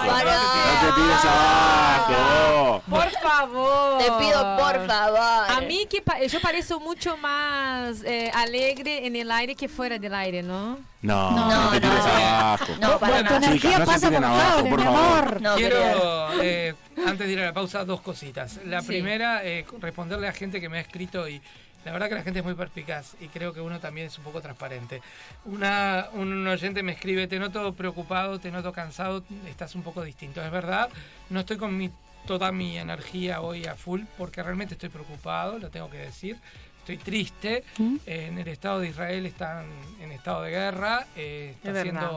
No 0.06 0.94
te 0.94 1.00
tires 1.00 1.24
abajo. 1.24 2.82
Por 2.88 3.10
favor. 3.10 3.98
Te 3.98 4.04
pido, 4.24 4.56
por 4.56 4.86
favor. 4.86 5.50
A 5.50 5.60
mí 5.66 5.86
que 5.88 6.02
pa- 6.02 6.20
yo 6.24 6.40
parezco 6.40 6.80
mucho 6.80 7.16
más 7.16 8.02
eh, 8.04 8.30
alegre 8.34 9.06
en 9.06 9.16
el 9.16 9.30
aire 9.30 9.54
que 9.54 9.68
fuera 9.68 9.98
del 9.98 10.14
aire, 10.14 10.42
¿no? 10.42 10.78
No, 11.02 11.30
no, 11.32 11.48
No, 11.64 11.70
te 11.70 11.80
tires 11.80 12.04
no. 12.04 12.10
abajo. 12.12 12.66
No, 12.80 12.98
para 12.98 13.18
Tu 13.18 13.24
nada. 13.24 13.52
Chicas, 13.52 13.74
se 13.76 13.84
pasa 13.86 14.10
por 14.10 14.24
abajo, 14.24 14.64
por 14.68 14.82
favor. 14.82 14.98
amor. 14.98 15.40
No, 15.42 15.56
querida. 15.56 15.92
Quiero, 15.92 16.42
eh, 16.42 16.74
antes 17.06 17.26
de 17.26 17.32
ir 17.32 17.40
a 17.40 17.44
la 17.46 17.52
pausa, 17.52 17.84
dos 17.84 18.00
cositas. 18.00 18.58
La 18.66 18.80
Sí. 18.80 18.88
primera, 18.88 19.44
eh, 19.44 19.64
responderle 19.80 20.28
a 20.28 20.32
gente 20.32 20.60
que 20.60 20.68
me 20.68 20.78
ha 20.78 20.80
escrito 20.80 21.28
y 21.28 21.40
la 21.84 21.92
verdad 21.92 22.08
que 22.08 22.14
la 22.14 22.22
gente 22.22 22.38
es 22.40 22.44
muy 22.44 22.54
perspicaz 22.54 23.14
y 23.20 23.28
creo 23.28 23.52
que 23.52 23.60
uno 23.60 23.80
también 23.80 24.06
es 24.06 24.16
un 24.18 24.24
poco 24.24 24.40
transparente. 24.40 25.02
Una, 25.44 26.08
un 26.12 26.46
oyente 26.46 26.82
me 26.82 26.92
escribe, 26.92 27.26
te 27.26 27.38
noto 27.38 27.74
preocupado, 27.74 28.38
te 28.38 28.50
noto 28.50 28.72
cansado, 28.72 29.24
estás 29.48 29.74
un 29.74 29.82
poco 29.82 30.02
distinto. 30.02 30.42
Es 30.42 30.50
verdad, 30.50 30.88
no 31.30 31.40
estoy 31.40 31.56
con 31.56 31.76
mi, 31.76 31.90
toda 32.26 32.52
mi 32.52 32.78
energía 32.78 33.40
hoy 33.40 33.66
a 33.66 33.74
full 33.74 34.02
porque 34.16 34.42
realmente 34.42 34.74
estoy 34.74 34.88
preocupado, 34.90 35.58
lo 35.58 35.70
tengo 35.70 35.90
que 35.90 35.98
decir. 35.98 36.38
Estoy 36.78 36.96
triste. 36.98 37.62
¿Mm? 37.78 37.96
Eh, 38.06 38.26
en 38.26 38.38
el 38.38 38.48
Estado 38.48 38.80
de 38.80 38.88
Israel 38.88 39.24
están 39.26 39.66
en 40.00 40.10
estado 40.10 40.42
de 40.42 40.50
guerra. 40.50 41.06
eh, 41.16 41.50
Es 41.62 41.68
está 41.68 41.72
verdad. 41.72 42.10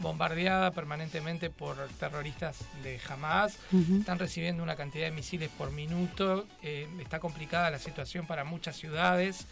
Bombardeada 0.00 0.70
permanentemente 0.72 1.50
por 1.50 1.76
terroristas 1.98 2.58
de 2.82 2.98
Hamas. 3.08 3.58
Están 3.98 4.18
recibiendo 4.18 4.62
una 4.62 4.76
cantidad 4.76 5.06
de 5.06 5.12
misiles 5.12 5.50
por 5.50 5.70
minuto. 5.70 6.46
eh, 6.62 6.88
está 7.00 7.20
complicada 7.20 7.70
la 7.70 7.78
situación 7.78 8.26
para 8.26 8.44
muchas 8.44 8.76
ciudades. 8.76 9.46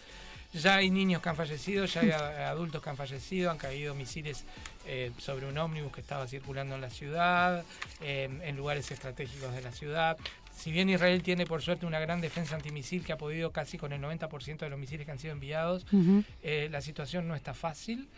Ya 0.54 0.76
hay 0.76 0.90
niños 0.90 1.20
que 1.20 1.28
han 1.28 1.36
fallecido, 1.36 1.84
ya 1.84 2.00
hay 2.00 2.10
adultos 2.42 2.82
que 2.82 2.88
han 2.90 2.96
fallecido, 2.96 3.50
han 3.50 3.58
caído 3.58 3.94
misiles 3.94 4.44
eh, 4.86 5.12
sobre 5.18 5.46
un 5.46 5.58
ómnibus 5.58 5.92
que 5.92 6.00
estaba 6.00 6.26
circulando 6.26 6.74
en 6.74 6.80
la 6.80 6.90
ciudad, 6.90 7.64
eh, 8.00 8.28
en 8.42 8.56
lugares 8.56 8.90
estratégicos 8.90 9.52
de 9.54 9.60
la 9.60 9.72
ciudad. 9.72 10.16
Si 10.56 10.72
bien 10.72 10.88
Israel 10.88 11.22
tiene 11.22 11.44
por 11.46 11.62
suerte 11.62 11.86
una 11.86 12.00
gran 12.00 12.20
defensa 12.20 12.56
antimisil 12.56 13.04
que 13.04 13.12
ha 13.12 13.18
podido 13.18 13.52
casi 13.52 13.78
con 13.78 13.92
el 13.92 14.00
90% 14.00 14.58
de 14.58 14.68
los 14.70 14.78
misiles 14.78 15.04
que 15.06 15.12
han 15.12 15.18
sido 15.18 15.32
enviados, 15.32 15.86
eh, 16.42 16.68
la 16.72 16.80
situación 16.80 17.28
no 17.28 17.36
está 17.36 17.54
fácil. 17.54 18.08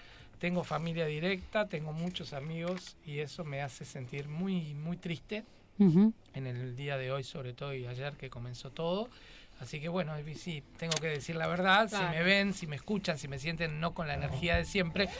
Tengo 0.40 0.64
familia 0.64 1.04
directa, 1.06 1.68
tengo 1.68 1.92
muchos 1.92 2.32
amigos 2.32 2.96
y 3.04 3.18
eso 3.18 3.44
me 3.44 3.60
hace 3.60 3.84
sentir 3.84 4.26
muy, 4.26 4.72
muy 4.74 4.96
triste 4.96 5.44
Ujú. 5.78 6.14
en 6.34 6.46
el 6.46 6.76
día 6.76 6.96
de 6.96 7.12
hoy, 7.12 7.24
sobre 7.24 7.52
todo 7.52 7.74
y 7.74 7.86
ayer 7.86 8.14
que 8.14 8.30
comenzó 8.30 8.70
todo. 8.70 9.10
Así 9.60 9.78
que 9.78 9.90
bueno, 9.90 10.14
sí, 10.36 10.62
tengo 10.78 10.94
que 10.98 11.08
decir 11.08 11.36
la 11.36 11.46
verdad, 11.46 11.90
Claro. 11.90 12.08
si 12.10 12.16
me 12.16 12.22
ven, 12.22 12.54
si 12.54 12.66
me 12.66 12.76
escuchan, 12.76 13.18
si 13.18 13.28
me 13.28 13.38
sienten 13.38 13.78
no 13.78 13.92
con 13.92 14.08
la 14.08 14.14
energía 14.14 14.56
de 14.56 14.64
siempre, 14.64 15.10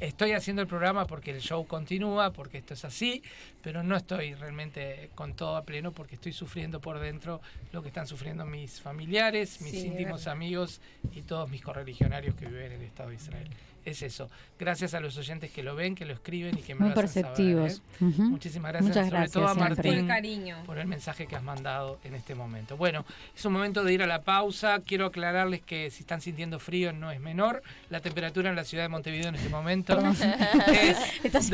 estoy 0.00 0.32
haciendo 0.32 0.62
el 0.62 0.68
programa 0.68 1.06
porque 1.06 1.32
el 1.32 1.42
show 1.42 1.66
continúa, 1.66 2.32
porque 2.32 2.56
esto 2.56 2.72
es 2.72 2.82
así, 2.86 3.22
pero 3.62 3.82
no 3.82 3.94
estoy 3.98 4.32
realmente 4.32 5.10
con 5.14 5.34
todo 5.34 5.54
a 5.58 5.64
pleno 5.64 5.92
porque 5.92 6.14
estoy 6.14 6.32
sufriendo 6.32 6.80
por 6.80 6.98
dentro 6.98 7.42
lo 7.72 7.82
que 7.82 7.88
están 7.88 8.06
sufriendo 8.06 8.46
mis 8.46 8.80
familiares, 8.80 9.60
mis 9.60 9.72
Sí, 9.72 9.88
íntimos 9.88 10.26
amigos 10.26 10.80
y 11.12 11.20
todos 11.20 11.50
mis 11.50 11.60
correligionarios 11.60 12.34
que 12.36 12.46
viven 12.46 12.72
en 12.72 12.80
el 12.80 12.86
Estado 12.86 13.10
de 13.10 13.16
Israel. 13.16 13.50
Es 13.84 14.02
eso. 14.02 14.28
Gracias 14.58 14.92
a 14.94 15.00
los 15.00 15.16
oyentes 15.16 15.50
que 15.50 15.62
lo 15.62 15.74
ven, 15.74 15.94
que 15.94 16.04
lo 16.04 16.12
escriben 16.12 16.58
y 16.58 16.62
que 16.62 16.74
me 16.74 16.80
Muy 16.86 16.94
lo 16.94 17.00
hacen 17.00 17.22
saber, 17.22 17.36
perceptivos. 17.36 17.82
¿eh? 18.00 18.22
Muchísimas 18.22 18.72
gracias, 18.72 18.88
Muchas 18.88 19.06
sobre 19.06 19.18
gracias, 19.18 19.32
todo 19.32 19.48
a. 19.48 19.54
Martín 19.54 19.82
Por 19.82 19.94
el 19.94 20.06
cariño. 20.06 20.56
por 20.66 20.78
el 20.78 20.86
mensaje 20.86 21.26
que 21.26 21.36
has 21.36 21.42
mandado 21.42 21.98
en 22.04 22.14
este 22.14 22.34
momento. 22.34 22.76
Bueno, 22.76 23.06
es 23.34 23.44
un 23.44 23.52
momento 23.54 23.82
de 23.84 23.92
ir 23.94 24.02
a 24.02 24.06
la 24.06 24.22
pausa. 24.22 24.80
Quiero 24.84 25.06
aclararles 25.06 25.62
que 25.62 25.90
si 25.90 26.00
están 26.02 26.20
sintiendo 26.20 26.58
frío 26.58 26.92
no 26.92 27.10
es 27.10 27.20
menor. 27.20 27.62
La 27.88 28.00
temperatura 28.00 28.50
en 28.50 28.56
la 28.56 28.64
ciudad 28.64 28.84
de 28.84 28.88
Montevideo 28.88 29.28
en 29.30 29.36
este 29.36 29.48
momento 29.48 29.98
es 30.66 31.50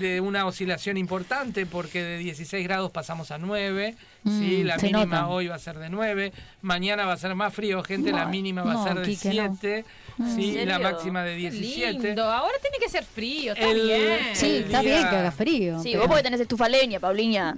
de 0.00 0.20
una 0.22 0.46
oscilación 0.46 0.96
importante 0.96 1.66
porque 1.66 2.02
de 2.02 2.18
16 2.18 2.64
grados 2.66 2.90
pasamos 2.90 3.30
a 3.30 3.38
9. 3.38 3.94
Mm, 4.24 4.38
¿sí? 4.38 4.64
La 4.64 4.78
se 4.78 4.86
mínima 4.86 5.04
nota. 5.04 5.28
hoy 5.28 5.48
va 5.48 5.54
a 5.56 5.58
ser 5.58 5.78
de 5.78 5.90
9. 5.90 6.32
Mañana 6.62 7.04
va 7.04 7.12
a 7.12 7.16
ser 7.18 7.34
más 7.34 7.52
frío, 7.52 7.82
gente. 7.82 8.10
la 8.10 8.24
No, 8.24 8.30
mínima 8.30 8.62
va 8.62 8.70
a 8.72 8.74
no, 8.74 8.84
ser 8.84 8.94
de 9.00 9.04
Quique, 9.06 9.28
no. 9.34 9.56
7. 9.60 9.84
¿En 10.18 10.34
¿sí? 10.36 10.64
La 10.64 10.78
máxima 10.78 11.22
de 11.24 11.32
Qué 11.32 11.50
17. 11.50 11.92
Lindo. 12.06 12.24
Ahora 12.24 12.54
tiene 12.62 12.78
que 12.78 12.88
ser 12.88 13.04
frío, 13.04 13.52
está 13.52 13.68
El- 13.68 13.82
bien. 13.82 14.18
Sí, 14.32 14.46
el 14.58 14.64
está 14.64 14.80
bien 14.80 15.00
que 15.10 15.16
haga 15.16 15.30
frío. 15.32 15.78
Sí, 15.82 15.88
pero- 15.90 16.00
vos 16.00 16.08
porque 16.08 16.22
tenés 16.22 16.40
estufa 16.40 16.68
leña, 16.68 17.00
Pauliña. 17.00 17.54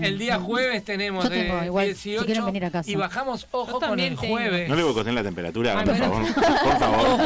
El 0.00 0.18
día 0.18 0.38
jueves 0.38 0.84
tenemos 0.84 1.24
Yo 1.24 1.30
de 1.30 1.42
tengo 1.42 1.64
igual, 1.64 1.86
si 1.96 2.10
18 2.10 2.24
quieren 2.26 2.44
venir 2.46 2.64
a 2.64 2.70
casa. 2.70 2.90
y 2.90 2.94
bajamos, 2.94 3.46
ojo, 3.50 3.78
con 3.80 4.00
el 4.00 4.16
tengo. 4.16 4.22
jueves. 4.34 4.68
No 4.68 4.76
le 4.76 4.82
bocoteen 4.84 5.14
la 5.14 5.22
temperatura, 5.22 5.78
Ah, 5.78 5.84
por 5.84 5.96
favor. 5.96 6.34
Por 6.34 6.78
favor. 6.78 7.00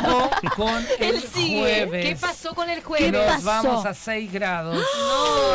Ojo 0.45 0.55
con 0.57 0.69
el 0.99 1.15
Él 1.15 1.21
sigue. 1.33 1.61
jueves. 1.61 2.07
¿Qué 2.07 2.17
pasó 2.17 2.55
con 2.55 2.69
el 2.71 2.83
jueves? 2.83 3.13
nos 3.13 3.45
vamos 3.45 3.87
a 3.87 3.95
6 3.95 4.33
grados. 4.33 4.85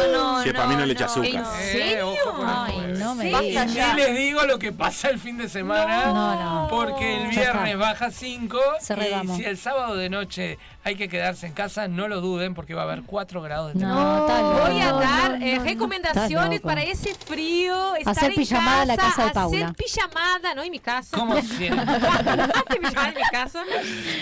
No, 0.10 0.36
no, 0.38 0.44
Si 0.44 0.50
es 0.50 0.56
pa' 0.56 0.66
mí 0.68 0.76
no 0.76 0.86
le 0.86 0.94
echa 0.94 1.06
azúcar. 1.06 1.30
¿En 1.30 1.40
Eh, 1.42 1.72
serio? 1.72 2.10
ojo 2.12 2.38
con 2.38 2.48
el 2.48 2.56
Ay, 2.56 2.74
jueves. 2.74 3.00
No 3.10 3.16
me 3.16 3.30
Sí. 3.30 3.36
Y 3.36 3.50
digas. 3.50 3.68
ni 3.96 4.02
les 4.02 4.16
digo 4.18 4.44
lo 4.46 4.60
que 4.60 4.72
pasa 4.72 5.10
el 5.10 5.20
fin 5.20 5.38
de 5.38 5.50
semana. 5.50 6.06
No, 6.08 6.36
no. 6.64 6.68
Porque 6.70 7.22
el 7.22 7.28
viernes 7.30 7.78
baja 7.78 8.12
5. 8.12 8.58
Y 8.80 9.28
si 9.36 9.44
el 9.46 9.58
sábado 9.58 9.96
de 9.96 10.10
noche 10.10 10.58
hay 10.90 10.96
que 10.96 11.08
quedarse 11.10 11.48
en 11.48 11.54
casa, 11.54 11.88
no 11.88 12.08
lo 12.08 12.22
duden 12.22 12.54
porque 12.54 12.74
va 12.74 12.82
a 12.82 12.86
haber 12.86 13.04
4 13.04 13.42
grados 13.42 13.74
de 13.74 13.80
No, 13.80 14.28
está 14.28 14.42
loco. 14.42 14.60
Voy 14.70 14.80
a 14.82 14.90
No, 14.92 15.00
dar 15.00 15.40
no, 15.40 15.46
eh, 15.46 15.54
no, 15.56 15.58
no. 15.60 15.64
recomendaciones 15.70 16.62
para 16.62 16.84
ese 16.84 17.14
frío. 17.16 17.96
Estar 17.96 18.18
Hacer 18.18 18.32
en 18.32 18.36
pijamada 18.36 18.82
en 18.84 18.88
la 18.90 18.98
casa 18.98 19.26
de 19.26 19.32
Paula. 19.32 19.66
Hacer 19.66 19.76
pijamada, 19.76 20.54
no 20.56 20.64
en 20.64 20.72
mi 20.72 20.80
casa. 20.80 21.18
Como 21.18 21.42
siempre. 21.42 21.86
Pijamada 22.80 23.10
en 23.10 23.16
mi 23.16 23.22
casa. 23.32 23.64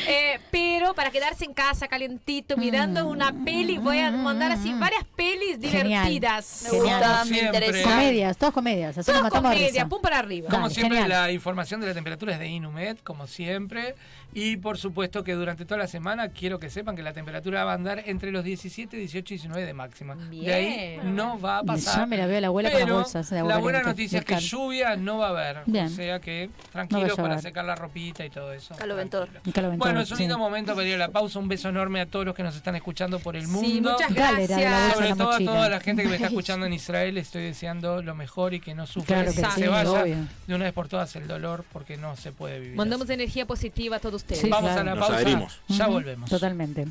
Eh, 0.07 0.39
pero 0.51 0.93
para 0.93 1.11
quedarse 1.11 1.45
en 1.45 1.53
casa 1.53 1.87
calentito, 1.87 2.57
mirando 2.57 3.07
una 3.07 3.31
peli, 3.43 3.77
voy 3.77 3.99
a 3.99 4.11
mandar 4.11 4.51
así 4.51 4.73
varias 4.73 5.03
pelis 5.15 5.57
Genial. 5.61 6.07
divertidas. 6.07 6.67
Me 6.71 6.79
gusta, 6.79 7.25
me 7.25 7.39
interesa. 7.39 7.83
Comedias, 7.89 8.37
todas 8.37 8.53
comedias. 8.53 8.97
Así 8.97 9.05
Todo 9.05 9.15
nos 9.21 9.23
matamos 9.23 9.49
de 9.51 9.55
comedia, 9.57 9.71
risa. 9.83 9.89
pum 9.89 10.01
para 10.01 10.19
arriba. 10.19 10.49
Como 10.49 10.63
Dale, 10.63 10.73
siempre, 10.75 10.99
genial. 11.01 11.21
la 11.25 11.31
información 11.31 11.81
de 11.81 11.87
la 11.87 11.93
temperatura 11.93 12.33
es 12.33 12.39
de 12.39 12.47
Inumet, 12.47 13.01
como 13.03 13.27
siempre. 13.27 13.95
Y 14.33 14.57
por 14.57 14.77
supuesto 14.77 15.23
que 15.23 15.33
durante 15.33 15.65
toda 15.65 15.79
la 15.79 15.87
semana 15.87 16.29
quiero 16.29 16.59
que 16.59 16.69
sepan 16.69 16.95
que 16.95 17.01
la 17.01 17.13
temperatura 17.13 17.63
va 17.63 17.71
a 17.71 17.75
andar 17.75 18.03
entre 18.05 18.31
los 18.31 18.43
17, 18.43 18.95
18 18.95 19.33
y 19.33 19.37
19 19.37 19.65
de 19.65 19.73
máxima. 19.73 20.15
De 20.15 20.53
ahí 20.53 20.65
Bien. 21.01 21.15
no 21.15 21.39
va 21.39 21.59
a 21.59 21.63
pasar. 21.63 21.99
Ya 22.01 22.05
me 22.05 22.17
la 22.17 22.27
veo 22.27 22.37
a 22.37 22.41
la 22.41 22.47
abuela 22.47 22.71
con 22.71 22.79
las 22.81 22.89
bolsas 22.89 23.31
la 23.31 23.57
buena 23.57 23.81
noticia 23.81 24.19
es 24.19 24.25
que 24.25 24.37
lluvia 24.39 24.95
no 24.95 25.17
va 25.17 25.27
a 25.27 25.29
haber. 25.29 25.57
Bien. 25.65 25.85
O 25.85 25.89
sea 25.89 26.19
que 26.19 26.49
No 26.73 26.81
a 26.81 27.15
para 27.15 27.41
secar 27.41 27.65
la 27.65 27.75
ropita 27.75 28.25
y 28.25 28.29
todo 28.29 28.53
eso. 28.53 28.75
Caloventor. 28.75 29.29
Caloventor, 29.53 29.77
Bueno, 29.77 30.01
es 30.01 30.11
un 30.11 30.17
sí. 30.17 30.23
lindo 30.23 30.37
momento 30.37 30.75
para 30.75 30.87
ir 30.87 30.95
a 30.95 30.97
la 30.97 31.09
pausa. 31.09 31.39
Un 31.39 31.47
beso 31.47 31.69
enorme 31.69 32.01
a 32.01 32.05
todos 32.05 32.25
los 32.25 32.35
que 32.35 32.43
nos 32.43 32.55
están 32.55 32.75
escuchando 32.75 33.19
por 33.19 33.35
el 33.35 33.47
mundo. 33.47 33.67
Sí, 33.67 33.81
muchas 33.81 34.13
gracias. 34.13 34.93
Sobre 34.93 35.15
todo 35.15 35.31
a 35.31 35.39
toda 35.39 35.69
la 35.69 35.79
gente 35.79 36.03
que 36.03 36.09
me 36.09 36.15
está 36.15 36.27
escuchando 36.27 36.65
en 36.65 36.73
Israel, 36.73 37.17
estoy 37.17 37.43
deseando 37.43 38.01
lo 38.01 38.15
mejor 38.15 38.53
y 38.53 38.59
que 38.59 38.75
no 38.75 38.85
sufra, 38.85 39.23
Claro 39.23 39.31
que 39.33 39.41
que 39.41 39.47
sí, 39.47 39.61
se 39.61 39.67
vaya 39.67 39.89
obvio. 39.91 40.17
de 40.47 40.55
una 40.55 40.65
vez 40.65 40.73
por 40.73 40.87
todas 40.87 41.15
el 41.15 41.27
dolor 41.27 41.65
porque 41.71 41.97
no 41.97 42.15
se 42.15 42.31
puede 42.31 42.59
vivir. 42.59 42.75
Mandamos 42.75 43.09
energía 43.09 43.45
positiva 43.45 43.97
a 43.97 43.99
todos 43.99 44.16
ustedes. 44.17 44.41
Sí, 44.41 44.49
Vamos 44.49 44.71
claro. 44.71 44.81
a 44.81 44.83
la 44.83 44.95
Nos 44.95 44.99
pausa. 45.07 45.15
adherimos. 45.15 45.59
Ya 45.69 45.87
volvemos. 45.87 46.29
Totalmente. 46.29 46.87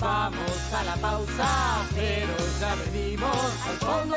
Vamos 0.00 0.72
a 0.72 0.84
la 0.84 0.94
pausa, 0.96 1.86
pero 1.94 2.34
ya 2.60 2.74
venimos. 2.74 3.36
Al 3.68 3.76
fondo 3.76 4.16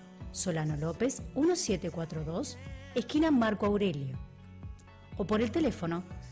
Solano 0.31 0.77
López 0.77 1.21
1742, 1.35 2.57
esquina 2.95 3.31
Marco 3.31 3.65
Aurelio. 3.65 4.17
O 5.17 5.25
por 5.25 5.41
el 5.41 5.51
teléfono 5.51 6.03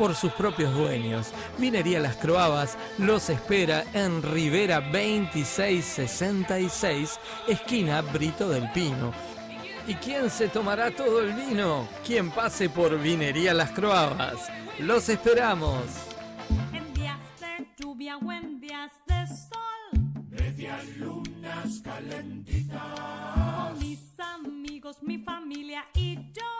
por 0.00 0.14
sus 0.14 0.32
propios 0.32 0.72
dueños. 0.72 1.30
Vinería 1.58 2.00
Las 2.00 2.16
Croabas 2.16 2.78
los 2.96 3.28
espera 3.28 3.84
en 3.92 4.22
Rivera 4.22 4.80
2666, 4.80 7.20
esquina 7.46 8.00
Brito 8.00 8.48
del 8.48 8.72
Pino. 8.72 9.12
¿Y 9.86 9.96
quién 9.96 10.30
se 10.30 10.48
tomará 10.48 10.90
todo 10.90 11.20
el 11.20 11.34
vino? 11.34 11.86
Quien 12.06 12.30
pase 12.30 12.70
por 12.70 12.98
Vinería 12.98 13.52
Las 13.52 13.72
Croabas. 13.72 14.50
Los 14.78 15.10
esperamos. 15.10 15.84
En 16.72 16.94
días 16.94 17.18
de 17.38 17.68
lluvia 17.76 18.16
o 18.16 18.32
en 18.32 18.58
días 18.58 18.92
de 19.06 19.26
sol. 19.26 19.90
Media 20.30 20.78
lunas 20.96 21.82
calentitas. 21.84 22.80
Con 23.34 23.78
mis 23.78 24.18
amigos, 24.18 24.96
mi 25.02 25.18
familia 25.18 25.84
y 25.92 26.14
yo. 26.32 26.59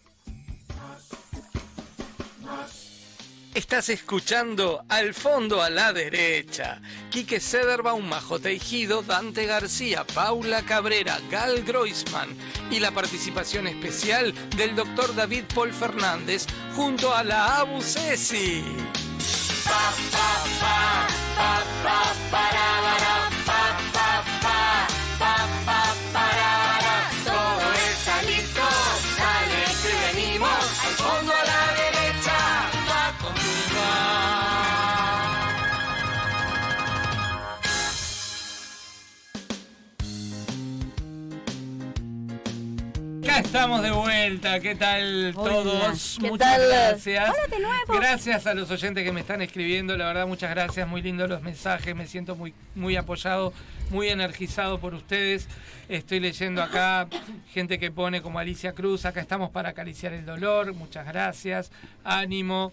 Estás 3.53 3.89
escuchando 3.89 4.85
Al 4.87 5.13
fondo 5.13 5.61
a 5.61 5.69
la 5.69 5.91
derecha. 5.91 6.79
Quique 7.09 7.41
Sederbaum, 7.41 8.07
Majo 8.07 8.39
Teijido, 8.39 9.01
Dante 9.01 9.45
García, 9.45 10.05
Paula 10.05 10.61
Cabrera, 10.61 11.19
Gal 11.29 11.61
Groisman 11.63 12.29
y 12.69 12.79
la 12.79 12.91
participación 12.91 13.67
especial 13.67 14.33
del 14.55 14.73
doctor 14.73 15.13
David 15.15 15.43
Paul 15.53 15.73
Fernández 15.73 16.47
junto 16.77 17.13
a 17.13 17.25
la 17.25 17.57
Abu 17.57 17.81
Ceci. 17.81 18.63
Estamos 43.53 43.83
de 43.83 43.91
vuelta, 43.91 44.61
¿qué 44.61 44.75
tal 44.75 45.33
Hola. 45.35 45.51
todos? 45.51 46.17
¿Qué 46.21 46.29
muchas 46.29 46.57
tal? 46.57 46.69
gracias. 46.69 47.29
Hola 47.29 47.47
de 47.49 47.59
nuevo. 47.59 47.93
Gracias 47.93 48.47
a 48.47 48.53
los 48.53 48.71
oyentes 48.71 49.03
que 49.03 49.11
me 49.11 49.19
están 49.19 49.41
escribiendo, 49.41 49.97
la 49.97 50.05
verdad 50.05 50.25
muchas 50.25 50.51
gracias, 50.51 50.87
muy 50.87 51.01
lindos 51.01 51.29
los 51.29 51.41
mensajes, 51.41 51.93
me 51.93 52.07
siento 52.07 52.37
muy, 52.37 52.53
muy 52.75 52.95
apoyado, 52.95 53.51
muy 53.89 54.07
energizado 54.07 54.79
por 54.79 54.93
ustedes. 54.93 55.49
Estoy 55.89 56.21
leyendo 56.21 56.63
acá 56.63 57.09
gente 57.53 57.77
que 57.77 57.91
pone 57.91 58.21
como 58.21 58.39
Alicia 58.39 58.71
Cruz, 58.71 59.03
acá 59.03 59.19
estamos 59.19 59.49
para 59.49 59.67
acariciar 59.67 60.13
el 60.13 60.25
dolor, 60.25 60.73
muchas 60.73 61.05
gracias, 61.05 61.73
ánimo. 62.05 62.71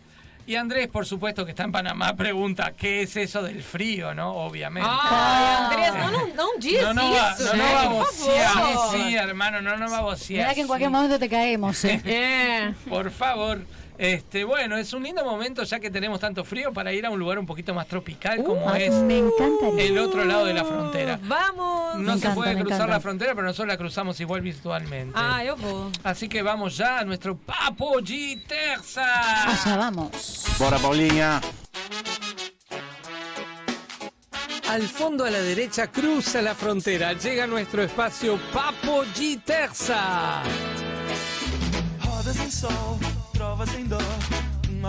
Y 0.49 0.57
Andrés, 0.57 0.89
por 0.89 1.05
supuesto, 1.05 1.45
que 1.45 1.51
está 1.51 1.65
en 1.65 1.73
Panamá, 1.73 2.17
pregunta, 2.17 2.73
¿qué 2.75 3.03
es 3.03 3.15
eso 3.19 3.43
del 3.43 3.63
frío, 3.63 4.15
no? 4.15 4.35
Obviamente. 4.35 4.89
Andrés, 4.89 5.93
não, 5.95 6.11
não, 6.11 6.35
não 6.35 6.59
diz 6.59 6.81
no, 6.81 6.95
no 6.95 7.11
va, 7.11 7.35
isso, 7.39 7.55
no, 7.55 7.57
no 7.57 7.65
va 7.65 7.83
a 7.83 7.89
Por 7.91 7.99
vocear. 8.07 8.53
favor. 8.55 8.97
Sí, 8.97 9.15
hermano, 9.15 9.61
no, 9.61 9.77
no 9.77 9.91
va 9.91 9.99
a 9.99 10.01
vocear. 10.01 10.45
Mira 10.45 10.55
que 10.55 10.63
en 10.63 10.67
cualquier 10.67 10.91
momento 10.91 11.19
te 11.19 11.29
caemos, 11.29 11.85
¿eh? 11.85 12.73
Por 12.89 13.11
favor. 13.11 13.61
Este, 13.99 14.45
bueno, 14.45 14.77
es 14.77 14.93
un 14.93 15.03
lindo 15.03 15.25
momento 15.25 15.65
ya 15.65 15.81
que 15.81 15.91
tenemos 15.91 16.21
tanto 16.21 16.45
frío 16.45 16.73
para 16.73 16.93
ir 16.93 17.05
a 17.05 17.11
un 17.11 17.19
lugar 17.19 17.37
un 17.39 17.47
poquito 17.47 17.75
más 17.75 17.89
tropical 17.89 18.45
como 18.45 18.67
Uh, 18.67 18.75
es 18.77 18.95
me 18.95 19.19
encantaría. 19.19 19.85
el 19.87 19.99
otro 19.99 20.25
lado 20.25 20.45
de 20.45 20.55
la 20.55 20.65
frontera. 20.65 21.19
Vamos! 21.25 21.97
No 21.97 22.01
Me 22.01 22.13
se 22.13 22.19
encanta, 22.19 22.35
puede 22.35 22.55
cruzar 22.55 22.77
encanta. 22.77 22.87
la 22.95 23.01
frontera, 23.01 23.35
pero 23.35 23.47
nosotros 23.49 23.67
la 23.69 23.77
cruzamos 23.77 24.21
igual 24.21 24.41
virtualmente. 24.41 25.15
Ah, 25.19 25.45
eu 25.45 25.57
vou. 25.57 25.91
Así 26.05 26.29
que 26.29 26.43
vamos 26.43 26.77
ya 26.77 27.01
a 27.01 27.05
nuestro 27.05 27.37
Papo 27.37 27.99
G 28.01 28.47
Terza. 28.47 29.05
Allá 29.51 29.77
vamos. 29.77 30.45
Bora, 30.61 30.79
Paulinha. 30.79 31.41
Al 34.69 34.83
fondo 34.83 35.25
a 35.25 35.31
la 35.31 35.41
derecha 35.41 35.89
cruza 35.89 36.41
la 36.43 36.55
frontera, 36.55 37.15
llega 37.15 37.47
nuestro 37.49 37.83
espacio 37.83 38.39
Papo 38.53 39.03
G 39.17 39.43
Terza. 39.45 40.43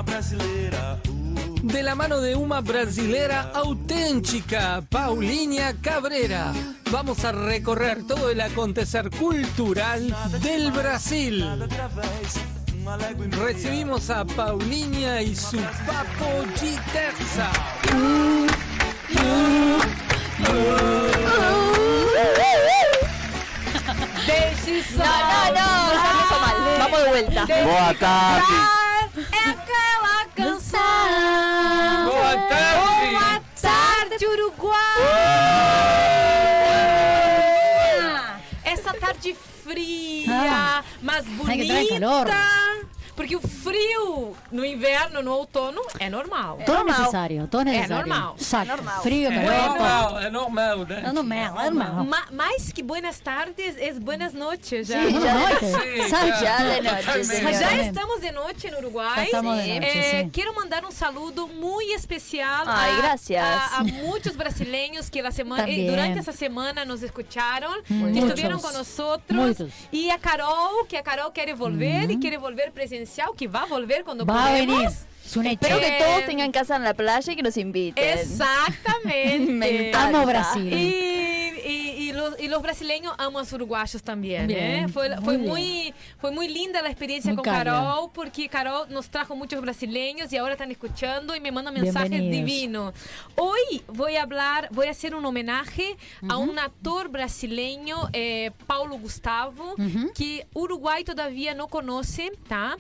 Brasileira. 0.04 1.00
De 1.64 1.82
la 1.82 1.96
mano 1.96 2.22
de 2.22 2.36
una 2.36 2.62
brasilera 2.62 3.52
auténtica, 3.54 4.84
Paulinha 4.88 5.74
Cabrera, 5.82 6.54
vamos 6.92 7.26
a 7.26 7.32
recorrer 7.32 8.06
todo 8.06 8.30
el 8.30 8.40
acontecer 8.40 9.10
cultural 9.10 10.16
del 10.42 10.72
Brasil. 10.72 11.46
Recibimos 13.32 14.10
a 14.12 14.24
Paulinha 14.24 15.22
y 15.22 15.36
su 15.36 15.58
papo 15.58 16.46
G 16.56 16.80
Terza. 16.94 17.52
Deixe 24.28 24.84
No, 24.96 25.06
no, 25.06 26.04
no, 26.04 26.19
de 26.90 27.10
vuelta. 27.10 27.46
Boa 27.64 27.94
tarde. 27.96 28.54
É 29.32 29.50
aquela 29.50 30.26
canção. 30.36 30.80
Boa 32.06 32.38
tarde. 32.48 33.12
Boa 33.12 33.42
tarde, 33.62 34.26
Uruguai. 34.26 34.80
Essa 38.64 38.94
tarde 38.94 39.36
fria, 39.64 40.26
Ah. 40.32 40.84
mas 41.02 41.26
Ai, 41.48 41.58
que 41.58 41.68
bonita. 41.68 42.00
calor. 42.00 42.28
Porque 43.20 43.36
o 43.36 43.42
frio 43.42 44.34
no 44.50 44.64
inverno, 44.64 45.22
no 45.22 45.34
outono, 45.34 45.82
é 46.00 46.10
normal. 46.10 46.58
Todo 46.66 46.86
necesario, 46.86 47.48
todo 47.48 47.62
É 47.64 47.66
necesario. 47.66 47.96
normal. 47.98 48.36
Exacto. 48.40 48.84
Frío, 49.04 49.30
Es 49.30 49.36
calor, 49.36 49.52
todo. 49.52 49.68
normal, 49.78 50.24
es 50.26 50.32
normal, 50.32 50.88
né? 50.88 51.02
No, 51.02 51.14
no, 51.14 51.24
me 51.24 51.44
normal. 51.50 52.06
Ma 52.06 52.22
mais 52.32 52.72
que 52.72 52.82
buenas 52.82 53.20
tardes, 53.20 53.76
es 53.78 54.00
buenas 54.00 54.34
noches 54.34 54.88
já. 54.88 55.04
Sí, 55.06 55.14
ya 55.20 55.20
de 55.20 55.40
noche. 55.54 56.04
Sí, 56.04 56.10
Sabe, 56.10 56.34
ya 56.42 56.64
de 56.64 56.82
noche, 56.82 56.96
totalmente. 56.96 57.36
sí. 57.36 57.44
Já 57.44 57.52
Totalmente. 57.60 57.88
estamos 57.88 58.22
de 58.22 58.32
noite 58.32 58.72
no 58.72 58.78
Uruguai. 58.78 59.16
Já 59.18 59.24
estamos 59.26 59.58
de 59.58 59.80
noche, 59.82 60.00
Eh, 60.00 60.24
sí. 60.24 60.30
Quero 60.32 60.54
mandar 60.54 60.86
um 60.86 60.92
saludo 60.92 61.46
muito 61.48 61.94
especial 61.94 62.64
Ay, 62.68 62.94
a, 62.94 62.98
gracias. 63.02 63.44
a, 63.44 63.80
a 63.80 63.84
muchos 63.84 64.38
brasileños 64.38 65.10
que 65.10 65.22
la 65.22 65.32
semana, 65.32 65.64
También. 65.64 65.88
durante 65.92 66.20
essa 66.20 66.32
semana 66.32 66.86
nos 66.86 67.04
escucharon, 67.04 67.76
Muchos. 67.90 68.24
estuvieron 68.30 68.62
con 68.62 68.72
nosotros. 68.74 69.38
Muchos. 69.60 69.74
E 69.92 70.10
a 70.10 70.18
Carol, 70.20 70.88
que 70.88 70.98
a 70.98 71.04
Carol 71.04 71.34
quer 71.34 71.54
volver 71.54 72.10
e 72.12 72.18
quer 72.18 72.38
volver 72.40 72.72
presencial, 72.72 73.09
que 73.36 73.48
vai 73.48 73.68
volver 73.68 74.04
quando 74.04 74.26
Va 74.26 74.34
a 74.46 74.48
podemos. 74.48 74.76
venir. 74.78 74.92
Es 75.30 75.38
un 75.38 75.46
hecho. 75.46 75.60
Espero 75.62 75.80
que 75.80 75.88
Eh, 75.88 76.00
todos 76.00 76.26
tengan 76.26 76.52
casa 76.52 76.76
en 76.76 76.84
la 76.84 76.94
playa 76.96 77.32
y 77.32 77.36
que 77.36 77.44
nos 77.44 77.56
inviten. 77.58 78.04
Exactamente. 78.20 79.40
Me. 79.52 79.92
Amo 79.94 80.26
Brasil. 80.26 80.74
E, 80.74 81.62
e, 81.66 82.10
e, 82.10 82.14
los, 82.14 82.34
los 82.42 82.62
brasileños 82.64 83.14
amam 83.18 83.44
os 83.44 83.52
uruguaios 83.54 84.02
também, 84.02 84.40
né? 84.40 84.48
Bien, 84.48 84.90
Foi, 84.90 85.10
muy 85.10 85.24
foi, 85.24 85.38
bien. 85.38 85.50
muito, 85.50 85.96
foi 86.20 86.32
muito 86.32 86.52
linda 86.52 86.80
a 86.82 86.90
experiência 86.90 87.30
Muy 87.32 87.38
com 87.38 87.44
cálida. 87.44 87.72
Carol, 87.72 88.10
porque 88.10 88.48
Carol 88.50 88.88
nos 88.88 89.08
trajo 89.08 89.36
muitos 89.36 89.60
brasileños 89.62 90.32
e 90.32 90.38
agora 90.38 90.54
estão 90.54 90.70
escutando 90.72 91.36
e 91.36 91.40
me 91.40 91.52
mandam 91.52 91.72
mensajes 91.74 92.10
divinos. 92.10 92.94
Hoy 93.36 93.84
voy 93.88 94.16
a 94.16 94.24
hablar, 94.24 94.68
voy 94.72 94.88
a 94.88 94.92
hacer 94.92 95.14
un 95.14 95.24
homenaje 95.26 95.96
a 96.28 96.38
un 96.38 96.58
actor 96.58 97.08
brasileño, 97.10 98.10
eh, 98.14 98.52
Paulo 98.66 98.98
Gustavo, 98.98 99.74
Ujú. 99.78 100.12
que 100.16 100.48
Uruguai 100.56 101.04
todavía 101.04 101.54
no 101.54 101.68
conoce, 101.68 102.32
tá? 102.48 102.76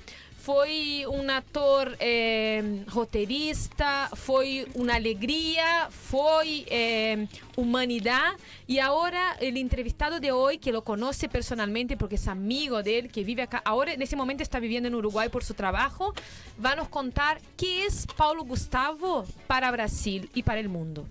Foi 0.50 1.06
um 1.06 1.30
ator 1.30 1.96
eh, 2.00 2.84
roteirista, 2.90 4.10
foi 4.16 4.66
uma 4.74 4.96
alegria, 4.96 5.92
foi 5.92 6.66
eh, 6.72 7.28
humanidade. 7.56 8.36
E 8.68 8.80
agora, 8.80 9.38
o 9.40 9.46
entrevistado 9.46 10.20
de 10.20 10.32
hoje, 10.32 10.58
que 10.58 10.72
lo 10.72 10.82
conoce 10.82 11.30
personalmente 11.30 11.98
porque 11.98 12.16
es 12.16 12.28
amigo 12.28 12.82
de 12.82 12.98
él, 12.98 13.12
que 13.12 13.24
vive 13.24 13.44
acá, 13.44 13.62
ahora 13.64 13.94
en 13.94 14.02
ese 14.02 14.16
momento 14.16 14.42
está 14.42 14.60
viviendo 14.60 14.88
en 14.88 14.96
Uruguay 14.96 15.30
por 15.30 15.44
su 15.44 15.54
trabajo, 15.54 16.16
va 16.58 16.72
a 16.72 16.76
nos 16.78 16.88
contar 16.88 17.40
qué 17.56 17.86
es 17.86 18.08
Paulo 18.18 18.44
Gustavo 18.44 19.26
para 19.46 19.70
Brasil 19.70 20.32
y 20.34 20.42
para 20.42 20.60
el 20.60 20.68
mundo. 20.68 21.06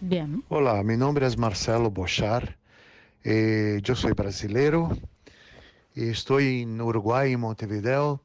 Bien. 0.00 0.44
Olá, 0.48 0.84
meu 0.84 0.96
nome 0.96 1.20
é 1.20 1.36
Marcelo 1.36 1.90
Bochar, 1.90 2.56
eh, 3.24 3.80
eu 3.84 3.96
sou 3.96 4.14
brasileiro 4.14 4.96
e 5.96 6.10
estou 6.10 6.40
em 6.40 6.80
Uruguai, 6.80 7.32
em 7.32 7.36
Montevideo, 7.36 8.20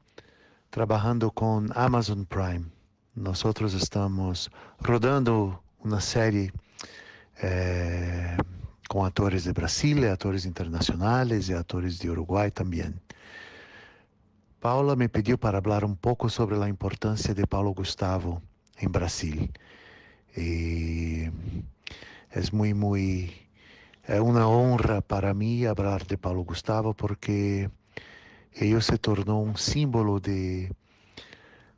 trabalhando 0.74 1.30
com 1.30 1.68
Amazon 1.72 2.24
Prime. 2.24 2.66
Nós 3.14 3.44
estamos 3.74 4.50
rodando 4.84 5.56
uma 5.78 6.00
série 6.00 6.52
eh, 7.40 8.36
com 8.88 9.04
atores 9.04 9.44
de 9.44 9.52
Brasília, 9.52 10.12
atores 10.12 10.44
internacionais 10.44 11.48
e 11.48 11.54
atores 11.54 11.96
de 11.96 12.10
Uruguai 12.10 12.50
também. 12.50 12.92
Paula 14.60 14.96
me 14.96 15.06
pediu 15.06 15.38
para 15.38 15.62
falar 15.62 15.84
um 15.84 15.94
pouco 15.94 16.28
sobre 16.28 16.56
a 16.56 16.68
importância 16.68 17.32
de 17.32 17.46
Paulo 17.46 17.72
Gustavo 17.72 18.42
em 18.82 18.88
Brasil. 18.88 19.48
E 20.36 21.30
é 22.32 22.40
muito, 22.52 22.76
muito, 22.76 23.32
é 24.08 24.20
uma 24.20 24.48
honra 24.48 25.00
para 25.00 25.32
mim 25.34 25.62
falar 25.76 26.02
de 26.02 26.16
Paulo 26.16 26.42
Gustavo 26.42 26.92
porque 26.92 27.70
ele 28.54 28.80
se 28.80 28.96
tornou 28.98 29.44
um 29.44 29.56
símbolo 29.56 30.20
de, 30.20 30.70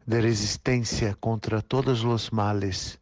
de 0.07 0.20
resistência 0.20 1.16
contra 1.20 1.62
todos 1.62 2.05
os 2.05 2.31
males 2.31 2.99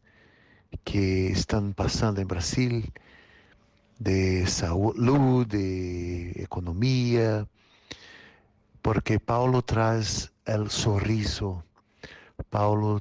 que 0.83 1.29
estão 1.31 1.71
passando 1.71 2.19
em 2.21 2.25
Brasil, 2.25 2.83
de 3.99 4.45
saúde, 4.45 5.45
de 5.45 6.33
economia, 6.41 7.47
porque 8.81 9.19
Paulo 9.19 9.61
traz 9.61 10.31
o 10.47 10.69
sorriso 10.69 11.63
Paulo 12.49 12.99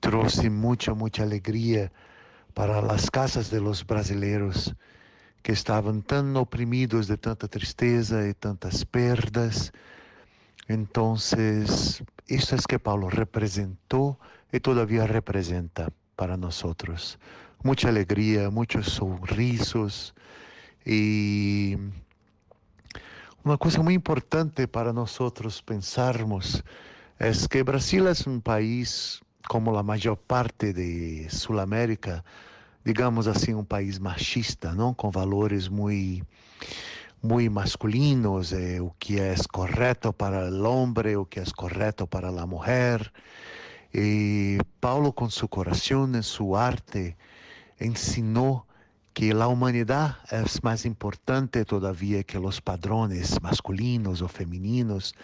trouxe 0.00 0.48
mucha, 0.48 0.94
mucha 0.94 1.22
alegría 1.22 1.90
para 2.54 2.80
las 2.80 3.10
casas 3.10 3.50
de 3.50 3.60
los 3.60 3.84
brasileiros 3.84 4.74
que 5.44 5.52
estavam 5.52 6.00
tão 6.00 6.34
oprimidos 6.36 7.06
de 7.06 7.18
tanta 7.18 7.46
tristeza 7.46 8.26
e 8.26 8.32
tantas 8.32 8.82
perdas. 8.82 9.70
Então, 10.66 11.16
isso 11.16 12.54
é 12.54 12.58
que 12.66 12.78
Paulo 12.78 13.08
representou 13.08 14.18
e 14.50 14.58
todavia 14.58 15.04
representa 15.04 15.92
para 16.16 16.38
nós. 16.38 16.64
Muita 17.62 17.88
alegria, 17.88 18.50
muitos 18.50 18.92
sorrisos 18.92 20.14
e 20.86 21.76
uma 23.44 23.58
coisa 23.58 23.82
muito 23.82 23.98
importante 23.98 24.66
para 24.66 24.94
nós 24.94 25.18
pensarmos 25.60 26.62
é 27.18 27.30
que 27.50 27.62
Brasil 27.62 28.08
é 28.08 28.14
um 28.26 28.40
país, 28.40 29.20
como 29.46 29.76
a 29.76 29.82
maior 29.82 30.16
parte 30.16 30.72
de 30.72 31.28
Sul-América, 31.28 32.24
digamos 32.84 33.26
assim, 33.26 33.54
um 33.54 33.64
país 33.64 33.98
machista, 33.98 34.72
não? 34.74 34.94
Com 34.94 35.10
valores 35.10 35.68
muito 35.68 36.26
muito 37.22 37.50
masculinos, 37.50 38.52
eh, 38.52 38.80
o 38.82 38.90
que 38.98 39.18
é 39.18 39.34
correto 39.50 40.12
para 40.12 40.50
o 40.50 40.62
homem, 40.64 41.16
o 41.16 41.24
que 41.24 41.40
é 41.40 41.44
correto 41.56 42.06
para 42.06 42.28
a 42.28 42.46
mulher. 42.46 43.10
E 43.94 44.58
Paulo, 44.80 45.12
com 45.12 45.30
seu 45.30 45.48
coração 45.48 46.10
e 46.18 46.22
sua 46.22 46.62
arte, 46.64 47.16
ensinou 47.80 48.66
que 49.14 49.32
a 49.32 49.46
humanidade 49.48 50.16
é 50.30 50.44
mais 50.62 50.84
importante 50.84 51.64
todavia 51.64 52.22
que 52.24 52.36
os 52.36 52.60
padrões 52.60 53.38
masculinos 53.40 54.20
ou 54.20 54.28
femininos. 54.28 55.14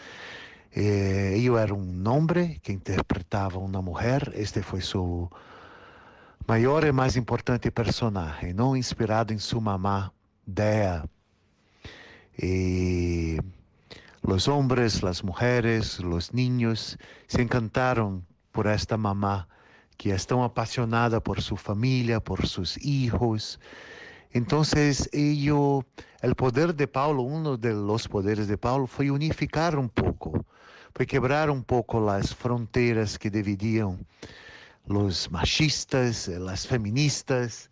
Eh, 0.75 1.35
eu 1.39 1.59
era 1.59 1.75
um 1.75 2.09
homem 2.09 2.59
que 2.63 2.73
interpretava 2.73 3.59
uma 3.59 3.83
mulher, 3.83 4.33
este 4.35 4.63
foi 4.63 4.81
seu 4.81 5.31
maior 6.47 6.85
e 6.85 6.93
mais 6.93 7.17
importante 7.17 7.71
personagem, 7.71 8.53
não 8.53 8.77
inspirado 8.77 9.33
em 9.33 9.39
sua 9.39 9.61
mamá, 9.61 10.13
Dea. 10.47 11.05
E 12.43 13.39
os 14.23 14.49
homens, 14.49 15.03
as 15.05 15.23
mulheres, 15.23 15.99
os 15.99 16.31
niños 16.31 16.97
se 17.29 17.43
encantaram 17.43 18.23
por 18.53 18.67
esta 18.67 18.97
mamá 18.97 19.47
que 19.97 20.11
é 20.11 20.17
tão 20.17 20.43
apaixonada 20.43 21.21
por 21.21 21.43
sua 21.43 21.59
família, 21.59 22.21
por 22.23 22.47
seus 22.47 22.73
filhos. 22.75 23.59
Então, 24.35 24.63
o 24.63 25.85
poder 26.35 26.73
de 26.73 26.87
Paulo, 26.87 27.27
um 27.27 27.57
dos 27.57 28.07
poderes 28.07 28.47
de 28.47 28.57
Paulo, 28.57 28.87
foi 28.87 29.11
unificar 29.11 29.79
um 29.79 29.87
pouco, 29.87 30.43
foi 30.95 31.05
quebrar 31.05 31.51
um 31.51 31.61
pouco 31.61 32.09
as 32.09 32.33
fronteiras 32.33 33.19
que 33.19 33.29
dividiam 33.29 33.99
los 34.91 35.31
machistas, 35.31 36.27
las 36.27 36.67
feministas, 36.67 37.71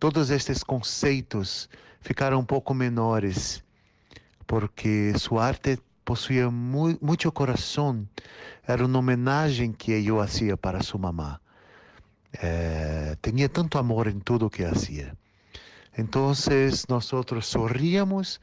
todos 0.00 0.30
estes 0.30 0.64
conceitos 0.64 1.70
ficaram 2.00 2.40
um 2.40 2.44
pouco 2.44 2.74
menores, 2.74 3.62
porque 4.48 5.12
sua 5.16 5.46
arte 5.46 5.78
possuía 6.04 6.50
mu 6.50 6.98
muito 7.00 7.30
coração, 7.30 8.06
era 8.66 8.84
uma 8.84 8.98
homenagem 8.98 9.72
que 9.72 9.92
eu 9.92 10.18
fazia 10.18 10.56
para 10.56 10.82
sua 10.82 11.00
mamá. 11.00 11.40
Eh, 12.42 13.16
tinha 13.22 13.48
tanto 13.48 13.78
amor 13.78 14.08
em 14.08 14.18
tudo 14.18 14.50
que 14.50 14.64
fazia. 14.64 15.16
Então, 15.96 16.32
nós 16.88 17.12
sorríamos 17.42 18.40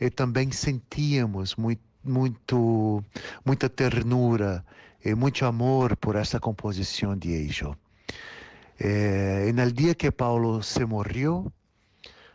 e 0.00 0.10
também 0.10 0.50
sentíamos 0.50 1.54
muito, 1.56 1.82
muito, 2.02 3.04
muita 3.44 3.68
ternura 3.68 4.64
e 5.06 5.14
muito 5.14 5.46
amor 5.46 5.96
por 5.96 6.16
essa 6.16 6.40
composição 6.40 7.16
de 7.16 7.30
Eixo. 7.30 7.76
Eh, 8.80 9.52
no 9.54 9.70
dia 9.70 9.94
que 9.94 10.10
Paulo 10.10 10.64
se 10.64 10.84
morreu, 10.84 11.46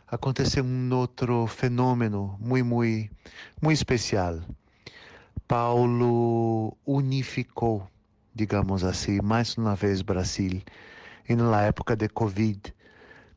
aconteceu 0.08 0.64
um 0.64 0.94
outro 0.94 1.46
fenômeno 1.46 2.34
muito, 2.40 2.64
muito, 2.64 3.10
muito 3.60 3.76
especial. 3.76 4.40
Paulo 5.46 6.74
unificou, 6.86 7.86
digamos 8.34 8.84
assim, 8.84 9.20
mais 9.20 9.54
uma 9.58 9.76
vez 9.76 10.00
Brasil, 10.00 10.62
na 11.28 11.62
época 11.64 11.94
de 11.94 12.08
Covid. 12.08 12.74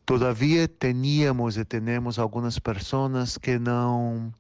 Todavia, 0.06 0.66
teníamos 0.66 1.58
e 1.58 1.66
temos 1.66 2.18
algumas 2.18 2.58
pessoas 2.58 3.38
que 3.38 3.60
não 3.60 4.32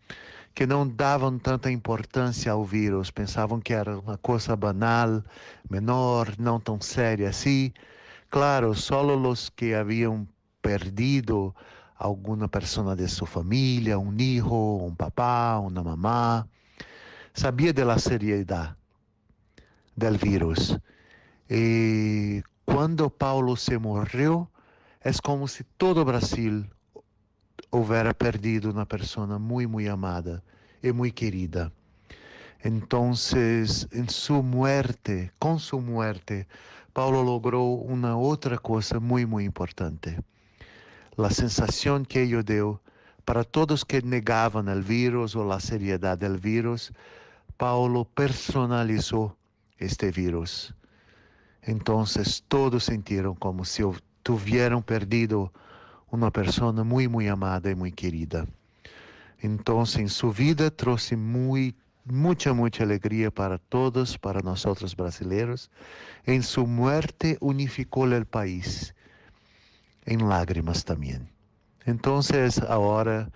que 0.55 0.65
não 0.65 0.87
davam 0.87 1.37
tanta 1.37 1.69
importância 1.69 2.53
ao 2.53 2.63
vírus, 2.63 3.11
pensavam 3.11 3.59
que 3.59 3.73
era 3.73 3.99
uma 3.99 4.17
coisa 4.17 4.55
banal, 4.55 5.21
menor, 5.69 6.33
não 6.39 6.61
tão 6.61 6.79
séria 6.79 7.27
assim. 7.29 7.73
Claro, 8.29 8.73
só 8.73 9.05
os 9.05 9.49
que 9.49 9.73
haviam 9.73 10.25
perdido 10.61 11.53
alguma 11.99 12.47
pessoa 12.47 12.95
de 12.95 13.05
sua 13.09 13.27
família, 13.27 13.99
um 13.99 14.13
hijo, 14.17 14.77
um 14.87 14.95
papá, 14.95 15.59
uma 15.59 15.83
mamá, 15.83 16.47
sabia 17.33 17.73
da 17.73 17.97
seriedade 17.97 18.73
do 19.97 20.17
vírus. 20.17 20.79
E 21.49 22.41
quando 22.65 23.09
Paulo 23.09 23.57
se 23.57 23.77
morreu, 23.77 24.47
é 25.03 25.11
como 25.21 25.49
se 25.49 25.65
todo 25.77 25.99
o 25.99 26.05
Brasil 26.05 26.65
houvera 27.75 28.13
perdido 28.13 28.71
uma 28.71 28.85
pessoa 28.85 29.37
muito, 29.37 29.69
muito 29.69 29.91
amada 29.91 30.41
e 30.81 30.93
muito 30.93 31.13
querida. 31.13 31.71
Então, 32.63 33.11
em 33.11 34.07
sua 34.07 34.41
muerte, 34.41 35.29
com 35.37 35.59
sua 35.59 35.81
muerte, 35.81 36.47
Paulo 36.93 37.21
logrou 37.21 37.83
uma 37.85 38.15
outra 38.15 38.57
coisa 38.57 38.99
muito, 38.99 39.29
muito 39.29 39.47
importante. 39.47 40.17
A 41.17 41.29
sensação 41.29 42.03
que 42.05 42.19
ele 42.19 42.41
deu 42.43 42.79
para 43.25 43.43
todos 43.43 43.83
que 43.83 44.01
negavam 44.01 44.63
o 44.63 44.81
vírus 44.81 45.35
ou 45.35 45.51
a 45.51 45.59
seriedade 45.59 46.27
do 46.27 46.37
vírus, 46.37 46.91
Paulo 47.57 48.05
personalizou 48.05 49.35
este 49.79 50.11
vírus. 50.11 50.73
Então, 51.67 52.05
todos 52.47 52.85
sentiram 52.85 53.35
como 53.35 53.65
se 53.65 53.81
tivessem 54.23 54.81
perdido 54.81 55.51
uma 56.11 56.31
pessoa 56.31 56.71
muito, 56.71 57.11
muito 57.11 57.31
amada 57.31 57.69
e 57.69 57.75
muito 57.75 57.95
querida. 57.95 58.47
Então, 59.43 59.83
em 59.97 60.07
sua 60.07 60.31
vida, 60.31 60.71
trouxe 60.71 61.15
muito, 61.15 61.77
muita, 62.05 62.53
muita 62.53 62.83
alegria 62.83 63.31
para 63.31 63.57
todos, 63.57 64.17
para 64.17 64.41
nós 64.41 64.61
brasileiros. 64.93 65.69
Em 66.25 66.41
sua 66.41 66.65
morte, 66.65 67.37
unificou 67.41 68.07
o 68.07 68.25
país, 68.25 68.93
em 70.07 70.17
lágrimas 70.17 70.83
também. 70.83 71.21
Então, 71.85 72.19
agora, 72.67 73.31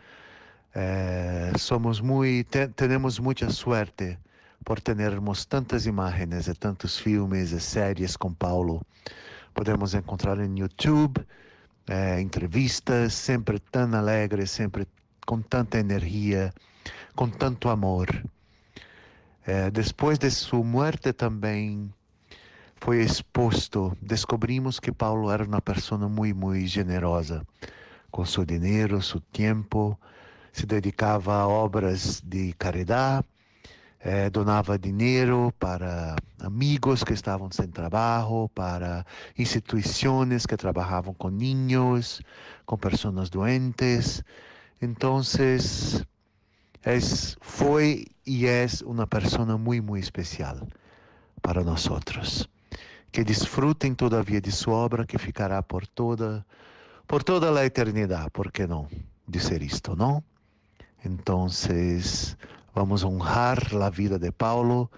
eh, 0.74 1.52
somos 1.58 2.02
muito, 2.02 2.50
te, 2.50 2.68
temos 2.68 3.20
muita 3.20 3.50
sorte 3.50 4.18
por 4.64 4.80
termos 4.82 5.46
tantas 5.46 5.86
imagens 5.86 6.48
tantos 6.56 6.98
filmes 6.98 7.52
e 7.52 7.60
séries 7.60 8.16
com 8.18 8.34
Paulo. 8.34 8.82
Podemos 9.54 9.94
encontrar 9.94 10.40
em 10.40 10.60
YouTube 10.60 11.26
eh, 11.90 12.22
entrevistas 12.22 13.14
sempre 13.14 13.60
tão 13.60 13.96
alegres, 13.96 14.52
sempre 14.52 14.88
com 15.26 15.42
tanta 15.42 15.80
energia, 15.80 16.54
com 17.16 17.28
tanto 17.28 17.68
amor. 17.68 18.08
Eh, 19.48 19.72
depois 19.72 20.20
de 20.20 20.30
sua 20.30 20.64
morte 20.64 21.12
também 21.12 21.92
foi 22.76 23.02
exposto, 23.02 23.98
descobrimos 24.02 24.80
que 24.80 24.92
Paulo 24.92 25.32
era 25.32 25.44
uma 25.44 25.62
pessoa 25.62 26.08
muito, 26.08 26.38
muito 26.38 26.68
generosa, 26.68 27.44
com 28.12 28.24
seu 28.24 28.46
dinheiro, 28.46 29.02
seu 29.02 29.20
tempo, 29.34 30.00
se 30.54 30.68
dedicava 30.68 31.34
a 31.36 31.48
obras 31.48 32.22
de 32.24 32.54
caridade, 32.54 33.26
eh, 34.02 34.30
donava 34.30 34.80
dinheiro 34.80 35.54
para 35.60 36.16
amigos 36.40 37.04
que 37.04 37.14
estavam 37.14 37.52
sem 37.52 37.68
trabalho, 37.68 38.50
para 38.56 39.06
instituições 39.38 40.46
que 40.46 40.56
trabalhavam 40.56 41.14
com 41.14 41.30
niños, 41.30 42.22
com 42.66 42.78
pessoas 42.78 43.30
doentes. 43.30 44.24
Então, 44.82 45.20
es, 45.20 46.06
foi 47.42 48.06
e 48.26 48.46
é 48.46 48.66
uma 48.86 49.06
pessoa 49.06 49.58
muito, 49.58 49.84
muito 49.84 50.04
especial 50.04 50.66
para 51.42 51.64
nós. 51.64 51.88
Que 53.12 53.24
desfrutem 53.24 53.96
todavia 53.96 54.40
de 54.40 54.52
sua 54.52 54.76
obra 54.76 55.06
que 55.06 55.18
ficará 55.18 55.62
por 55.62 55.86
toda 55.86 56.46
por 57.08 57.24
toda 57.24 57.60
a 57.60 57.66
eternidade, 57.66 58.30
por 58.30 58.52
que 58.52 58.68
não 58.68 58.88
dizer 59.28 59.64
isto, 59.64 59.96
não? 59.96 60.24
Então, 61.04 61.50
vamos 62.74 63.04
honrar 63.04 63.60
a 63.82 63.90
vida 63.90 64.18
de 64.18 64.32
Paulo 64.32 64.90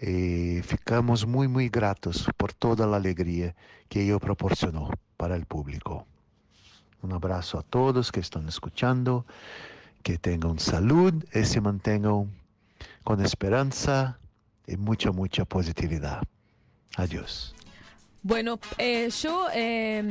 e 0.00 0.60
ficamos 0.62 1.24
muito, 1.24 1.50
muito 1.50 1.72
gratos 1.72 2.26
por 2.36 2.52
toda 2.52 2.84
a 2.84 2.94
alegria 2.94 3.54
que 3.88 3.98
ele 4.00 4.18
proporcionou 4.18 4.92
para 5.16 5.36
o 5.36 5.46
público. 5.46 6.06
Um 7.02 7.14
abraço 7.14 7.58
a 7.58 7.62
todos 7.62 8.10
que 8.10 8.20
estão 8.20 8.46
escutando, 8.48 9.24
que 10.02 10.18
tenham 10.18 10.58
saúde 10.58 11.26
e 11.34 11.44
se 11.44 11.60
mantenham 11.60 12.28
com 13.04 13.14
esperança 13.22 14.16
e 14.66 14.76
muita, 14.76 15.12
muita 15.12 15.46
positividade. 15.46 16.26
Adiós. 16.96 17.54
Bueno, 18.22 18.58
eh, 18.78 19.08
yo, 19.10 19.46
eh, 19.54 20.02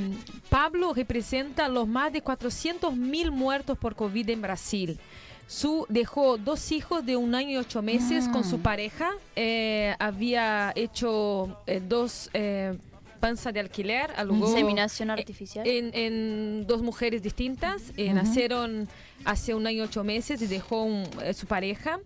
Pablo 0.50 0.94
representa 0.94 1.68
los 1.68 1.88
más 1.88 2.12
de 2.14 2.22
400 2.22 2.96
mil 2.96 3.32
muertos 3.32 3.78
por 3.78 3.96
COVID 3.96 4.30
en 4.30 4.42
Brasil. 4.42 5.00
Su 5.48 5.86
dejó 5.90 6.38
dos 6.38 6.72
hijos 6.74 7.06
de 7.06 7.16
un 7.16 7.34
año 7.34 7.52
y 7.52 7.58
ocho 7.58 7.82
meses 7.82 8.28
con 8.28 8.44
su 8.44 8.60
pareja. 8.60 9.12
Eh, 9.36 9.96
había 9.98 10.74
hecho 10.76 11.58
eh, 11.66 11.82
dos 11.82 12.30
eh, 12.34 12.78
panzas 13.22 13.54
de 13.54 13.62
alquiler. 13.62 14.12
alugó, 14.18 14.48
Inseminación 14.50 15.10
artificial. 15.10 15.66
En, 15.66 15.92
en 15.94 16.68
dos 16.68 16.82
mujeres 16.82 17.24
distintas. 17.24 17.82
Ujú. 17.98 18.14
Nacieron 18.14 18.90
hace 19.24 19.56
un 19.56 19.66
año 19.66 19.78
y 19.78 19.82
ocho 19.82 20.04
meses 20.04 20.42
y 20.42 20.48
dejó 20.48 20.84
un- 20.84 21.08
su 21.34 21.48
pareja. 21.48 22.00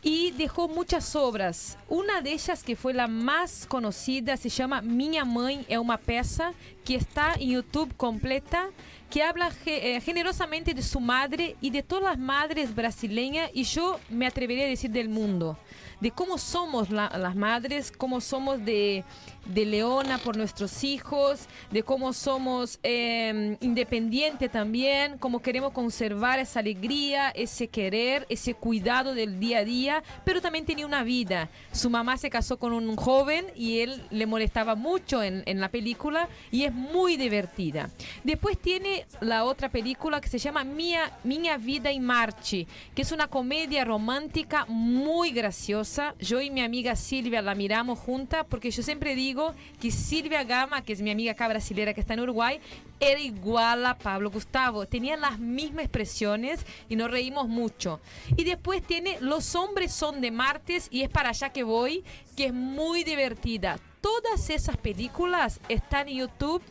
Y 0.00 0.30
dejó 0.30 0.68
muchas 0.68 1.16
obras. 1.16 1.76
Una 1.88 2.20
de 2.22 2.30
ellas, 2.32 2.62
que 2.62 2.76
fue 2.76 2.94
la 2.94 3.08
más 3.08 3.66
conocida, 3.66 4.36
se 4.36 4.48
llama 4.48 4.80
Minha 4.80 5.24
Mãe 5.24 5.66
é 5.68 5.76
uma 5.80 5.98
peça, 5.98 6.54
que 6.84 6.94
está 6.94 7.34
en 7.40 7.50
YouTube 7.50 7.92
completa, 7.96 8.68
que 9.10 9.22
habla 9.22 9.50
eh, 9.66 10.00
generosamente 10.00 10.74
de 10.74 10.82
su 10.82 11.00
madre 11.00 11.56
y 11.60 11.70
de 11.70 11.82
todas 11.82 12.04
las 12.04 12.18
madres 12.18 12.74
brasileñas, 12.74 13.50
y 13.54 13.64
yo 13.64 13.98
me 14.10 14.26
atrevería 14.26 14.64
a 14.64 14.68
decir 14.68 14.90
del 14.90 15.08
mundo, 15.08 15.58
de 16.00 16.10
cómo 16.10 16.38
somos 16.38 16.90
la- 16.90 17.10
las 17.18 17.34
madres, 17.34 17.90
cómo 17.90 18.20
somos 18.20 18.64
de, 18.64 19.04
de 19.46 19.64
leona 19.66 20.18
por 20.18 20.36
nuestros 20.36 20.84
hijos, 20.84 21.46
de 21.70 21.82
cómo 21.82 22.12
somos 22.12 22.78
eh, 22.82 23.56
independientes 23.60 24.50
también, 24.52 25.18
cómo 25.18 25.40
queremos 25.40 25.72
conservar 25.72 26.38
esa 26.38 26.60
alegría, 26.60 27.30
ese 27.30 27.68
querer, 27.68 28.26
ese 28.28 28.54
cuidado 28.54 29.14
del 29.14 29.40
día 29.40 29.58
a 29.58 29.64
día, 29.64 30.02
pero 30.24 30.40
también 30.40 30.64
tenía 30.66 30.86
una 30.86 31.02
vida. 31.02 31.48
Su 31.72 31.90
mamá 31.90 32.16
se 32.16 32.30
casó 32.30 32.58
con 32.58 32.72
un 32.72 32.94
joven 32.94 33.46
y 33.56 33.80
él 33.80 34.02
le 34.10 34.26
molestaba 34.26 34.74
mucho 34.74 35.22
en, 35.22 35.42
en 35.46 35.60
la 35.60 35.68
película 35.70 36.28
y 36.50 36.64
es 36.64 36.72
muy 36.72 37.16
divertida. 37.16 37.90
Después 38.22 38.58
tiene 38.58 39.06
la 39.20 39.44
otra 39.44 39.68
película 39.68 40.20
que 40.20 40.28
se 40.28 40.38
llama 40.38 40.62
Mia, 40.64 41.10
Vida 41.58 41.90
en 41.90 42.04
Marte, 42.04 42.66
que 42.94 43.02
es 43.02 43.10
una 43.10 43.26
comedia 43.28 43.84
romántica 43.84 44.64
muy 44.68 45.30
graciosa. 45.30 45.87
Yo 46.18 46.40
y 46.40 46.50
mi 46.50 46.60
amiga 46.60 46.96
Silvia 46.96 47.40
la 47.40 47.54
miramos 47.54 47.98
juntas 47.98 48.44
porque 48.48 48.70
yo 48.70 48.82
siempre 48.82 49.14
digo 49.14 49.54
que 49.80 49.90
Silvia 49.90 50.44
Gama, 50.44 50.82
que 50.82 50.92
es 50.92 51.00
mi 51.00 51.10
amiga 51.10 51.32
acá 51.32 51.48
brasilera 51.48 51.94
que 51.94 52.00
está 52.00 52.14
en 52.14 52.20
Uruguay, 52.20 52.60
era 53.00 53.18
igual 53.20 53.86
a 53.86 53.96
Pablo 53.96 54.30
Gustavo. 54.30 54.86
Tenía 54.86 55.16
las 55.16 55.38
mismas 55.38 55.84
expresiones 55.84 56.64
y 56.88 56.96
nos 56.96 57.10
reímos 57.10 57.48
mucho. 57.48 58.00
Y 58.36 58.44
después 58.44 58.82
tiene 58.82 59.18
Los 59.20 59.54
hombres 59.54 59.92
son 59.92 60.20
de 60.20 60.30
martes 60.30 60.88
y 60.90 61.02
es 61.02 61.08
para 61.08 61.30
allá 61.30 61.50
que 61.50 61.62
voy, 61.62 62.04
que 62.36 62.46
es 62.46 62.54
muy 62.54 63.02
divertida. 63.04 63.78
Todas 64.00 64.50
esas 64.50 64.76
películas 64.76 65.60
están 65.68 66.08
en 66.08 66.18
YouTube 66.18 66.62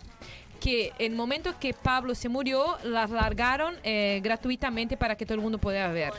que 0.60 0.94
en 1.00 1.12
el 1.12 1.18
momento 1.18 1.54
que 1.60 1.74
Pablo 1.74 2.16
se 2.16 2.30
murió, 2.30 2.78
las 2.84 3.10
largaron 3.10 3.76
eh, 3.84 4.20
gratuitamente 4.24 4.98
para 4.98 5.16
que 5.16 5.26
todo 5.26 5.36
el 5.36 5.42
mundo 5.42 5.58
pueda 5.58 5.88
ver. 5.90 6.14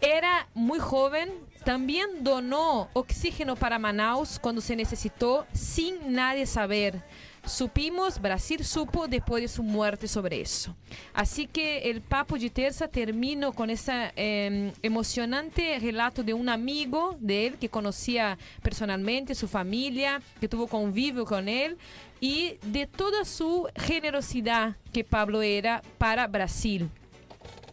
Era 0.00 0.48
muy 0.54 0.78
joven, 0.78 1.30
también 1.64 2.22
donó 2.22 2.88
oxígeno 2.92 3.56
para 3.56 3.78
Manaus 3.78 4.38
cuando 4.38 4.60
se 4.60 4.76
necesitó 4.76 5.46
sin 5.52 6.12
nadie 6.12 6.46
saber. 6.46 7.02
Supimos, 7.44 8.20
Brasil 8.20 8.64
supo 8.64 9.08
después 9.08 9.42
de 9.42 9.48
su 9.48 9.62
muerte 9.62 10.06
sobre 10.06 10.40
eso. 10.40 10.76
Así 11.14 11.46
que 11.46 11.90
el 11.90 12.02
Papo 12.02 12.36
de 12.36 12.50
Terza 12.50 12.88
terminó 12.88 13.52
con 13.52 13.70
ese 13.70 14.12
eh, 14.16 14.72
emocionante 14.82 15.78
relato 15.80 16.22
de 16.22 16.34
un 16.34 16.48
amigo 16.48 17.16
de 17.20 17.46
él 17.46 17.58
que 17.58 17.68
conocía 17.68 18.38
personalmente, 18.62 19.34
su 19.34 19.48
familia, 19.48 20.20
que 20.40 20.48
tuvo 20.48 20.66
convivio 20.66 21.24
con 21.24 21.48
él 21.48 21.78
y 22.20 22.58
de 22.62 22.86
toda 22.86 23.24
su 23.24 23.66
generosidad 23.74 24.76
que 24.92 25.02
Pablo 25.02 25.40
era 25.40 25.82
para 25.96 26.26
Brasil. 26.26 26.90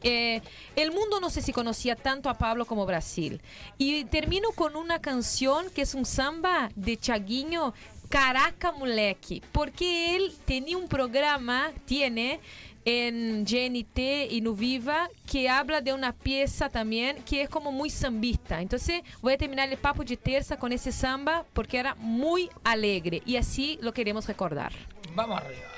Eh, 0.08 0.40
el 0.76 0.92
mundo 0.92 1.20
no 1.20 1.32
sé 1.32 1.42
si 1.42 1.52
conocía 1.52 1.96
tanto 1.96 2.30
a 2.30 2.36
Pablo 2.36 2.66
como 2.66 2.86
Brasil. 2.86 3.42
Y 3.80 4.06
termino 4.06 4.50
con 4.52 4.76
una 4.76 5.00
canción 5.00 5.72
que 5.72 5.82
es 5.82 5.96
un 5.96 6.06
samba 6.06 6.70
de 6.76 6.96
Chaguinho, 6.96 7.74
Caraca 8.08 8.72
Moleque, 8.72 9.42
porque 9.52 10.16
él 10.16 10.32
tenía 10.46 10.78
un 10.78 10.88
programa, 10.88 11.72
tiene 11.86 12.40
en 12.86 13.46
GNT 13.46 14.30
y 14.30 14.42
Nuviva, 14.42 15.10
que 15.26 15.50
habla 15.50 15.82
de 15.82 15.92
una 15.92 16.14
pieza 16.14 16.70
también 16.70 17.24
que 17.24 17.42
es 17.42 17.50
como 17.50 17.72
muy 17.72 17.90
sambista. 17.90 18.62
Entonces 18.62 19.02
voy 19.24 19.34
a 19.34 19.38
terminar 19.40 19.70
el 19.70 19.78
papo 19.80 20.04
de 20.04 20.18
terza 20.18 20.58
con 20.58 20.72
ese 20.72 20.92
samba 20.92 21.46
porque 21.54 21.80
era 21.80 21.96
muy 21.96 22.52
alegre 22.64 23.24
y 23.26 23.38
así 23.38 23.80
lo 23.82 23.92
queremos 23.92 24.28
recordar. 24.28 24.72
Vamos 25.16 25.42
arriba. 25.42 25.75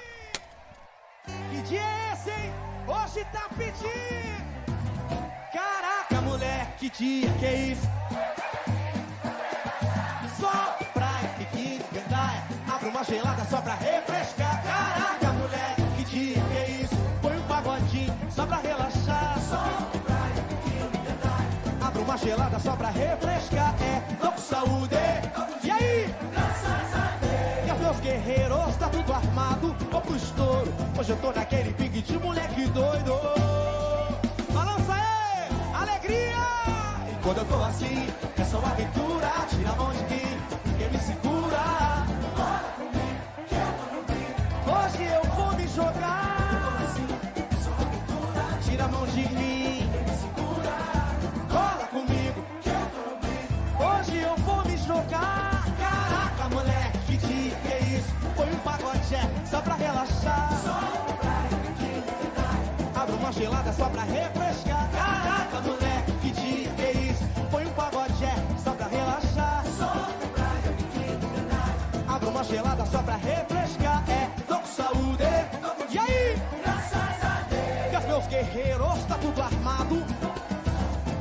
Que 1.28 1.61
dia 1.63 1.82
é 1.82 2.13
esse, 2.13 2.30
hein? 2.30 2.53
Hoje 2.88 3.25
tá 3.32 3.49
pedindo. 3.57 4.47
Caraca, 5.53 6.21
moleque, 6.21 6.89
que 6.89 6.97
dia 6.97 7.30
que 7.39 7.45
é 7.45 7.55
isso? 7.55 7.88
Só 10.39 10.78
praia, 10.93 11.30
biquíni, 11.38 11.82
gandaia. 11.91 12.43
Abre 12.73 12.89
uma 12.89 13.03
gelada 13.03 13.43
só 13.45 13.61
pra 13.61 13.75
refrescar. 13.75 14.63
Caraca, 14.63 15.34
moleque, 15.34 15.82
que 15.97 16.03
dia 16.05 16.41
que 16.41 16.57
é 16.57 16.69
isso? 16.82 16.95
Põe 17.21 17.38
um 17.38 17.43
pagodinho 17.43 18.17
só 18.30 18.45
pra 18.45 18.57
relaxar. 18.57 19.39
Só 19.41 19.63
praia, 20.05 20.43
biquíni, 20.49 21.03
gandaia. 21.05 21.88
Abre 21.88 22.01
uma 22.01 22.17
gelada 22.17 22.59
só 22.59 22.75
pra 22.75 22.89
refrescar. 22.89 23.75
É, 23.82 23.99
tô 24.21 24.32
com 24.32 24.38
saúde. 24.38 25.26
Hoje 30.99 31.11
eu 31.11 31.17
tô 31.17 31.31
naquele 31.31 31.71
pique 31.73 32.01
de 32.01 32.17
moleque 32.17 32.65
doido. 32.69 33.13
Balança 34.51 34.93
aí, 34.93 35.47
alegria! 35.71 36.43
E 37.11 37.23
quando 37.23 37.37
eu 37.37 37.45
tô 37.45 37.63
assim, 37.65 38.07
é 38.35 38.43
só 38.43 38.57
aventura. 38.57 39.29
Tira 39.47 39.69
a 39.69 39.75
mão 39.75 39.91
de 39.91 40.03
quem, 40.05 40.19
quem 40.79 40.89
me 40.89 40.97
segura. 40.97 42.03
Bora 42.35 42.73
comigo, 42.77 43.21
que 43.47 43.53
eu 43.53 43.71
tô 43.77 43.95
no 43.95 44.01
brinco. 44.05 44.41
Hoje 44.73 45.03
eu 45.13 45.23
vou 45.35 45.53
me 45.55 45.67
jogar. 45.67 46.47
Eu 46.51 46.61
tô 46.65 46.83
assim, 46.83 47.07
é 47.35 47.63
só 47.63 47.71
aventura. 47.73 48.59
Tira 48.63 48.85
a 48.85 48.87
mão 48.87 49.05
de 49.05 49.21
mim, 49.35 49.47
só 59.49 59.61
pra 59.61 59.75
relaxar. 59.75 60.57
Gelada 63.38 63.71
só 63.73 63.85
pra 63.89 64.01
refrescar. 64.01 64.89
Caraca, 64.91 65.61
moleque, 65.61 66.11
que 66.21 66.31
dia 66.31 66.69
que 66.71 66.81
é 66.81 66.91
isso? 66.91 67.23
Põe 67.51 67.65
um 67.65 67.73
pagode 67.73 68.25
é, 68.25 68.35
só 68.63 68.71
pra 68.71 68.88
relaxar. 68.88 69.63
Abre 72.07 72.29
uma 72.29 72.43
gelada 72.43 72.85
só 72.88 73.03
pra 73.03 73.15
refrescar. 73.15 74.03
É, 74.09 74.29
tô 74.47 74.55
com 74.57 74.65
saúde. 74.65 75.23
E 75.89 75.99
aí? 75.99 76.41
Graças 76.63 77.23
a 77.23 77.45
Deus. 77.49 78.01
Os 78.03 78.07
meus 78.07 78.27
guerreiros, 78.27 79.05
tá 79.07 79.15
tudo 79.21 79.41
armado. 79.41 80.03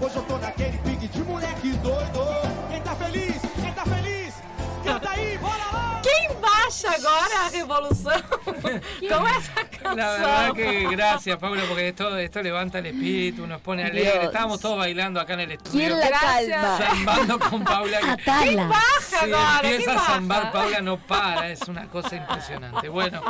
Hoje 0.00 0.16
eu 0.16 0.22
tô 0.22 0.38
naquele 0.38 0.78
pique 0.78 1.08
de 1.08 1.22
moleque 1.22 1.70
doido. 1.76 2.24
Quem 2.70 2.80
tá 2.80 2.94
feliz? 2.96 3.40
Quem 3.60 3.72
tá 3.72 3.84
feliz? 3.84 4.34
Canta 4.82 5.10
aí, 5.10 5.36
bora 5.38 5.64
lá! 5.72 6.00
Quem 6.02 6.34
baixa 6.40 6.90
agora 6.90 7.46
a 7.46 7.48
revolução 7.48 8.22
com 8.54 9.28
essa? 9.28 9.75
La 9.94 10.10
verdad 10.12 10.52
que 10.54 10.88
gracias, 10.90 11.36
Pablo, 11.38 11.62
porque 11.68 11.88
esto, 11.88 12.16
esto 12.18 12.42
levanta 12.42 12.78
el 12.78 12.86
espíritu, 12.86 13.46
nos 13.46 13.60
pone 13.60 13.84
alegre. 13.84 14.12
Dios. 14.12 14.24
Estábamos 14.24 14.60
todos 14.60 14.78
bailando 14.78 15.20
acá 15.20 15.34
en 15.34 15.40
el 15.40 15.52
estudio. 15.52 15.86
¿Quién 15.86 16.00
la 16.00 16.10
calma? 16.10 16.78
Zambando 16.78 17.38
con 17.38 17.64
Paula. 17.64 17.98
que- 18.00 18.06
Atala. 18.10 18.42
¿Quién 18.44 18.68
baja 18.68 19.00
Si 19.00 19.14
agora? 19.16 19.60
empieza 19.62 19.84
¿Quién 19.84 19.96
a 19.98 20.00
zambar, 20.00 20.52
Paula 20.52 20.80
no 20.80 20.96
para, 20.98 21.50
es 21.50 21.60
una 21.68 21.86
cosa 21.86 22.16
impresionante. 22.16 22.88
Bueno, 22.88 23.22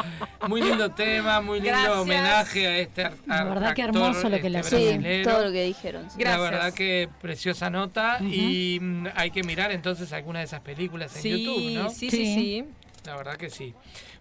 muy 0.49 0.63
lindo 0.63 0.91
tema, 0.93 1.41
muy 1.41 1.61
lindo 1.61 1.73
Gracias. 1.79 1.97
homenaje 1.99 2.67
a 2.67 2.79
este 2.79 3.05
ar- 3.05 3.15
La 3.27 3.45
verdad 3.45 3.75
que 3.75 3.83
actor, 3.83 4.03
hermoso 4.03 4.29
lo 4.29 4.41
que 4.41 4.51
le 4.51 4.59
este 4.61 4.77
hacen. 4.77 5.03
Sí, 5.03 5.23
todo 5.25 5.45
lo 5.45 5.53
que 5.53 5.65
dijeron. 5.65 6.11
sí. 6.11 6.19
La 6.23 6.31
Gracias. 6.31 6.51
verdad 6.51 6.75
que 6.75 7.09
preciosa 7.21 7.71
nota 7.71 8.19
y 8.21 8.79
mm, 8.81 9.07
hay 9.15 9.31
que 9.31 9.43
mirar 9.43 9.73
entonces 9.73 10.13
alguna 10.13 10.41
de 10.41 10.45
esas 10.47 10.61
películas 10.61 11.15
en 11.17 11.23
Sí, 11.23 11.31
YouTube, 11.45 11.83
¿no? 11.83 11.91
sí, 11.91 12.11
sí, 12.11 12.17
Sí. 12.17 12.35
sí. 12.35 12.65
La 13.05 13.17
verdad 13.17 13.37
que 13.37 13.51
sí. 13.51 13.75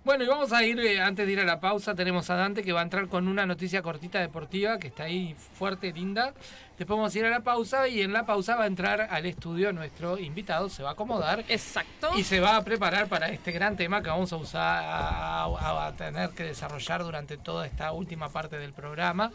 Bueno, 0.06 0.24
y 0.24 0.28
vamos 0.28 0.54
a 0.54 0.64
ir, 0.64 0.80
eh, 0.80 1.02
antes 1.02 1.26
de 1.26 1.34
ir 1.34 1.40
a 1.40 1.46
la 1.46 1.60
pausa, 1.60 1.96
tenemos 1.96 2.30
a 2.30 2.36
Dante 2.36 2.62
que 2.62 2.72
va 2.72 2.82
a 2.82 2.84
entrar 2.84 3.08
con 3.08 3.28
una 3.28 3.48
noticia 3.48 3.82
cortita 3.82 4.20
deportiva 4.20 4.78
que 4.78 4.90
está 4.90 5.06
ahí 5.06 5.36
fuerte, 5.58 5.92
linda. 5.92 6.32
Después 6.78 6.96
vamos 6.96 7.16
a 7.16 7.18
ir 7.20 7.26
a 7.26 7.30
la 7.32 7.40
pausa 7.40 7.88
y 7.88 8.02
en 8.04 8.14
la 8.14 8.24
pausa 8.24 8.56
va 8.56 8.66
a 8.66 8.68
entrar 8.68 9.02
al 9.10 9.26
estudio 9.26 9.74
nuestro 9.74 10.20
invitado, 10.20 10.70
se 10.70 10.84
va 10.84 10.90
a 10.90 10.92
acomodar 10.94 11.44
Exacto. 11.48 12.12
y 12.16 12.24
se 12.24 12.40
va 12.40 12.56
a 12.56 12.64
preparar 12.64 13.08
para 13.08 13.30
este 13.30 13.52
gran 13.52 13.76
tema 13.76 14.04
que 14.04 14.10
vamos 14.10 14.32
a 14.32 14.36
usar, 14.36 14.84
a, 14.86 15.44
a- 15.46 15.88
a 15.88 15.94
tener 15.94 16.30
que 16.32 16.44
desarrollar 16.44 17.02
durante 17.04 17.38
toda 17.38 17.66
esta 17.66 17.92
última 17.92 18.30
parte 18.30 18.60
del 18.60 18.74
programa, 18.74 19.32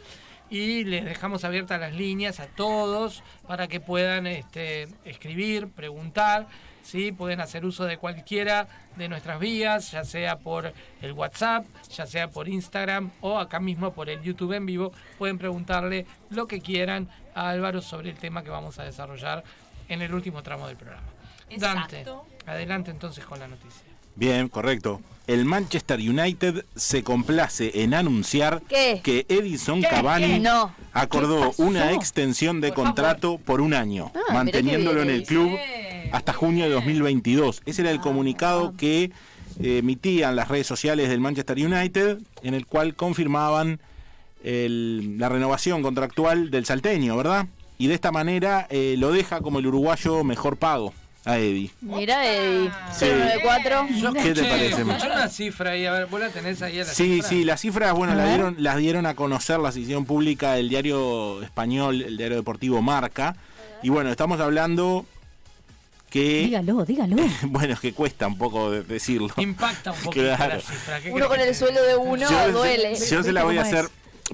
y 0.51 0.85
les 0.85 1.05
dejamos 1.05 1.43
abiertas 1.43 1.81
las 1.81 1.95
líneas 1.95 2.39
a 2.39 2.47
todos 2.47 3.25
para 3.47 3.67
que 3.67 3.81
puedan 3.81 4.27
este, 4.29 4.87
escribir, 5.05 5.69
preguntar. 5.69 6.47
¿Sí? 6.91 7.13
Pueden 7.13 7.41
hacer 7.41 7.65
uso 7.65 7.85
de 7.85 7.97
cualquiera 7.97 8.67
de 8.97 9.09
nuestras 9.09 9.39
vías, 9.39 9.91
ya 9.93 10.05
sea 10.05 10.39
por 10.39 10.73
el 11.01 11.13
WhatsApp, 11.13 11.65
ya 11.95 12.07
sea 12.07 12.29
por 12.29 12.49
Instagram 12.49 13.11
o 13.21 13.39
acá 13.39 13.61
mismo 13.61 13.93
por 13.93 14.09
el 14.11 14.21
YouTube 14.23 14.53
en 14.53 14.67
vivo. 14.67 14.93
Pueden 15.19 15.39
preguntarle 15.39 16.07
lo 16.31 16.47
que 16.47 16.61
quieran 16.61 17.09
a 17.35 17.49
Álvaro 17.51 17.81
sobre 17.81 18.11
el 18.11 18.17
tema 18.17 18.43
que 18.43 18.51
vamos 18.51 18.79
a 18.79 18.85
desarrollar 18.85 19.45
en 19.89 20.03
el 20.03 20.13
último 20.13 20.43
tramo 20.43 20.67
del 20.67 20.77
programa. 20.77 21.07
Dante, 21.57 22.01
Exacto. 22.01 22.27
adelante 22.47 22.91
entonces 22.91 23.25
con 23.25 23.39
la 23.39 23.49
noticia. 23.49 23.83
Bien, 24.17 24.49
correcto. 24.49 25.01
El 25.27 25.45
Manchester 25.45 25.99
United 26.01 26.65
se 26.75 27.05
complace 27.05 27.83
en 27.83 27.95
anunciar 27.95 28.61
¿Qué? 28.69 29.01
que 29.03 29.25
Edison 29.29 29.81
¿Qué? 29.81 29.89
Cavani 29.89 30.27
¿Qué? 30.27 30.39
No. 30.41 30.75
acordó 30.93 31.53
una 31.59 31.93
extensión 31.93 32.61
de 32.61 32.73
contrato 32.73 33.39
por 33.39 33.61
un 33.61 33.73
año, 33.73 34.11
Ah, 34.15 34.33
manteniéndolo 34.35 35.03
en 35.03 35.11
el 35.11 35.25
club 35.25 35.57
hasta 36.13 36.33
junio 36.33 36.65
de 36.65 36.71
2022. 36.71 37.63
Ese 37.67 37.83
era 37.83 37.91
el 37.91 38.01
comunicado 38.01 38.75
que 38.77 39.11
eh, 39.63 39.79
emitían 39.79 40.37
las 40.37 40.49
redes 40.49 40.67
sociales 40.67 41.09
del 41.09 41.21
Manchester 41.21 41.57
United, 41.59 42.19
en 42.43 42.55
el 42.55 42.67
cual 42.67 42.95
confirmaban 42.95 43.81
el- 44.43 45.19
la 45.19 45.29
renovación 45.29 45.83
contractual 45.83 46.51
del 46.51 46.65
salteño, 46.65 47.17
¿verdad? 47.17 47.47
Y 47.79 47.87
de 47.89 47.95
esta 47.95 48.13
manera 48.13 48.67
eh, 48.71 48.95
lo 48.99 49.13
deja 49.13 49.41
como 49.41 49.59
el 49.59 49.67
uruguayo 49.67 50.23
mejor 50.25 50.57
pago 50.57 50.93
a 51.25 51.39
Eddie. 51.39 51.71
Mira, 51.83 52.25
Eddie. 52.27 52.71
Sí. 52.93 53.07
094. 53.07 53.87
Yo 54.01 54.13
¿Qué 54.15 54.33
te 54.35 54.43
parece? 54.45 54.85
una 54.85 55.29
cifra 55.29 55.71
ahí, 55.73 55.85
a 55.85 55.93
ver, 55.93 56.07
vos 56.07 56.21
la 56.21 56.31
tenés 56.31 56.63
ahí 56.63 56.77
a 56.81 56.85
la 56.85 56.91
Sí, 56.93 57.15
cifra? 57.17 57.29
sí, 57.29 57.45
las 57.45 57.61
cifras, 57.61 57.93
bueno, 57.93 58.15
las 58.15 58.29
dieron, 58.29 58.57
las 58.59 58.77
dieron 58.79 59.05
a 59.07 59.15
conocer, 59.15 59.59
las 59.61 59.77
hicieron 59.77 60.07
pública 60.07 60.57
el 60.59 60.69
diario 60.71 61.43
español, 61.43 62.01
el 62.03 62.17
diario 62.17 62.37
deportivo 62.37 62.81
Marca. 62.81 63.37
Y 63.83 63.89
bueno, 63.91 64.11
estamos 64.11 64.41
hablando 64.41 65.05
que, 66.11 66.43
Dígalo, 66.43 66.85
dígalo. 66.85 67.17
bueno, 67.45 67.75
es 67.75 67.81
que 67.81 67.93
cuesta 67.95 68.27
un 68.27 68.37
poco 68.37 68.71
de- 68.71 68.83
decirlo. 68.83 69.31
Impacta 69.39 69.93
un 69.93 69.99
poquito 70.01 70.27
Claro. 70.27 70.55
la 70.57 70.61
cifra. 70.61 71.01
¿qué 71.01 71.11
Uno 71.13 71.29
con 71.29 71.41
el 71.41 71.55
sueldo 71.55 71.83
de 71.83 71.97
uno 71.97 72.29
Yo- 72.29 72.53
duele. 72.53 72.95
Yo 72.97 73.23
se 73.23 73.33
la 73.33 73.45
voy 73.45 73.57
a 73.59 73.63
hacer 73.63 73.87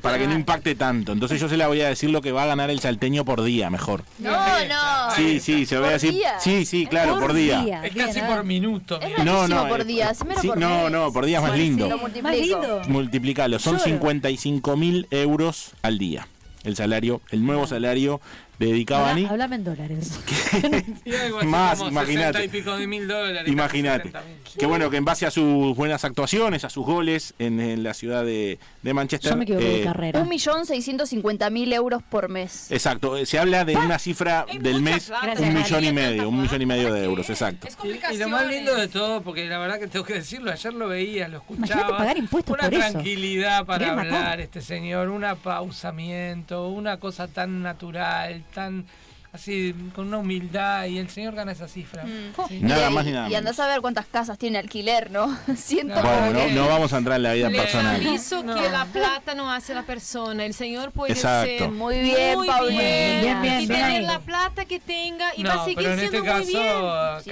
para 0.03 0.18
que 0.18 0.27
no 0.27 0.35
impacte 0.35 0.74
tanto. 0.74 1.12
Entonces 1.12 1.41
yo 1.41 1.49
se 1.49 1.57
la 1.57 1.68
voy 1.68 1.81
a 1.81 1.89
decir 1.89 2.11
lo 2.11 2.20
que 2.20 2.33
va 2.33 2.43
a 2.43 2.47
ganar 2.47 2.68
el 2.70 2.81
salteño 2.81 3.24
por 3.24 3.43
día, 3.43 3.70
mejor. 3.70 4.05
No, 4.18 4.31
no. 4.31 5.11
Sí, 5.16 5.41
sí, 5.41 5.64
se 5.66 5.77
lo 5.77 5.83
voy 5.83 5.89
a 5.89 5.93
¿Por 5.93 6.01
decir. 6.01 6.12
día? 6.14 6.41
Sí, 6.41 6.64
sí, 6.66 6.87
claro, 6.87 7.18
por, 7.18 7.33
día. 7.33 7.83
Es 7.85 7.95
casi 7.95 8.20
por 8.20 8.45
minuto. 8.45 9.01
Es 9.01 9.09
mira. 9.11 9.24
No, 9.24 9.49
no, 9.49 9.68
por 9.68 9.81
eh, 9.81 9.85
día. 9.85 10.12
Sí, 10.14 10.49
por 10.49 10.59
no, 10.59 10.91
no, 10.91 11.12
por 11.12 11.24
día 11.24 11.39
es 11.39 11.43
más 11.45 11.57
lindo. 11.57 11.89
Lo 11.89 11.99
multiplico. 11.99 12.83
Multiplícalo, 12.89 13.59
son 13.59 13.74
Lloro. 13.79 13.85
55 13.85 14.77
mil 14.77 15.07
euros 15.11 15.70
al 15.83 15.99
día. 15.99 16.29
El 16.64 16.74
salario, 16.77 17.20
el 17.31 17.47
nuevo 17.47 17.66
salario 17.66 18.20
de 18.59 18.84
Cavani. 18.84 19.22
Habla- 19.24 19.30
Háblame 19.44 19.57
en 19.57 19.64
dólares. 19.64 20.18
Más, 21.44 21.80
imagínate. 21.80 22.38
60 22.38 22.44
y 22.44 22.48
pico 22.48 22.76
de 22.76 22.86
mil 22.86 23.07
dólares. 23.09 23.50
Imagínate. 23.52 24.11
casi 24.11 24.26
70.000. 24.28 24.57
Que 24.59 24.66
bueno, 24.66 24.90
que 24.90 24.96
en 24.96 25.04
base 25.04 25.26
a 25.26 25.30
sus 25.30 25.76
buenas 25.76 26.04
actuaciones, 26.04 26.64
a 26.64 26.70
sus 26.70 26.86
goles 26.86 27.34
en, 27.38 27.61
en 27.61 27.82
la 27.82 27.92
ciudad 27.94 28.24
de, 28.24 28.59
de 28.82 28.94
Manchester. 28.94 29.32
Yo 29.32 29.36
me 29.36 29.44
equivoqué 29.44 29.64
de 29.64 29.80
eh, 29.82 29.84
carrera. 29.84 30.20
Un 30.22 30.28
millón 30.28 30.64
seiscientos 30.66 31.11
cincuenta 31.11 31.50
mil 31.50 31.72
euros 31.72 32.02
por 32.02 32.28
mes. 32.28 32.70
Exacto, 32.70 33.16
eh, 33.16 33.26
se 33.26 33.38
habla 33.38 33.64
de 33.64 33.76
una 33.76 33.98
cifra 33.98 34.46
del 34.61 34.80
mes, 34.80 35.12
un 35.38 35.54
millón 35.54 35.84
y 35.84 35.92
medio, 35.92 36.28
un 36.28 36.40
millón 36.40 36.62
y 36.62 36.66
medio 36.66 36.92
de 36.94 37.04
euros, 37.04 37.28
exacto. 37.28 37.68
Y, 37.84 38.14
y 38.14 38.16
lo 38.18 38.28
más 38.28 38.46
lindo 38.46 38.74
de 38.74 38.88
todo, 38.88 39.20
porque 39.22 39.44
la 39.46 39.59
verdad 39.59 39.78
que 39.78 39.88
tengo 39.88 40.04
que 40.04 40.14
decirlo, 40.14 40.50
ayer 40.50 40.72
lo 40.72 40.88
veía, 40.88 41.28
lo 41.28 41.38
escuchaba. 41.38 41.66
Imagínate 41.66 41.92
pagar 41.98 42.16
impuestos 42.18 42.54
una 42.59 42.64
por 42.64 42.74
eso. 42.74 42.90
tranquilidad 42.92 43.66
para 43.66 43.92
hablar 43.92 44.40
este 44.40 44.62
señor, 44.62 45.09
un 45.11 45.24
apausamiento, 45.24 46.68
una 46.68 46.98
cosa 46.98 47.28
tan 47.28 47.62
natural, 47.62 48.42
tan 48.57 48.86
así, 49.32 49.74
con 49.94 50.07
una 50.09 50.16
humildad, 50.16 50.86
y 50.86 50.96
el 50.96 51.11
señor 51.11 51.34
gana 51.34 51.52
esa 51.52 51.68
cifra. 51.68 52.04
Sí. 52.48 52.61
Nada 52.62 52.88
Y- 52.88 52.94
más 52.94 53.04
ni 53.04 53.12
nada 53.12 53.28
Y 53.28 53.34
andás 53.34 53.61
a 53.61 53.66
ver 53.66 53.82
cuántas 53.82 54.07
casas 54.07 54.38
tiene 54.38 54.57
alquiler, 54.59 55.11
¿no? 55.11 55.36
Ciento 55.57 56.00
Bueno, 56.00 56.32
no, 56.32 56.48
no 56.54 56.68
vamos 56.68 56.90
a 56.94 56.96
entrar 56.98 57.16
en 57.18 57.22
la 57.24 57.34
vida 57.34 57.50
Les 57.50 57.61
personal. 57.61 57.96
aviso 57.96 58.40
que 58.42 58.70
la 58.70 58.86
plata 58.86 59.34
no 59.34 59.52
hace 59.52 59.74
la 59.74 59.82
persona. 59.82 60.46
El 60.46 60.54
señor 60.54 60.90
puede 60.92 61.12
Exacto. 61.12 61.50
ser 61.59 61.70
Muy 61.70 61.98
bien, 62.00 62.38
muy 62.38 62.46
Paulina. 62.48 62.80
bien, 62.80 63.20
Bien, 63.20 63.42
bien, 63.42 63.61
y 63.61 63.66
tener 63.66 64.02
la 64.04 64.20
plata 64.20 64.64
que 64.64 64.80
tenga 64.80 65.26
y 65.36 65.42
va 65.42 65.52
a 65.52 65.57
No, 65.57 65.64
seguir 65.64 65.76
pero 65.78 65.90
en 65.92 65.98
siendo 65.98 66.16
este 66.18 66.30
muy 66.32 66.38
caso, 66.40 66.48
bien. 66.48 67.18
Es 67.18 67.26
un 67.26 67.30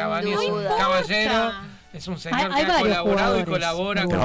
caballero, 0.77 1.53
es 1.95 2.09
un 2.09 2.19
señor 2.19 2.39
Hay- 2.39 2.53
hay 2.61 2.67
que 2.67 2.73
ha 2.73 2.79
colaborado 2.81 3.41
y 3.41 3.45
colabora 3.45 4.05
con. 4.05 4.21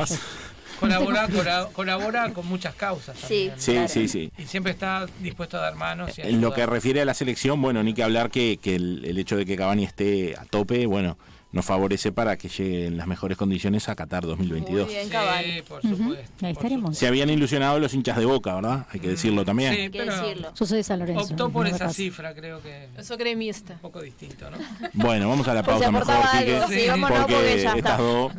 Colabora, 0.80 1.28
colabora, 1.28 1.70
colabora 1.74 2.34
con 2.34 2.48
muchas 2.48 2.76
causas. 2.76 3.18
Sí, 3.18 3.52
también. 3.56 3.88
Sí, 3.90 4.08
sí, 4.08 4.08
sí. 4.08 4.32
Y 4.38 4.46
siempre 4.46 4.72
está 4.72 5.06
dispuesto 5.20 5.58
a 5.58 5.62
dar 5.62 5.76
manos. 5.76 6.18
Y 6.18 6.22
a 6.22 6.26
En 6.26 6.42
lo 6.42 6.54
que 6.54 6.66
refiere 6.66 7.02
a 7.02 7.06
la 7.06 7.14
selección, 7.14 7.62
bueno, 7.62 7.84
ni 7.84 7.94
que 7.94 8.04
hablar 8.04 8.30
que, 8.32 8.58
que 8.62 8.76
el, 8.76 9.04
el 9.06 9.18
hecho 9.18 9.38
de 9.38 9.46
que 9.46 9.56
Cavani 9.56 9.84
esté 9.84 10.36
a 10.38 10.46
tope, 10.46 10.86
bueno, 10.86 11.18
nos 11.52 11.66
favorece 11.66 12.12
para 12.12 12.38
que 12.38 12.48
llegue 12.48 12.86
en 12.88 12.98
las 12.98 13.08
mejores 13.08 13.36
condiciones 13.38 13.90
a 13.90 13.96
Qatar 13.96 14.24
2022. 14.26 14.86
Muy 14.86 14.94
bien, 14.94 15.06
Sí, 15.06 15.12
Cavani. 15.12 15.62
por 15.64 15.82
supuesto. 15.82 16.46
Ahí 16.46 16.52
estaremos. 16.52 16.98
Se 16.98 17.08
habían 17.08 17.30
ilusionado 17.32 17.80
los 17.80 17.92
hinchas 17.94 18.18
de 18.18 18.26
Boca, 18.26 18.54
¿verdad? 18.56 18.86
Hay 18.92 19.00
que 19.00 19.08
decirlo 19.08 19.44
también. 19.44 19.74
Sí, 19.74 19.80
Hay 19.82 19.90
que 19.90 19.98
pero 20.00 20.16
decirlo. 20.16 20.54
Yo 20.54 20.66
soy 20.66 20.78
de 20.78 20.84
San 20.84 21.00
Lorenzo. 21.00 21.22
optó 21.22 21.50
por 21.50 21.66
esa 21.68 21.90
cifra, 21.92 22.36
creo 22.36 22.62
que 22.62 22.90
Yo 22.96 23.04
soy 23.04 23.18
gremista. 23.18 23.74
un 23.74 23.80
poco 23.80 24.02
distinto, 24.02 24.50
¿no? 24.52 24.58
Bueno, 24.94 25.28
vamos 25.28 25.48
a 25.48 25.54
la 25.56 25.64
Pues 25.64 25.78
pausa 25.78 25.92
mejor, 25.92 26.14
algo, 26.14 26.68
sí, 26.68 26.88
vámonos 26.88 27.18
porque 27.20 27.34
porque 27.34 27.62
ya 27.64 27.74
estas 27.74 27.98
dos 27.98 28.32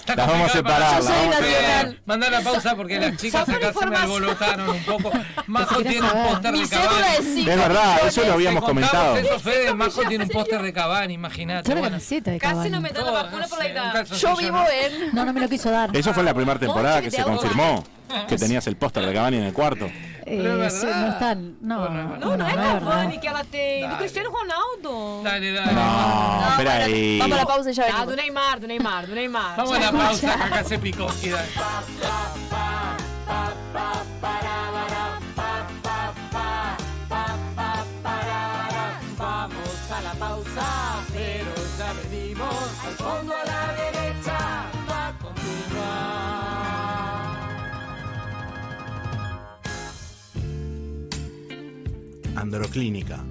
Está 0.00 0.16
las 0.16 0.26
vamos 0.28 0.50
a 0.50 0.52
separar. 0.52 1.02
Yo. 1.02 1.94
Mandá 2.04 2.30
la 2.30 2.40
pausa 2.42 2.76
porque 2.76 3.00
las 3.00 3.16
chicas 3.16 3.48
acá 3.48 3.72
se 3.72 3.86
me 3.86 3.96
alborotaron 3.96 4.68
un 4.70 4.82
poco. 4.84 5.10
Majo 5.46 5.82
tiene 5.82 6.02
un 6.02 6.10
póster 6.28 6.52
de 6.52 6.68
Cavani. 6.68 7.40
es 7.40 7.46
verdad, 7.46 8.06
eso 8.06 8.24
lo 8.26 8.32
habíamos 8.34 8.64
comentado. 8.64 9.16
Eso, 9.16 9.38
Fede, 9.40 9.72
Majo 9.74 10.02
tiene 10.04 10.24
un 10.24 10.30
póster 10.30 10.62
de 10.62 10.72
Cavani, 10.74 11.14
imagínate. 11.14 11.68
Yo 11.70 11.74
la 11.74 11.88
camiseta 11.88 12.30
de 12.32 12.38
Casi 12.54 12.70
no 12.70 12.80
me 12.80 12.90
da 12.90 13.02
la 13.02 13.10
vacuna 13.10 13.42
no 13.42 13.48
por 13.48 13.58
la 13.58 13.66
edad. 13.66 14.06
Yo 14.06 14.36
vivo 14.36 14.58
¿no? 14.58 14.68
en. 14.68 15.14
No, 15.14 15.24
no 15.24 15.32
me 15.32 15.40
lo 15.40 15.48
quiso 15.48 15.70
dar. 15.70 15.94
Eso 15.96 16.12
fue 16.12 16.22
la 16.22 16.34
primera 16.34 16.58
temporada 16.58 17.00
que 17.02 17.10
se 17.10 17.22
confirmó 17.22 17.84
que 18.28 18.36
tenías 18.36 18.66
el 18.66 18.76
póster 18.76 19.06
de 19.06 19.12
Cavani 19.12 19.36
en 19.38 19.44
el 19.44 19.52
cuarto. 19.52 19.86
Eh, 20.26 20.62
es 20.66 20.80
sí, 20.80 20.86
verdad. 20.86 21.06
no 21.06 21.12
están. 21.12 21.56
No, 21.60 21.88
no, 21.88 22.00
es 22.14 22.20
no. 22.20 22.36
No, 22.36 22.36
no, 22.36 22.48
es. 22.48 22.54
Cavani 22.54 23.18
que 23.18 23.26
ela 23.26 23.44
tem, 23.44 23.88
do. 23.88 23.96
Cristiano 23.96 24.30
Ronaldo. 24.30 25.22
Dale, 25.24 25.52
dale. 25.52 25.72
No, 25.72 26.48
espera 26.50 26.70
bueno, 26.76 26.84
ahí. 26.84 27.18
Vamos 27.18 27.36
a 27.36 27.40
la 27.40 27.46
pausa 27.46 27.70
y 27.70 27.74
ya 27.74 27.84
Ah, 27.92 28.06
do 28.06 28.14
Neymar, 28.16 28.60
do 28.60 28.66
Neymar, 28.68 29.06
do 29.08 29.14
Neymar. 29.14 29.56
Vamos 29.56 29.76
a 29.76 29.80
la 29.80 29.92
pausa, 29.92 30.44
acá 30.44 30.64
se 30.64 30.78
picó. 30.78 31.08
y 31.22 31.30
dale. 31.30 31.48
Androclínica, 52.40 53.22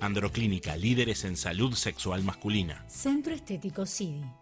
Androclínica, 0.00 0.76
líderes 0.76 1.24
en 1.24 1.38
salud 1.38 1.72
sexual 1.72 2.22
masculina. 2.22 2.84
Centro 2.86 3.32
Estético 3.32 3.86
CIDI. 3.86 4.41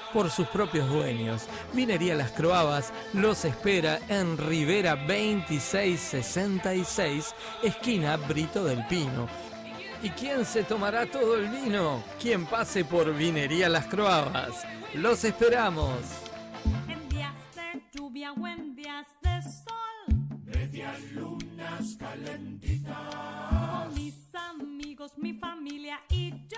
por 0.11 0.29
sus 0.29 0.47
propios 0.47 0.87
dueños. 0.89 1.47
Vinería 1.73 2.15
Las 2.15 2.31
Croabas 2.31 2.91
los 3.13 3.45
espera 3.45 3.99
en 4.09 4.37
Rivera 4.37 4.95
2666, 4.95 7.33
esquina 7.63 8.17
Brito 8.17 8.63
del 8.63 8.85
Pino. 8.87 9.27
¿Y 10.03 10.09
quién 10.09 10.45
se 10.45 10.63
tomará 10.63 11.05
todo 11.05 11.35
el 11.35 11.47
vino? 11.49 12.03
Quien 12.19 12.47
pase 12.47 12.83
por 12.83 13.15
Vinería 13.15 13.69
Las 13.69 13.85
Croabas. 13.85 14.65
Los 14.95 15.23
esperamos. 15.23 15.99
En 16.87 17.07
días 17.09 17.35
de 17.55 17.83
lluvia 17.93 18.33
o 18.33 18.47
en 18.47 18.75
días 18.75 19.05
de 19.21 19.43
sol. 19.43 19.75
Media 20.43 20.97
lunas 21.13 21.97
calentitas. 21.99 22.97
Con 23.51 23.93
mis 23.93 24.15
amigos, 24.33 25.11
mi 25.17 25.33
familia 25.33 26.01
y 26.09 26.31
yo. 26.47 26.57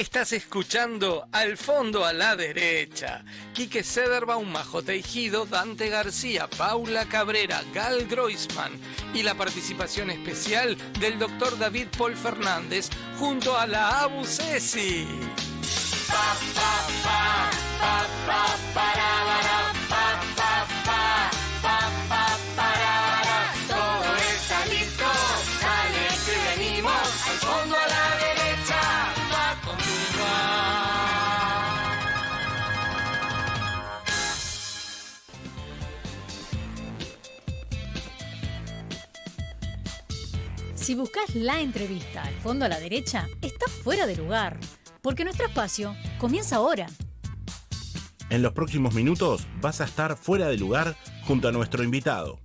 Estás 0.00 0.32
escuchando 0.32 1.28
Al 1.30 1.58
fondo 1.58 2.06
a 2.06 2.14
la 2.14 2.34
derecha. 2.34 3.22
Quique 3.52 3.84
Sederbaum, 3.84 4.50
Majo 4.50 4.82
Teijido, 4.82 5.44
Dante 5.44 5.90
García, 5.90 6.48
Paula 6.48 7.04
Cabrera, 7.04 7.62
Gal 7.74 8.06
Groisman 8.06 8.72
y 9.12 9.22
la 9.22 9.34
participación 9.34 10.08
especial 10.08 10.78
del 10.98 11.18
doctor 11.18 11.58
David 11.58 11.88
Paul 11.98 12.16
Fernández 12.16 12.88
junto 13.18 13.58
a 13.58 13.66
la 13.66 14.00
Abu 14.00 14.24
Ceci. 14.24 15.06
Si 40.90 40.96
buscas 40.96 41.36
la 41.36 41.60
entrevista 41.60 42.24
al 42.24 42.34
fondo 42.34 42.64
a 42.64 42.68
la 42.68 42.80
derecha, 42.80 43.28
estás 43.42 43.70
fuera 43.70 44.08
de 44.08 44.16
lugar, 44.16 44.58
porque 45.02 45.22
nuestro 45.22 45.46
espacio 45.46 45.94
comienza 46.18 46.56
ahora. 46.56 46.88
En 48.28 48.42
los 48.42 48.52
próximos 48.54 48.92
minutos 48.92 49.46
vas 49.60 49.80
a 49.80 49.84
estar 49.84 50.16
fuera 50.16 50.48
de 50.48 50.56
lugar 50.56 50.96
junto 51.22 51.46
a 51.46 51.52
nuestro 51.52 51.84
invitado. 51.84 52.40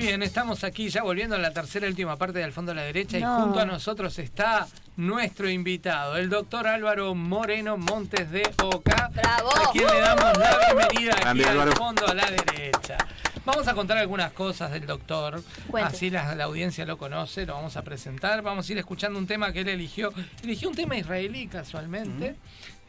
Bien, 0.00 0.22
estamos 0.22 0.64
aquí 0.64 0.88
ya 0.88 1.02
volviendo 1.02 1.36
a 1.36 1.38
la 1.38 1.52
tercera 1.52 1.86
y 1.86 1.90
última 1.90 2.16
parte 2.16 2.38
del 2.38 2.52
fondo 2.52 2.72
a 2.72 2.74
la 2.74 2.82
derecha 2.82 3.18
No. 3.18 3.38
y 3.38 3.42
junto 3.42 3.60
a 3.60 3.64
nosotros 3.66 4.18
está 4.18 4.66
nuestro 4.96 5.48
invitado, 5.48 6.16
el 6.16 6.28
doctor 6.30 6.66
Álvaro 6.66 7.14
Moreno 7.14 7.76
Montes 7.76 8.30
de 8.30 8.42
Oca, 8.62 9.10
¡Bravo! 9.12 9.50
a 9.56 9.72
quien 9.72 9.86
le 9.86 10.00
damos 10.00 10.38
la 10.38 10.58
bienvenida 10.74 11.12
aquí 11.14 11.20
Grande, 11.22 11.44
al 11.44 11.50
Álvaro. 11.50 11.72
fondo 11.76 12.06
a 12.08 12.14
la 12.14 12.30
derecha. 12.30 12.96
Vamos 13.44 13.66
a 13.68 13.74
contar 13.74 13.98
algunas 13.98 14.32
cosas 14.32 14.70
del 14.72 14.86
doctor, 14.86 15.42
Cuente. 15.68 15.88
así 15.96 16.10
la, 16.10 16.34
la 16.34 16.44
audiencia 16.44 16.84
lo 16.86 16.96
conoce, 16.98 17.44
lo 17.46 17.54
vamos 17.54 17.76
a 17.76 17.82
presentar. 17.82 18.42
Vamos 18.42 18.68
a 18.68 18.72
ir 18.72 18.78
escuchando 18.78 19.18
un 19.18 19.26
tema 19.26 19.52
que 19.52 19.60
él 19.60 19.68
eligió. 19.68 20.12
Eligió 20.42 20.68
un 20.68 20.74
tema 20.74 20.96
israelí 20.96 21.46
casualmente, 21.46 22.36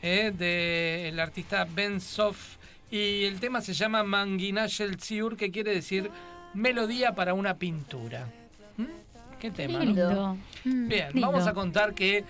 eh, 0.02 0.32
del 0.36 1.20
artista 1.20 1.66
Ben 1.70 2.00
Sof, 2.02 2.38
y 2.90 3.24
el 3.26 3.40
tema 3.40 3.62
se 3.62 3.74
llama 3.74 4.04
Manginash 4.04 4.82
el 4.82 4.98
Tziur, 4.98 5.38
que 5.38 5.52
quiere 5.52 5.74
decir 5.74 6.12
melodía 6.54 7.14
para 7.16 7.34
una 7.34 7.56
pintura. 7.58 8.28
¿Mm? 8.78 8.86
¿Qué 9.40 9.52
tema? 9.52 9.80
Lindo. 9.80 10.38
Mm, 10.66 10.88
Bien, 10.88 11.08
lindo. 11.14 11.28
vamos 11.32 11.48
a 11.48 11.54
contar 11.54 11.94
que 11.94 12.24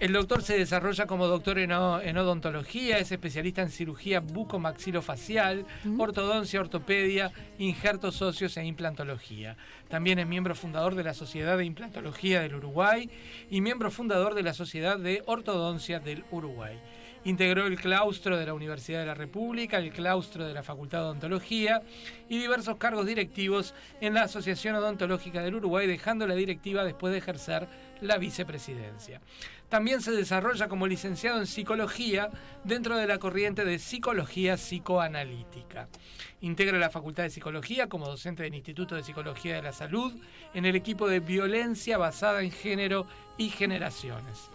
el 0.00 0.12
doctor 0.12 0.42
se 0.42 0.58
desarrolla 0.58 1.06
como 1.06 1.28
doctor 1.28 1.58
en, 1.60 1.70
o- 1.72 2.00
en 2.00 2.16
odontología, 2.18 2.98
es 2.98 3.12
especialista 3.12 3.62
en 3.62 3.70
cirugía 3.70 4.18
bucomaxilofacial, 4.20 5.64
ortodoncia, 5.98 6.60
ortopedia, 6.60 7.30
injertos 7.58 8.20
óseos 8.20 8.56
e 8.56 8.64
implantología. 8.64 9.56
También 9.88 10.18
es 10.18 10.26
miembro 10.26 10.54
fundador 10.54 10.94
de 10.96 11.04
la 11.04 11.14
Sociedad 11.14 11.56
de 11.56 11.64
Implantología 11.64 12.40
del 12.40 12.56
Uruguay 12.56 13.08
y 13.50 13.60
miembro 13.60 13.90
fundador 13.90 14.34
de 14.34 14.42
la 14.42 14.54
Sociedad 14.54 14.98
de 14.98 15.22
Ortodoncia 15.26 16.00
del 16.00 16.24
Uruguay. 16.32 16.78
Integró 17.24 17.66
el 17.66 17.78
claustro 17.78 18.36
de 18.36 18.46
la 18.46 18.54
Universidad 18.54 18.98
de 18.98 19.06
la 19.06 19.14
República, 19.14 19.78
el 19.78 19.92
claustro 19.92 20.44
de 20.44 20.52
la 20.52 20.64
Facultad 20.64 20.98
de 20.98 21.04
Odontología 21.04 21.82
y 22.28 22.38
diversos 22.38 22.78
cargos 22.78 23.06
directivos 23.06 23.74
en 24.00 24.14
la 24.14 24.22
Asociación 24.22 24.74
Odontológica 24.74 25.40
del 25.40 25.54
Uruguay, 25.54 25.86
dejando 25.86 26.26
la 26.26 26.34
directiva 26.34 26.82
después 26.82 27.12
de 27.12 27.18
ejercer 27.18 27.68
la 28.00 28.18
vicepresidencia. 28.18 29.20
También 29.68 30.02
se 30.02 30.10
desarrolla 30.10 30.68
como 30.68 30.88
licenciado 30.88 31.38
en 31.38 31.46
psicología 31.46 32.28
dentro 32.64 32.96
de 32.96 33.06
la 33.06 33.18
corriente 33.18 33.64
de 33.64 33.78
psicología 33.78 34.56
psicoanalítica. 34.56 35.88
Integra 36.40 36.76
la 36.78 36.90
Facultad 36.90 37.22
de 37.22 37.30
Psicología 37.30 37.88
como 37.88 38.06
docente 38.06 38.42
del 38.42 38.54
Instituto 38.54 38.96
de 38.96 39.04
Psicología 39.04 39.54
de 39.54 39.62
la 39.62 39.72
Salud 39.72 40.12
en 40.54 40.66
el 40.66 40.74
equipo 40.74 41.08
de 41.08 41.20
violencia 41.20 41.98
basada 41.98 42.42
en 42.42 42.50
género 42.50 43.06
y 43.38 43.48
generaciones. 43.48 44.50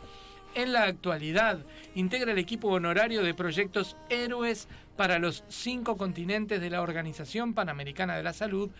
En 0.57 0.73
la 0.73 0.85
actualidad, 0.85 1.59
integra 1.93 2.31
el 2.31 2.39
equipo 2.39 2.69
honorario 2.69 3.21
de 3.21 3.35
proyectos 3.35 3.95
Héroes 4.09 4.67
para 4.95 5.19
los 5.19 5.43
cinco 5.49 5.97
continentes 5.97 6.59
de 6.59 6.71
la 6.71 6.81
Organización 6.81 7.53
Panamericana 7.53 8.17
de 8.17 8.23
la 8.23 8.33
Salud, 8.33 8.71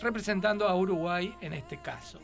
representando 0.00 0.68
a 0.68 0.76
Uruguay 0.76 1.34
en 1.40 1.52
este 1.52 1.78
caso. 1.78 2.20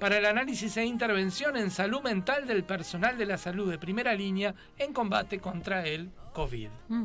Para 0.00 0.16
el 0.16 0.24
análisis 0.24 0.78
e 0.78 0.86
intervención 0.86 1.58
en 1.58 1.70
salud 1.70 2.00
mental 2.00 2.46
del 2.46 2.64
personal 2.64 3.18
de 3.18 3.26
la 3.26 3.36
salud 3.36 3.70
de 3.70 3.76
primera 3.76 4.14
línea 4.14 4.54
en 4.78 4.94
combate 4.94 5.40
contra 5.40 5.84
el 5.84 6.10
COVID. 6.32 6.70
Mm. 6.88 7.04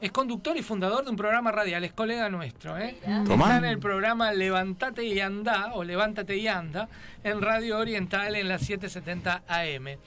Es 0.00 0.12
conductor 0.12 0.56
y 0.56 0.62
fundador 0.62 1.04
de 1.04 1.10
un 1.10 1.16
programa 1.16 1.52
radial, 1.52 1.84
es 1.84 1.92
colega 1.92 2.30
nuestro, 2.30 2.78
¿eh? 2.78 2.96
Está 3.02 3.58
en 3.58 3.66
el 3.66 3.78
programa 3.78 4.32
Levantate 4.32 5.04
y 5.04 5.20
Anda, 5.20 5.72
o 5.74 5.84
Levántate 5.84 6.38
y 6.38 6.48
Anda, 6.48 6.88
en 7.22 7.42
Radio 7.42 7.78
Oriental 7.78 8.34
en 8.34 8.48
la 8.48 8.58
770 8.58 9.42
AM. 9.46 9.98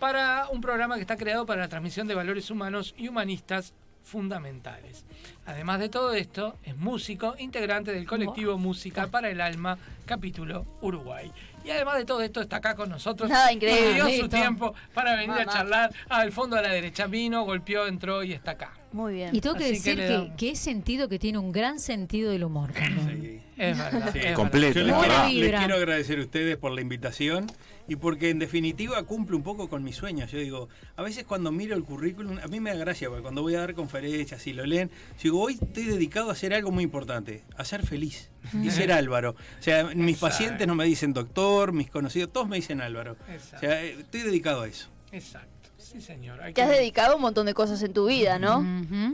Para 0.00 0.48
un 0.50 0.60
programa 0.60 0.96
que 0.96 1.02
está 1.02 1.16
creado 1.16 1.46
para 1.46 1.60
la 1.60 1.68
transmisión 1.68 2.08
de 2.08 2.16
valores 2.16 2.50
humanos 2.50 2.94
y 2.98 3.06
humanistas 3.06 3.74
fundamentales. 4.02 5.04
Además 5.46 5.80
de 5.80 5.88
todo 5.88 6.12
esto, 6.14 6.56
es 6.64 6.76
músico, 6.76 7.34
integrante 7.38 7.92
del 7.92 8.06
colectivo 8.06 8.58
Música 8.58 9.08
para 9.08 9.30
el 9.30 9.40
Alma, 9.40 9.78
capítulo 10.06 10.66
Uruguay. 10.80 11.30
Y 11.64 11.70
además 11.70 11.96
de 11.98 12.04
todo 12.04 12.22
esto, 12.22 12.40
está 12.40 12.56
acá 12.56 12.74
con 12.74 12.90
nosotros. 12.90 13.30
Nada, 13.30 13.52
increíble. 13.52 13.98
Nos 13.98 14.08
dio 14.08 14.22
su 14.22 14.28
tiempo 14.28 14.74
para 14.94 15.14
venir 15.14 15.30
a 15.32 15.46
charlar. 15.46 15.94
Al 16.08 16.32
fondo 16.32 16.56
a 16.56 16.62
la 16.62 16.70
derecha 16.70 17.06
vino, 17.06 17.44
golpeó, 17.44 17.86
entró 17.86 18.22
y 18.24 18.32
está 18.32 18.52
acá. 18.52 18.72
Muy 18.92 19.14
bien. 19.14 19.34
Y 19.34 19.40
tengo 19.40 19.56
que 19.56 19.64
Así 19.64 19.82
que 19.82 19.96
decir 19.96 20.28
que, 20.30 20.36
que 20.36 20.50
he 20.50 20.56
sentido 20.56 21.08
que 21.08 21.18
tiene 21.18 21.38
un 21.38 21.52
gran 21.52 21.78
sentido 21.78 22.30
del 22.30 22.44
humor. 22.44 22.72
también. 22.72 23.42
Es 23.56 23.78
verdad. 23.78 24.10
Sí, 24.12 24.18
es 24.22 24.32
completo, 24.34 24.80
Yo 24.80 24.86
les 24.86 24.94
quiero, 24.96 25.28
les 25.28 25.58
quiero 25.58 25.74
agradecer 25.76 26.18
a 26.18 26.22
ustedes 26.22 26.56
por 26.56 26.72
la 26.72 26.80
invitación 26.80 27.46
y 27.88 27.96
porque 27.96 28.30
en 28.30 28.38
definitiva 28.38 29.02
cumple 29.02 29.36
un 29.36 29.42
poco 29.42 29.68
con 29.68 29.82
mis 29.82 29.96
sueños. 29.96 30.30
Yo 30.30 30.38
digo, 30.38 30.68
a 30.96 31.02
veces 31.02 31.24
cuando 31.24 31.50
miro 31.52 31.74
el 31.76 31.84
currículum, 31.84 32.38
a 32.38 32.46
mí 32.46 32.60
me 32.60 32.70
da 32.70 32.76
gracia, 32.76 33.08
porque 33.08 33.22
cuando 33.22 33.42
voy 33.42 33.54
a 33.56 33.60
dar 33.60 33.74
conferencias 33.74 34.46
y 34.46 34.52
lo 34.52 34.64
leen, 34.64 34.88
yo 35.16 35.22
digo, 35.22 35.40
hoy 35.42 35.58
estoy 35.60 35.84
dedicado 35.84 36.28
a 36.30 36.32
hacer 36.32 36.54
algo 36.54 36.70
muy 36.70 36.84
importante, 36.84 37.44
a 37.56 37.64
ser 37.64 37.84
feliz 37.84 38.30
y 38.62 38.70
ser 38.70 38.92
Álvaro. 38.92 39.30
O 39.58 39.62
sea, 39.62 39.84
mis 39.94 40.18
pacientes 40.18 40.66
no 40.66 40.74
me 40.74 40.84
dicen 40.84 41.12
doctor, 41.12 41.72
mis 41.72 41.90
conocidos, 41.90 42.32
todos 42.32 42.48
me 42.48 42.56
dicen 42.56 42.80
Álvaro. 42.80 43.16
O 43.56 43.58
sea, 43.58 43.82
estoy 43.82 44.22
dedicado 44.22 44.62
a 44.62 44.68
eso. 44.68 44.88
Exacto. 45.10 45.48
Sí, 45.76 46.00
señor. 46.00 46.40
Hay 46.40 46.54
Te 46.54 46.62
has 46.62 46.70
que- 46.70 46.76
dedicado 46.76 47.12
a 47.12 47.16
un 47.16 47.22
montón 47.22 47.44
de 47.46 47.52
cosas 47.54 47.82
en 47.82 47.92
tu 47.92 48.06
vida, 48.06 48.38
¿no? 48.38 48.64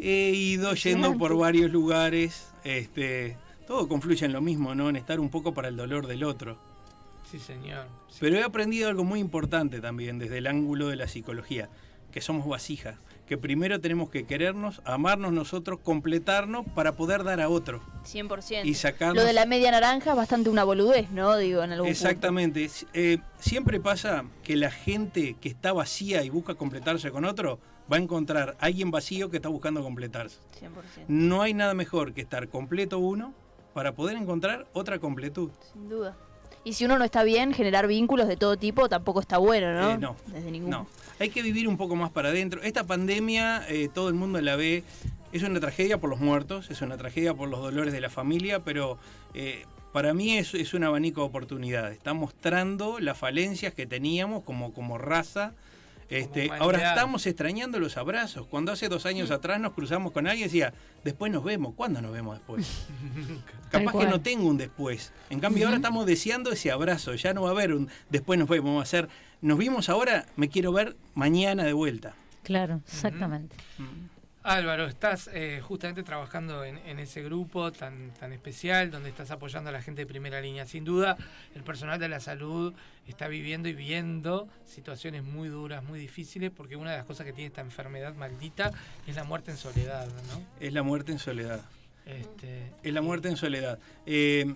He 0.00 0.30
ido 0.30 0.74
yendo 0.74 1.16
por 1.18 1.36
varios 1.36 1.70
lugares, 1.72 2.48
este, 2.62 3.36
todo 3.66 3.88
confluye 3.88 4.24
en 4.26 4.32
lo 4.32 4.40
mismo, 4.40 4.74
¿no? 4.76 4.88
En 4.90 4.96
estar 4.96 5.18
un 5.18 5.30
poco 5.30 5.54
para 5.54 5.68
el 5.68 5.76
dolor 5.76 6.06
del 6.06 6.22
otro. 6.22 6.58
Sí, 7.30 7.38
señor. 7.38 7.86
Pero 8.20 8.36
he 8.36 8.42
aprendido 8.42 8.88
algo 8.88 9.04
muy 9.04 9.20
importante 9.20 9.80
también 9.80 10.18
desde 10.18 10.38
el 10.38 10.46
ángulo 10.46 10.88
de 10.88 10.96
la 10.96 11.06
psicología, 11.08 11.68
que 12.10 12.20
somos 12.22 12.46
vasijas, 12.48 12.96
que 13.26 13.36
primero 13.36 13.80
tenemos 13.80 14.08
que 14.08 14.24
querernos, 14.24 14.80
amarnos 14.86 15.32
nosotros, 15.32 15.78
completarnos 15.82 16.64
para 16.74 16.92
poder 16.96 17.24
dar 17.24 17.40
a 17.42 17.50
otro. 17.50 17.82
100%. 18.04 18.64
Y 18.66 18.74
sacarnos- 18.74 19.16
Lo 19.16 19.24
de 19.24 19.34
la 19.34 19.44
media 19.44 19.70
naranja 19.70 20.10
es 20.12 20.16
bastante 20.16 20.48
una 20.48 20.64
boludez, 20.64 21.10
¿no? 21.10 21.36
Digo, 21.36 21.62
en 21.62 21.72
algún. 21.72 21.88
Exactamente. 21.88 22.70
Eh, 22.94 23.18
siempre 23.38 23.78
pasa 23.80 24.24
que 24.42 24.56
la 24.56 24.70
gente 24.70 25.36
que 25.38 25.50
está 25.50 25.74
vacía 25.74 26.24
y 26.24 26.30
busca 26.30 26.54
completarse 26.54 27.10
con 27.10 27.26
otro, 27.26 27.58
va 27.92 27.96
a 27.96 28.00
encontrar 28.00 28.56
a 28.58 28.66
alguien 28.66 28.90
vacío 28.90 29.28
que 29.30 29.36
está 29.36 29.50
buscando 29.50 29.82
completarse. 29.82 30.38
100%. 30.58 31.04
No 31.08 31.42
hay 31.42 31.52
nada 31.52 31.74
mejor 31.74 32.14
que 32.14 32.22
estar 32.22 32.48
completo 32.48 32.98
uno 32.98 33.34
para 33.74 33.92
poder 33.94 34.16
encontrar 34.16 34.66
otra 34.72 34.98
completud. 34.98 35.50
Sin 35.72 35.88
duda. 35.90 36.16
Y 36.68 36.74
si 36.74 36.84
uno 36.84 36.98
no 36.98 37.04
está 37.06 37.22
bien, 37.22 37.54
generar 37.54 37.86
vínculos 37.86 38.28
de 38.28 38.36
todo 38.36 38.58
tipo 38.58 38.90
tampoco 38.90 39.20
está 39.20 39.38
bueno, 39.38 39.72
¿no? 39.72 39.92
Eh, 39.92 39.96
no, 39.96 40.16
Desde 40.26 40.50
ningún 40.50 40.68
no. 40.68 40.86
Hay 41.18 41.30
que 41.30 41.40
vivir 41.40 41.66
un 41.66 41.78
poco 41.78 41.96
más 41.96 42.10
para 42.10 42.28
adentro. 42.28 42.60
Esta 42.62 42.84
pandemia, 42.84 43.64
eh, 43.70 43.88
todo 43.88 44.10
el 44.10 44.14
mundo 44.14 44.38
la 44.42 44.54
ve, 44.54 44.84
es 45.32 45.42
una 45.42 45.60
tragedia 45.60 45.96
por 45.96 46.10
los 46.10 46.20
muertos, 46.20 46.70
es 46.70 46.82
una 46.82 46.98
tragedia 46.98 47.32
por 47.32 47.48
los 47.48 47.60
dolores 47.60 47.94
de 47.94 48.02
la 48.02 48.10
familia, 48.10 48.64
pero 48.64 48.98
eh, 49.32 49.64
para 49.94 50.12
mí 50.12 50.36
es, 50.36 50.52
es 50.52 50.74
un 50.74 50.84
abanico 50.84 51.22
de 51.22 51.28
oportunidades. 51.28 51.96
Está 51.96 52.12
mostrando 52.12 53.00
las 53.00 53.16
falencias 53.16 53.72
que 53.72 53.86
teníamos 53.86 54.44
como, 54.44 54.74
como 54.74 54.98
raza. 54.98 55.54
Este, 56.10 56.50
ahora 56.58 56.88
estamos 56.90 57.26
extrañando 57.26 57.78
los 57.78 57.96
abrazos. 57.98 58.46
Cuando 58.46 58.72
hace 58.72 58.88
dos 58.88 59.04
Mm. 59.04 59.08
años 59.08 59.30
atrás 59.30 59.60
nos 59.60 59.72
cruzamos 59.74 60.12
con 60.12 60.26
alguien 60.26 60.44
y 60.44 60.48
decía, 60.48 60.72
después 61.04 61.30
nos 61.30 61.44
vemos. 61.44 61.74
¿Cuándo 61.74 62.00
nos 62.00 62.12
vemos 62.12 62.36
después? 62.38 62.86
Capaz 63.70 63.92
que 63.92 64.06
no 64.06 64.20
tengo 64.20 64.48
un 64.48 64.56
después. 64.56 65.12
En 65.28 65.40
cambio, 65.40 65.66
ahora 65.66 65.76
estamos 65.76 66.06
deseando 66.06 66.50
ese 66.50 66.70
abrazo. 66.70 67.14
Ya 67.14 67.34
no 67.34 67.42
va 67.42 67.48
a 67.48 67.52
haber 67.52 67.74
un 67.74 67.88
después 68.08 68.38
nos 68.38 68.48
vemos. 68.48 68.66
Vamos 68.70 68.80
a 68.80 68.82
hacer, 68.84 69.08
nos 69.42 69.58
vimos 69.58 69.88
ahora, 69.90 70.24
me 70.36 70.48
quiero 70.48 70.72
ver 70.72 70.96
mañana 71.14 71.64
de 71.64 71.72
vuelta. 71.74 72.14
Claro, 72.42 72.80
exactamente. 72.86 73.54
Álvaro, 74.48 74.86
estás 74.86 75.28
eh, 75.34 75.60
justamente 75.62 76.02
trabajando 76.02 76.64
en, 76.64 76.78
en 76.78 76.98
ese 76.98 77.22
grupo 77.22 77.70
tan, 77.70 78.12
tan 78.14 78.32
especial 78.32 78.90
donde 78.90 79.10
estás 79.10 79.30
apoyando 79.30 79.68
a 79.68 79.72
la 79.72 79.82
gente 79.82 80.02
de 80.02 80.06
primera 80.06 80.40
línea. 80.40 80.66
Sin 80.66 80.84
duda, 80.84 81.16
el 81.54 81.62
personal 81.62 82.00
de 82.00 82.08
la 82.08 82.18
salud 82.18 82.72
está 83.06 83.28
viviendo 83.28 83.68
y 83.68 83.74
viendo 83.74 84.48
situaciones 84.64 85.22
muy 85.22 85.48
duras, 85.48 85.84
muy 85.84 86.00
difíciles, 86.00 86.50
porque 86.50 86.76
una 86.76 86.92
de 86.92 86.96
las 86.96 87.06
cosas 87.06 87.26
que 87.26 87.34
tiene 87.34 87.48
esta 87.48 87.60
enfermedad 87.60 88.14
maldita 88.14 88.72
es 89.06 89.16
la 89.16 89.24
muerte 89.24 89.50
en 89.50 89.58
soledad, 89.58 90.06
¿no? 90.06 90.42
Es 90.60 90.72
la 90.72 90.82
muerte 90.82 91.12
en 91.12 91.18
soledad. 91.18 91.60
Este, 92.06 92.72
Es 92.82 92.94
la 92.94 93.02
muerte 93.02 93.28
en 93.28 93.36
soledad. 93.36 93.78
Eh, 94.06 94.54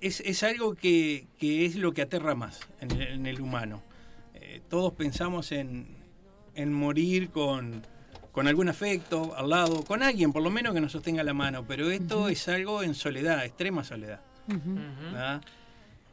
es, 0.00 0.20
es 0.20 0.42
algo 0.42 0.74
que, 0.74 1.26
que 1.38 1.66
es 1.66 1.76
lo 1.76 1.92
que 1.92 2.00
aterra 2.00 2.34
más 2.34 2.60
en 2.80 2.90
el, 2.90 3.02
en 3.02 3.26
el 3.26 3.40
humano. 3.42 3.82
Eh, 4.34 4.62
todos 4.70 4.94
pensamos 4.94 5.52
en, 5.52 5.88
en 6.54 6.72
morir 6.72 7.28
con, 7.28 7.86
con 8.36 8.48
algún 8.48 8.68
afecto 8.68 9.34
al 9.34 9.48
lado, 9.48 9.82
con 9.82 10.02
alguien 10.02 10.30
por 10.30 10.42
lo 10.42 10.50
menos 10.50 10.74
que 10.74 10.80
nos 10.82 10.92
sostenga 10.92 11.24
la 11.24 11.32
mano, 11.32 11.64
pero 11.66 11.90
esto 11.90 12.28
es 12.28 12.46
algo 12.48 12.82
en 12.82 12.94
soledad, 12.94 13.42
extrema 13.42 13.82
soledad. 13.82 14.20
¿verdad? 14.46 15.40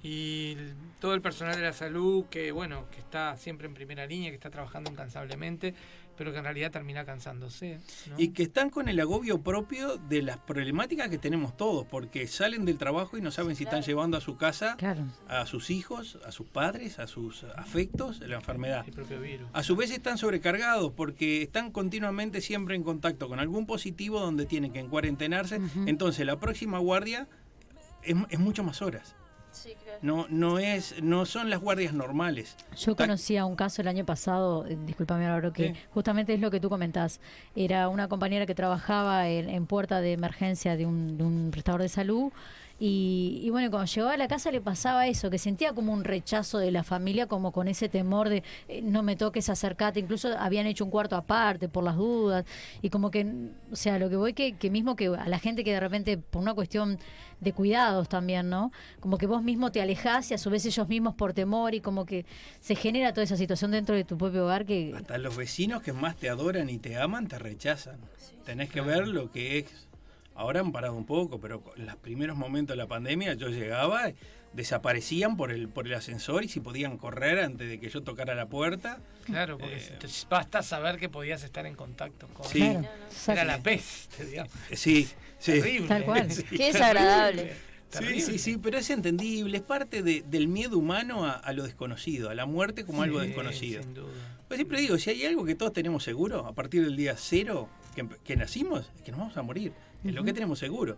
Y 0.02 0.56
todo 1.02 1.16
el 1.16 1.22
personal 1.22 1.58
de 1.58 1.64
la 1.64 1.74
salud 1.74 2.24
que, 2.30 2.54
bueno, 2.54 2.86
que 2.92 3.00
está 3.00 3.36
siempre 3.36 3.68
en 3.68 3.74
primera 3.74 4.06
línea, 4.06 4.30
que 4.30 4.36
está 4.36 4.50
trabajando 4.50 4.90
incansablemente, 4.90 5.76
pero 6.18 6.32
que 6.32 6.38
en 6.38 6.44
realidad 6.44 6.72
termina 6.72 7.06
cansándose. 7.06 7.80
¿no? 8.10 8.16
Y 8.20 8.30
que 8.30 8.44
están 8.44 8.70
con 8.70 8.88
el 8.90 9.00
agobio 9.00 9.42
propio 9.42 9.98
de 9.98 10.22
las 10.22 10.38
problemáticas 10.38 11.10
que 11.10 11.18
tenemos 11.18 11.56
todos, 11.58 11.86
porque 11.86 12.28
salen 12.28 12.66
del 12.66 12.78
trabajo 12.78 13.18
y 13.18 13.22
no 13.22 13.32
saben 13.32 13.56
si 13.56 13.64
están 13.64 13.82
llevando 13.82 14.18
a 14.18 14.22
su 14.22 14.38
casa 14.38 14.76
Claro. 14.78 15.04
a 15.28 15.46
sus 15.46 15.70
hijos, 15.70 16.20
a 16.26 16.32
sus 16.32 16.48
padres, 16.48 17.00
a 17.00 17.08
sus 17.08 17.44
afectos, 17.56 18.20
la 18.22 18.36
enfermedad. 18.36 18.84
El 18.88 18.94
propio 18.94 19.20
virus. 19.20 19.50
A 19.54 19.64
su 19.64 19.76
vez 19.76 19.92
están 19.92 20.18
sobrecargados 20.18 20.92
porque 20.94 21.42
están 21.42 21.72
continuamente 21.72 22.42
siempre 22.42 22.76
en 22.76 22.84
contacto 22.84 23.28
con 23.28 23.40
algún 23.40 23.66
positivo 23.66 24.20
donde 24.20 24.46
tienen 24.46 24.72
que 24.72 24.84
cuarentenarse. 24.86 25.60
Entonces 25.86 26.26
la 26.26 26.40
próxima 26.40 26.78
guardia 26.80 27.28
es, 28.04 28.16
es 28.30 28.40
mucho 28.40 28.64
más 28.64 28.82
horas. 28.82 29.16
No, 30.02 30.26
no, 30.30 30.60
es, 30.60 31.02
no 31.02 31.26
son 31.26 31.50
las 31.50 31.62
guardias 31.62 31.94
normales. 31.94 32.56
Yo 32.78 32.96
conocía 32.96 33.46
un 33.46 33.56
caso 33.56 33.82
el 33.82 33.88
año 33.88 34.06
pasado, 34.06 34.66
eh, 34.68 34.78
discúlpame 34.86 35.26
Álvaro, 35.26 35.54
que 35.54 35.76
justamente 35.94 36.34
es 36.34 36.40
lo 36.40 36.52
que 36.52 36.60
tú 36.60 36.70
comentás. 36.70 37.20
Era 37.56 37.88
una 37.90 38.08
compañera 38.08 38.46
que 38.46 38.56
trabajaba 38.56 39.30
en, 39.30 39.50
en 39.50 39.66
puerta 39.66 40.02
de 40.02 40.14
emergencia 40.14 40.76
de 40.76 40.86
un, 40.86 41.18
de 41.18 41.24
un 41.24 41.50
prestador 41.52 41.82
de 41.82 41.90
salud. 41.90 42.32
Y, 42.80 43.42
y 43.44 43.50
bueno, 43.50 43.70
cuando 43.70 43.86
llegaba 43.86 44.14
a 44.14 44.18
la 44.18 44.28
casa 44.28 44.52
le 44.52 44.60
pasaba 44.60 45.08
eso, 45.08 45.30
que 45.30 45.38
sentía 45.38 45.74
como 45.74 45.94
un 45.94 46.04
rechazo 46.04 46.58
de 46.58 46.72
la 46.72 46.84
familia, 46.84 47.28
como 47.28 47.52
con 47.52 47.68
ese 47.68 47.88
temor 47.88 48.30
de 48.30 48.44
eh, 48.68 48.82
no 48.82 49.04
me 49.04 49.16
toques, 49.16 49.50
acercate. 49.50 50.00
Incluso 50.00 50.30
habían 50.38 50.66
hecho 50.66 50.84
un 50.84 50.92
cuarto 50.92 51.16
aparte 51.16 51.70
por 51.70 51.84
las 51.84 51.96
dudas. 51.96 52.46
Y 52.82 52.90
como 52.90 53.12
que, 53.12 53.26
o 53.72 53.76
sea, 53.76 54.00
lo 54.00 54.10
que 54.10 54.16
voy 54.16 54.34
que, 54.34 54.56
que 54.58 54.70
mismo 54.70 54.96
que 54.96 55.08
a 55.08 55.28
la 55.28 55.40
gente 55.40 55.64
que 55.64 55.72
de 55.72 55.80
repente, 55.80 56.18
por 56.18 56.42
una 56.42 56.54
cuestión 56.54 57.00
de 57.40 57.54
cuidados 57.54 58.10
también, 58.10 58.50
¿no? 58.50 58.72
Como 59.00 59.18
que 59.18 59.28
vos 59.28 59.44
mismo 59.44 59.72
te 59.72 59.82
alejás 59.82 60.32
y 60.32 60.34
a 60.34 60.38
su 60.38 60.50
vez 60.50 60.66
ellos 60.66 60.88
mismos 60.88 61.14
por 61.16 61.34
temor 61.34 61.76
y 61.76 61.82
como 61.82 62.06
que 62.06 62.26
se 62.60 62.76
genera 62.76 63.14
toda 63.14 63.24
esa 63.24 63.38
situación 63.38 63.72
dentro 63.72 63.96
de 63.96 64.04
tu 64.04 64.18
propio 64.18 64.46
hogar 64.46 64.66
que... 64.66 64.94
Hasta 64.96 65.18
los 65.18 65.36
vecinos 65.36 65.82
que 65.82 65.94
más 65.94 66.16
te 66.16 66.30
adoran 66.30 66.70
y 66.70 66.78
te 66.78 66.98
aman 66.98 67.28
te 67.28 67.38
rechazan. 67.38 67.98
Tenés 68.46 68.70
que 68.70 68.82
ver 68.82 69.08
lo 69.08 69.32
que 69.32 69.60
es. 69.60 69.88
Ahora 70.36 70.60
han 70.62 70.72
parado 70.72 70.96
un 70.96 71.06
poco, 71.06 71.40
pero 71.40 71.64
en 71.78 71.86
los 71.86 71.96
primeros 71.98 72.36
momentos 72.38 72.74
de 72.74 72.78
la 72.78 72.88
pandemia 72.88 73.34
yo 73.36 73.50
llegaba, 73.50 74.12
desaparecían 74.54 75.36
por 75.38 75.52
el, 75.52 75.68
por 75.70 75.88
el 75.88 75.94
ascensor 75.94 76.44
y 76.44 76.48
si 76.48 76.60
podían 76.60 76.98
correr 76.98 77.40
antes 77.40 77.68
de 77.68 77.80
que 77.80 77.90
yo 77.90 78.02
tocara 78.02 78.36
la 78.36 78.48
puerta. 78.48 79.00
Claro, 79.26 79.58
porque 79.58 79.78
Eh, 79.78 80.00
basta 80.30 80.62
saber 80.64 80.98
que 80.98 81.10
podías 81.10 81.44
estar 81.44 81.66
en 81.66 81.76
contacto 81.76 82.28
con. 82.30 82.46
Sí. 82.48 82.60
Claro, 82.60 82.88
Era 83.28 83.46
la 83.46 83.58
peste, 83.60 84.26
digamos. 84.26 84.54
Sí, 84.74 85.08
sí. 85.40 85.52
Terrible. 85.54 85.88
Tal 85.88 86.06
cual. 86.06 86.32
Sí. 86.32 86.44
Qué 86.44 86.66
desagradable. 86.72 87.54
Sí, 87.54 88.00
Terrible. 88.00 88.22
sí, 88.22 88.40
sí, 88.40 88.58
pero 88.58 88.78
es 88.80 88.90
entendible, 88.90 89.58
es 89.58 89.64
parte 89.64 90.02
de- 90.02 90.24
del 90.28 90.48
miedo 90.48 90.80
humano 90.80 91.26
a, 91.26 91.34
a 91.34 91.54
lo 91.54 91.62
desconocido, 91.64 92.32
a 92.32 92.36
la 92.36 92.48
muerte 92.48 92.86
como 92.86 93.04
algo 93.04 93.20
Sí, 93.22 93.28
desconocido. 93.28 93.84
sin 93.84 93.94
duda. 93.94 94.12
Pues 94.48 94.58
siempre 94.58 94.82
digo, 94.82 94.98
si 94.98 95.12
hay 95.12 95.26
algo 95.26 95.46
que 95.46 95.54
todos 95.54 95.74
tenemos 95.74 96.04
seguro, 96.04 96.48
a 96.48 96.54
partir 96.54 96.84
del 96.84 96.96
día 96.96 97.14
cero 97.18 97.70
que, 97.96 98.08
que 98.24 98.36
nacimos, 98.36 98.90
es 98.96 99.02
que 99.04 99.12
nos 99.12 99.20
vamos 99.20 99.38
a 99.38 99.44
morir. 99.44 99.74
Es 100.04 100.14
lo 100.14 100.24
que 100.24 100.34
tenemos 100.34 100.60
seguro. 100.60 100.98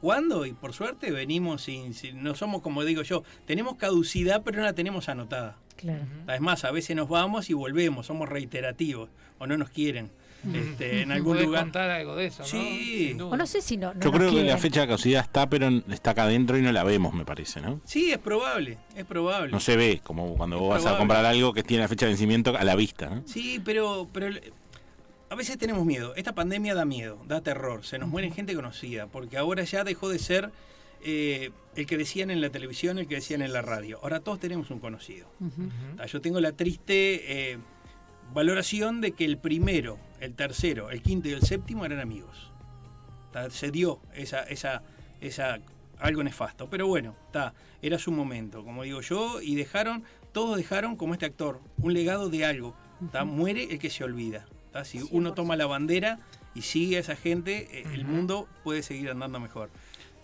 ¿Cuándo? 0.00 0.44
Y 0.46 0.52
por 0.52 0.72
suerte 0.72 1.12
venimos 1.12 1.62
sin, 1.62 1.94
sin- 1.94 2.22
no 2.24 2.34
somos 2.34 2.60
como 2.60 2.82
digo 2.84 3.02
yo, 3.02 3.22
tenemos 3.46 3.76
caducidad 3.76 4.42
pero 4.44 4.58
no 4.58 4.64
la 4.64 4.72
tenemos 4.72 5.08
anotada. 5.08 5.56
Claro. 5.76 6.02
Es 6.32 6.40
más, 6.40 6.64
a 6.64 6.70
veces 6.72 6.96
nos 6.96 7.08
vamos 7.08 7.50
y 7.50 7.54
volvemos, 7.54 8.06
somos 8.06 8.28
reiterativos 8.28 9.10
o 9.38 9.46
no 9.46 9.56
nos 9.56 9.70
quieren. 9.70 10.10
Este, 10.52 11.02
en 11.02 11.12
algún 11.12 11.40
lugar. 11.40 11.62
contar 11.62 11.88
algo 11.88 12.16
de 12.16 12.26
eso, 12.26 12.42
¿no? 12.42 12.48
Sí. 12.48 13.06
Sin 13.10 13.18
duda. 13.18 13.30
O 13.30 13.36
no 13.36 13.46
sé 13.46 13.62
si 13.62 13.76
no... 13.76 13.94
no 13.94 14.00
Yo 14.00 14.10
creo 14.10 14.30
que 14.32 14.42
la 14.42 14.58
fecha 14.58 14.80
de 14.80 14.86
caducidad 14.88 15.22
está, 15.22 15.48
pero 15.48 15.68
está 15.88 16.10
acá 16.10 16.24
adentro 16.24 16.58
y 16.58 16.62
no 16.62 16.72
la 16.72 16.82
vemos, 16.82 17.14
me 17.14 17.24
parece, 17.24 17.60
¿no? 17.60 17.80
Sí, 17.84 18.10
es 18.10 18.18
probable, 18.18 18.78
es 18.96 19.04
probable. 19.04 19.52
No 19.52 19.60
se 19.60 19.76
ve, 19.76 20.00
como 20.02 20.34
cuando 20.36 20.58
vos 20.58 20.70
vas 20.82 20.92
a 20.92 20.98
comprar 20.98 21.24
algo 21.24 21.52
que 21.52 21.62
tiene 21.62 21.84
la 21.84 21.88
fecha 21.88 22.06
de 22.06 22.10
vencimiento 22.12 22.56
a 22.56 22.64
la 22.64 22.74
vista, 22.74 23.08
¿no? 23.08 23.22
Sí, 23.24 23.62
pero, 23.64 24.08
a 25.32 25.34
veces 25.34 25.56
tenemos 25.56 25.86
miedo. 25.86 26.14
Esta 26.14 26.34
pandemia 26.34 26.74
da 26.74 26.84
miedo, 26.84 27.18
da 27.26 27.40
terror. 27.40 27.86
Se 27.86 27.98
nos 27.98 28.10
muere 28.10 28.30
gente 28.30 28.54
conocida, 28.54 29.06
porque 29.06 29.38
ahora 29.38 29.64
ya 29.64 29.82
dejó 29.82 30.10
de 30.10 30.18
ser 30.18 30.50
eh, 31.02 31.52
el 31.74 31.86
que 31.86 31.96
decían 31.96 32.30
en 32.30 32.42
la 32.42 32.50
televisión, 32.50 32.98
el 32.98 33.08
que 33.08 33.14
decían 33.14 33.40
en 33.40 33.54
la 33.54 33.62
radio. 33.62 33.98
Ahora 34.02 34.20
todos 34.20 34.38
tenemos 34.38 34.70
un 34.70 34.78
conocido. 34.78 35.26
Ah, 35.96 36.04
Yo 36.04 36.20
tengo 36.20 36.38
la 36.38 36.52
triste 36.52 37.52
eh, 37.52 37.58
valoración 38.34 39.00
de 39.00 39.12
que 39.12 39.24
el 39.24 39.38
primero, 39.38 39.96
el 40.20 40.34
tercero, 40.34 40.90
el 40.90 41.00
quinto 41.00 41.30
y 41.30 41.32
el 41.32 41.40
séptimo 41.40 41.86
eran 41.86 42.00
amigos. 42.00 42.50
Se 43.48 43.70
dio 43.70 44.00
esa, 44.14 44.42
esa, 44.42 44.82
esa 45.22 45.60
algo 45.98 46.22
nefasto. 46.22 46.68
Pero 46.68 46.88
bueno, 46.88 47.16
ta, 47.30 47.54
era 47.80 47.98
su 47.98 48.12
momento, 48.12 48.62
como 48.64 48.82
digo 48.82 49.00
yo, 49.00 49.40
y 49.40 49.54
dejaron, 49.54 50.04
todos 50.32 50.58
dejaron 50.58 50.94
como 50.96 51.14
este 51.14 51.24
actor, 51.24 51.62
un 51.78 51.94
legado 51.94 52.28
de 52.28 52.44
algo. 52.44 52.74
ta, 53.12 53.24
Muere 53.24 53.64
el 53.70 53.78
que 53.78 53.88
se 53.88 54.04
olvida. 54.04 54.44
Si 54.84 55.00
uno 55.10 55.34
toma 55.34 55.56
la 55.56 55.66
bandera 55.66 56.18
y 56.54 56.62
sigue 56.62 56.96
a 56.96 57.00
esa 57.00 57.16
gente, 57.16 57.68
eh, 57.70 57.84
el 57.92 58.04
mundo 58.04 58.48
puede 58.64 58.82
seguir 58.82 59.10
andando 59.10 59.40
mejor. 59.40 59.70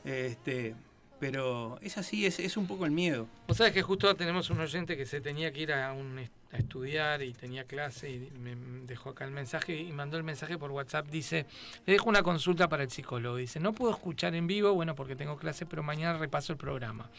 Este, 0.04 0.74
pero 1.18 1.78
es 1.82 1.98
así, 1.98 2.26
es, 2.26 2.38
es 2.38 2.56
un 2.56 2.66
poco 2.66 2.84
el 2.84 2.92
miedo. 2.92 3.28
Vos 3.46 3.56
sabés 3.56 3.72
que 3.72 3.82
justo 3.82 4.14
tenemos 4.14 4.50
un 4.50 4.60
oyente 4.60 4.96
que 4.96 5.06
se 5.06 5.20
tenía 5.20 5.52
que 5.52 5.60
ir 5.60 5.72
a 5.72 5.92
un, 5.92 6.18
a 6.52 6.56
estudiar 6.56 7.22
y 7.22 7.32
tenía 7.32 7.64
clase 7.64 8.10
y 8.10 8.30
me 8.38 8.54
dejó 8.86 9.10
acá 9.10 9.24
el 9.24 9.32
mensaje 9.32 9.76
y 9.76 9.92
mandó 9.92 10.16
el 10.16 10.22
mensaje 10.22 10.56
por 10.56 10.70
WhatsApp. 10.70 11.08
Dice, 11.08 11.46
le 11.86 11.94
dejo 11.94 12.08
una 12.08 12.22
consulta 12.22 12.68
para 12.68 12.84
el 12.84 12.90
psicólogo. 12.90 13.36
Dice, 13.36 13.60
no 13.60 13.72
puedo 13.72 13.92
escuchar 13.92 14.34
en 14.34 14.46
vivo, 14.46 14.72
bueno, 14.74 14.94
porque 14.94 15.16
tengo 15.16 15.36
clase, 15.36 15.66
pero 15.66 15.82
mañana 15.82 16.18
repaso 16.18 16.52
el 16.52 16.58
programa. 16.58 17.10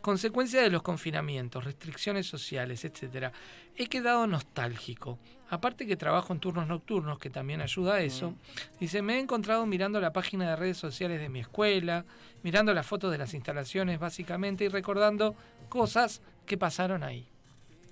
Consecuencia 0.00 0.62
de 0.62 0.70
los 0.70 0.82
confinamientos, 0.82 1.64
restricciones 1.64 2.26
sociales, 2.26 2.84
etcétera. 2.84 3.32
He 3.76 3.86
quedado 3.86 4.26
nostálgico. 4.26 5.18
Aparte 5.52 5.86
que 5.86 5.98
trabajo 5.98 6.32
en 6.32 6.40
turnos 6.40 6.66
nocturnos, 6.66 7.18
que 7.18 7.28
también 7.28 7.60
ayuda 7.60 7.96
a 7.96 8.00
eso. 8.00 8.32
Dice, 8.80 9.02
me 9.02 9.16
he 9.16 9.18
encontrado 9.18 9.66
mirando 9.66 10.00
la 10.00 10.10
página 10.10 10.48
de 10.48 10.56
redes 10.56 10.78
sociales 10.78 11.20
de 11.20 11.28
mi 11.28 11.40
escuela, 11.40 12.06
mirando 12.42 12.72
las 12.72 12.86
fotos 12.86 13.12
de 13.12 13.18
las 13.18 13.34
instalaciones 13.34 14.00
básicamente 14.00 14.64
y 14.64 14.68
recordando 14.68 15.34
cosas 15.68 16.22
que 16.46 16.56
pasaron 16.56 17.02
ahí. 17.02 17.28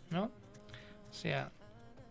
¿No? 0.09 0.23
O 0.23 1.13
sea, 1.13 1.53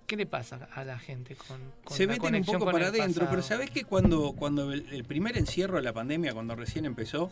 ¿qué 0.06 0.16
le 0.18 0.28
pasa 0.28 0.70
a 0.72 0.84
la 0.84 1.00
gente 1.00 1.36
con, 1.36 1.60
con 1.84 1.98
se 1.98 2.06
la 2.06 2.14
meten 2.14 2.36
un 2.36 2.46
poco 2.46 2.66
para 2.66 2.90
adentro, 2.90 3.26
pero? 3.28 3.42
¿sabés 3.42 3.72
que 3.72 3.86
cuando, 3.86 4.34
cuando 4.34 4.72
el, 4.72 4.86
el 4.92 5.04
primer 5.04 5.36
encierro 5.36 5.78
de 5.78 5.82
la 5.82 5.94
pandemia, 5.94 6.32
cuando 6.32 6.56
recién 6.56 6.86
empezó, 6.86 7.32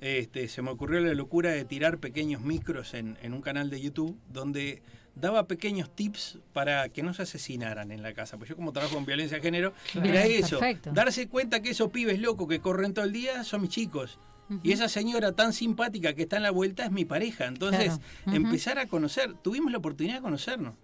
este, 0.00 0.48
se 0.48 0.62
me 0.62 0.70
ocurrió 0.70 1.00
la 1.00 1.12
locura 1.12 1.50
de 1.50 1.66
tirar 1.66 1.98
pequeños 1.98 2.40
micros 2.40 2.94
en, 2.94 3.18
en 3.20 3.34
un 3.34 3.42
canal 3.42 3.68
de 3.68 3.78
YouTube 3.78 4.18
donde 4.30 4.80
daba 5.14 5.46
pequeños 5.46 5.90
tips 5.94 6.38
para 6.52 6.88
que 6.88 7.02
no 7.02 7.12
se 7.14 7.22
asesinaran 7.22 7.92
en 7.92 8.02
la 8.02 8.14
casa. 8.14 8.36
Pues 8.38 8.48
yo 8.50 8.56
como 8.56 8.72
trabajo 8.72 8.96
en 8.98 9.04
violencia 9.06 9.36
de 9.38 9.42
género, 9.42 9.72
Claro. 9.92 10.08
era 10.08 10.24
eso, 10.24 10.58
perfecto. 10.58 10.92
darse 10.92 11.28
cuenta 11.28 11.60
que 11.60 11.70
esos 11.70 11.90
pibes 11.90 12.18
locos 12.20 12.48
que 12.48 12.60
corren 12.60 12.94
todo 12.94 13.04
el 13.04 13.12
día 13.12 13.44
son 13.44 13.62
mis 13.62 13.70
chicos. 13.70 14.18
Y 14.62 14.72
esa 14.72 14.88
señora 14.88 15.32
tan 15.32 15.54
simpática 15.54 16.12
que 16.14 16.22
está 16.22 16.36
en 16.36 16.42
la 16.42 16.50
vuelta 16.50 16.84
es 16.84 16.90
mi 16.90 17.04
pareja. 17.06 17.46
Entonces, 17.46 17.98
Claro. 18.24 18.36
Empezar 18.36 18.78
a 18.78 18.86
conocer, 18.86 19.32
tuvimos 19.34 19.72
la 19.72 19.78
oportunidad 19.78 20.16
de 20.16 20.20
conocernos. 20.22 20.74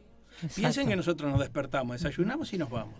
Piensen 0.54 0.88
que 0.88 0.96
nosotros 0.96 1.30
nos 1.30 1.40
despertamos, 1.40 2.00
desayunamos 2.00 2.52
y 2.54 2.58
nos 2.58 2.70
vamos. 2.70 2.94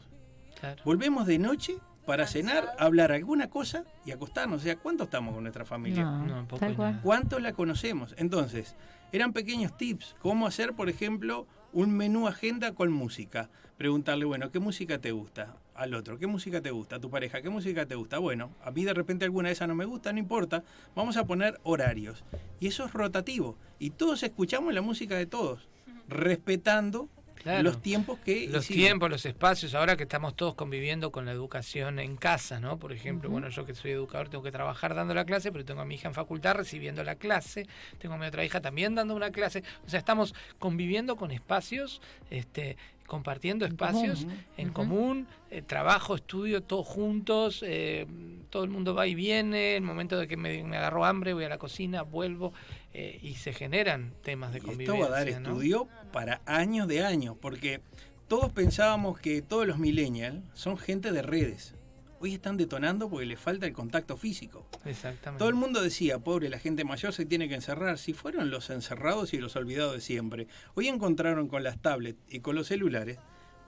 Volvemos 0.84 1.26
de 1.26 1.38
noche 1.38 1.74
para 2.09 2.26
cenar, 2.26 2.74
hablar 2.78 3.12
alguna 3.12 3.51
cosa 3.51 3.85
y 4.06 4.12
acostarnos. 4.12 4.62
O 4.62 4.64
sea, 4.64 4.76
¿cuánto 4.76 5.05
estamos 5.05 5.35
con 5.35 5.44
nuestra 5.44 5.66
familia? 5.66 6.05
No, 6.05 6.48
poco. 6.48 6.94
¿Cuánto 7.02 7.39
la 7.39 7.52
conocemos? 7.52 8.14
Entonces, 8.16 8.76
eran 9.12 9.35
pequeños 9.35 9.76
tips. 9.76 10.16
Cómo 10.22 10.47
hacer, 10.47 10.72
por 10.72 10.89
ejemplo, 10.89 11.47
un 11.74 11.94
menú 11.94 12.26
agenda 12.26 12.72
con 12.72 12.90
música. 12.90 13.51
Preguntarle, 13.76 14.24
bueno, 14.24 14.51
¿qué 14.51 14.59
música 14.59 14.98
te 14.98 15.12
gusta? 15.12 15.59
Al 15.74 15.93
otro, 15.93 16.18
¿qué 16.18 16.26
música 16.26 16.62
te 16.62 16.70
gusta? 16.70 16.97
A 16.97 16.98
tu 16.98 17.10
pareja, 17.10 17.43
¿qué 17.43 17.51
música 17.51 17.85
te 17.85 17.94
gusta? 17.94 18.16
Bueno, 18.16 18.52
a 18.64 18.70
mí 18.70 18.86
de 18.86 18.94
repente 18.94 19.26
alguna 19.26 19.48
de 19.48 19.52
esas 19.52 19.68
no 19.68 19.74
me 19.74 19.85
gusta, 19.85 20.10
no 20.10 20.18
importa. 20.18 20.64
Vamos 20.97 21.18
a 21.18 21.26
poner 21.26 21.60
horarios. 21.62 22.24
Y 22.59 22.68
eso 22.68 22.86
es 22.86 22.94
rotativo. 22.94 23.59
Y 23.78 23.90
todos 23.90 24.22
escuchamos 24.22 24.72
la 24.72 24.80
música 24.80 25.14
de 25.14 25.26
todos, 25.26 25.68
respetando 26.09 27.10
Claro. 27.43 27.62
los 27.62 27.81
tiempos 27.81 28.19
que 28.24 28.48
los 28.48 28.66
tiempos, 28.66 29.10
los 29.10 29.24
espacios, 29.24 29.74
ahora 29.74 29.97
que 29.97 30.02
estamos 30.02 30.35
todos 30.35 30.55
conviviendo 30.55 31.12
con 31.12 31.24
la 31.24 31.32
educación 31.32 31.98
en 31.98 32.16
casa, 32.16 32.60
¿no? 32.60 32.78
Por 32.78 32.93
ejemplo, 32.93 33.31
bueno, 33.31 33.48
yo 33.48 33.65
que 33.65 33.74
soy 33.74 33.93
educador 33.93 34.28
tengo 34.28 34.43
que 34.43 34.52
trabajar 34.52 34.94
dando 34.94 35.15
la 35.15 35.24
clase, 35.24 35.52
pero 35.52 35.65
tengo 35.65 35.81
a 35.81 35.85
mi 35.85 35.94
hija 35.94 36.09
en 36.09 36.15
facultad 36.15 36.55
recibiendo 36.55 37.05
la 37.05 37.15
clase, 37.15 37.66
tengo 37.98 38.15
a 38.15 38.19
mi 38.19 38.27
otra 38.27 38.44
hija 38.44 38.60
también 38.60 38.94
dando 38.94 39.15
una 39.15 39.31
clase, 39.31 39.62
o 39.86 39.89
sea, 39.89 39.98
estamos 39.98 40.35
conviviendo 40.59 41.16
con 41.16 41.31
espacios, 41.31 42.01
este, 42.31 42.77
compartiendo 43.09 43.65
espacios 43.65 44.20
común. 44.20 44.44
en 44.59 44.73
común, 44.73 45.27
eh, 45.51 45.62
trabajo, 45.62 46.15
estudio, 46.15 46.62
todos 46.62 46.86
juntos, 46.86 47.65
eh, 47.66 48.06
todo 48.51 48.65
el 48.65 48.70
mundo 48.70 48.94
va 48.94 49.06
y 49.06 49.15
viene, 49.15 49.77
el 49.77 49.82
momento 49.82 50.19
de 50.19 50.28
que 50.28 50.36
me, 50.36 50.62
me 50.62 50.77
agarró 50.77 51.06
hambre, 51.06 51.32
voy 51.32 51.44
a 51.44 51.48
la 51.48 51.59
cocina, 51.59 52.02
vuelvo, 52.02 52.52
eh, 52.94 53.19
y 53.23 53.35
se 53.35 53.52
generan 53.52 54.15
temas 54.23 54.52
de 54.52 54.59
Y 54.59 54.62
convivencia. 54.62 54.94
esto 54.94 55.02
va 55.10 55.16
a 55.19 55.24
dar 55.24 55.40
¿no? 55.40 55.48
estudio 55.51 55.89
para 56.12 56.40
años 56.47 56.89
de 56.89 57.05
años, 57.05 57.36
porque 57.40 57.81
todos 58.28 58.52
pensábamos 58.52 59.19
que 59.20 59.43
todos 59.43 59.66
los 59.66 59.78
millennials 59.78 60.43
son 60.55 60.77
gente 60.78 61.12
de 61.12 61.23
redes. 61.23 61.74
Hoy 62.20 62.35
están 62.35 62.56
detonando 62.56 63.09
porque 63.09 63.27
les 63.27 63.39
falta 63.39 63.66
el 63.66 63.73
contacto 63.73 64.16
físico. 64.16 64.66
Exactamente. 64.85 65.39
Todo 65.39 65.48
el 65.48 65.55
mundo 65.55 65.81
decía, 65.81 66.19
pobre, 66.19 66.48
la 66.48 66.59
gente 66.59 66.85
mayor 66.85 67.12
se 67.12 67.24
tiene 67.24 67.48
que 67.48 67.55
encerrar. 67.55 67.97
Si 67.97 68.12
fueron 68.12 68.51
los 68.51 68.70
encerrados 68.70 69.32
y 69.35 69.39
los 69.39 69.55
olvidados 69.55 69.94
de 69.94 70.01
siempre. 70.01 70.48
Hoy 70.74 70.89
encontraron 70.89 71.47
con 71.47 71.62
las 71.62 71.78
tablets 71.81 72.19
y 72.28 72.40
con 72.40 72.56
los 72.56 72.66
celulares 72.66 73.19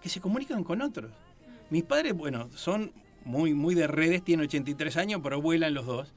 que 0.03 0.09
se 0.09 0.21
comunican 0.21 0.65
con 0.65 0.83
otros. 0.83 1.13
Mis 1.71 1.85
padres, 1.85 2.13
bueno, 2.15 2.51
son 2.57 2.93
muy, 3.25 3.55
muy 3.55 3.77
de 3.77 3.87
redes, 3.87 4.25
tienen 4.25 4.47
83 4.47 4.97
años, 4.97 5.21
pero 5.23 5.41
vuelan 5.41 5.73
los 5.73 5.87
dos. 5.87 6.13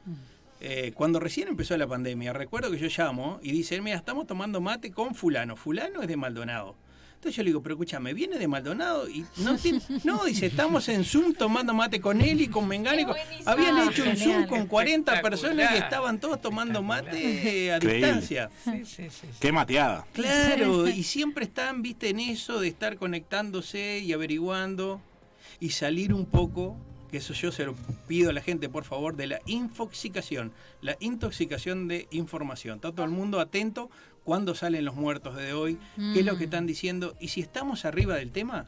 Eh, 0.66 0.94
cuando 0.96 1.20
recién 1.20 1.50
empezó 1.50 1.76
la 1.76 1.86
pandemia, 1.88 2.32
recuerdo 2.32 2.72
que 2.72 2.78
yo 2.80 2.88
llamo 2.88 3.38
y 3.44 3.52
dicen, 3.52 3.84
mira, 3.84 3.98
estamos 3.98 4.26
tomando 4.28 4.62
mate 4.62 4.92
con 4.92 5.14
fulano. 5.14 5.58
Fulano 5.58 6.02
es 6.02 6.08
de 6.08 6.16
Maldonado. 6.16 6.78
Entonces 7.16 7.36
yo 7.36 7.44
le 7.44 7.50
digo, 7.50 7.62
pero 7.62 7.76
escúchame, 7.76 8.14
¿viene 8.14 8.38
de 8.38 8.48
Maldonado? 8.48 9.10
Y 9.10 9.26
no, 9.38 9.58
tiene- 9.58 9.82
no, 10.06 10.24
dice, 10.24 10.46
estamos 10.46 10.88
en 10.88 11.04
Zoom 11.04 11.34
tomando 11.34 11.74
mate 11.74 12.00
con 12.00 12.22
él 12.22 12.40
y 12.40 12.48
con 12.48 12.68
con-". 12.70 13.16
Habían 13.46 13.78
Ah, 13.78 13.90
hecho 13.92 14.04
un 14.10 14.16
Zoom 14.16 14.48
con 14.48 14.68
40 14.68 15.22
personas 15.22 15.72
y 15.74 15.78
estaban 15.80 16.20
todos 16.22 16.40
tomando 16.42 16.82
mate 16.82 17.72
a 17.74 17.76
Increíble. 17.76 18.08
distancia. 18.08 18.50
Sí, 18.64 18.86
sí, 18.86 19.10
sí. 19.10 19.28
Qué 19.42 19.52
mateada. 19.52 20.06
Claro, 20.14 20.88
y 20.88 21.04
siempre 21.04 21.44
están, 21.44 21.82
viste, 21.82 22.08
en 22.10 22.22
eso 22.22 22.62
de 22.62 22.70
estar 22.70 22.96
conectándose 22.98 24.00
y 24.00 24.14
averiguando 24.14 25.02
y 25.60 25.70
salir 25.72 26.14
un 26.14 26.26
poco, 26.26 26.78
que 27.14 27.20
eso 27.20 27.34
yo 27.36 27.52
se 27.52 27.64
lo 27.64 27.76
pido 28.08 28.32
a 28.32 28.34
la 28.34 28.42
gente, 28.42 28.70
por 28.70 28.86
favor, 28.86 29.16
de 29.16 29.28
la 29.28 29.40
infoxicación, 29.46 30.52
la 30.82 30.98
intoxicación 31.00 31.88
de 31.88 32.08
información. 32.10 32.78
Está 32.78 32.92
todo 32.92 33.06
el 33.06 33.12
mundo 33.12 33.40
atento 33.40 33.92
cuando 34.24 34.56
salen 34.56 34.84
los 34.84 34.96
muertos 34.96 35.36
de 35.36 35.54
hoy, 35.54 35.78
qué 35.96 36.22
es 36.22 36.26
lo 36.26 36.34
que 36.38 36.46
Mm. 36.46 36.50
están 36.50 36.66
diciendo, 36.66 37.16
y 37.20 37.28
si 37.28 37.40
estamos 37.42 37.86
arriba 37.86 38.16
del 38.16 38.32
tema, 38.32 38.66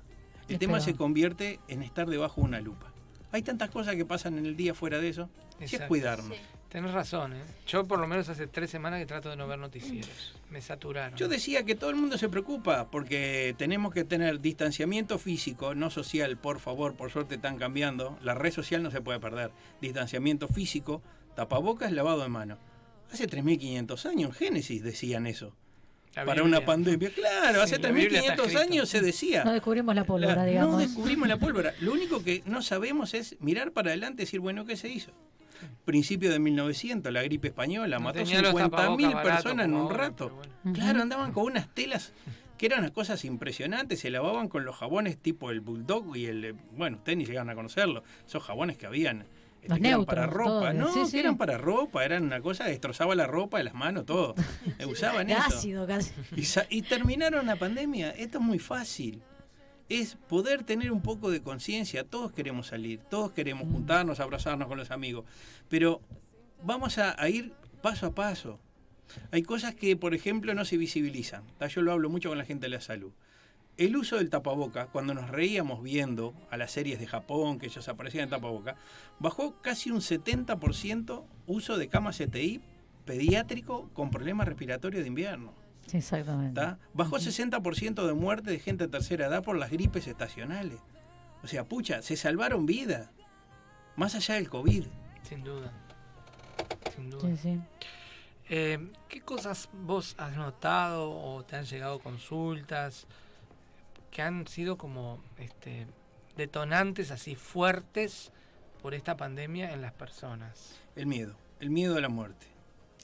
el 0.47 0.53
Es 0.55 0.59
tema 0.59 0.73
peor. 0.73 0.84
se 0.84 0.93
convierte 0.93 1.59
en 1.67 1.81
estar 1.81 2.07
debajo 2.07 2.41
de 2.41 2.47
una 2.47 2.61
lupa. 2.61 2.93
Hay 3.31 3.41
tantas 3.41 3.72
cosas 3.72 3.95
que 3.95 4.05
pasan 4.05 4.38
en 4.38 4.45
el 4.45 4.55
día 4.55 4.76
fuera 4.76 4.99
de 4.99 5.09
eso, 5.09 5.27
y 5.59 5.63
es 5.63 5.81
cuidarnos. 5.88 6.38
Tenés 6.76 6.91
razón, 6.91 7.31
¿eh? 7.31 7.41
Yo 7.68 7.85
por 7.88 7.99
lo 7.99 8.06
menos 8.06 8.27
hace 8.27 8.47
tres 8.47 8.69
semanas 8.69 8.99
que 8.99 9.06
trato 9.06 9.30
de 9.30 9.38
no 9.38 9.47
ver 9.47 9.57
noticieros. 9.57 10.35
Me 10.52 10.60
saturaron. 10.60 11.18
Yo 11.18 11.30
decía 11.30 11.64
que 11.64 11.73
todo 11.73 11.89
el 11.89 11.95
mundo 11.95 12.18
se 12.18 12.27
preocupa 12.27 12.89
porque 12.91 13.56
tenemos 13.57 13.93
que 13.93 14.03
tener 14.03 14.41
distanciamiento 14.41 15.18
físico, 15.18 15.73
no 15.73 15.89
social, 15.89 16.35
por 16.35 16.60
favor, 16.60 16.93
por 16.95 17.11
suerte 17.11 17.35
están 17.35 17.57
cambiando. 17.57 18.19
La 18.22 18.34
red 18.34 18.52
social 18.52 18.84
no 18.84 18.91
se 18.91 18.99
puede 18.99 19.22
perder. 19.22 19.52
Distanciamiento 19.80 20.49
físico, 20.49 21.02
tapabocas, 21.34 21.93
lavado 21.93 22.23
de 22.23 22.27
mano. 22.27 22.57
Hace 23.10 23.30
3.500 23.30 24.06
años 24.10 24.30
en 24.31 24.34
Génesis 24.34 24.84
decían 24.84 25.27
eso. 25.27 25.56
La 26.14 26.26
para 26.26 26.41
Biblia. 26.41 26.57
una 26.60 26.65
pandemia. 26.65 27.10
Claro, 27.11 27.60
Sí, 27.60 27.73
hace 27.73 27.80
la 27.80 27.91
Biblia 27.91 28.19
está 28.19 28.34
3.500 28.35 28.39
escrito. 28.47 28.60
años 28.60 28.89
se 28.89 28.99
decía. 28.99 29.45
No 29.45 29.53
descubrimos 29.53 29.95
la 29.95 30.03
pólvora, 30.03 30.35
La- 30.35 30.43
digamos. 30.45 30.73
No 30.73 30.77
descubrimos 30.80 31.30
la 31.30 31.38
pólvora. 31.38 31.73
Lo 31.80 31.93
único 31.93 32.22
que 32.22 32.43
no 32.45 32.61
sabemos 32.61 33.14
es 33.14 33.38
mirar 33.39 33.72
para 33.72 33.91
adelante 33.91 34.23
y 34.23 34.26
decir, 34.26 34.41
bueno, 34.41 34.65
¿qué 34.65 34.76
se 34.76 34.89
hizo? 34.89 35.14
Principio 35.86 36.32
de 36.32 36.40
1900, 36.40 37.12
la 37.14 37.22
gripe 37.24 37.48
española, 37.50 37.98
No 37.98 38.04
mató 38.06 38.20
tenía 38.20 38.42
los 38.42 38.54
50.000 38.54 38.62
tapabocas 38.70 39.14
baratos 39.14 39.44
personas 39.44 39.66
en 39.66 39.74
un 39.76 39.90
rato. 39.90 40.42
Claro, 40.74 41.02
andaban 41.02 41.32
con 41.32 41.46
unas 41.46 41.74
telas 41.74 42.14
que 42.58 42.68
eran 42.68 42.80
unas 42.80 42.92
cosas 42.92 43.26
impresionantes, 43.26 44.00
se 44.00 44.10
lavaban 44.10 44.48
con 44.48 44.64
los 44.64 44.76
jabones 44.78 45.18
tipo 45.18 45.52
el 45.52 45.60
Bulldog 45.60 46.16
y 46.16 46.26
el... 46.28 46.54
Bueno, 46.72 46.98
ustedes 46.98 47.18
ni 47.18 47.26
llegaron 47.26 47.50
a 47.50 47.56
conocerlo, 47.56 48.04
esos 48.26 48.42
jabones 48.44 48.78
que 48.78 48.86
habían. 48.86 49.26
este, 49.62 49.68
Los 49.70 49.80
que 49.80 49.88
eran 49.90 50.06
para 50.06 50.26
ropa, 50.26 50.72
todo, 50.72 50.74
no, 50.74 50.94
sí, 50.94 51.00
que 51.02 51.06
sí. 51.08 51.20
eran 51.20 51.36
para 51.38 51.58
ropa, 51.58 52.06
eran 52.06 52.24
una 52.24 52.40
cosa 52.40 52.64
que 52.64 52.70
destrozaba 52.72 53.14
la 53.14 53.28
ropa, 53.28 53.62
las 53.62 53.74
manos, 53.74 54.06
todo. 54.06 54.36
Eh, 54.80 54.86
Usaban 54.86 55.30
eso. 55.30 55.42
ácido 55.46 55.86
casi. 55.86 56.12
Y, 56.38 56.44
sa- 56.46 56.66
y 56.70 56.82
terminaron 56.84 57.46
la 57.46 57.58
pandemia. 57.58 58.12
Esto 58.12 58.38
es 58.38 58.44
muy 58.44 58.60
fácil. 58.60 59.22
Es 59.90 60.16
poder 60.16 60.64
tener 60.64 60.91
un 60.91 61.02
poco 61.02 61.30
de 61.30 61.41
conciencia. 61.41 62.03
Todos 62.03 62.32
queremos 62.32 62.68
salir, 62.68 62.99
todos 63.10 63.32
queremos 63.32 63.68
juntarnos, 63.72 64.20
abrazarnos 64.20 64.68
con 64.68 64.78
los 64.78 64.91
amigos. 64.91 65.26
Pero 65.70 66.02
vamos 66.64 66.98
a, 66.98 67.22
a 67.22 67.30
ir 67.30 67.53
paso 67.82 68.07
a 68.07 68.16
paso. 68.16 68.60
Hay 69.32 69.44
cosas 69.44 69.76
que, 69.76 69.95
por 69.95 70.14
ejemplo, 70.14 70.53
no 70.53 70.66
se 70.66 70.78
visibilizan. 70.78 71.44
Yo 71.70 71.82
lo 71.82 71.91
hablo 71.91 72.10
mucho 72.10 72.30
con 72.30 72.38
la 72.38 72.45
gente 72.45 72.66
de 72.66 72.70
la 72.70 72.82
salud. 72.82 73.12
El 73.78 73.98
uso 73.98 74.16
del 74.18 74.30
tapaboca, 74.30 74.88
cuando 74.88 75.14
nos 75.14 75.30
reíamos 75.30 75.84
viendo 75.84 76.34
a 76.49 76.56
las 76.56 76.72
series 76.72 76.98
de 76.98 77.07
Japón 77.07 77.60
que 77.60 77.66
ellos 77.66 77.88
aparecían 77.90 78.24
en 78.24 78.30
tapaboca, 78.30 78.78
bajó 79.20 79.62
casi 79.62 79.91
un 79.91 79.99
70% 79.99 81.26
uso 81.45 81.78
de 81.78 81.90
camas 81.90 82.18
CTI 82.18 82.62
pediátrico 83.03 83.90
con 83.94 84.12
problemas 84.12 84.48
respiratorios 84.48 85.03
de 85.03 85.10
invierno. 85.10 85.53
Exactamente. 85.94 86.60
¿tá? 86.60 86.80
Bajó 86.94 87.18
60% 87.18 88.06
de 88.06 88.14
muerte 88.14 88.52
de 88.52 88.60
gente 88.60 88.86
de 88.86 88.91
tercera 88.91 89.28
edad 89.28 89.44
por 89.44 89.57
las 89.57 89.72
gripes 89.72 90.07
estacionales. 90.07 90.80
O 91.44 91.48
sea, 91.48 91.64
pucha, 91.66 92.02
se 92.02 92.18
salvaron 92.18 92.66
vidas. 92.66 93.10
Más 93.95 94.16
allá 94.16 94.36
del 94.36 94.49
COVID. 94.49 94.86
Sin 95.24 95.44
duda. 95.44 95.72
Sin 96.95 97.10
duda. 97.10 97.22
Sí, 97.22 97.38
sí. 97.38 97.60
Eh, 98.49 98.91
¿Qué 99.10 99.22
cosas 99.22 99.70
vos 99.74 100.16
has 100.18 100.36
notado 100.36 101.12
o 101.12 101.44
te 101.44 101.56
han 101.56 101.66
llegado 101.66 101.99
consultas 101.99 103.07
que 104.12 104.22
han 104.22 104.48
sido 104.48 104.78
como 104.78 105.20
este, 105.38 105.88
detonantes 106.38 107.12
así 107.12 107.36
fuertes 107.36 108.32
por 108.82 108.94
esta 108.94 109.18
pandemia 109.18 109.74
en 109.74 109.82
las 109.82 109.94
personas? 109.94 110.80
El 110.95 111.07
miedo. 111.07 111.36
El 111.60 111.70
miedo 111.70 111.98
a 111.98 112.02
la 112.02 112.10
muerte. 112.10 112.48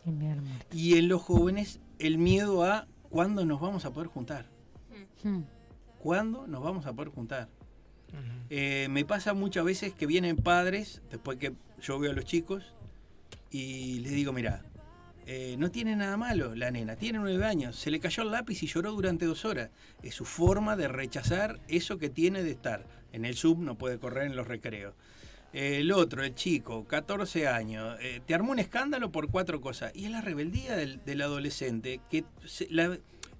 Invierno. 0.06 0.50
Y 0.72 0.98
en 0.98 1.08
los 1.08 1.22
jóvenes, 1.22 1.80
el 2.02 2.18
miedo 2.18 2.64
a 2.64 2.88
cuándo 3.10 3.46
nos 3.46 3.60
vamos 3.62 3.86
a 3.86 3.92
poder 3.92 4.10
juntar. 4.10 4.46
Hmm. 5.24 5.42
¿Cuándo 6.00 6.48
nos 6.48 6.64
vamos 6.64 6.86
a 6.86 6.94
poder 6.94 7.10
juntar? 7.10 7.50
Eh, 8.50 8.88
me 8.90 9.06
pasa 9.06 9.34
muchas 9.34 9.64
veces 9.64 9.94
que 9.94 10.06
vienen 10.06 10.36
padres, 10.36 11.02
después 11.10 11.38
que 11.38 11.54
yo 11.82 12.00
veo 12.00 12.12
a 12.12 12.14
los 12.14 12.26
chicos, 12.26 12.74
y 13.50 14.00
les 14.00 14.12
digo, 14.12 14.34
mira, 14.34 14.64
eh, 15.26 15.56
no 15.58 15.72
tiene 15.72 15.96
nada 15.96 16.18
malo 16.18 16.56
la 16.56 16.72
nena, 16.72 16.96
tiene 16.96 17.20
nueve 17.20 17.46
años, 17.46 17.78
se 17.78 17.92
le 17.92 18.00
cayó 18.00 18.24
el 18.24 18.32
lápiz 18.32 18.64
y 18.64 18.68
lloró 18.68 18.92
durante 18.92 19.26
dos 19.26 19.46
horas. 19.46 19.70
Es 20.02 20.16
su 20.16 20.26
forma 20.26 20.76
de 20.76 20.88
rechazar 20.88 21.60
eso 21.68 21.98
que 21.98 22.10
tiene 22.10 22.44
de 22.44 22.52
estar. 22.52 22.86
En 23.14 23.24
el 23.24 23.36
sub 23.36 23.60
no 23.60 23.78
puede 23.78 24.00
correr 24.00 24.26
en 24.26 24.36
los 24.36 24.48
recreos. 24.48 24.94
El 25.54 25.92
otro, 25.92 26.24
el 26.24 26.34
chico, 26.34 26.86
14 26.86 27.48
años, 27.48 27.98
eh, 28.02 28.22
te 28.26 28.34
armó 28.34 28.52
un 28.54 28.60
escándalo 28.60 29.12
por 29.12 29.30
cuatro 29.30 29.60
cosas. 29.60 29.92
Y 29.94 30.06
es 30.06 30.12
la 30.12 30.22
rebeldía 30.22 30.76
del, 30.78 31.04
del 31.04 31.22
adolescente 31.22 32.00
que 32.10 32.24
se- 32.46 32.68
la- 32.70 32.98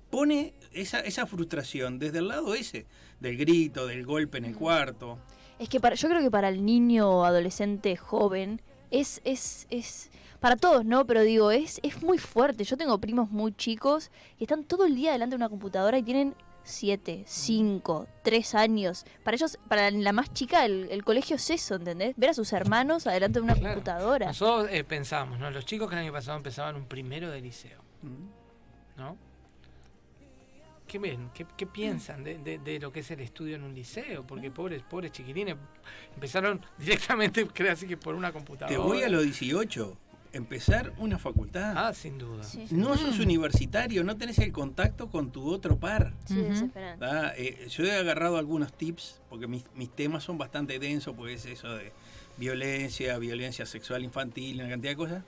pone 0.10 0.54
esa, 0.74 1.00
esa 1.00 1.26
frustración 1.26 1.98
desde 1.98 2.18
el 2.18 2.28
lado 2.28 2.54
ese, 2.54 2.86
del 3.22 3.38
grito, 3.38 3.88
del 3.88 4.06
golpe 4.06 4.40
en 4.40 4.46
el 4.46 4.56
cuarto. 4.58 5.18
Es 5.58 5.70
que 5.70 5.80
para, 5.80 5.96
yo 5.96 6.10
creo 6.10 6.20
que 6.22 6.30
para 6.32 6.50
el 6.50 6.66
niño, 6.66 7.24
adolescente, 7.24 7.96
joven, 7.96 8.62
es, 8.90 9.22
es, 9.24 9.68
es, 9.70 10.10
para 10.42 10.58
todos, 10.58 10.84
¿no? 10.84 11.06
Pero 11.08 11.22
digo, 11.22 11.52
es, 11.52 11.80
es 11.82 12.04
muy 12.04 12.18
fuerte. 12.18 12.66
Yo 12.66 12.76
tengo 12.76 12.98
primos 12.98 13.30
muy 13.32 13.54
chicos 13.54 14.12
y 14.38 14.44
están 14.44 14.66
todo 14.66 14.86
el 14.86 14.96
día 14.96 15.14
delante 15.14 15.32
de 15.34 15.38
una 15.38 15.48
computadora 15.50 15.98
y 15.98 16.04
tienen 16.04 16.36
siete, 16.64 17.24
cinco, 17.28 18.08
tres 18.24 18.56
años. 18.56 19.06
Para 19.24 19.36
ellos, 19.36 19.58
para 19.68 19.90
la 19.92 20.14
más 20.14 20.34
chica, 20.34 20.66
el, 20.66 20.88
el 20.92 21.04
colegio 21.04 21.36
es 21.38 21.50
eso, 21.50 21.76
¿entendés? 21.76 22.14
Ver 22.18 22.30
a 22.32 22.34
sus 22.34 22.54
hermanos 22.54 23.08
adelante 23.08 23.40
de 23.40 23.44
una 23.44 23.56
computadora. 23.56 24.28
Nosotros 24.28 24.70
eh, 24.72 24.84
pensamos, 24.84 25.40
¿no? 25.40 25.50
Los 25.52 25.66
chicos 25.66 25.90
que 25.90 25.96
el 25.96 26.02
año 26.02 26.12
pasado 26.12 26.38
empezaban 26.38 26.76
un 26.76 26.86
primero 26.86 27.30
de 27.30 27.42
liceo. 27.42 27.82
¿No? 28.98 29.18
¿Qué 30.88 31.00
ven? 31.00 31.30
¿Qué, 31.34 31.46
qué 31.56 31.66
piensan 31.66 32.24
de, 32.24 32.38
de- 32.40 32.58
de 32.60 32.80
lo 32.80 32.92
que 32.92 33.00
es 33.00 33.10
el 33.12 33.22
estudio 33.22 33.56
en 33.56 33.64
un 33.64 33.74
liceo? 33.74 34.28
Porque 34.28 34.52
pobres, 34.52 34.84
pobres 34.84 35.12
chiquilines 35.14 35.56
empezaron 36.14 36.60
directamente, 36.78 37.48
creo 37.54 37.72
así 37.72 37.88
que 37.88 37.96
por 37.96 38.14
una 38.14 38.34
computadora. 38.34 38.76
Te 38.76 38.78
voy 38.78 39.02
a 39.02 39.08
los 39.08 39.24
18, 39.24 39.98
empezar 40.34 40.94
una 40.98 41.18
facultad. 41.18 41.74
Ah, 41.76 41.94
sin 41.94 42.18
duda. 42.18 42.44
No 42.72 42.98
sos 42.98 43.20
universitario, 43.20 44.04
no 44.04 44.18
tenés 44.18 44.40
el 44.40 44.52
contacto 44.52 45.10
con 45.10 45.32
tu 45.32 45.50
otro 45.50 45.78
par. 45.78 46.14
Sí. 46.26 46.46
Eh, 47.38 47.68
yo 47.70 47.84
he 47.84 47.92
agarrado 47.92 48.38
algunos 48.38 48.74
tips, 48.74 49.22
porque 49.30 49.48
mis, 49.48 49.64
mis 49.76 49.90
temas 49.90 50.24
son 50.24 50.38
bastante 50.38 50.80
densos, 50.80 51.16
porque 51.16 51.34
es 51.34 51.46
eso 51.46 51.76
de 51.76 51.92
violencia, 52.38 53.18
violencia 53.18 53.66
sexual 53.66 54.04
infantil, 54.04 54.60
una 54.60 54.70
cantidad 54.70 54.92
de 54.92 54.98
cosas. 54.98 55.24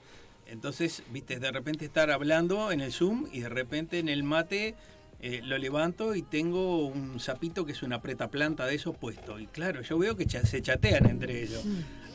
Entonces, 0.46 1.02
viste, 1.10 1.38
de 1.38 1.50
repente 1.50 1.84
estar 1.84 2.10
hablando 2.10 2.70
en 2.70 2.80
el 2.80 2.92
Zoom 2.92 3.26
y 3.32 3.40
de 3.40 3.48
repente 3.48 3.98
en 3.98 4.08
el 4.08 4.22
mate 4.22 4.74
eh, 5.20 5.40
lo 5.42 5.56
levanto 5.56 6.14
y 6.14 6.22
tengo 6.22 6.86
un 6.86 7.18
sapito 7.18 7.64
que 7.64 7.72
es 7.72 7.82
una 7.82 8.02
planta 8.02 8.66
de 8.66 8.74
esos 8.74 8.96
puesto. 8.96 9.38
Y 9.38 9.46
claro, 9.46 9.80
yo 9.80 9.96
veo 9.96 10.16
que 10.16 10.28
se 10.28 10.60
chatean 10.60 11.06
entre 11.06 11.42
ellos. 11.42 11.64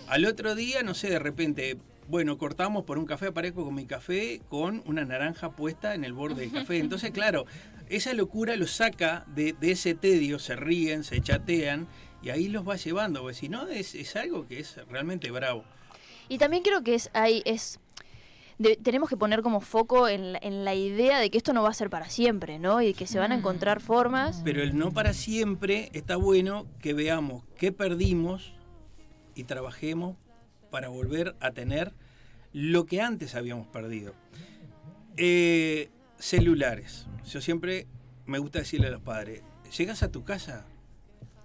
Al 0.08 0.26
otro 0.26 0.54
día, 0.54 0.84
no 0.84 0.94
sé, 0.94 1.10
de 1.10 1.20
repente, 1.20 1.78
bueno, 2.10 2.38
cortamos 2.38 2.84
por 2.86 2.98
un 2.98 3.06
café, 3.06 3.28
aparezco 3.28 3.64
con 3.64 3.76
mi 3.76 3.86
café 3.86 4.42
con 4.50 4.82
una 4.86 5.06
naranja 5.06 5.52
puesta 5.52 5.94
en 5.94 6.04
el 6.04 6.12
borde 6.14 6.42
del 6.42 6.52
café. 6.52 6.80
Entonces, 6.80 7.12
claro, 7.14 7.46
esa 7.88 8.14
locura 8.14 8.56
los 8.56 8.72
saca 8.72 9.26
de, 9.28 9.54
de 9.54 9.72
ese 9.72 9.94
tedio, 9.94 10.40
se 10.40 10.56
ríen, 10.56 11.04
se 11.04 11.22
chatean 11.22 11.88
y 12.24 12.30
ahí 12.32 12.48
los 12.50 12.68
va 12.68 12.76
llevando, 12.76 13.22
porque 13.22 13.36
si 13.36 13.48
no 13.48 13.68
es, 13.68 13.94
es 13.96 14.16
algo 14.16 14.48
que 14.48 14.60
es 14.60 14.76
realmente 14.90 15.30
bravo. 15.32 15.64
Y 16.28 16.38
también 16.40 16.64
creo 16.64 16.84
que 16.84 16.96
es, 16.96 17.10
hay, 17.14 17.42
es 17.46 17.80
de- 18.58 18.76
tenemos 18.76 19.08
que 19.10 19.16
poner 19.18 19.42
como 19.42 19.62
foco 19.62 20.08
en 20.08 20.34
la, 20.34 20.40
en 20.42 20.66
la 20.66 20.74
idea 20.76 21.20
de 21.20 21.30
que 21.30 21.38
esto 21.38 21.54
no 21.54 21.64
va 21.64 21.70
a 21.70 21.74
ser 21.74 21.90
para 21.92 22.10
siempre, 22.10 22.60
¿no? 22.60 22.82
Y 22.82 22.94
que 22.94 23.08
se 23.08 23.20
van 23.20 23.32
a 23.32 23.36
encontrar 23.36 23.82
formas. 23.82 24.42
Pero 24.44 24.62
el 24.64 24.78
no 24.78 24.92
para 24.92 25.14
siempre 25.14 25.90
está 25.94 26.16
bueno 26.18 26.66
que 26.82 26.94
veamos 26.94 27.44
qué 27.58 27.72
perdimos 27.72 28.54
y 29.36 29.44
trabajemos 29.46 30.18
para 30.70 30.90
volver 30.90 31.36
a 31.40 31.52
tener 31.52 31.94
lo 32.54 32.86
que 32.86 33.02
antes 33.02 33.36
habíamos 33.36 33.68
perdido. 33.68 34.14
Eh, 35.18 35.90
celulares. 36.18 37.08
Yo 37.26 37.42
siempre 37.42 37.88
me 38.26 38.40
gusta 38.40 38.60
decirle 38.60 38.88
a 38.88 38.92
los 38.92 39.02
padres, 39.02 39.42
llegas 39.78 40.04
a 40.04 40.12
tu 40.12 40.24
casa, 40.24 40.66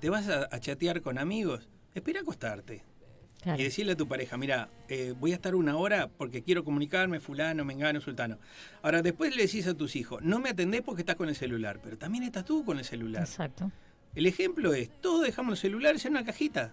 te 0.00 0.10
vas 0.10 0.28
a, 0.28 0.48
a 0.50 0.60
chatear 0.60 1.02
con 1.02 1.18
amigos, 1.18 1.68
espera 1.94 2.20
acostarte. 2.20 2.82
Claro. 3.42 3.60
Y 3.60 3.64
decirle 3.64 3.92
a 3.92 3.96
tu 3.96 4.08
pareja, 4.08 4.38
mira, 4.38 4.70
eh, 4.88 5.12
voy 5.20 5.32
a 5.32 5.34
estar 5.34 5.54
una 5.54 5.76
hora 5.76 6.08
porque 6.08 6.42
quiero 6.42 6.64
comunicarme, 6.64 7.20
fulano, 7.20 7.62
mengano, 7.62 8.00
sultano. 8.00 8.38
Ahora, 8.80 9.02
después 9.02 9.36
le 9.36 9.42
decís 9.42 9.66
a 9.66 9.74
tus 9.74 9.96
hijos, 9.96 10.22
no 10.22 10.40
me 10.40 10.48
atendés 10.48 10.80
porque 10.80 11.02
estás 11.02 11.16
con 11.16 11.28
el 11.28 11.36
celular, 11.36 11.78
pero 11.82 11.98
también 11.98 12.24
estás 12.24 12.46
tú 12.46 12.64
con 12.64 12.78
el 12.78 12.86
celular. 12.86 13.22
Exacto. 13.24 13.70
El 14.14 14.24
ejemplo 14.24 14.72
es, 14.72 14.88
todos 15.02 15.26
dejamos 15.26 15.50
los 15.50 15.58
celulares 15.58 16.06
en 16.06 16.12
una 16.12 16.24
cajita. 16.24 16.72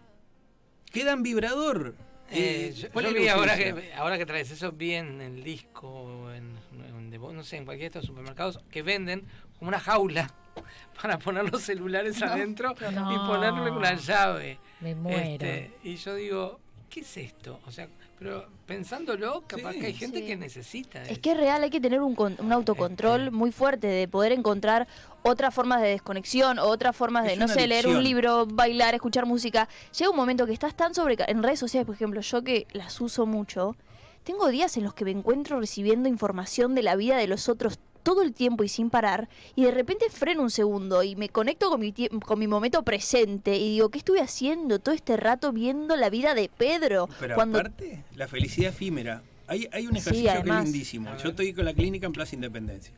Queda 0.92 1.12
en 1.12 1.24
vibrador. 1.24 1.96
Eh, 2.32 2.74
yo, 2.76 2.90
¿cuál 2.92 3.06
yo 3.06 3.14
vi 3.14 3.28
ahora 3.28 3.58
que, 3.58 3.92
ahora 3.96 4.18
que 4.18 4.26
traes 4.26 4.50
eso, 4.52 4.72
vi 4.72 4.94
en 4.94 5.22
el 5.22 5.44
disco, 5.44 6.32
en, 6.34 6.56
en 6.88 7.10
no 7.12 7.44
sé, 7.44 7.58
en 7.58 7.66
cualquiera 7.66 7.92
de 7.92 8.00
estos 8.00 8.06
supermercados, 8.08 8.60
que 8.72 8.82
venden 8.82 9.26
como 9.60 9.70
una 9.70 9.80
jaula 9.80 10.34
para 11.02 11.18
poner 11.20 11.52
los 11.52 11.62
celulares 11.62 12.20
No. 12.20 12.28
adentro 12.28 12.74
y 12.80 13.18
ponerle 13.28 13.72
una 13.72 13.96
llave. 13.96 14.60
Me 14.80 14.96
muero. 14.96 15.20
Este, 15.46 15.72
y 15.84 15.96
yo 15.98 16.16
digo, 16.16 16.60
¿qué 16.90 17.02
es 17.02 17.18
esto? 17.18 17.60
O 17.66 17.72
sea, 17.72 17.88
pero 18.22 18.46
pensándolo, 18.68 19.44
capaz 19.48 19.72
que 19.74 19.88
hay 19.88 19.94
gente 19.96 20.20
Sí. 20.20 20.28
que 20.28 20.38
necesita. 20.38 21.02
Es 21.06 21.18
que 21.18 21.32
es 21.32 21.38
real, 21.38 21.64
hay 21.64 21.72
que 21.72 21.82
tener 21.82 22.02
un, 22.02 22.14
con- 22.14 22.36
un 22.38 22.52
autocontrol 22.54 23.32
muy 23.32 23.52
fuerte 23.52 23.88
de 23.88 24.08
poder 24.08 24.32
encontrar 24.32 24.88
otras 25.24 25.52
formas 25.56 25.82
de 25.82 25.88
desconexión 25.88 26.60
o 26.60 26.66
otras 26.68 26.96
formas 26.96 27.24
de, 27.24 27.34
Es 27.34 27.40
no 27.40 27.48
sé, 27.48 27.66
leer 27.66 27.88
un 27.88 28.04
libro, 28.04 28.46
bailar, 28.46 28.94
escuchar 28.94 29.26
música. 29.26 29.68
Llega 29.98 30.12
un 30.12 30.16
momento 30.18 30.46
que 30.46 30.54
estás 30.54 30.76
tan 30.76 30.94
sobre... 30.94 31.18
En 31.30 31.42
redes 31.42 31.58
sociales, 31.58 31.88
por 31.88 31.96
ejemplo, 31.96 32.22
yo 32.22 32.44
que 32.44 32.68
las 32.74 33.02
uso 33.02 33.26
mucho, 33.26 33.76
tengo 34.24 34.50
días 34.50 34.78
en 34.78 34.84
los 34.84 34.94
que 34.94 35.04
me 35.04 35.10
encuentro 35.12 35.60
recibiendo 35.60 36.08
información 36.08 36.76
de 36.76 36.84
la 36.84 36.96
vida 36.96 37.18
de 37.18 37.26
los 37.26 37.50
otros 37.50 37.80
todo 38.02 38.22
el 38.22 38.34
tiempo 38.34 38.64
y 38.64 38.70
sin 38.70 38.90
parar, 38.90 39.30
y 39.56 39.64
de 39.64 39.72
repente 39.72 40.06
freno 40.10 40.42
un 40.44 40.50
segundo 40.50 41.04
y 41.04 41.16
me 41.16 41.30
conecto 41.30 41.70
con 41.70 41.80
mi, 41.80 41.94
con 41.94 42.40
mi 42.40 42.48
momento 42.48 42.84
presente 42.84 43.56
y 43.58 43.70
digo, 43.74 43.90
¿qué 43.90 44.00
estuve 44.00 44.22
haciendo 44.22 44.80
todo 44.80 44.94
este 44.94 45.18
rato 45.18 45.52
viendo 45.52 45.96
la 45.96 46.10
vida 46.10 46.34
de 46.34 46.50
Pedro? 46.50 47.08
Pero 47.20 47.36
cuando 47.36 47.60
aparte, 47.60 48.04
la 48.16 48.28
felicidad 48.28 48.70
efímera. 48.70 49.22
Hay, 49.48 49.68
hay 49.74 49.86
un 49.88 49.94
Sí, 49.94 50.00
ejercicio 50.00 50.32
que 50.44 50.50
es 50.50 50.56
lindísimo. 50.64 51.18
Yo 51.22 51.30
estoy 51.30 51.54
con 51.54 51.66
la 51.66 51.74
clínica 51.74 52.06
en 52.06 52.14
Plaza 52.14 52.36
Independencia. 52.36 52.94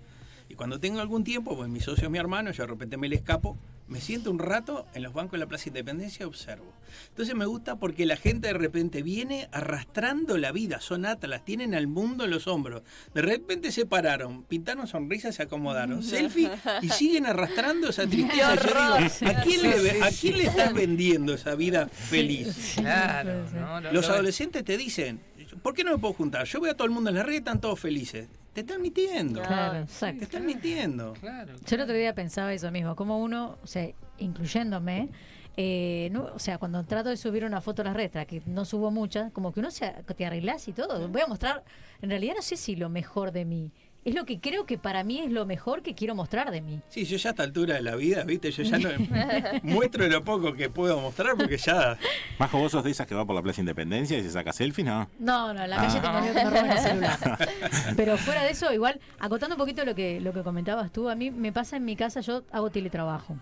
Y 0.50 0.56
cuando 0.56 0.80
tengo 0.80 1.00
algún 1.00 1.24
tiempo, 1.24 1.56
pues 1.56 1.68
mi 1.68 1.80
socio 1.80 2.06
es 2.06 2.12
mi 2.12 2.20
hermano, 2.20 2.52
yo 2.52 2.64
de 2.64 2.68
repente 2.68 2.96
me 2.98 3.10
le 3.10 3.16
escapo, 3.16 3.58
me 3.88 4.00
siento 4.02 4.32
un 4.32 4.40
rato 4.40 4.86
en 4.94 5.04
los 5.04 5.14
bancos 5.14 5.34
de 5.34 5.38
la 5.40 5.48
Plaza 5.48 5.70
Independencia 5.70 6.24
y 6.24 6.28
observo. 6.28 6.72
Entonces 7.10 7.36
me 7.36 7.46
gusta 7.46 7.76
porque 7.78 8.06
la 8.06 8.16
gente 8.18 8.48
de 8.48 8.54
repente 8.54 9.02
viene 9.04 9.50
arrastrando 9.52 10.38
la 10.38 10.52
vida, 10.52 10.80
son 10.80 11.06
atlas, 11.06 11.44
tienen 11.44 11.74
al 11.76 11.88
mundo 11.88 12.24
en 12.26 12.32
los 12.32 12.48
hombros. 12.48 12.84
De 13.14 13.22
repente 13.22 13.72
se 13.72 13.86
pararon, 13.86 14.44
pintaron 14.44 14.88
sonrisas, 14.88 15.36
se 15.36 15.44
acomodaron, 15.44 16.02
selfie 16.04 16.50
y 16.82 16.90
siguen 16.90 17.26
arrastrando 17.26 17.90
esa 17.90 18.08
tristeza. 18.08 18.56
Yo 18.56 19.00
digo, 19.02 19.38
¿a 19.40 19.42
quién, 19.44 19.62
le, 19.64 19.80
Sí, 19.80 20.02
¿a 20.02 20.12
sí, 20.12 20.18
quién 20.22 20.38
le 20.38 20.44
estás 20.46 20.74
vendiendo 20.74 21.34
esa 21.34 21.56
vida 21.56 21.88
feliz? 21.88 22.74
Claro, 22.78 23.46
¿no? 23.54 23.82
Lo- 23.82 23.92
Los 23.94 24.08
lo- 24.08 24.14
adolescentes 24.14 24.64
te 24.64 24.78
dicen, 24.78 25.20
¿por 25.62 25.74
qué 25.74 25.84
no 25.84 25.92
me 25.92 25.98
puedo 25.98 26.14
juntar? 26.14 26.46
Yo 26.46 26.62
veo 26.62 26.72
a 26.72 26.76
todo 26.76 26.86
el 26.86 26.92
mundo 26.94 27.10
en 27.10 27.18
la 27.18 27.24
red, 27.24 27.36
están 27.36 27.60
todos 27.60 27.80
felices. 27.80 28.28
Te 28.54 28.62
están 28.62 28.82
mintiendo. 28.82 29.42
Claro, 29.42 29.80
exacto. 29.80 30.20
Te 30.20 30.26
están 30.26 30.46
mintiendo. 30.46 31.14
Yo 31.22 31.76
el 31.76 31.82
otro 31.82 31.96
día 31.96 32.14
pensaba 32.14 32.54
eso 32.54 32.72
mismo, 32.72 32.96
como 32.96 33.20
uno, 33.20 33.58
o 33.64 33.68
sea, 33.68 33.90
incluyéndome, 34.20 35.10
eh, 35.58 36.10
no, 36.12 36.26
o 36.34 36.40
sea, 36.40 36.60
cuando 36.60 36.84
trato 36.84 37.10
de 37.10 37.18
subir 37.18 37.46
una 37.46 37.62
foto 37.62 37.82
a 37.82 37.86
las 37.86 37.96
redes, 37.96 38.28
que 38.28 38.42
no 38.46 38.66
subo 38.66 38.92
muchas, 38.92 39.32
como 39.32 39.52
que 39.52 39.60
uno 39.60 39.72
se, 39.72 39.92
te 39.92 40.26
arreglas 40.26 40.68
y 40.68 40.74
todo. 40.74 41.08
Voy 41.08 41.22
a 41.22 41.28
mostrar, 41.28 41.64
en 42.02 42.10
realidad 42.10 42.36
no 42.36 42.42
sé 42.44 42.56
si 42.56 42.76
lo 42.76 42.90
mejor 42.90 43.32
de 43.32 43.46
mí. 43.46 43.72
Es 44.06 44.14
lo 44.16 44.26
que 44.26 44.40
creo 44.40 44.66
que 44.66 44.78
para 44.78 45.04
mí 45.04 45.20
es 45.20 45.32
lo 45.32 45.46
mejor 45.46 45.82
que 45.82 45.96
quiero 45.96 46.14
mostrar 46.14 46.52
de 46.52 46.62
mí. 46.62 46.82
Sí, 46.90 47.06
yo 47.06 47.16
ya 47.18 47.30
a 47.30 47.32
esta 47.32 47.44
altura 47.44 47.76
de 47.76 47.82
la 47.82 47.96
vida, 47.96 48.24
viste, 48.24 48.52
yo 48.52 48.64
ya 48.64 48.78
no 48.78 48.90
muestro 49.64 50.08
lo 50.08 50.24
poco 50.24 50.54
que 50.54 50.70
puedo 50.70 51.00
mostrar 51.00 51.36
porque 51.38 51.58
ya... 51.58 51.98
Majo, 52.38 52.58
vos 52.58 52.72
sos 52.74 52.84
de 52.84 52.92
esas 52.92 53.08
que 53.08 53.16
va 53.16 53.26
por 53.26 53.36
la 53.36 53.42
Plaza 53.42 53.62
Independencia 53.62 54.18
y 54.18 54.24
se 54.24 54.30
saca 54.32 54.52
selfie, 54.52 54.84
¿no? 54.84 55.10
No, 55.20 55.54
no, 55.54 55.64
en 55.64 55.70
la 55.70 55.78
calle 55.78 56.00
Ah. 56.00 56.02
tengo 56.02 56.22
miedo 56.22 56.34
que 56.36 56.44
me 56.44 56.50
roben 56.50 56.72
el 56.72 56.80
celular. 56.80 57.50
Pero 57.96 58.18
fuera 58.18 58.44
de 58.44 58.52
eso, 58.52 58.74
igual, 58.74 59.00
acotando 59.20 59.56
un 59.56 59.60
poquito 59.60 59.86
lo 59.86 59.96
que, 59.96 60.20
lo 60.20 60.34
que 60.34 60.44
comentabas 60.44 60.92
tú, 60.92 61.10
a 61.10 61.16
mí 61.16 61.32
me 61.32 61.52
pasa 61.54 61.78
en 61.78 61.86
mi 61.86 61.96
casa, 61.96 62.20
yo 62.22 62.44
hago 62.52 62.70
teletrabajo. 62.72 63.38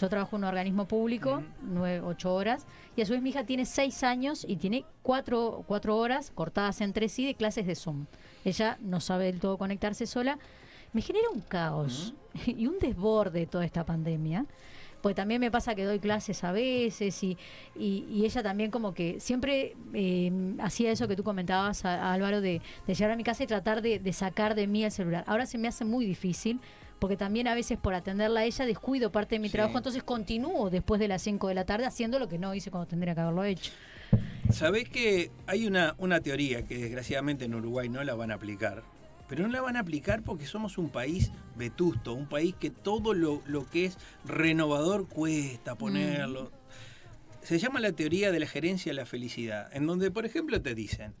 Yo 0.00 0.10
trabajo 0.10 0.36
en 0.36 0.42
un 0.44 0.48
organismo 0.48 0.86
público, 0.86 1.42
nueve, 1.62 2.02
ocho 2.04 2.34
horas, 2.34 2.66
y 2.96 3.02
a 3.02 3.06
su 3.06 3.12
vez 3.12 3.22
mi 3.22 3.30
hija 3.30 3.44
tiene 3.44 3.64
seis 3.64 4.02
años 4.02 4.44
y 4.46 4.56
tiene 4.56 4.84
cuatro, 5.02 5.64
cuatro 5.66 5.96
horas 5.96 6.30
cortadas 6.34 6.82
entre 6.82 7.08
sí 7.08 7.24
de 7.24 7.34
clases 7.34 7.66
de 7.66 7.74
Zoom. 7.74 8.04
Ella 8.46 8.78
no 8.80 9.00
sabe 9.00 9.26
del 9.26 9.40
todo 9.40 9.58
conectarse 9.58 10.06
sola. 10.06 10.38
Me 10.92 11.02
genera 11.02 11.28
un 11.34 11.40
caos 11.40 12.14
y 12.46 12.66
un 12.66 12.78
desborde 12.78 13.46
toda 13.46 13.64
esta 13.64 13.84
pandemia. 13.84 14.46
Pues 15.02 15.14
también 15.14 15.40
me 15.40 15.50
pasa 15.50 15.74
que 15.74 15.84
doy 15.84 15.98
clases 16.00 16.42
a 16.42 16.52
veces 16.52 17.22
y, 17.22 17.36
y, 17.76 18.06
y 18.10 18.24
ella 18.24 18.42
también 18.42 18.70
como 18.70 18.94
que 18.94 19.20
siempre 19.20 19.76
eh, 19.94 20.32
hacía 20.60 20.90
eso 20.90 21.06
que 21.06 21.14
tú 21.16 21.22
comentabas, 21.22 21.84
a- 21.84 22.06
a 22.08 22.12
Álvaro, 22.12 22.40
de, 22.40 22.62
de 22.86 22.94
llegar 22.94 23.10
a 23.10 23.16
mi 23.16 23.22
casa 23.22 23.44
y 23.44 23.46
tratar 23.46 23.82
de, 23.82 23.98
de 23.98 24.12
sacar 24.12 24.54
de 24.54 24.66
mí 24.66 24.84
el 24.84 24.90
celular. 24.90 25.22
Ahora 25.26 25.46
se 25.46 25.58
me 25.58 25.68
hace 25.68 25.84
muy 25.84 26.06
difícil 26.06 26.60
porque 26.98 27.16
también 27.16 27.46
a 27.46 27.54
veces 27.54 27.78
por 27.78 27.94
atenderla 27.94 28.40
a 28.40 28.44
ella 28.44 28.64
descuido 28.64 29.12
parte 29.12 29.34
de 29.34 29.38
mi 29.40 29.48
Sí. 29.48 29.52
trabajo, 29.52 29.76
entonces 29.76 30.02
continúo 30.02 30.70
después 30.70 30.98
de 30.98 31.08
las 31.08 31.20
5 31.22 31.48
de 31.48 31.54
la 31.54 31.66
tarde 31.66 31.84
haciendo 31.84 32.18
lo 32.18 32.26
que 32.26 32.38
no 32.38 32.54
hice 32.54 32.70
cuando 32.70 32.86
tendría 32.88 33.14
que 33.14 33.20
haberlo 33.20 33.44
hecho. 33.44 33.70
Sabés 34.52 34.88
que 34.88 35.30
hay 35.46 35.66
una, 35.66 35.94
una 35.98 36.20
teoría 36.20 36.66
que 36.66 36.78
desgraciadamente 36.78 37.44
en 37.44 37.54
Uruguay 37.54 37.88
no 37.88 38.02
la 38.04 38.14
van 38.14 38.30
a 38.30 38.34
aplicar. 38.34 38.82
Pero 39.28 39.42
no 39.42 39.52
la 39.52 39.60
van 39.60 39.76
a 39.76 39.80
aplicar 39.80 40.22
porque 40.22 40.46
somos 40.46 40.78
un 40.78 40.88
país 40.88 41.32
vetusto, 41.56 42.14
un 42.14 42.28
país 42.28 42.54
que 42.58 42.70
todo 42.70 43.12
lo, 43.12 43.42
lo 43.46 43.68
que 43.68 43.86
es 43.86 43.98
renovador 44.24 45.08
cuesta 45.08 45.74
ponerlo. 45.74 46.52
Se 47.42 47.58
llama 47.58 47.80
la 47.80 47.92
teoría 47.92 48.30
de 48.30 48.40
la 48.40 48.46
gerencia 48.46 48.90
de 48.90 48.96
la 48.96 49.06
felicidad, 49.06 49.68
en 49.72 49.86
donde, 49.86 50.10
por 50.10 50.26
ejemplo, 50.26 50.60
te 50.62 50.74
dicen, 50.74 51.14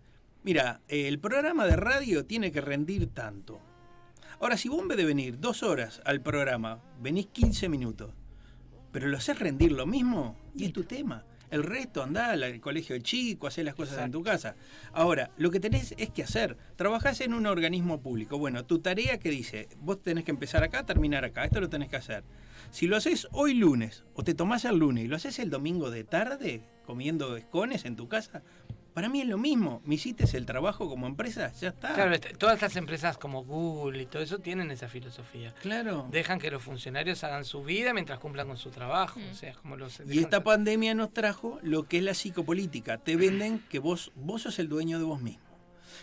mira, 0.44 0.80
el 0.88 1.18
programa 1.18 1.66
de 1.66 1.76
radio 1.76 2.24
tiene 2.24 2.52
que 2.52 2.60
rendir 2.60 3.08
tanto. 3.08 3.60
Ahora, 4.40 4.56
si 4.56 4.68
vos 4.68 4.80
en 4.82 4.88
vez 4.88 4.98
de 4.98 5.04
venir 5.04 5.40
dos 5.40 5.62
horas 5.62 6.00
al 6.04 6.20
programa, 6.20 6.80
venís 7.00 7.26
15 7.26 7.68
minutos, 7.68 8.12
pero 8.92 9.08
lo 9.08 9.16
haces 9.16 9.38
rendir 9.38 9.72
lo 9.72 9.86
mismo, 9.86 10.36
y 10.54 10.66
es 10.66 10.72
tu 10.72 10.84
tema. 10.84 11.24
El 11.50 11.62
resto, 11.62 12.02
andá 12.02 12.30
al 12.32 12.60
colegio 12.60 12.98
chico, 12.98 13.46
hacés 13.46 13.64
las 13.64 13.74
cosas 13.74 14.04
en 14.04 14.10
tu 14.10 14.22
casa. 14.22 14.56
Ahora, 14.92 15.30
lo 15.36 15.50
que 15.50 15.60
tenés 15.60 15.94
es 15.96 16.10
que 16.10 16.22
hacer. 16.22 16.56
Trabajás 16.76 17.20
en 17.20 17.34
un 17.34 17.46
organismo 17.46 18.00
público. 18.00 18.38
Bueno, 18.38 18.64
tu 18.64 18.80
tarea 18.80 19.18
que 19.18 19.30
dice, 19.30 19.68
vos 19.78 20.02
tenés 20.02 20.24
que 20.24 20.32
empezar 20.32 20.62
acá, 20.62 20.84
terminar 20.84 21.24
acá. 21.24 21.44
Esto 21.44 21.60
lo 21.60 21.68
tenés 21.68 21.88
que 21.88 21.96
hacer. 21.96 22.24
Si 22.70 22.86
lo 22.86 22.96
haces 22.96 23.28
hoy 23.32 23.54
lunes, 23.54 24.04
o 24.14 24.24
te 24.24 24.34
tomás 24.34 24.64
el 24.64 24.78
lunes 24.78 25.04
y 25.04 25.08
lo 25.08 25.16
haces 25.16 25.38
el 25.38 25.50
domingo 25.50 25.90
de 25.90 26.04
tarde, 26.04 26.62
comiendo 26.84 27.36
escones 27.36 27.84
en 27.84 27.96
tu 27.96 28.08
casa, 28.08 28.42
para 28.96 29.10
mí 29.10 29.20
es 29.20 29.28
lo 29.28 29.36
mismo. 29.36 29.82
Me 29.84 29.96
hiciste 29.96 30.24
el 30.38 30.46
trabajo 30.46 30.88
como 30.88 31.06
empresa, 31.06 31.52
ya 31.60 31.68
está. 31.68 31.92
Claro, 31.92 32.14
este- 32.14 32.32
todas 32.32 32.54
estas 32.54 32.76
empresas 32.76 33.18
como 33.18 33.44
Google 33.44 34.04
y 34.04 34.06
todo 34.06 34.22
eso 34.22 34.38
tienen 34.38 34.70
esa 34.70 34.88
filosofía. 34.88 35.52
Claro. 35.60 36.08
Dejan 36.10 36.38
que 36.38 36.50
los 36.50 36.62
funcionarios 36.62 37.22
hagan 37.22 37.44
su 37.44 37.62
vida 37.62 37.92
mientras 37.92 38.18
cumplan 38.18 38.46
con 38.48 38.56
su 38.56 38.70
trabajo. 38.70 39.20
O 39.30 39.34
sea, 39.34 39.52
como 39.52 39.76
los. 39.76 40.00
Y 40.08 40.20
esta 40.20 40.42
pandemia 40.42 40.94
nos 40.94 41.12
trajo 41.12 41.58
lo 41.62 41.82
que 41.82 41.98
es 41.98 42.04
la 42.04 42.14
psicopolítica. 42.14 42.96
Te 42.96 43.16
venden 43.16 43.58
que 43.68 43.80
vos, 43.80 44.12
vos 44.14 44.40
sos 44.40 44.58
el 44.60 44.70
dueño 44.70 44.98
de 44.98 45.04
vos 45.04 45.20
mismo. 45.20 45.44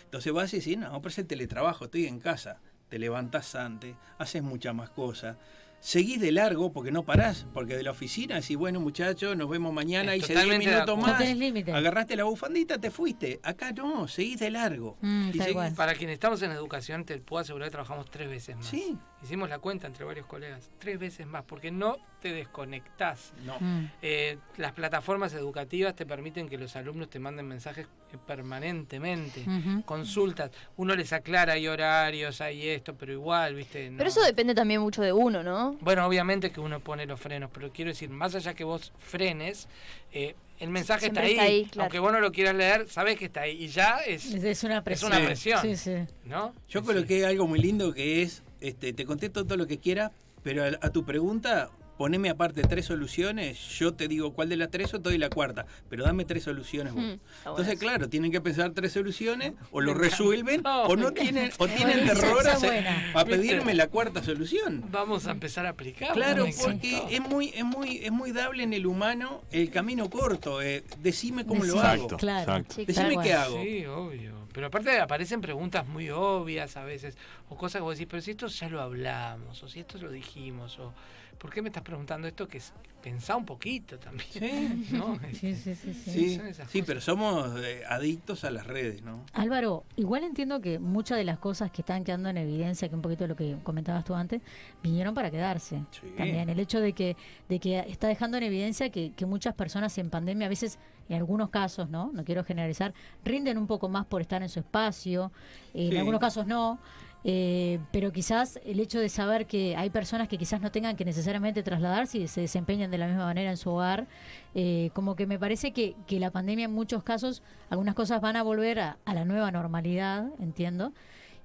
Entonces 0.04 0.32
vas 0.32 0.54
y 0.54 0.58
decís, 0.58 0.78
no, 0.78 0.92
pero 1.02 1.08
es 1.08 1.18
el 1.18 1.26
teletrabajo, 1.26 1.86
estoy 1.86 2.06
en 2.06 2.20
casa. 2.20 2.60
Te 2.88 3.00
levantás 3.00 3.56
antes, 3.56 3.96
haces 4.18 4.44
muchas 4.44 4.72
más 4.72 4.90
cosas. 4.90 5.36
Seguís 5.84 6.18
de 6.18 6.32
largo 6.32 6.72
porque 6.72 6.90
no 6.90 7.02
parás, 7.02 7.46
porque 7.52 7.76
de 7.76 7.82
la 7.82 7.90
oficina 7.90 8.36
decís, 8.36 8.56
bueno 8.56 8.80
muchachos, 8.80 9.36
nos 9.36 9.50
vemos 9.50 9.70
mañana, 9.70 10.14
Eh, 10.14 10.16
hice 10.16 10.28
10 10.28 10.38
totalmente 10.40 10.70
de 10.70 10.74
minutos 10.76 10.98
más. 10.98 11.68
No. 11.68 11.76
Agarraste 11.76 12.16
la 12.16 12.24
bufandita, 12.24 12.78
te 12.78 12.90
fuiste. 12.90 13.38
Acá 13.42 13.70
no, 13.72 14.08
seguís 14.08 14.40
de 14.40 14.50
largo. 14.50 14.96
Y 15.02 15.38
seguís- 15.38 15.74
Para 15.74 15.92
quienes 15.94 16.14
estamos 16.14 16.40
en 16.40 16.52
educación, 16.52 17.04
te 17.04 17.18
puedo 17.18 17.42
asegurar 17.42 17.68
que 17.68 17.72
trabajamos 17.72 18.06
tres 18.10 18.30
veces 18.30 18.56
más. 18.56 18.64
Sí. 18.64 18.96
Hicimos 19.22 19.50
la 19.50 19.58
cuenta 19.58 19.86
entre 19.86 20.04
varios 20.06 20.26
colegas. 20.26 20.70
Tres 20.78 20.98
veces 20.98 21.26
más, 21.26 21.44
porque 21.44 21.70
no 21.70 21.96
te 22.20 22.32
desconectás. 22.32 23.34
No. 23.44 23.56
Mm. 23.60 23.90
Eh, 24.00 24.38
las 24.56 24.72
plataformas 24.72 25.34
educativas 25.34 25.94
te 25.94 26.06
permiten 26.06 26.48
que 26.48 26.56
los 26.56 26.76
alumnos 26.76 27.10
te 27.10 27.18
manden 27.18 27.46
mensajes 27.46 27.86
eh, 28.12 28.16
permanentemente, 28.26 29.44
consultas. 29.84 30.50
Uno 30.76 30.94
les 30.94 31.12
aclara, 31.12 31.54
hay 31.54 31.66
horarios, 31.68 32.40
hay 32.40 32.68
esto, 32.68 32.94
pero 32.94 33.12
igual, 33.12 33.54
¿viste? 33.54 33.90
No. 33.90 33.98
Pero 33.98 34.08
eso 34.08 34.22
depende 34.22 34.54
también 34.54 34.80
mucho 34.80 35.02
de 35.02 35.12
uno, 35.12 35.42
¿no? 35.42 35.73
Bueno, 35.80 36.06
obviamente 36.06 36.50
que 36.50 36.60
uno 36.60 36.80
pone 36.80 37.06
los 37.06 37.20
frenos, 37.20 37.50
pero 37.52 37.72
quiero 37.72 37.90
decir, 37.90 38.10
más 38.10 38.34
allá 38.34 38.54
que 38.54 38.64
vos 38.64 38.92
frenes, 38.98 39.68
eh, 40.12 40.34
el 40.60 40.70
mensaje 40.70 41.06
está 41.06 41.20
ahí. 41.22 41.30
está 41.32 41.42
ahí, 41.42 41.64
claro. 41.66 41.82
Aunque 41.82 41.98
vos 41.98 42.12
no 42.12 42.20
lo 42.20 42.32
quieras 42.32 42.54
leer, 42.54 42.88
sabes 42.88 43.18
que 43.18 43.26
está 43.26 43.42
ahí. 43.42 43.64
Y 43.64 43.68
ya 43.68 43.98
es, 44.06 44.32
Es, 44.32 44.64
una 44.64 44.82
presión. 44.84 45.12
una 45.12 45.24
presión. 45.24 45.60
Sí, 45.60 45.76
sí. 45.76 45.94
¿no? 46.24 46.54
Yo 46.68 46.82
coloqué 46.82 47.26
algo 47.26 47.46
muy 47.46 47.58
lindo 47.58 47.92
que 47.92 48.22
es, 48.22 48.42
este, 48.60 48.92
te 48.92 49.04
contesto 49.04 49.44
todo 49.44 49.56
lo 49.56 49.66
que 49.66 49.78
quiera, 49.78 50.12
pero 50.42 50.64
a, 50.64 50.68
a 50.80 50.90
tu 50.90 51.04
pregunta, 51.04 51.70
poneme 51.96 52.28
aparte 52.30 52.62
tres 52.62 52.86
soluciones, 52.86 53.58
yo 53.78 53.94
te 53.94 54.08
digo 54.08 54.32
cuál 54.32 54.48
de 54.48 54.56
las 54.56 54.70
tres 54.70 54.92
o 54.94 54.98
te 55.00 55.10
doy 55.10 55.18
la 55.18 55.30
cuarta, 55.30 55.66
pero 55.88 56.04
dame 56.04 56.24
tres 56.24 56.42
soluciones 56.44 56.92
vos. 56.92 57.02
Mm, 57.04 57.18
Entonces, 57.48 57.78
claro, 57.78 58.08
tienen 58.08 58.32
que 58.32 58.40
pensar 58.40 58.72
tres 58.72 58.92
soluciones, 58.92 59.52
o 59.70 59.80
lo 59.80 59.94
resuelven, 59.94 60.62
o 60.64 60.96
no 60.96 61.12
tienen, 61.12 61.50
o 61.58 61.68
tienen 61.68 62.06
terror 62.06 62.44
a, 62.48 63.20
a 63.20 63.24
pedirme 63.24 63.74
la 63.74 63.88
cuarta 63.88 64.22
solución. 64.22 64.84
Vamos 64.90 65.26
a 65.26 65.30
empezar 65.32 65.66
a 65.66 65.70
aplicarlo. 65.70 66.14
Claro, 66.14 66.46
porque 66.62 67.02
es 67.10 67.20
muy, 67.20 67.48
es 67.54 67.64
muy, 67.64 67.98
es 67.98 68.12
muy 68.12 68.32
dable 68.32 68.62
en 68.62 68.72
el 68.72 68.86
humano 68.86 69.42
el 69.52 69.70
camino 69.70 70.10
corto. 70.10 70.60
eh, 70.62 70.82
decime 71.00 71.44
cómo 71.46 71.64
lo 71.64 71.74
Exacto, 71.74 72.06
hago. 72.06 72.16
claro. 72.16 72.64
Sí, 72.68 72.84
Decime 72.84 73.08
claro. 73.10 73.22
qué 73.22 73.32
hago. 73.34 73.62
Sí, 73.62 73.86
obvio. 73.86 74.34
Pero 74.52 74.68
aparte 74.68 75.00
aparecen 75.00 75.40
preguntas 75.40 75.86
muy 75.86 76.10
obvias 76.10 76.76
a 76.76 76.84
veces, 76.84 77.16
o 77.48 77.56
cosas 77.56 77.80
que 77.80 77.82
vos 77.82 77.96
decís, 77.98 78.08
pero 78.10 78.22
si 78.22 78.30
esto 78.32 78.46
ya 78.46 78.68
lo 78.68 78.80
hablamos, 78.80 79.60
o 79.62 79.68
si 79.68 79.80
esto 79.80 79.98
lo 79.98 80.10
dijimos, 80.10 80.78
o 80.78 80.92
¿por 81.38 81.52
qué 81.52 81.62
me 81.62 81.68
estás 81.68 81.82
preguntando 81.82 82.26
esto? 82.26 82.48
Que 82.48 82.58
es, 82.58 82.72
pensá 83.02 83.36
un 83.36 83.44
poquito 83.44 83.98
también. 83.98 84.28
Sí. 84.30 84.88
¿no? 84.92 85.18
Sí, 85.32 85.54
sí, 85.54 85.74
sí, 85.74 86.40
sí. 86.68 86.82
Pero 86.82 87.00
somos 87.00 87.60
eh, 87.62 87.82
adictos 87.88 88.44
a 88.44 88.50
las 88.50 88.66
redes, 88.66 89.02
¿no? 89.02 89.24
Álvaro, 89.32 89.84
igual 89.96 90.24
entiendo 90.24 90.60
que 90.60 90.78
muchas 90.78 91.18
de 91.18 91.24
las 91.24 91.38
cosas 91.38 91.70
que 91.70 91.82
están 91.82 92.04
quedando 92.04 92.28
en 92.28 92.38
evidencia, 92.38 92.88
que 92.88 92.94
un 92.94 93.02
poquito 93.02 93.26
lo 93.26 93.36
que 93.36 93.56
comentabas 93.62 94.04
tú 94.04 94.14
antes, 94.14 94.40
vinieron 94.82 95.14
para 95.14 95.30
quedarse. 95.30 95.82
También 96.16 96.48
el 96.48 96.58
hecho 96.58 96.80
de 96.80 96.92
que, 96.92 97.16
de 97.48 97.58
que 97.60 97.78
está 97.80 98.08
dejando 98.08 98.38
en 98.38 98.44
evidencia 98.44 98.90
que, 98.90 99.12
que 99.12 99.26
muchas 99.26 99.54
personas 99.54 99.96
en 99.98 100.10
pandemia, 100.10 100.46
a 100.46 100.50
veces, 100.50 100.78
en 101.08 101.16
algunos 101.16 101.50
casos, 101.50 101.90
¿no? 101.90 102.10
No 102.12 102.24
quiero 102.24 102.44
generalizar, 102.44 102.94
rinden 103.24 103.58
un 103.58 103.66
poco 103.66 103.88
más 103.88 104.06
por 104.06 104.22
estar 104.22 104.42
en 104.42 104.48
su 104.48 104.60
espacio, 104.60 105.32
eh, 105.74 105.90
en 105.92 105.98
algunos 105.98 106.20
casos 106.20 106.46
no. 106.46 106.78
Eh, 107.24 107.80
pero 107.90 108.12
quizás 108.12 108.60
el 108.64 108.78
hecho 108.80 109.00
de 109.00 109.08
saber 109.08 109.46
que 109.46 109.74
hay 109.76 109.90
personas 109.90 110.28
que 110.28 110.38
quizás 110.38 110.60
no 110.60 110.70
tengan 110.70 110.94
que 110.96 111.04
necesariamente 111.04 111.62
trasladarse 111.62 112.18
y 112.18 112.28
se 112.28 112.42
desempeñan 112.42 112.90
de 112.90 112.98
la 112.98 113.06
misma 113.06 113.24
manera 113.24 113.50
en 113.50 113.56
su 113.56 113.70
hogar, 113.70 114.06
eh, 114.54 114.90
como 114.94 115.16
que 115.16 115.26
me 115.26 115.38
parece 115.38 115.72
que, 115.72 115.96
que 116.06 116.20
la 116.20 116.30
pandemia 116.30 116.66
en 116.66 116.72
muchos 116.72 117.02
casos, 117.02 117.42
algunas 117.70 117.94
cosas 117.94 118.20
van 118.20 118.36
a 118.36 118.42
volver 118.42 118.78
a, 118.78 118.98
a 119.04 119.14
la 119.14 119.24
nueva 119.24 119.50
normalidad, 119.50 120.28
entiendo, 120.38 120.92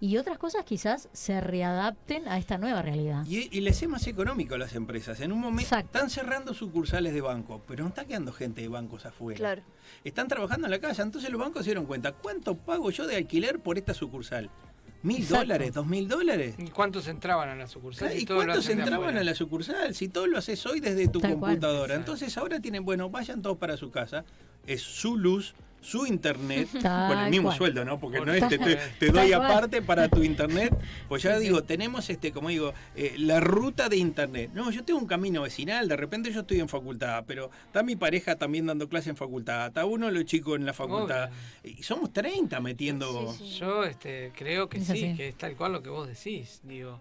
y 0.02 0.16
otras 0.16 0.38
cosas 0.38 0.64
quizás 0.64 1.10
se 1.12 1.42
readapten 1.42 2.26
a 2.30 2.38
esta 2.38 2.58
nueva 2.58 2.82
realidad. 2.82 3.26
Y, 3.28 3.50
y 3.52 3.60
les 3.60 3.82
es 3.82 3.90
más 3.90 4.08
económico 4.08 4.56
a 4.56 4.58
las 4.58 4.74
empresas. 4.76 5.20
En 5.20 5.34
un 5.34 5.40
momento 5.40 5.78
están 5.78 6.10
cerrando 6.10 6.54
sucursales 6.54 7.14
de 7.14 7.20
banco, 7.20 7.62
pero 7.68 7.84
no 7.84 7.90
está 7.90 8.06
quedando 8.06 8.32
gente 8.32 8.62
de 8.62 8.70
bancos 8.70 9.06
afuera. 9.06 9.38
Claro. 9.38 9.62
Están 10.06 10.30
trabajando 10.30 10.68
en 10.68 10.72
la 10.72 10.80
calle. 10.80 11.02
Entonces 11.02 11.30
los 11.30 11.42
bancos 11.42 11.64
se 11.64 11.72
dieron 11.72 11.86
cuenta, 11.86 12.14
¿cuánto 12.14 12.56
pago 12.56 12.92
yo 12.92 13.08
de 13.08 13.18
alquiler 13.18 13.60
por 13.60 13.78
esta 13.78 13.94
sucursal? 13.94 14.50
¿Mil 15.02 15.18
Exacto. 15.18 15.38
dólares? 15.46 15.74
¿Dos 15.74 15.86
mil 15.88 16.08
dólares? 16.08 16.56
¿Y 16.58 16.68
cuántos 16.70 17.08
entraban 17.08 17.48
a 17.50 17.56
la 17.56 17.68
sucursal? 17.68 18.18
¿Y 18.20 18.26
todo 18.26 18.40
lo 18.40 18.46
cuántos 18.46 18.68
entraban 18.70 19.18
a 19.18 19.24
la 19.24 19.34
sucursal? 19.34 19.96
Si 19.96 20.10
todo 20.10 20.28
lo 20.28 20.38
haces 20.38 20.66
hoy 20.66 20.82
desde 20.82 21.08
tu 21.08 21.20
Tal 21.22 21.38
cual. 21.38 21.54
computadora. 21.54 21.96
Entonces 21.96 22.38
ahora 22.38 22.60
tienen, 22.60 22.84
bueno, 22.84 23.10
vayan 23.10 23.42
todos 23.42 23.58
para 23.58 23.78
su 23.78 23.92
casa. 23.92 24.26
Es 24.68 24.82
su 24.82 25.16
luz, 25.18 25.56
su 25.82 26.06
internet, 26.06 26.68
Tal 26.82 27.10
con 27.14 27.20
el 27.24 27.30
mismo 27.32 27.48
cual. 27.50 27.58
sueldo, 27.58 27.86
¿no? 27.86 28.00
Porque 28.00 28.18
Por 28.20 28.28
no 28.28 28.34
es 28.34 28.48
te, 28.48 28.58
te- 28.58 29.06
doy 29.12 29.30
Tal 29.32 29.40
cual. 29.40 29.52
aparte 29.52 29.82
para 29.82 30.08
tu 30.10 30.24
internet. 30.24 30.74
Pues 31.08 31.24
ya 31.24 31.38
Sí, 31.38 31.44
digo, 31.44 31.60
sí. 31.60 31.66
tenemos 31.68 32.10
este, 32.10 32.32
como 32.32 32.50
digo, 32.50 32.74
eh, 32.96 33.16
la 33.18 33.40
ruta 33.40 33.90
de 33.90 33.98
internet. 33.98 34.52
No, 34.54 34.72
yo 34.72 34.84
tengo 34.84 35.00
un 35.00 35.08
camino 35.08 35.42
vecinal, 35.44 35.88
de 35.88 35.96
repente 35.96 36.32
yo 36.32 36.42
estoy 36.42 36.60
en 36.60 36.70
facultad, 36.70 37.24
pero 37.28 37.50
está 37.66 37.82
mi 37.84 37.96
pareja 37.96 38.36
también 38.36 38.66
dando 38.66 38.88
clase 38.90 39.10
en 39.10 39.16
facultad, 39.16 39.68
está 39.68 39.86
uno 39.86 40.08
de 40.08 40.12
los 40.12 40.26
chicos 40.26 40.58
en 40.58 40.66
la 40.66 40.74
facultad. 40.74 41.30
Y 41.64 41.82
somos 41.84 42.12
30 42.14 42.60
metiendo. 42.60 43.36
Yo 43.58 43.84
este, 43.84 44.32
creo 44.36 44.70
que 44.70 44.78
Es 44.80 44.86
sí, 44.86 44.92
así. 44.92 45.16
que 45.16 45.30
es 45.30 45.36
tal 45.36 45.56
cual 45.56 45.72
lo 45.74 45.82
que 45.84 45.90
vos 45.90 46.08
decís. 46.08 46.60
Digo, 46.64 47.00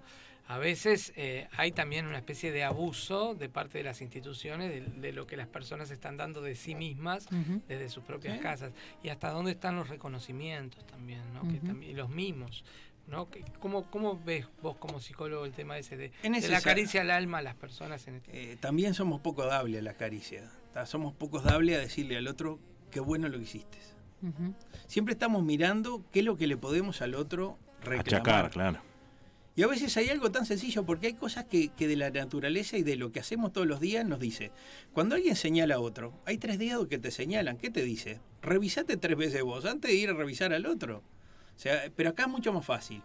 a 0.51 0.57
veces 0.59 1.13
eh, 1.15 1.47
hay 1.59 1.73
también 1.73 2.07
una 2.07 2.17
especie 2.17 2.51
de 2.53 2.65
abuso 2.65 3.35
de 3.35 3.51
parte 3.51 3.77
de 3.79 3.85
las 3.85 4.01
instituciones 4.01 4.71
de, 4.71 4.81
de 5.01 5.13
lo 5.13 5.27
que 5.27 5.37
las 5.37 5.47
personas 5.47 5.91
están 5.91 6.17
dando 6.17 6.41
de 6.41 6.55
sí 6.55 6.75
mismas 6.75 7.27
desde 7.69 7.91
sus 7.91 8.03
propias 8.03 8.39
Sí. 8.39 8.43
casas. 8.43 8.73
Y 9.03 9.11
hasta 9.11 9.31
dónde 9.31 9.53
están 9.53 9.77
los 9.77 9.89
reconocimientos 9.91 10.87
también, 10.87 11.21
¿no? 11.35 11.43
que 11.53 11.59
también, 11.61 11.97
los 11.97 12.09
mimos. 12.09 12.65
¿no? 13.07 13.29
Que- 13.31 13.45
¿Cómo, 13.61 13.91
¿Cómo 13.91 14.19
ves 14.25 14.47
vos 14.63 14.77
como 14.79 15.01
psicólogo 15.01 15.45
el 15.45 15.53
tema 15.53 15.77
ese 15.79 15.97
de, 15.99 16.13
la 16.49 16.61
caricia 16.63 17.03
al 17.03 17.11
alma 17.11 17.39
a 17.39 17.43
las 17.43 17.55
personas 17.55 18.07
en 18.09 18.17
este 18.17 18.53
Eh, 18.53 18.57
también 18.57 18.95
somos 18.95 19.21
poco 19.21 19.45
dables 19.45 19.81
a 19.81 19.83
la 19.83 19.95
caricia. 19.95 20.51
¿tá? 20.73 20.87
Somos 20.87 21.13
pocos 21.15 21.45
dables 21.45 21.77
a 21.77 21.81
decirle 21.81 22.17
al 22.17 22.27
otro 22.27 22.59
qué 22.91 23.01
bueno 23.01 23.29
lo 23.29 23.37
que 23.37 23.45
hiciste. 23.45 23.79
Siempre 24.87 25.13
estamos 25.13 25.43
mirando 25.45 26.03
qué 26.11 26.21
es 26.21 26.25
lo 26.25 26.37
que 26.37 26.47
le 26.47 26.57
podemos 26.57 27.03
al 27.03 27.15
otro 27.15 27.59
reclamar. 27.83 28.01
Achacar, 28.01 28.51
claro. 28.51 28.88
Y 29.59 29.65
a 29.65 29.67
veces 29.67 29.97
hay 29.97 30.09
algo 30.09 30.31
tan 30.31 30.47
sencillo, 30.47 30.87
porque 30.87 31.09
hay 31.09 31.15
cosas 31.15 31.47
que, 31.47 31.71
que 31.71 31.89
de 31.89 31.97
la 31.97 32.11
naturaleza 32.11 32.77
y 32.79 32.85
de 32.85 32.95
lo 32.95 33.11
que 33.11 33.19
hacemos 33.19 33.53
todos 33.53 33.67
los 33.67 33.81
días 33.81 34.07
nos 34.07 34.21
dice. 34.21 34.53
Cuando 34.93 35.17
alguien 35.17 35.35
señala 35.35 35.75
a 35.75 35.81
otro, 35.81 36.15
hay 36.27 36.39
tres 36.39 36.61
dedos 36.61 36.87
que 36.87 36.97
te 36.97 37.11
señalan. 37.11 37.57
¿Qué 37.57 37.69
te 37.69 37.83
dice? 37.83 38.21
Revisate 38.41 38.97
tres 38.99 39.19
veces 39.19 39.43
vos 39.43 39.65
antes 39.65 39.91
de 39.91 39.97
ir 39.97 40.11
a 40.11 40.13
revisar 40.13 40.53
al 40.53 40.65
otro. 40.65 40.99
O 41.57 41.59
sea, 41.59 41.91
pero 41.97 42.11
acá 42.11 42.23
es 42.23 42.29
mucho 42.29 42.53
más 42.53 42.65
fácil. 42.65 43.03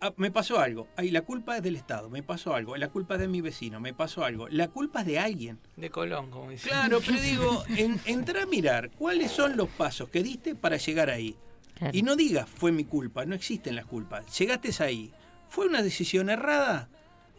Ah, 0.00 0.14
me 0.16 0.30
pasó 0.30 0.58
algo. 0.58 0.88
Ay, 0.96 1.10
la 1.10 1.20
culpa 1.20 1.58
es 1.58 1.62
del 1.62 1.76
Estado. 1.76 2.08
Me 2.08 2.22
pasó 2.22 2.54
algo. 2.54 2.78
La 2.78 2.88
culpa 2.88 3.16
es 3.16 3.20
de 3.20 3.28
mi 3.28 3.42
vecino. 3.42 3.78
Me 3.78 3.92
pasó 3.92 4.24
algo. 4.24 4.48
La 4.48 4.68
culpa 4.68 5.00
es 5.00 5.06
de 5.06 5.18
alguien. 5.18 5.58
de 5.76 5.90
Colón, 5.90 6.30
como 6.30 6.50
dicen. 6.50 6.70
Claro, 6.70 7.00
pero 7.04 7.20
digo, 7.20 7.62
en, 7.76 8.00
entra 8.06 8.44
a 8.44 8.46
mirar 8.46 8.90
cuáles 8.92 9.32
son 9.32 9.54
los 9.58 9.68
pasos 9.68 10.08
que 10.08 10.22
diste 10.22 10.54
para 10.54 10.78
llegar 10.78 11.10
ahí. 11.10 11.36
Claro. 11.74 11.94
Y 11.94 12.00
no 12.00 12.16
digas, 12.16 12.48
fue 12.48 12.72
mi 12.72 12.84
culpa, 12.84 13.26
no 13.26 13.34
existen 13.34 13.76
las 13.76 13.84
culpas. 13.84 14.38
Llegaste 14.38 14.82
ahí. 14.82 15.12
¿Fue 15.50 15.66
una 15.66 15.82
decisión 15.82 16.30
errada? 16.30 16.88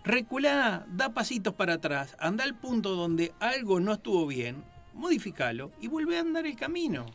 reculá, 0.04 0.86
da 0.90 1.14
pasitos 1.14 1.54
para 1.54 1.76
atrás, 1.76 2.16
anda 2.20 2.44
al 2.44 2.56
punto 2.56 2.96
donde 2.96 3.34
algo 3.40 3.80
no 3.80 3.94
estuvo 3.94 4.26
bien, 4.28 4.64
modificalo 4.94 5.72
y 5.80 5.88
vuelve 5.88 6.18
a 6.18 6.22
andar 6.22 6.46
el 6.46 6.56
camino. 6.56 7.06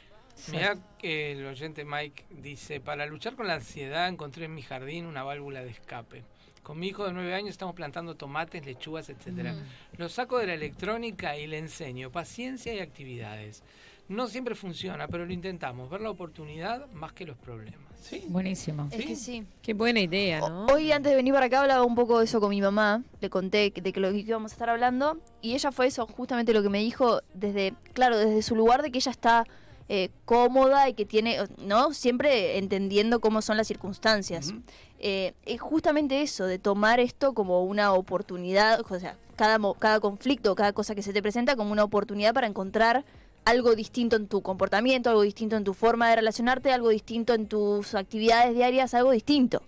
Mirá 0.51 0.77
que 0.99 1.33
el 1.33 1.47
oyente 1.47 1.85
Mike 1.85 2.25
dice, 2.31 2.81
para 2.81 3.07
luchar 3.07 3.37
con 3.37 3.47
la 3.47 3.55
ansiedad 3.55 4.09
encontré 4.09 4.45
en 4.45 4.55
mi 4.55 4.63
jardín 4.63 5.07
una 5.07 5.23
válvula 5.23 5.63
de 5.63 5.71
escape. 5.71 6.25
Con 6.63 6.79
mi 6.79 6.89
hijo 6.89 7.07
de 7.07 7.13
nueve 7.13 7.35
años 7.35 7.51
estamos 7.51 7.75
plantando 7.75 8.17
tomates, 8.17 8.67
lechugas, 8.67 9.09
etcétera. 9.09 9.55
Lo 9.99 10.09
saco 10.09 10.39
de 10.39 10.49
la 10.49 10.55
electrónica 10.55 11.37
y 11.37 11.47
le 11.47 11.59
enseño 11.59 12.11
paciencia 12.11 12.75
y 12.75 12.81
actividades. 12.81 13.63
No 14.09 14.27
siempre 14.27 14.55
funciona, 14.55 15.09
pero 15.09 15.27
lo 15.27 15.33
intentamos, 15.33 15.89
ver 15.89 16.01
la 16.01 16.11
oportunidad 16.11 16.91
más 16.91 17.13
que 17.13 17.25
los 17.25 17.37
problemas. 17.37 17.86
Buenísimo. 18.29 18.89
Es 18.91 19.05
que 19.05 19.17
sí. 19.17 19.45
Qué 19.63 19.75
buena 19.75 20.01
idea, 20.01 20.41
¿no? 20.41 20.67
Hoy 20.67 20.93
antes 20.93 21.11
de 21.11 21.17
venir 21.17 21.33
para 21.35 21.47
acá 21.47 21.61
hablaba 21.61 21.85
un 21.85 21.95
poco 21.95 22.19
de 22.19 22.25
eso 22.25 22.41
con 22.41 22.51
mi 22.51 22.61
mamá, 22.61 23.03
le 23.21 23.31
conté 23.31 23.73
que- 23.73 23.81
de 23.81 23.93
que 23.93 24.01
lo 24.01 24.11
que 24.11 24.19
íbamos 24.19 24.53
a 24.53 24.55
estar 24.55 24.71
hablando 24.71 25.19
y 25.43 25.55
ella 25.55 25.73
fue 25.73 25.87
eso, 25.87 26.07
justamente 26.07 26.53
lo 26.53 26.63
que 26.63 26.69
me 26.69 26.79
dijo 26.81 27.21
desde, 27.35 27.75
claro, 27.95 28.17
desde 28.19 28.43
su 28.43 28.55
lugar 28.55 28.83
de 28.83 28.91
que 28.91 28.99
ella 28.99 29.11
está 29.11 29.45
eh, 29.89 30.11
cómoda 30.25 30.89
y 30.89 30.95
que 30.95 31.05
tiene, 31.07 31.39
¿no? 31.59 31.93
Siempre 31.93 32.59
entendiendo 32.59 33.21
cómo 33.21 33.41
son 33.41 33.57
las 33.57 33.69
circunstancias. 33.69 34.53
Eh, 34.99 35.33
es 35.45 35.61
justamente 35.61 36.23
eso, 36.23 36.45
de 36.47 36.59
tomar 36.59 36.99
esto 36.99 37.35
como 37.35 37.63
una 37.63 37.93
oportunidad, 37.93 38.81
o 38.91 38.99
sea, 38.99 39.17
cada, 39.37 39.59
mo- 39.61 39.75
cada 39.75 40.01
conflicto, 40.01 40.57
cada 40.57 40.73
cosa 40.73 40.97
que 40.97 41.03
se 41.03 41.13
te 41.13 41.23
presenta 41.23 41.55
como 41.55 41.71
una 41.71 41.85
oportunidad 41.85 42.35
para 42.35 42.49
encontrar 42.49 43.05
algo 43.47 43.77
distinto 43.77 44.17
en 44.17 44.27
tu 44.27 44.43
comportamiento, 44.43 45.09
algo 45.09 45.23
distinto 45.23 45.57
en 45.57 45.63
tu 45.63 45.73
forma 45.73 46.11
de 46.11 46.17
relacionarte, 46.17 46.73
algo 46.73 46.89
distinto 46.89 47.33
en 47.33 47.47
tus 47.47 47.95
actividades 47.95 48.55
diarias, 48.55 48.93
algo 48.93 49.13
distinto. 49.13 49.63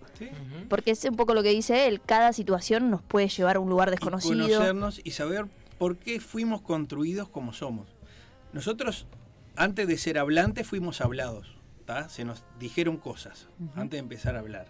Porque 0.67 0.91
es 0.91 1.03
un 1.05 1.15
poco 1.15 1.33
lo 1.33 1.41
que 1.41 1.49
dice 1.49 1.87
él, 1.87 2.01
cada 2.05 2.33
situación 2.33 2.89
nos 2.91 3.01
puede 3.01 3.29
llevar 3.29 3.55
a 3.55 3.59
un 3.61 3.69
lugar 3.69 3.89
desconocido. 3.89 4.43
Conocernos 4.43 4.99
y 5.03 5.11
saber 5.11 5.45
por 5.77 5.95
qué 5.95 6.19
fuimos 6.19 6.61
construidos 6.61 7.29
como 7.29 7.53
somos. 7.53 7.87
Nosotros, 8.51 9.07
antes 9.55 9.87
de 9.87 9.97
ser 9.97 10.19
hablantes, 10.19 10.67
fuimos 10.67 10.99
hablados. 10.99 11.55
¿tá? 11.85 12.09
Se 12.09 12.25
nos 12.25 12.43
dijeron 12.59 12.97
cosas 12.97 13.47
antes 13.75 13.91
de 13.91 13.99
empezar 13.99 14.35
a 14.35 14.39
hablar. 14.39 14.67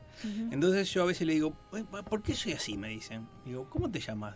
Entonces 0.52 0.90
yo 0.94 1.02
a 1.02 1.06
veces 1.06 1.26
le 1.26 1.34
digo, 1.34 1.54
"Oye, 1.72 1.84
pa, 1.84 2.04
¿por 2.04 2.22
qué 2.22 2.36
soy 2.36 2.54
así? 2.54 2.78
Me 2.78 2.90
dicen. 2.90 3.28
Digo, 3.44 3.68
¿cómo 3.72 3.90
te 3.90 4.00
llamas? 4.00 4.36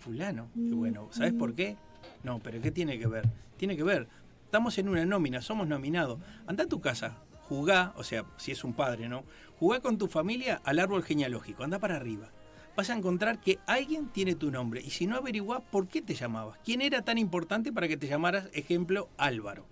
Fulano. 0.00 0.48
Y 0.56 0.72
bueno, 0.72 1.08
¿sabes 1.12 1.34
por 1.34 1.54
qué? 1.54 1.76
No, 2.22 2.40
pero 2.40 2.60
¿qué 2.60 2.70
tiene 2.70 2.98
que 2.98 3.06
ver? 3.06 3.28
Tiene 3.56 3.76
que 3.76 3.82
ver. 3.82 4.08
Estamos 4.44 4.78
en 4.78 4.88
una 4.88 5.04
nómina, 5.04 5.42
somos 5.42 5.66
nominados. 5.66 6.18
Anda 6.46 6.64
a 6.64 6.68
tu 6.68 6.80
casa, 6.80 7.18
jugá, 7.48 7.92
o 7.96 8.04
sea, 8.04 8.24
si 8.36 8.52
es 8.52 8.64
un 8.64 8.72
padre, 8.72 9.08
¿no? 9.08 9.24
Jugá 9.58 9.80
con 9.80 9.98
tu 9.98 10.08
familia 10.08 10.60
al 10.64 10.78
árbol 10.78 11.02
genealógico, 11.02 11.64
anda 11.64 11.78
para 11.78 11.96
arriba. 11.96 12.30
Vas 12.76 12.90
a 12.90 12.96
encontrar 12.96 13.40
que 13.40 13.58
alguien 13.66 14.08
tiene 14.08 14.34
tu 14.34 14.50
nombre. 14.50 14.80
Y 14.80 14.90
si 14.90 15.06
no 15.06 15.16
averiguás 15.16 15.62
por 15.70 15.86
qué 15.86 16.02
te 16.02 16.14
llamabas, 16.14 16.58
quién 16.64 16.82
era 16.82 17.02
tan 17.02 17.18
importante 17.18 17.72
para 17.72 17.86
que 17.88 17.96
te 17.96 18.08
llamaras, 18.08 18.48
ejemplo, 18.52 19.08
Álvaro. 19.16 19.66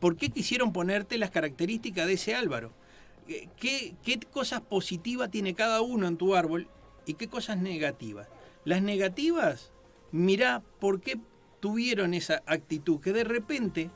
¿Por 0.00 0.16
qué 0.16 0.30
quisieron 0.30 0.72
ponerte 0.72 1.18
las 1.18 1.30
características 1.30 2.06
de 2.06 2.14
ese 2.14 2.34
Álvaro? 2.34 2.72
Eh, 3.28 3.48
¿Qué, 3.58 3.94
qué 4.02 4.18
cosas 4.18 4.62
positivas 4.62 5.30
tiene 5.30 5.54
cada 5.54 5.80
uno 5.80 6.08
en 6.08 6.16
tu 6.16 6.34
árbol 6.34 6.66
y 7.06 7.14
qué 7.14 7.28
cosas 7.28 7.58
negativas? 7.58 8.26
Las 8.64 8.82
negativas, 8.82 9.70
mirá 10.12 10.62
por 10.80 11.00
qué 11.00 11.18
tuvieron 11.60 12.14
esa 12.14 12.42
actitud, 12.46 13.00
que 13.00 13.12
de 13.12 13.24
repente, 13.24 13.90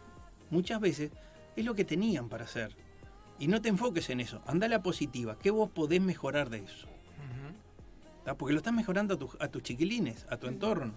muchas 0.51 0.81
veces, 0.81 1.11
es 1.57 1.65
lo 1.65 1.75
que 1.75 1.85
tenían 1.85 2.29
para 2.29 2.45
hacer. 2.45 2.75
Y 3.39 3.49
no 3.49 3.61
te 3.61 3.69
enfoques 3.69 4.09
en 4.11 4.21
eso, 4.21 4.43
anda 4.47 4.67
a 4.67 4.69
la 4.71 4.83
positiva, 4.83 5.39
¿qué 5.39 5.51
vos 5.51 5.71
podés 5.71 6.01
mejorar 6.01 6.49
de 6.51 6.59
eso? 6.59 6.87
Porque 8.39 8.53
lo 8.55 8.59
estás 8.59 8.73
mejorando 8.75 9.15
a, 9.15 9.19
tus- 9.19 9.37
a 9.41 9.47
tus 9.49 9.63
chiquilines, 9.63 10.27
a 10.29 10.37
tu 10.37 10.49
entorno. 10.49 10.95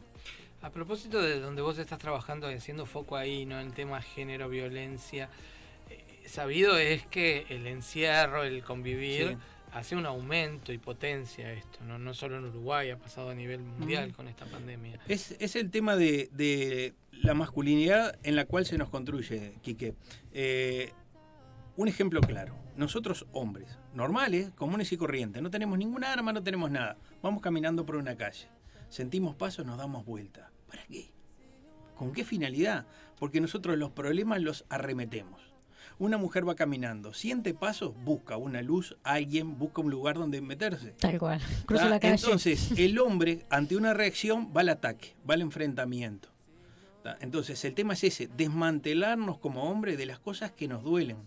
A 0.64 0.72
propósito 0.72 1.22
de 1.22 1.40
donde 1.40 1.62
vos 1.62 1.78
estás 1.78 2.00
trabajando 2.00 2.50
y 2.52 2.56
haciendo 2.56 2.88
foco 2.88 3.16
ahí, 3.18 3.46
¿no? 3.46 3.60
En 3.60 3.68
el 3.68 3.74
tema 3.74 4.02
género, 4.02 4.50
violencia, 4.50 5.30
eh, 5.92 6.24
sabido 6.26 6.76
es 6.78 7.06
que 7.06 7.46
el 7.50 7.68
encierro, 7.68 8.44
el 8.44 8.64
convivir, 8.64 9.28
Sí. 9.30 9.38
Hace 9.74 9.96
un 9.96 10.06
aumento 10.06 10.74
y 10.74 10.78
potencia 10.78 11.52
esto, 11.54 11.84
¿no? 11.86 11.98
No 12.00 12.14
solo 12.14 12.38
en 12.38 12.46
Uruguay, 12.46 12.90
ha 12.90 12.98
pasado 12.98 13.30
a 13.30 13.36
nivel 13.36 13.62
mundial 13.62 14.10
Mm. 14.10 14.14
con 14.14 14.28
esta 14.28 14.46
pandemia. 14.46 15.00
Es, 15.08 15.32
es 15.40 15.56
el 15.56 15.70
tema 15.72 15.96
de, 15.96 16.30
de 16.34 16.94
la 17.12 17.34
masculinidad 17.34 18.18
en 18.24 18.36
la 18.36 18.46
cual 18.46 18.66
se 18.66 18.78
nos 18.78 18.90
construye, 18.90 19.56
Quique. 19.62 19.96
Eh, 20.34 20.92
un 21.76 21.88
ejemplo 21.88 22.20
claro. 22.22 22.56
Nosotros, 22.76 23.26
hombres, 23.34 23.78
normales, 23.94 24.52
comunes 24.56 24.92
y 24.92 24.98
corrientes, 24.98 25.42
no 25.42 25.50
tenemos 25.50 25.78
ninguna 25.78 26.14
arma, 26.14 26.32
no 26.34 26.42
tenemos 26.44 26.72
nada. 26.72 26.98
Vamos 27.22 27.42
caminando 27.42 27.86
por 27.86 27.96
una 27.98 28.16
calle. 28.16 28.48
Sentimos 28.90 29.36
pasos, 29.36 29.66
nos 29.66 29.78
damos 29.78 30.06
vuelta. 30.06 30.52
¿Para 30.68 30.86
qué? 30.86 31.12
¿Con 31.96 32.14
qué 32.14 32.24
finalidad? 32.24 32.86
Porque 33.20 33.42
nosotros 33.42 33.78
los 33.78 33.92
problemas 33.92 34.42
los 34.42 34.66
arremetemos. 34.70 35.49
Una 36.00 36.18
mujer 36.18 36.48
va 36.48 36.56
caminando, 36.56 37.14
siente 37.14 37.54
pasos, 37.54 37.94
busca 38.06 38.38
una 38.38 38.62
luz, 38.62 38.96
alguien 39.04 39.58
busca 39.60 39.82
un 39.82 39.92
lugar 39.92 40.16
donde 40.18 40.40
meterse. 40.42 40.92
Tal 40.98 41.20
cual. 41.20 41.42
Cruzo 41.66 41.84
¿tá? 41.84 41.90
la 41.90 42.00
calle. 42.00 42.14
Entonces, 42.16 42.72
el 42.78 42.98
hombre, 43.00 43.46
ante 43.50 43.76
una 43.76 43.94
reacción, 43.94 44.52
va 44.56 44.62
al 44.62 44.70
ataque, 44.70 45.16
va 45.30 45.34
al 45.34 45.42
enfrentamiento. 45.42 46.30
¿tá? 47.04 47.18
Entonces, 47.20 47.64
el 47.66 47.74
tema 47.74 47.94
es 47.94 48.04
ese, 48.06 48.28
desmantelarnos 48.28 49.40
como 49.40 49.70
hombre 49.70 49.98
de 49.98 50.06
las 50.06 50.20
cosas 50.20 50.52
que 50.52 50.70
nos 50.70 50.84
duelen. 50.84 51.18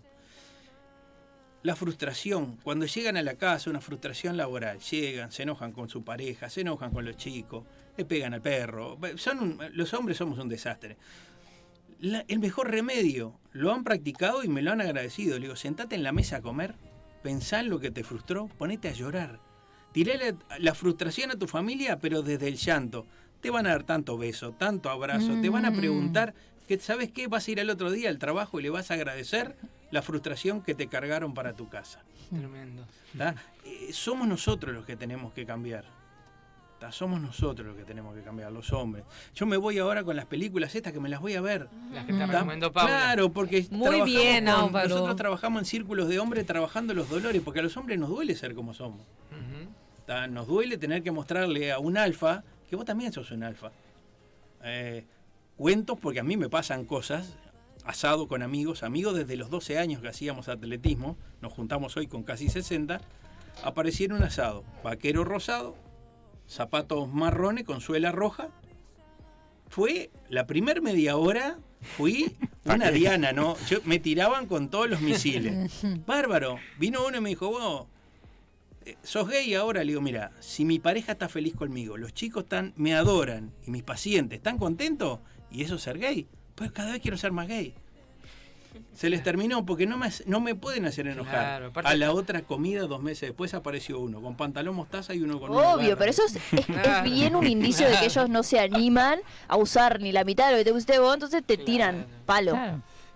La 1.61 1.75
frustración, 1.77 2.57
cuando 2.63 2.85
llegan 2.87 3.15
a 3.15 3.21
la 3.21 3.35
casa, 3.35 3.69
una 3.69 3.79
frustración 3.79 4.35
laboral, 4.35 4.79
llegan, 4.79 5.31
se 5.31 5.43
enojan 5.43 5.71
con 5.71 5.87
su 5.87 6.03
pareja, 6.03 6.49
se 6.49 6.61
enojan 6.61 6.91
con 6.91 7.05
los 7.05 7.15
chicos, 7.15 7.63
le 7.95 8.03
pegan 8.03 8.33
al 8.33 8.41
perro. 8.41 8.97
Son 9.15 9.39
un- 9.39 9.59
los 9.71 9.93
hombres 9.93 10.17
somos 10.17 10.39
un 10.39 10.49
desastre. 10.49 10.97
La- 12.03 12.25
el 12.27 12.39
mejor 12.39 12.69
remedio, 12.69 13.39
lo 13.53 13.71
han 13.73 13.85
practicado 13.85 14.43
y 14.43 14.49
me 14.49 14.61
lo 14.61 14.73
han 14.73 14.81
agradecido. 14.81 15.35
Le 15.39 15.43
digo, 15.45 15.55
sentate 15.55 15.95
en 15.95 16.03
la 16.03 16.11
mesa 16.11 16.37
a 16.37 16.41
comer, 16.41 16.75
pensá 17.23 17.61
en 17.61 17.69
lo 17.69 17.79
que 17.79 17.91
te 17.91 18.03
frustró, 18.03 18.47
ponete 18.57 18.89
a 18.89 18.91
llorar. 18.91 19.39
Tiré 19.93 20.17
la, 20.17 20.35
la 20.59 20.73
frustración 20.75 21.31
a 21.31 21.35
tu 21.37 21.47
familia, 21.47 21.99
pero 21.99 22.21
desde 22.21 22.49
el 22.49 22.57
llanto. 22.57 23.05
Te 23.39 23.49
van 23.51 23.67
a 23.67 23.69
dar 23.69 23.83
tanto 23.83 24.17
beso, 24.17 24.51
tanto 24.51 24.89
abrazo, 24.89 25.39
te 25.41 25.47
van 25.49 25.63
a 25.65 25.71
Mm. 25.71 25.77
preguntar 25.77 26.33
que, 26.67 26.77
¿sabes 26.77 27.09
qué? 27.11 27.27
Vas 27.27 27.47
a 27.47 27.51
ir 27.51 27.61
al 27.61 27.69
otro 27.69 27.89
día 27.89 28.09
al 28.09 28.19
trabajo 28.19 28.59
y 28.59 28.63
le 28.63 28.69
vas 28.69 28.91
a 28.91 28.95
agradecer 28.95 29.55
la 29.91 30.01
frustración 30.01 30.61
que 30.61 30.75
te 30.75 30.87
cargaron 30.87 31.33
para 31.33 31.53
tu 31.53 31.69
casa. 31.69 32.03
Tremendo. 32.29 32.85
Eh, 33.65 33.93
somos 33.93 34.27
nosotros 34.27 34.73
los 34.75 34.85
que 34.85 34.97
tenemos 34.97 35.31
que 35.33 35.45
cambiar. 35.45 35.85
Somos 36.91 37.21
nosotros 37.21 37.67
los 37.67 37.77
que 37.77 37.83
tenemos 37.83 38.13
que 38.15 38.21
cambiar, 38.21 38.51
los 38.51 38.71
hombres. 38.73 39.03
Yo 39.33 39.45
me 39.45 39.57
voy 39.57 39.77
ahora 39.79 40.03
con 40.03 40.15
las 40.15 40.25
películas 40.25 40.75
estas 40.75 40.91
que 40.93 40.99
me 40.99 41.09
las 41.09 41.21
voy 41.21 41.33
a 41.35 41.41
ver. 41.41 41.67
Las 41.91 42.05
que 42.05 42.13
te 42.13 42.25
recomendó 42.25 42.71
Paula. 42.71 42.89
Claro, 42.89 43.31
porque 43.31 43.65
Muy 43.71 43.81
trabajamos 43.87 44.05
bien, 44.05 44.45
con- 44.45 44.53
Álvaro. 44.53 44.89
nosotros 44.89 45.15
trabajamos 45.15 45.61
en 45.61 45.65
círculos 45.65 46.07
de 46.09 46.19
hombres 46.19 46.45
trabajando 46.45 46.93
los 46.93 47.09
dolores, 47.09 47.41
porque 47.43 47.59
a 47.59 47.63
los 47.63 47.75
hombres 47.77 47.97
nos 47.99 48.09
duele 48.09 48.35
ser 48.35 48.53
como 48.55 48.73
somos. 48.73 49.01
¿tá? 50.05 50.27
Nos 50.27 50.47
duele 50.47 50.77
tener 50.77 51.01
que 51.01 51.11
mostrarle 51.11 51.71
a 51.71 51.79
un 51.79 51.97
alfa 51.97 52.43
que 52.69 52.75
vos 52.75 52.83
también 52.85 53.13
sos 53.13 53.31
un 53.31 53.43
alfa. 53.43 53.71
Eh, 54.63 55.05
cuentos, 55.55 55.97
porque 55.99 56.19
a 56.19 56.23
mí 56.23 56.35
me 56.37 56.49
pasan 56.49 56.85
cosas, 56.85 57.37
asado 57.85 58.27
con 58.27 58.41
amigos, 58.43 58.83
amigos 58.83 59.15
desde 59.15 59.35
los 59.37 59.49
12 59.49 59.77
años 59.77 60.01
que 60.01 60.07
hacíamos 60.09 60.49
atletismo, 60.49 61.17
nos 61.41 61.53
juntamos 61.53 61.95
hoy 61.97 62.07
con 62.07 62.23
casi 62.23 62.49
60, 62.49 62.99
aparecieron 63.63 64.17
un 64.17 64.23
asado, 64.23 64.63
vaquero 64.83 65.23
rosado, 65.23 65.75
zapatos 66.47 67.11
marrones 67.11 67.63
con 67.63 67.81
suela 67.81 68.11
roja. 68.11 68.49
Fue 69.69 70.11
la 70.29 70.45
primer 70.45 70.81
media 70.81 71.17
hora, 71.17 71.57
fui 71.81 72.35
una 72.65 72.91
diana, 72.91 73.31
¿no? 73.31 73.57
Yo, 73.67 73.79
me 73.85 73.99
tiraban 73.99 74.45
con 74.47 74.69
todos 74.69 74.89
los 74.89 75.01
misiles. 75.01 75.83
Bárbaro. 76.05 76.59
Vino 76.77 77.05
uno 77.05 77.17
y 77.17 77.21
me 77.21 77.29
dijo, 77.29 77.49
vos, 77.49 77.87
eh, 78.85 78.97
sos 79.03 79.27
gay 79.27 79.53
ahora. 79.55 79.83
Le 79.83 79.91
digo, 79.91 80.01
mira, 80.01 80.31
si 80.39 80.65
mi 80.65 80.79
pareja 80.79 81.13
está 81.13 81.29
feliz 81.29 81.55
conmigo, 81.55 81.97
los 81.97 82.13
chicos 82.13 82.43
están, 82.43 82.73
me 82.75 82.93
adoran 82.93 83.51
y 83.65 83.71
mis 83.71 83.83
pacientes 83.83 84.37
están 84.37 84.57
contentos, 84.57 85.19
y 85.51 85.63
eso 85.63 85.75
es 85.75 85.81
ser 85.81 85.99
gay, 85.99 86.27
pues 86.55 86.71
cada 86.71 86.91
vez 86.93 87.01
quiero 87.01 87.17
ser 87.17 87.31
más 87.31 87.47
gay. 87.47 87.73
Se 88.93 89.09
les 89.09 89.23
terminó 89.23 89.65
porque 89.65 89.85
no 89.85 89.97
me, 89.97 90.09
no 90.25 90.39
me 90.39 90.55
pueden 90.55 90.85
hacer 90.85 91.07
enojar. 91.07 91.33
Claro, 91.33 91.67
aparte- 91.67 91.89
a 91.89 91.95
la 91.95 92.11
otra 92.11 92.41
comida, 92.43 92.81
dos 92.87 93.01
meses 93.01 93.29
después, 93.29 93.53
apareció 93.53 93.99
uno 93.99 94.21
con 94.21 94.35
pantalón 94.37 94.75
mostaza 94.75 95.13
y 95.15 95.21
uno 95.21 95.39
con 95.39 95.51
Obvio, 95.51 95.97
pero 95.97 96.11
eso 96.11 96.23
es, 96.25 96.35
es- 96.35 96.69
es 96.69 97.03
bien 97.03 97.35
un 97.35 97.47
indicio 97.47 97.87
de 97.89 97.97
que 97.97 98.05
ellos 98.05 98.29
no 98.29 98.43
se 98.43 98.59
animan 98.59 99.19
a 99.47 99.57
usar 99.57 99.99
ni 99.99 100.11
la 100.11 100.23
mitad 100.23 100.45
de 100.47 100.51
lo 100.53 100.57
que 100.59 100.65
te 100.65 100.71
guste 100.71 100.99
vos, 100.99 101.13
entonces 101.15 101.43
te 101.45 101.57
tiran 101.57 102.05
palo. 102.25 102.53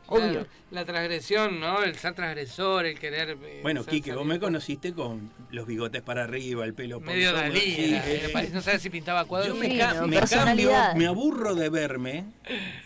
Obvio. 0.08 0.30
Claro, 0.32 0.48
la 0.72 0.86
transgresión, 0.86 1.60
¿no? 1.60 1.84
El 1.84 1.96
ser 1.98 2.14
transgresor, 2.14 2.86
el 2.86 2.98
querer. 3.00 3.38
eh, 3.44 3.60
Bueno, 3.62 3.84
Quique, 3.86 4.14
vos 4.14 4.26
me 4.26 4.40
conociste 4.40 4.94
con 4.94 5.30
los 5.52 5.68
bigotes 5.68 6.02
para 6.02 6.24
arriba, 6.24 6.66
el 6.66 6.74
pelo 6.74 7.00
por 7.00 7.08
Medio 7.08 7.30
sobre. 7.32 7.42
Dalí. 7.44 7.60
Sí, 7.60 7.94
eh, 7.96 8.30
era- 8.34 8.50
no 8.50 8.62
sabes 8.62 8.82
si 8.82 8.90
pintaba 8.90 9.26
cuadros. 9.26 9.50
Yo 9.50 9.56
me, 9.56 9.70
Sí, 9.72 9.78
ca- 9.78 9.94
no, 9.96 10.08
me 10.08 10.20
cambio, 10.22 10.72
me 10.96 11.08
aburro 11.08 11.56
de 11.56 11.70
verme. 11.70 12.26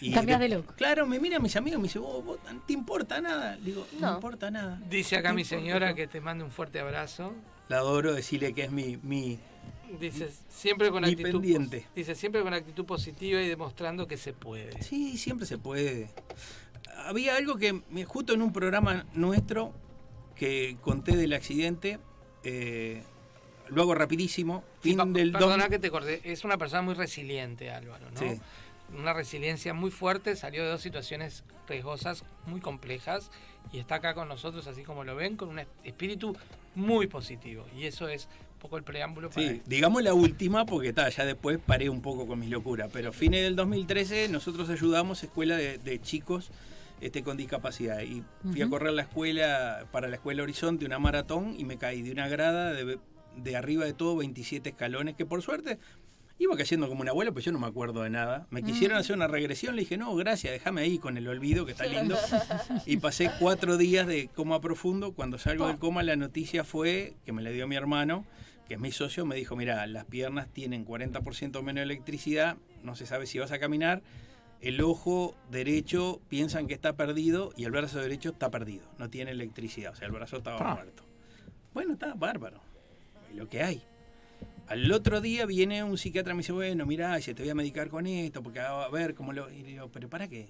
Y 0.01 0.11
Cambias 0.11 0.39
de 0.39 0.49
look. 0.49 0.75
Claro, 0.75 1.05
me 1.05 1.19
miran 1.19 1.41
mis 1.41 1.55
amigos 1.55 1.77
y 1.77 1.81
me 1.81 1.87
dicen, 1.87 2.01
vos, 2.01 2.23
vos, 2.25 2.39
¿no 2.51 2.59
te 2.61 2.73
importa 2.73 3.21
nada? 3.21 3.55
Le 3.57 3.61
digo, 3.65 3.87
no, 3.99 4.07
No. 4.09 4.13
importa 4.15 4.49
nada. 4.51 4.81
Dice 4.89 5.15
acá 5.17 5.31
mi 5.33 5.43
señora 5.45 5.89
no. 5.89 5.95
que 5.95 6.07
te 6.07 6.21
mande 6.21 6.43
un 6.43 6.51
fuerte 6.51 6.79
abrazo. 6.79 7.33
La 7.69 7.77
adoro, 7.77 8.13
decirle 8.13 8.53
que 8.53 8.63
es 8.63 8.71
mi, 8.71 8.97
mi, 9.03 9.39
Dice, 9.99 10.29
siempre 10.49 10.89
con 10.89 11.03
actitud 11.03 11.31
pendiente. 11.33 11.85
Dice, 11.93 12.15
siempre 12.15 12.41
con 12.41 12.53
actitud 12.53 12.85
positiva 12.85 13.41
y 13.41 13.49
demostrando 13.49 14.07
que 14.07 14.15
se 14.15 14.31
puede. 14.31 14.81
Sí, 14.81 15.17
siempre 15.17 15.45
se 15.45 15.57
puede. 15.57 16.09
Había 17.05 17.35
algo 17.35 17.57
que 17.57 17.81
me- 17.89 18.05
justo 18.05 18.33
en 18.33 18.41
un 18.41 18.53
programa 18.53 19.05
nuestro 19.13 19.73
que 20.35 20.77
conté 20.81 21.15
del 21.15 21.33
accidente, 21.33 21.99
eh, 22.43 23.03
lo 23.69 23.83
hago 23.83 23.95
rapidísimo. 23.95 24.63
Fin 24.81 25.13
del 25.13 25.31
Perdona 25.31 25.69
que 25.69 25.79
te 25.79 25.89
corté. 25.91 26.21
Es 26.23 26.43
una 26.43 26.57
persona 26.57 26.81
muy 26.81 26.93
resiliente, 26.93 27.71
Álvaro, 27.71 28.09
¿no? 28.11 28.19
Sí. 28.19 28.39
Una 28.97 29.13
resiliencia 29.13 29.73
muy 29.73 29.89
fuerte, 29.91 30.35
salió 30.35 30.63
de 30.63 30.69
dos 30.69 30.81
situaciones 30.81 31.43
riesgosas, 31.67 32.25
muy 32.45 32.59
complejas, 32.59 33.31
y 33.71 33.79
está 33.79 33.95
acá 33.95 34.13
con 34.13 34.27
nosotros, 34.27 34.67
así 34.67 34.83
como 34.83 35.03
lo 35.05 35.15
ven, 35.15 35.37
con 35.37 35.47
un 35.49 35.59
espíritu 35.85 36.35
muy 36.75 37.07
positivo. 37.07 37.65
Y 37.77 37.85
eso 37.85 38.09
es 38.09 38.27
un 38.53 38.59
poco 38.59 38.77
el 38.77 38.83
preámbulo 38.83 39.29
para 39.29 39.47
Sí, 39.47 39.61
digamos 39.65 40.03
la 40.03 40.13
última 40.13 40.65
porque 40.65 40.89
está, 40.89 41.07
ya 41.07 41.23
después 41.25 41.57
paré 41.65 41.89
un 41.89 42.01
poco 42.01 42.27
con 42.27 42.39
mis 42.39 42.49
locuras. 42.49 42.89
Pero 42.91 43.13
fines 43.13 43.43
del 43.43 43.55
2013 43.55 44.27
nosotros 44.27 44.69
ayudamos 44.69 45.23
escuela 45.23 45.55
de, 45.55 45.77
de 45.77 46.01
chicos 46.01 46.51
este, 47.01 47.23
con 47.23 47.35
discapacidad. 47.37 48.01
Y 48.01 48.23
fui 48.49 48.61
a 48.61 48.69
correr 48.69 48.93
la 48.93 49.01
escuela, 49.01 49.85
para 49.91 50.07
la 50.07 50.15
escuela 50.15 50.43
Horizonte, 50.43 50.85
una 50.85 50.99
maratón 50.99 51.55
y 51.57 51.65
me 51.65 51.77
caí 51.77 52.01
de 52.01 52.11
una 52.11 52.27
grada 52.29 52.71
de, 52.73 52.97
de 53.35 53.55
arriba 53.57 53.83
de 53.85 53.93
todo 53.93 54.15
27 54.17 54.69
escalones 54.69 55.15
que 55.15 55.25
por 55.25 55.41
suerte 55.41 55.77
iba 56.37 56.57
cayendo 56.57 56.87
como 56.89 57.01
un 57.01 57.09
abuelo, 57.09 57.31
pues 57.33 57.45
yo 57.45 57.51
no 57.51 57.59
me 57.59 57.67
acuerdo 57.67 58.01
de 58.01 58.09
nada. 58.09 58.47
Me 58.49 58.63
quisieron 58.63 58.97
Mm. 58.97 58.99
hacer 59.01 59.15
una 59.15 59.27
regresión, 59.27 59.75
le 59.75 59.81
dije, 59.83 59.95
no, 59.97 60.15
gracias, 60.15 60.51
déjame 60.53 60.81
ahí 60.81 60.97
con 60.97 61.15
el 61.17 61.27
olvido, 61.27 61.67
que 61.67 61.73
está 61.73 61.85
lindo. 61.85 62.17
y 62.87 62.97
pasé 62.97 63.29
cuatro 63.39 63.77
días 63.77 64.07
de 64.07 64.27
coma 64.29 64.59
profundo. 64.59 65.13
Cuando 65.13 65.37
salgo 65.37 65.67
del 65.67 65.77
coma, 65.77 66.01
la 66.01 66.15
noticia 66.15 66.63
fue 66.63 67.13
que 67.25 67.31
me 67.31 67.43
la 67.43 67.51
dio 67.51 67.67
mi 67.67 67.75
hermano, 67.75 68.25
que 68.67 68.73
es 68.73 68.79
mi 68.79 68.91
socio, 68.91 69.23
me 69.23 69.35
dijo, 69.35 69.55
mira, 69.55 69.85
las 69.85 70.05
piernas 70.05 70.47
tienen 70.51 70.83
40% 70.83 71.61
menos 71.61 71.83
electricidad, 71.83 72.57
no 72.83 72.95
se 72.95 73.05
sabe 73.05 73.27
si 73.27 73.37
vas 73.37 73.51
a 73.51 73.59
caminar. 73.59 74.01
El 74.61 74.81
ojo 74.81 75.35
derecho 75.49 76.21
piensan 76.29 76.67
que 76.67 76.73
está 76.75 76.93
perdido 76.95 77.51
y 77.57 77.63
el 77.65 77.71
brazo 77.71 77.99
derecho 77.99 78.29
está 78.29 78.51
perdido, 78.51 78.85
no 78.99 79.09
tiene 79.09 79.31
electricidad, 79.31 79.93
o 79.93 79.95
sea, 79.95 80.05
el 80.07 80.13
brazo 80.13 80.37
estaba 80.37 80.59
Ah. 80.59 80.75
muerto. 80.75 81.03
Bueno, 81.73 81.93
está 81.93 82.13
bárbaro, 82.13 82.59
lo 83.33 83.49
que 83.49 83.63
hay. 83.63 83.81
Al 84.67 84.89
otro 84.91 85.19
día 85.19 85.45
viene 85.45 85.83
un 85.83 85.97
psiquiatra 85.97 86.33
y 86.33 86.35
me 86.35 86.41
dice, 86.41 86.51
bueno, 86.53 86.85
mira, 86.85 87.19
te 87.19 87.33
voy 87.33 87.49
a 87.49 87.55
medicar 87.55 87.89
con 87.89 88.05
esto, 88.07 88.41
porque 88.43 88.59
a 88.59 88.87
ver 88.89 89.15
cómo 89.15 89.33
lo... 89.33 89.49
Y 89.49 89.63
le 89.63 89.69
digo, 89.69 89.89
¿pero 89.91 90.09
para 90.09 90.27
qué? 90.27 90.47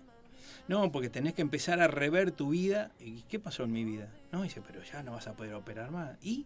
No, 0.68 0.92
porque 0.92 1.10
tenés 1.10 1.34
que 1.34 1.42
empezar 1.42 1.80
a 1.82 1.88
rever 1.88 2.32
tu 2.32 2.50
vida. 2.50 2.92
¿Y 3.00 3.22
qué 3.24 3.40
pasó 3.40 3.64
en 3.64 3.72
mi 3.72 3.84
vida? 3.84 4.10
No, 4.32 4.44
dice, 4.44 4.62
pero 4.66 4.84
ya 4.84 5.02
no 5.02 5.14
vas 5.14 5.28
a 5.28 5.34
poder 5.34 5.54
operar 5.56 5.90
más. 5.92 6.18
¿Y? 6.22 6.46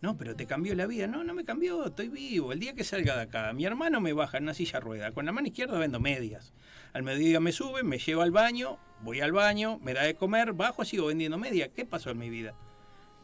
No, 0.00 0.16
pero 0.16 0.36
te 0.36 0.46
cambió 0.46 0.74
la 0.74 0.86
vida. 0.86 1.06
No, 1.06 1.24
no 1.24 1.34
me 1.34 1.44
cambió, 1.44 1.86
estoy 1.86 2.08
vivo. 2.08 2.52
El 2.52 2.60
día 2.60 2.74
que 2.74 2.84
salga 2.84 3.16
de 3.16 3.22
acá, 3.22 3.52
mi 3.52 3.64
hermano 3.64 4.00
me 4.00 4.12
baja 4.12 4.38
en 4.38 4.44
una 4.44 4.54
silla 4.54 4.78
rueda. 4.78 5.12
Con 5.12 5.26
la 5.26 5.32
mano 5.32 5.48
izquierda 5.48 5.78
vendo 5.78 5.98
medias. 5.98 6.52
Al 6.92 7.02
mediodía 7.02 7.40
me 7.40 7.52
sube, 7.52 7.82
me 7.82 7.98
lleva 7.98 8.22
al 8.22 8.30
baño, 8.30 8.78
voy 9.02 9.20
al 9.20 9.32
baño, 9.32 9.78
me 9.82 9.94
da 9.94 10.04
de 10.04 10.14
comer, 10.14 10.52
bajo, 10.52 10.84
sigo 10.84 11.06
vendiendo 11.06 11.36
medias. 11.36 11.70
¿Qué 11.74 11.84
pasó 11.84 12.10
en 12.10 12.18
mi 12.18 12.30
vida? 12.30 12.54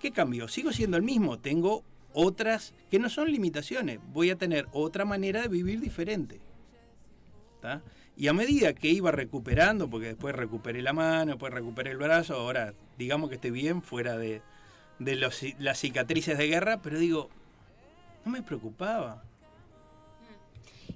¿Qué 0.01 0.11
cambió? 0.11 0.49
Sigo 0.49 0.73
siendo 0.73 0.97
el 0.97 1.05
mismo. 1.05 1.39
Tengo 1.39 1.85
otras 2.13 2.75
que 2.91 2.99
no 2.99 3.09
son 3.09 3.31
limitaciones. 3.31 4.01
Voy 4.13 4.31
a 4.31 4.37
tener 4.37 4.67
otra 4.73 5.05
manera 5.05 5.43
de 5.43 5.49
vivir 5.49 5.81
diferente. 5.81 6.41
Y 8.17 8.29
a 8.29 8.33
medida 8.33 8.75
que 8.75 8.89
iba 8.89 9.11
recuperando, 9.11 9.89
porque 9.89 10.09
después 10.09 10.35
recuperé 10.35 10.83
la 10.83 10.93
mano, 10.93 11.33
después 11.33 11.53
recuperé 11.53 11.93
el 11.93 11.97
brazo, 11.97 12.35
ahora 12.35 12.75
digamos 12.99 13.29
que 13.29 13.37
estoy 13.37 13.51
bien 13.51 13.83
fuera 13.83 14.17
de, 14.19 14.43
de 14.99 15.17
los 15.17 15.41
las 15.59 15.79
cicatrices 15.79 16.39
de 16.39 16.47
guerra, 16.47 16.81
pero 16.83 16.99
digo, 16.99 17.29
no 18.25 18.33
me 18.33 18.43
preocupaba. 18.43 19.23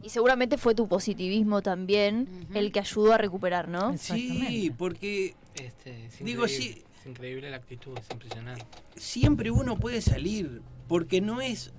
Y 0.03 0.11
seguramente 0.11 0.59
fue 0.59 0.75
tu 0.75 0.87
positivismo 0.87 1.61
también 1.61 2.47
el 2.55 2.71
que 2.71 2.81
ayudó 2.81 3.13
a 3.13 3.19
recuperar, 3.19 3.69
¿no? 3.69 3.97
Sí, 3.99 4.73
porque 4.77 5.35
Este, 5.57 6.07
es 6.07 6.25
Digo, 6.25 6.47
sí. 6.47 6.85
Es 7.01 7.07
increíble 7.07 7.51
la 7.51 7.57
actitud, 7.57 7.97
es 7.99 8.07
impresionante. 8.11 8.65
siempre 8.97 9.51
uno 9.51 9.77
puede 9.77 10.01
salir, 10.01 10.63
porque 10.89 11.21
no 11.21 11.41
es 11.41 11.73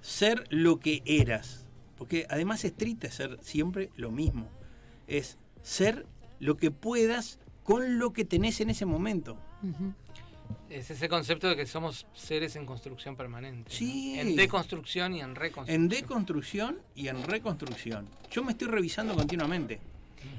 ser 0.00 0.44
lo 0.50 0.78
que 0.78 1.02
eras, 1.04 1.66
porque 1.96 2.26
además 2.28 2.64
es 2.64 2.74
triste 2.74 3.10
ser 3.10 3.38
siempre 3.40 3.90
lo 3.96 4.10
mismo, 4.10 4.48
es 5.06 5.38
ser 5.62 6.06
lo 6.38 6.56
que 6.56 6.70
puedas 6.70 7.38
con 7.62 7.98
lo 7.98 8.12
que 8.12 8.24
tenés 8.24 8.60
en 8.60 8.70
ese 8.70 8.84
momento. 8.84 9.36
Es 10.70 10.90
ese 10.90 11.08
concepto 11.08 11.48
de 11.48 11.56
que 11.56 11.66
somos 11.66 12.06
seres 12.14 12.56
en 12.56 12.66
construcción 12.66 13.16
permanente. 13.16 13.70
¿no? 13.70 13.76
Sí. 13.76 14.18
En 14.18 14.36
deconstrucción 14.36 15.14
y 15.14 15.20
en 15.20 15.34
reconstrucción. 15.34 15.82
En 15.82 15.88
deconstrucción 15.88 16.78
y 16.94 17.08
en 17.08 17.22
reconstrucción. 17.22 18.08
Yo 18.30 18.42
me 18.44 18.52
estoy 18.52 18.68
revisando 18.68 19.14
continuamente. 19.14 19.80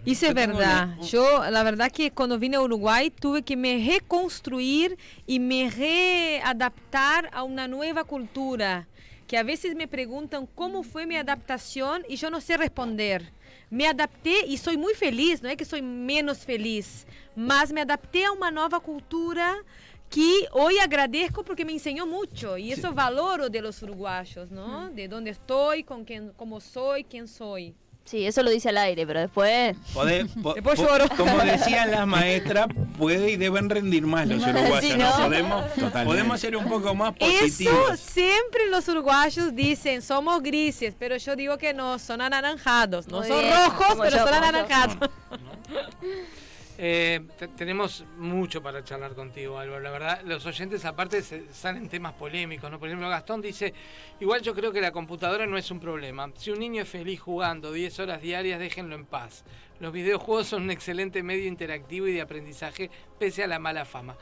Tenho 0.04 0.34
verdade. 0.34 0.96
um- 1.00 1.06
Eu, 1.14 1.52
na 1.52 1.62
verdade, 1.64 1.92
que 1.92 2.10
quando 2.10 2.40
vim 2.40 2.56
ao 2.56 2.64
Uruguai, 2.64 3.12
tive 3.12 3.44
que 3.44 3.56
me 3.56 3.78
reconstruir 3.78 4.98
e 5.28 5.38
me 5.38 5.70
readaptar 5.70 7.30
a 7.32 7.44
uma 7.44 7.68
nova 7.68 8.04
cultura. 8.04 8.88
Que 9.28 9.36
a 9.38 9.44
vezes 9.44 9.74
me 9.76 9.88
perguntam 9.88 10.48
como 10.56 10.84
foi 10.84 11.06
minha 11.06 11.22
adaptação 11.22 12.02
e 12.08 12.16
eu 12.22 12.30
não 12.32 12.40
sei 12.42 12.58
responder. 12.58 13.24
Me 13.72 13.86
adaptei 13.88 14.46
e 14.48 14.58
sou 14.58 14.78
muito 14.78 14.98
feliz, 14.98 15.42
não 15.42 15.50
é 15.50 15.56
que 15.56 15.66
sou 15.66 15.82
menos 15.82 16.44
feliz, 16.44 17.06
mas 17.36 17.72
me 17.72 17.82
adaptei 17.82 18.24
a 18.26 18.32
uma 18.32 18.52
nova 18.52 18.80
cultura 18.80 19.64
que 20.10 20.48
hoje 20.52 20.80
agradeço 20.80 21.44
porque 21.44 21.66
me 21.66 21.74
ensinou 21.74 22.06
muito 22.08 22.58
e 22.58 22.72
isso 22.72 22.92
valoro 22.94 23.50
de 23.50 23.60
los 23.62 23.82
uruguayos, 23.82 24.50
¿no? 24.50 24.90
De 24.90 25.08
onde 25.14 25.30
estou, 25.32 25.72
com 25.84 26.06
quem, 26.06 26.30
como 26.38 26.60
sou, 26.62 26.94
quem 27.10 27.28
sou. 27.28 27.58
Sí, 28.06 28.24
eso 28.24 28.44
lo 28.44 28.52
dice 28.52 28.70
al 28.70 28.78
aire, 28.78 29.04
pero 29.08 29.20
después... 29.20 29.76
Podés- 29.92 30.28
po- 30.44 30.54
Después 30.54 30.80
po- 30.80 30.86
lloro. 30.88 31.10
Como 31.18 31.40
decían 31.40 31.90
las 31.90 32.06
maestras, 32.06 32.68
puede 33.00 33.32
y 33.32 33.36
deben 33.36 33.68
rendir 33.68 34.06
más 34.06 34.28
los 34.28 34.44
uruguayos. 34.46 34.80
Sí, 34.82 34.96
¿no? 34.96 35.10
¿no? 35.10 35.26
Podemos, 35.26 35.66
Totalmente. 35.74 36.06
podemos 36.06 36.40
ser 36.40 36.56
un 36.56 36.70
poco 36.70 36.94
más 36.94 37.16
Eso 37.20 37.40
positivos. 37.42 38.00
siempre 38.00 38.70
los 38.70 38.88
uruguayos 38.88 39.56
dicen, 39.56 40.04
somos 40.04 40.40
grises, 40.44 40.94
pero 41.00 41.18
yo 41.18 41.36
digo 41.36 41.58
que 41.58 41.74
no, 41.74 41.98
son 41.98 42.22
anaranjados. 42.22 43.08
No 43.08 43.20
Muy 43.22 43.28
son 43.28 43.40
bien, 43.40 43.52
rojos, 43.54 43.88
como 43.88 44.04
pero 44.04 44.18
yo, 44.18 44.28
son 44.28 44.28
como 44.28 45.10
yo. 45.10 46.16
Eh, 46.78 47.22
te- 47.38 47.48
tenemos 47.48 48.04
mucho 48.18 48.62
para 48.62 48.84
charlar 48.84 49.14
contigo, 49.16 49.58
Álvaro. 49.58 49.80
La 49.82 49.92
verdad, 49.92 50.22
los 50.26 50.46
oyentes 50.46 50.84
aparte 50.84 51.22
se- 51.22 51.54
salen 51.54 51.88
temas 51.88 52.14
polémicos, 52.14 52.70
¿no? 52.70 52.80
Por 52.80 52.90
ejemplo, 52.90 53.08
Gastón 53.10 53.42
dice, 53.42 53.74
igual 54.20 54.42
yo 54.42 54.54
creo 54.54 54.74
que 54.74 54.82
la 54.82 54.92
computadora 54.92 55.46
no 55.46 55.58
es 55.58 55.72
un 55.72 55.80
problema. 55.80 56.30
Si 56.36 56.52
un 56.52 56.60
niño 56.60 56.82
es 56.82 56.90
feliz 56.90 57.22
jugando 57.22 57.72
10 57.72 57.98
horas 58.00 58.22
diarias, 58.22 58.60
déjenlo 58.60 58.96
en 58.96 59.06
paz. 59.06 59.46
Los 59.80 59.94
videojuegos 59.94 60.48
son 60.48 60.64
un 60.64 60.72
excelente 60.72 61.24
medio 61.24 61.48
interactivo 61.48 62.08
y 62.08 62.14
de 62.14 62.22
aprendizaje 62.22 62.90
pese 63.20 63.44
a 63.44 63.48
la 63.48 63.60
mala 63.60 63.86
fama. 63.86 64.16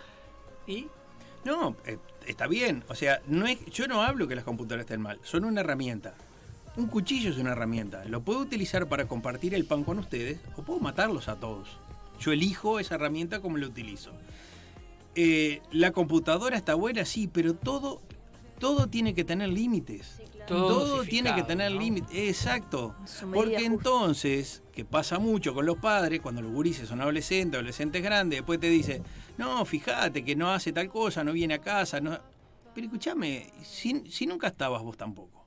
¿Y? 0.67 0.87
No, 1.45 1.75
eh, 1.85 1.97
está 2.27 2.47
bien. 2.47 2.83
O 2.87 2.95
sea, 2.95 3.19
no 3.27 3.47
es, 3.47 3.65
yo 3.65 3.87
no 3.87 4.01
hablo 4.03 4.27
que 4.27 4.35
las 4.35 4.43
computadoras 4.43 4.85
estén 4.85 5.01
mal. 5.01 5.19
Son 5.23 5.43
una 5.43 5.61
herramienta. 5.61 6.13
Un 6.75 6.87
cuchillo 6.87 7.29
es 7.29 7.37
una 7.37 7.51
herramienta. 7.51 8.03
Lo 8.05 8.21
puedo 8.21 8.39
utilizar 8.39 8.87
para 8.87 9.05
compartir 9.07 9.53
el 9.53 9.65
pan 9.65 9.83
con 9.83 9.99
ustedes 9.99 10.39
o 10.55 10.63
puedo 10.63 10.79
matarlos 10.79 11.27
a 11.27 11.35
todos. 11.39 11.77
Yo 12.23 12.31
elijo 12.31 12.79
esa 12.79 12.95
herramienta 12.95 13.41
como 13.41 13.57
la 13.57 13.67
utilizo. 13.67 14.11
Eh, 15.15 15.61
la 15.71 15.91
computadora 15.91 16.55
está 16.55 16.75
buena, 16.75 17.03
sí, 17.03 17.27
pero 17.27 17.53
todo, 17.53 18.01
todo 18.59 18.87
tiene 18.87 19.13
que 19.13 19.25
tener 19.25 19.49
límites. 19.49 20.21
Todo 20.47 21.03
tiene 21.03 21.35
que 21.35 21.43
tener 21.43 21.71
¿no? 21.71 21.79
límites. 21.79 22.15
Exacto. 22.15 22.95
Porque 23.33 23.55
justa. 23.55 23.65
entonces, 23.65 24.63
que 24.73 24.85
pasa 24.85 25.19
mucho 25.19 25.53
con 25.53 25.65
los 25.65 25.77
padres, 25.77 26.21
cuando 26.21 26.41
los 26.41 26.51
gurises 26.51 26.87
son 26.87 27.01
adolescentes, 27.01 27.57
adolescentes 27.57 28.01
grandes, 28.01 28.39
después 28.39 28.59
te 28.59 28.69
dice, 28.69 29.01
no, 29.37 29.63
fíjate 29.65 30.23
que 30.23 30.35
no 30.35 30.51
hace 30.51 30.71
tal 30.71 30.89
cosa, 30.89 31.23
no 31.23 31.33
viene 31.33 31.55
a 31.55 31.59
casa, 31.59 31.99
no. 31.99 32.17
Pero 32.73 32.87
escúchame, 32.87 33.51
si, 33.63 34.03
si 34.09 34.25
nunca 34.25 34.47
estabas 34.47 34.81
vos 34.81 34.97
tampoco. 34.97 35.43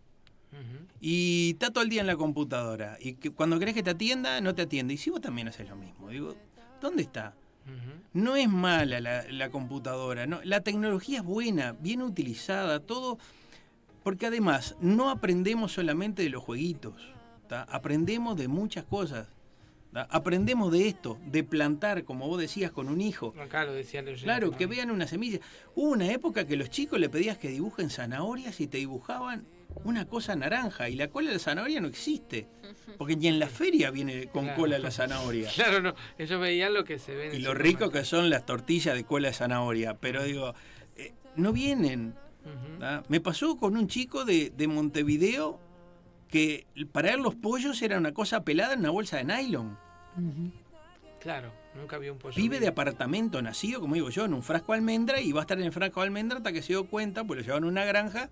Y 1.01 1.51
está 1.53 1.71
todo 1.71 1.85
el 1.85 1.91
día 1.91 2.01
en 2.01 2.07
la 2.07 2.17
computadora. 2.17 2.97
Y 3.01 3.15
que 3.15 3.31
cuando 3.31 3.59
querés 3.59 3.75
que 3.75 3.83
te 3.83 3.91
atienda, 3.91 4.41
no 4.41 4.55
te 4.55 4.63
atiende. 4.63 4.95
Y 4.95 4.97
si 4.97 5.11
vos 5.11 5.21
también 5.21 5.49
haces 5.49 5.69
lo 5.69 5.77
mismo. 5.77 6.09
Digo, 6.09 6.35
¿dónde 6.81 7.03
está? 7.03 7.35
No 8.13 8.37
es 8.37 8.49
mala 8.49 9.01
la, 9.01 9.25
la 9.29 9.51
computadora. 9.51 10.27
No, 10.27 10.41
la 10.45 10.61
tecnología 10.61 11.19
es 11.19 11.25
buena, 11.25 11.73
bien 11.73 12.01
utilizada, 12.01 12.81
todo. 12.81 13.19
Porque 14.03 14.27
además, 14.27 14.77
no 14.81 15.11
aprendemos 15.11 15.73
solamente 15.73 16.23
de 16.23 16.31
los 16.31 16.45
jueguitos. 16.45 16.95
¿tá? 17.49 17.63
Aprendemos 17.65 18.37
de 18.37 18.47
muchas 18.47 18.85
cosas. 18.85 19.29
¿tá? 19.93 20.07
Aprendemos 20.11 20.71
de 20.71 20.87
esto, 20.87 21.19
de 21.27 21.43
plantar, 21.43 22.05
como 22.05 22.29
vos 22.29 22.41
decías, 22.41 22.71
con 22.71 22.89
un 22.89 23.01
hijo. 23.01 23.35
Acá 23.41 23.65
lo 23.65 23.73
decía 23.73 24.01
oyente, 24.01 24.23
Claro, 24.23 24.53
que 24.53 24.67
vean 24.67 24.93
una 24.93 25.09
semilla. 25.09 25.41
Hubo 25.75 25.91
una 25.91 26.11
época 26.13 26.47
que 26.47 26.57
los 26.57 26.71
chicos 26.71 27.01
le 27.01 27.09
pedías 27.09 27.37
que 27.37 27.49
dibujen 27.49 27.91
zanahorias 27.91 28.61
y 28.61 28.69
te 28.69 28.79
dibujaban 28.79 29.45
una 29.85 30.07
cosa 30.07 30.35
naranja 30.37 30.89
y 30.89 30.97
la 30.97 31.09
cola 31.09 31.29
de 31.29 31.35
la 31.35 31.39
zanahoria 31.41 31.81
no 31.81 31.89
existe. 31.89 32.49
Porque 32.99 33.17
ni 33.17 33.29
en 33.29 33.39
la 33.39 33.49
feria 33.49 33.91
viene 33.91 34.27
con 34.29 34.45
Claro. 34.45 34.61
cola 34.61 34.79
la 34.79 34.91
zanahoria. 34.91 35.51
Claro, 35.55 35.81
no. 35.83 35.95
Ellos 36.19 36.41
veían 36.41 36.73
lo 36.75 36.85
que 36.85 36.99
se 36.99 37.15
ve 37.15 37.29
en 37.29 37.35
Y 37.35 37.39
lo 37.39 37.55
rico 37.55 37.91
que 37.91 38.05
son 38.05 38.31
las 38.31 38.47
tortillas 38.47 38.95
de 38.95 39.05
cola 39.05 39.29
de 39.29 39.35
zanahoria. 39.35 39.95
Pero 39.99 40.23
digo, 40.25 40.55
eh, 40.97 41.13
no 41.37 41.53
vienen. 41.53 42.15
¿tá? 42.79 43.03
Me 43.09 43.21
pasó 43.21 43.57
con 43.57 43.77
un 43.77 43.89
chico 43.89 44.25
de, 44.25 44.51
de 44.51 44.69
Montevideo 44.69 45.61
que 46.29 46.67
para 46.93 47.11
él 47.13 47.21
los 47.21 47.35
pollos 47.35 47.81
era 47.83 47.99
una 47.99 48.13
cosa 48.15 48.45
pelada 48.45 48.73
en 48.75 48.81
una 48.81 48.91
bolsa 48.91 49.17
de 49.19 49.25
nylon. 49.25 49.79
Claro, 51.21 51.53
nunca 51.75 51.99
vi 51.99 52.09
un 52.09 52.19
pollo. 52.19 52.37
Vive 52.37 52.61
de 52.61 52.69
apartamento, 52.69 53.43
nacido, 53.43 53.81
como 53.81 53.95
digo 53.95 54.11
yo, 54.11 54.25
en 54.27 54.35
un 54.35 54.43
frasco 54.43 54.73
de 54.73 54.79
almendra 54.79 55.21
y 55.21 55.33
va 55.33 55.41
a 55.41 55.43
estar 55.43 55.59
en 55.59 55.65
el 55.65 55.73
frasco 55.73 56.01
de 56.01 56.07
almendra 56.07 56.39
hasta 56.39 56.53
que 56.53 56.63
se 56.63 56.69
dio 56.69 56.87
cuenta, 56.87 57.25
pues 57.25 57.39
lo 57.39 57.43
llevaron 57.45 57.65
a 57.65 57.69
una 57.69 57.85
granja, 57.85 58.31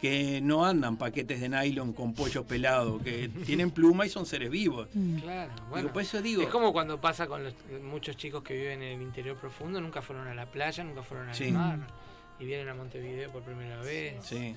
que 0.00 0.40
no 0.40 0.64
andan 0.64 0.96
paquetes 0.96 1.40
de 1.40 1.48
nylon 1.48 1.92
con 1.92 2.14
pollos 2.14 2.44
pelados, 2.46 3.02
que 3.02 3.28
tienen 3.46 3.70
pluma 3.70 4.06
y 4.06 4.08
son 4.08 4.24
seres 4.26 4.50
vivos. 4.50 4.88
Claro, 5.20 5.52
bueno. 5.68 5.92
por 5.92 6.02
eso 6.02 6.22
digo- 6.22 6.42
es 6.42 6.48
como 6.48 6.72
cuando 6.72 7.00
pasa 7.00 7.26
con 7.26 7.44
los- 7.44 7.54
muchos 7.82 8.16
chicos 8.16 8.42
que 8.42 8.54
viven 8.54 8.82
en 8.82 8.96
el 9.00 9.02
interior 9.02 9.36
profundo, 9.36 9.80
nunca 9.80 10.00
fueron 10.02 10.26
a 10.28 10.34
la 10.34 10.46
playa, 10.46 10.82
nunca 10.84 11.02
fueron 11.02 11.28
al 11.28 11.34
Sí. 11.34 11.50
mar. 11.52 11.78
Y 12.38 12.46
vienen 12.46 12.68
a 12.70 12.74
Montevideo 12.74 13.30
por 13.30 13.42
primera 13.42 13.78
vez. 13.80 14.14
Sí. 14.24 14.54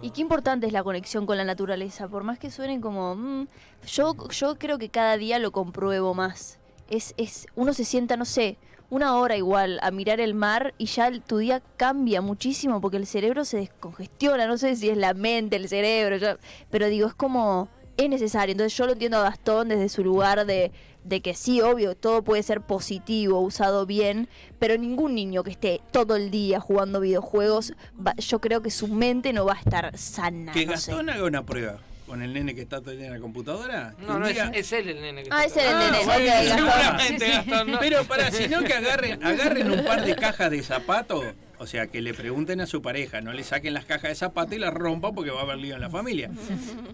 Y 0.00 0.10
qué 0.10 0.20
importante 0.20 0.66
es 0.66 0.72
la 0.72 0.82
conexión 0.84 1.26
con 1.26 1.36
la 1.36 1.44
naturaleza, 1.44 2.08
por 2.08 2.24
más 2.24 2.38
que 2.38 2.50
suenen 2.50 2.80
como... 2.80 3.14
mm, 3.16 3.46
yo, 3.86 4.16
yo 4.30 4.56
creo 4.58 4.78
que 4.78 4.88
cada 4.88 5.16
día 5.16 5.38
lo 5.38 5.50
compruebo 5.52 6.14
más. 6.14 6.58
Es, 6.90 7.14
es, 7.16 7.46
uno 7.54 7.72
se 7.72 7.84
sienta, 7.84 8.16
no 8.16 8.24
sé, 8.24 8.58
una 8.92 9.16
hora 9.16 9.38
igual 9.38 9.78
a 9.80 9.90
mirar 9.90 10.20
el 10.20 10.34
mar 10.34 10.74
y 10.76 10.84
ya 10.84 11.08
el- 11.08 11.22
tu 11.22 11.38
día 11.38 11.62
cambia 11.78 12.20
muchísimo 12.20 12.78
porque 12.82 12.98
el 12.98 13.06
cerebro 13.06 13.46
se 13.46 13.56
descongestiona, 13.56 14.46
no 14.46 14.58
sé 14.58 14.76
si 14.76 14.90
es 14.90 14.98
la 14.98 15.14
mente, 15.14 15.56
el 15.56 15.66
cerebro, 15.66 16.18
ya- 16.18 16.36
pero 16.70 16.86
digo, 16.88 17.08
es 17.08 17.14
como... 17.14 17.68
Es 17.96 18.08
necesario, 18.08 18.52
entonces 18.52 18.76
yo 18.76 18.86
lo 18.86 18.92
entiendo 18.92 19.18
a 19.18 19.22
Gastón 19.22 19.68
desde 19.68 19.88
su 19.90 20.02
lugar 20.02 20.46
de, 20.46 20.72
de 21.04 21.20
que 21.20 21.34
sí, 21.34 21.60
obvio, 21.60 21.94
todo 21.94 22.22
puede 22.22 22.42
ser 22.42 22.62
positivo, 22.62 23.38
usado 23.40 23.84
bien, 23.84 24.28
pero 24.58 24.78
ningún 24.78 25.14
niño 25.14 25.42
que 25.42 25.50
esté 25.50 25.82
todo 25.90 26.16
el 26.16 26.30
día 26.30 26.58
jugando 26.58 27.00
videojuegos, 27.00 27.74
va- 27.94 28.14
yo 28.16 28.40
creo 28.40 28.62
que 28.62 28.70
su 28.70 28.88
mente 28.88 29.34
no 29.34 29.44
va 29.44 29.52
a 29.54 29.58
estar 29.58 29.96
sana. 29.98 30.52
Que 30.52 30.64
no 30.64 30.76
sé. 30.78 30.90
Gastón 30.92 31.10
haga 31.10 31.24
una 31.24 31.44
prueba 31.44 31.78
con 32.12 32.20
el 32.20 32.34
nene 32.34 32.54
que 32.54 32.60
está 32.60 32.78
día 32.80 33.06
en 33.06 33.12
la 33.14 33.20
computadora. 33.20 33.94
No, 34.06 34.18
no, 34.18 34.26
es, 34.26 34.34
día- 34.34 34.50
es 34.52 34.70
él 34.74 34.86
el 34.90 35.00
nene 35.00 35.22
que 35.22 35.30
Ah, 35.32 35.46
está 35.46 35.60
es 35.62 35.66
él 35.66 35.72
el 35.72 35.78
nene, 35.78 36.04
bueno, 36.04 36.12
ok, 36.12 36.26
Gastón. 36.26 36.58
seguramente, 36.58 37.24
Sí, 37.24 37.32
sí. 37.32 37.50
Gastón, 37.50 37.70
no. 37.70 37.78
Pero 37.78 38.04
para, 38.04 38.30
si 38.30 38.48
no 38.48 38.62
que 38.64 38.74
agarren, 38.74 39.24
agarren 39.24 39.70
un 39.70 39.82
par 39.86 40.04
de 40.04 40.14
cajas 40.14 40.50
de 40.50 40.62
zapatos, 40.62 41.24
o 41.56 41.66
sea, 41.66 41.86
que 41.86 42.02
le 42.02 42.12
pregunten 42.12 42.60
a 42.60 42.66
su 42.66 42.82
pareja, 42.82 43.22
no 43.22 43.32
le 43.32 43.42
saquen 43.44 43.72
las 43.72 43.86
cajas 43.86 44.10
de 44.10 44.14
zapatos 44.14 44.52
y 44.54 44.58
las 44.58 44.74
rompan 44.74 45.14
porque 45.14 45.30
va 45.30 45.40
a 45.40 45.42
haber 45.44 45.56
lío 45.56 45.74
en 45.76 45.80
la 45.80 45.88
familia. 45.88 46.30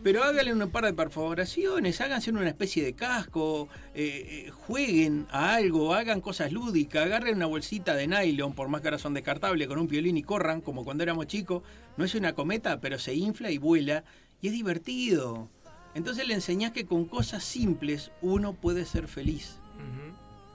Pero 0.04 0.22
háganle 0.22 0.52
un 0.54 0.70
par 0.70 0.84
de 0.84 0.92
perforaciones, 0.92 2.00
háganse 2.00 2.30
una 2.30 2.46
especie 2.46 2.84
de 2.84 2.92
casco, 2.92 3.68
eh, 3.96 4.44
eh, 4.46 4.50
jueguen 4.50 5.26
a 5.32 5.54
algo, 5.54 5.94
hagan 5.94 6.20
cosas 6.20 6.52
lúdicas, 6.52 7.04
agarren 7.06 7.34
una 7.34 7.46
bolsita 7.46 7.96
de 7.96 8.06
nylon, 8.06 8.52
por 8.54 8.68
más 8.68 8.82
que 8.82 8.86
ahora 8.86 8.98
son 8.98 9.14
descartables, 9.14 9.66
con 9.66 9.80
un 9.80 9.88
piolín 9.88 10.16
y 10.16 10.22
corran, 10.22 10.60
como 10.60 10.84
cuando 10.84 11.02
éramos 11.02 11.26
chicos. 11.26 11.64
No 11.96 12.04
es 12.04 12.14
una 12.14 12.34
cometa, 12.34 12.80
pero 12.80 13.00
se 13.00 13.14
infla 13.14 13.50
y 13.50 13.58
vuela, 13.58 14.04
y 14.40 14.48
es 14.48 14.52
divertido. 14.52 15.48
Entonces 15.94 16.26
le 16.26 16.34
enseñás 16.34 16.72
que 16.72 16.86
con 16.86 17.04
cosas 17.06 17.42
simples 17.44 18.10
uno 18.22 18.52
puede 18.54 18.84
ser 18.84 19.08
feliz. 19.08 19.58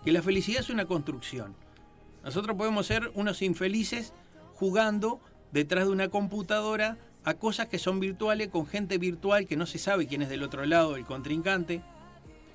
Que 0.03 0.11
la 0.11 0.22
felicidad 0.22 0.61
es 0.61 0.69
una 0.69 0.85
construcción. 0.85 1.55
Nosotros 2.23 2.57
podemos 2.57 2.85
ser 2.85 3.11
unos 3.15 3.41
infelices 3.41 4.14
jugando 4.53 5.19
detrás 5.51 5.85
de 5.85 5.91
una 5.91 6.10
computadora 6.10 6.97
a 7.26 7.35
cosas 7.35 7.68
que 7.68 7.80
son 7.80 7.99
virtuales, 7.99 8.49
con 8.49 8.65
gente 8.65 8.97
virtual 8.97 9.47
que 9.47 9.55
no 9.55 9.65
se 9.65 9.77
sabe 9.77 10.07
quién 10.07 10.22
es 10.22 10.30
del 10.30 10.43
otro 10.43 10.65
lado, 10.65 10.95
el 10.95 11.05
contrincante, 11.05 11.81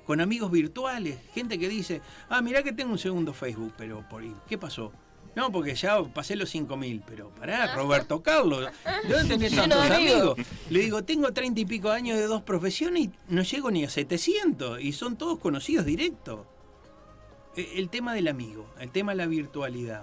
con 0.06 0.20
amigos 0.20 0.50
virtuales, 0.50 1.18
gente 1.34 1.59
que 1.59 1.68
dice, 1.68 2.00
ah, 2.28 2.40
mirá 2.42 2.62
que 2.62 2.72
tengo 2.72 2.92
un 2.92 2.98
segundo 2.98 3.32
Facebook, 3.32 3.74
pero 3.76 4.06
¿por 4.09 4.22
ahí? 4.22 4.34
¿qué 4.48 4.59
pasó? 4.59 4.92
No, 5.36 5.52
porque 5.52 5.74
ya 5.76 6.02
pasé 6.02 6.34
los 6.34 6.52
5.000, 6.52 7.02
pero 7.06 7.30
pará, 7.30 7.74
Roberto 7.74 8.22
Carlos, 8.22 8.66
¿de 9.06 9.14
dónde 9.14 9.36
tenés 9.36 9.55
tantos 9.55 9.88
amigos? 9.90 10.36
Le 10.68 10.80
digo, 10.80 11.05
tengo 11.05 11.32
treinta 11.32 11.60
y 11.60 11.64
pico 11.64 11.90
años 11.90 12.18
de 12.18 12.26
dos 12.26 12.42
profesiones 12.42 13.02
y 13.05 13.10
no 13.28 13.42
llego 13.42 13.70
ni 13.70 13.84
a 13.84 13.90
700, 13.90 14.80
y 14.80 14.92
son 14.92 15.16
todos 15.16 15.38
conocidos 15.38 15.84
directos. 15.86 16.40
E- 17.56 17.74
El 17.76 17.88
tema 17.88 18.14
del 18.14 18.26
amigo, 18.28 18.66
el 18.80 18.90
tema 18.90 19.12
de 19.12 19.16
la 19.18 19.26
virtualidad. 19.26 20.02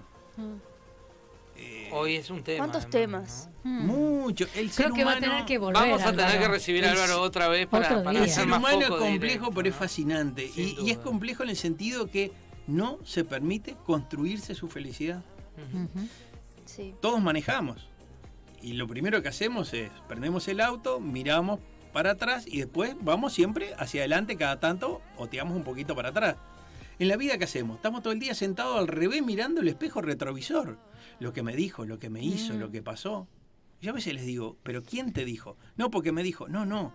Hoy 1.92 2.16
es 2.16 2.30
un 2.30 2.44
tema. 2.44 2.58
¿Cuántos 2.66 2.90
temas? 2.90 3.50
Mucho. 3.64 4.46
El 4.56 4.72
ser 4.72 4.86
Creo 4.88 4.96
que 4.96 5.04
va 5.06 5.14
a 5.14 5.18
humano- 5.18 5.32
tener 5.32 5.46
que 5.46 5.58
volver. 5.58 5.82
Vamos 5.82 6.02
a 6.02 6.12
tener 6.12 6.26
Álvaro. 6.26 6.42
que 6.42 6.48
recibir 6.50 6.86
a 6.86 6.92
Álvaro 6.92 7.22
otra 7.22 7.48
vez 7.48 7.68
para, 7.68 7.86
Otro 7.88 8.04
para 8.04 8.12
día. 8.20 8.24
El 8.28 8.30
ser 8.34 8.46
humano 8.48 8.82
es 8.82 8.88
complejo, 8.90 9.20
directo, 9.22 9.52
pero 9.52 9.70
es 9.70 9.74
¿no? 9.76 9.80
fascinante. 9.80 10.52
Y, 10.56 10.78
y 10.82 10.92
es 10.92 10.98
complejo 10.98 11.44
en 11.44 11.50
el 11.50 11.56
sentido 11.56 12.08
que 12.08 12.32
no 12.68 13.00
se 13.04 13.24
permite 13.24 13.76
construirse 13.86 14.56
su 14.56 14.68
felicidad. 14.68 15.24
Sí. 16.66 16.94
Todos 17.02 17.22
manejamos. 17.22 17.88
Y 18.62 18.74
lo 18.74 18.88
primero 18.88 19.22
que 19.22 19.28
hacemos 19.30 19.74
es, 19.74 19.92
prendemos 20.08 20.48
el 20.48 20.60
auto, 20.60 21.00
miramos 21.00 21.60
para 21.94 22.12
atrás 22.12 22.46
y 22.48 22.58
después 22.58 22.96
vamos 23.02 23.34
siempre 23.34 23.74
hacia 23.78 24.02
adelante 24.02 24.36
cada 24.36 24.60
tanto 24.60 25.02
o 25.18 25.28
tiramos 25.28 25.56
un 25.56 25.64
poquito 25.64 25.96
para 25.96 26.10
atrás. 26.10 26.36
En 26.98 27.08
la 27.10 27.18
vida, 27.18 27.38
¿qué 27.38 27.44
hacemos? 27.44 27.76
Estamos 27.78 28.02
todo 28.02 28.14
el 28.14 28.20
día 28.20 28.34
sentados 28.34 28.78
al 28.80 28.88
revés 28.88 29.22
mirando 29.22 29.62
el 29.62 29.68
espejo 29.68 30.02
retrovisor. 30.02 30.78
Lo 31.20 31.34
que 31.34 31.44
me 31.44 31.56
dijo, 31.56 31.86
lo 31.86 32.00
que 32.00 32.10
me 32.10 32.24
hizo, 32.24 32.54
Mm. 32.54 32.60
lo 32.60 32.72
que 32.72 32.82
pasó. 32.82 33.28
Yo 33.82 33.92
a 33.92 33.94
veces 33.94 34.14
les 34.14 34.26
digo, 34.26 34.58
¿pero 34.64 34.82
quién 34.82 35.14
te 35.14 35.26
dijo? 35.26 35.58
No, 35.78 35.92
porque 35.92 36.12
me 36.12 36.24
dijo. 36.24 36.48
No, 36.48 36.66
no. 36.66 36.94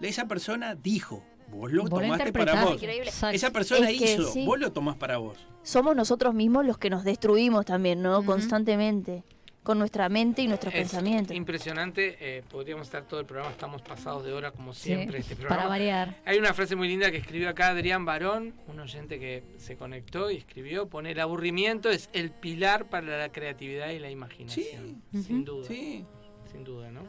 Esa 0.00 0.26
persona 0.26 0.74
dijo. 0.76 1.24
Vos 1.50 1.70
lo 1.72 1.82
Vos 1.82 1.90
lo 1.90 2.00
tomaste 2.00 2.32
para 2.32 2.64
vos. 2.64 2.74
Increíble. 2.74 3.10
Esa 3.32 3.50
persona 3.50 3.90
Es 3.90 3.98
que 3.98 4.12
hizo. 4.14 4.30
sí. 4.32 4.44
Vos 4.46 4.58
lo 4.58 4.72
tomás 4.72 4.96
para 4.96 5.18
vos. 5.18 5.36
Somos 5.62 5.94
nosotros 5.96 6.32
mismos 6.34 6.64
los 6.64 6.78
que 6.78 6.90
nos 6.90 7.04
destruimos 7.04 7.66
también, 7.66 8.00
¿no? 8.02 8.24
Constantemente. 8.24 9.24
Con 9.62 9.78
nuestra 9.78 10.08
mente 10.08 10.40
y 10.40 10.48
nuestros 10.48 10.72
Es 10.72 10.80
pensamientos. 10.80 11.36
impresionante. 11.36 12.16
eh, 12.18 12.42
podríamos 12.50 12.86
estar 12.86 13.02
todo 13.04 13.20
el 13.20 13.26
programa, 13.26 13.50
estamos 13.52 13.82
pasados 13.82 14.24
de 14.24 14.32
hora 14.32 14.52
como 14.52 14.72
Sí, 14.72 14.84
siempre. 14.84 15.18
este 15.18 15.36
programa. 15.36 15.56
para 15.64 15.68
variar. 15.68 16.16
Hay 16.24 16.38
una 16.38 16.54
frase 16.54 16.76
muy 16.76 16.88
linda 16.88 17.10
que 17.10 17.18
escribió 17.18 17.50
acá 17.50 17.68
Adrián 17.68 18.06
Barón, 18.06 18.54
un 18.68 18.80
oyente 18.80 19.18
que 19.20 19.42
se 19.58 19.76
conectó 19.76 20.30
y 20.30 20.38
escribió, 20.38 20.88
pone 20.88 21.10
el 21.12 21.20
aburrimiento 21.20 21.90
es 21.90 22.08
el 22.14 22.30
pilar 22.30 22.86
para 22.88 23.18
la 23.18 23.30
creatividad 23.32 23.90
y 23.90 23.98
la 23.98 24.10
imaginación. 24.10 25.02
Sin 25.12 25.44
duda. 25.44 25.68
Sí. 25.68 26.06
Sin 26.50 26.64
duda, 26.64 26.90
¿no? 26.90 27.02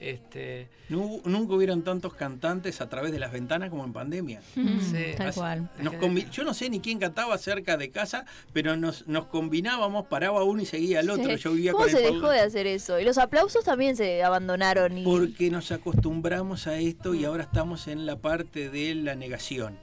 Este, 0.00 0.68
No 0.88 1.20
nunca 1.26 1.54
hubieron 1.54 1.82
tantos 1.82 2.14
cantantes 2.14 2.80
a 2.80 2.88
través 2.88 3.12
de 3.12 3.18
las 3.18 3.32
ventanas 3.32 3.68
como 3.68 3.84
en 3.84 3.92
pandemia. 3.92 4.40
Sí. 4.80 5.14
Tal 5.16 5.34
cual. 5.34 5.70
nos 5.78 5.94
yo 6.30 6.42
no 6.42 6.54
sé 6.54 6.70
ni 6.70 6.80
quién 6.80 6.98
cantaba 6.98 7.36
cerca 7.38 7.76
de 7.76 7.90
casa, 7.90 8.24
pero 8.52 8.76
nos, 8.76 9.06
nos 9.06 9.26
combinábamos, 9.26 10.06
paraba 10.06 10.42
uno 10.42 10.62
y 10.62 10.66
seguía 10.66 11.00
al 11.00 11.10
otro. 11.10 11.36
Sí. 11.36 11.36
Yo 11.36 11.52
vivía 11.52 11.72
¿Cómo 11.72 11.84
con 11.84 11.92
se 11.92 12.06
el 12.06 12.14
dejó 12.14 12.30
de 12.30 12.40
hacer 12.40 12.66
eso? 12.66 12.98
Y 12.98 13.04
los 13.04 13.18
aplausos 13.18 13.64
también 13.64 13.94
se 13.94 14.22
abandonaron. 14.22 14.96
Y... 14.98 15.04
Porque 15.04 15.50
nos 15.50 15.70
acostumbramos 15.70 16.66
a 16.66 16.78
esto 16.78 17.14
y 17.14 17.24
ahora 17.24 17.42
estamos 17.42 17.88
en 17.88 18.06
la 18.06 18.16
parte 18.16 18.70
de 18.70 18.94
la 18.94 19.14
negación. 19.14 19.78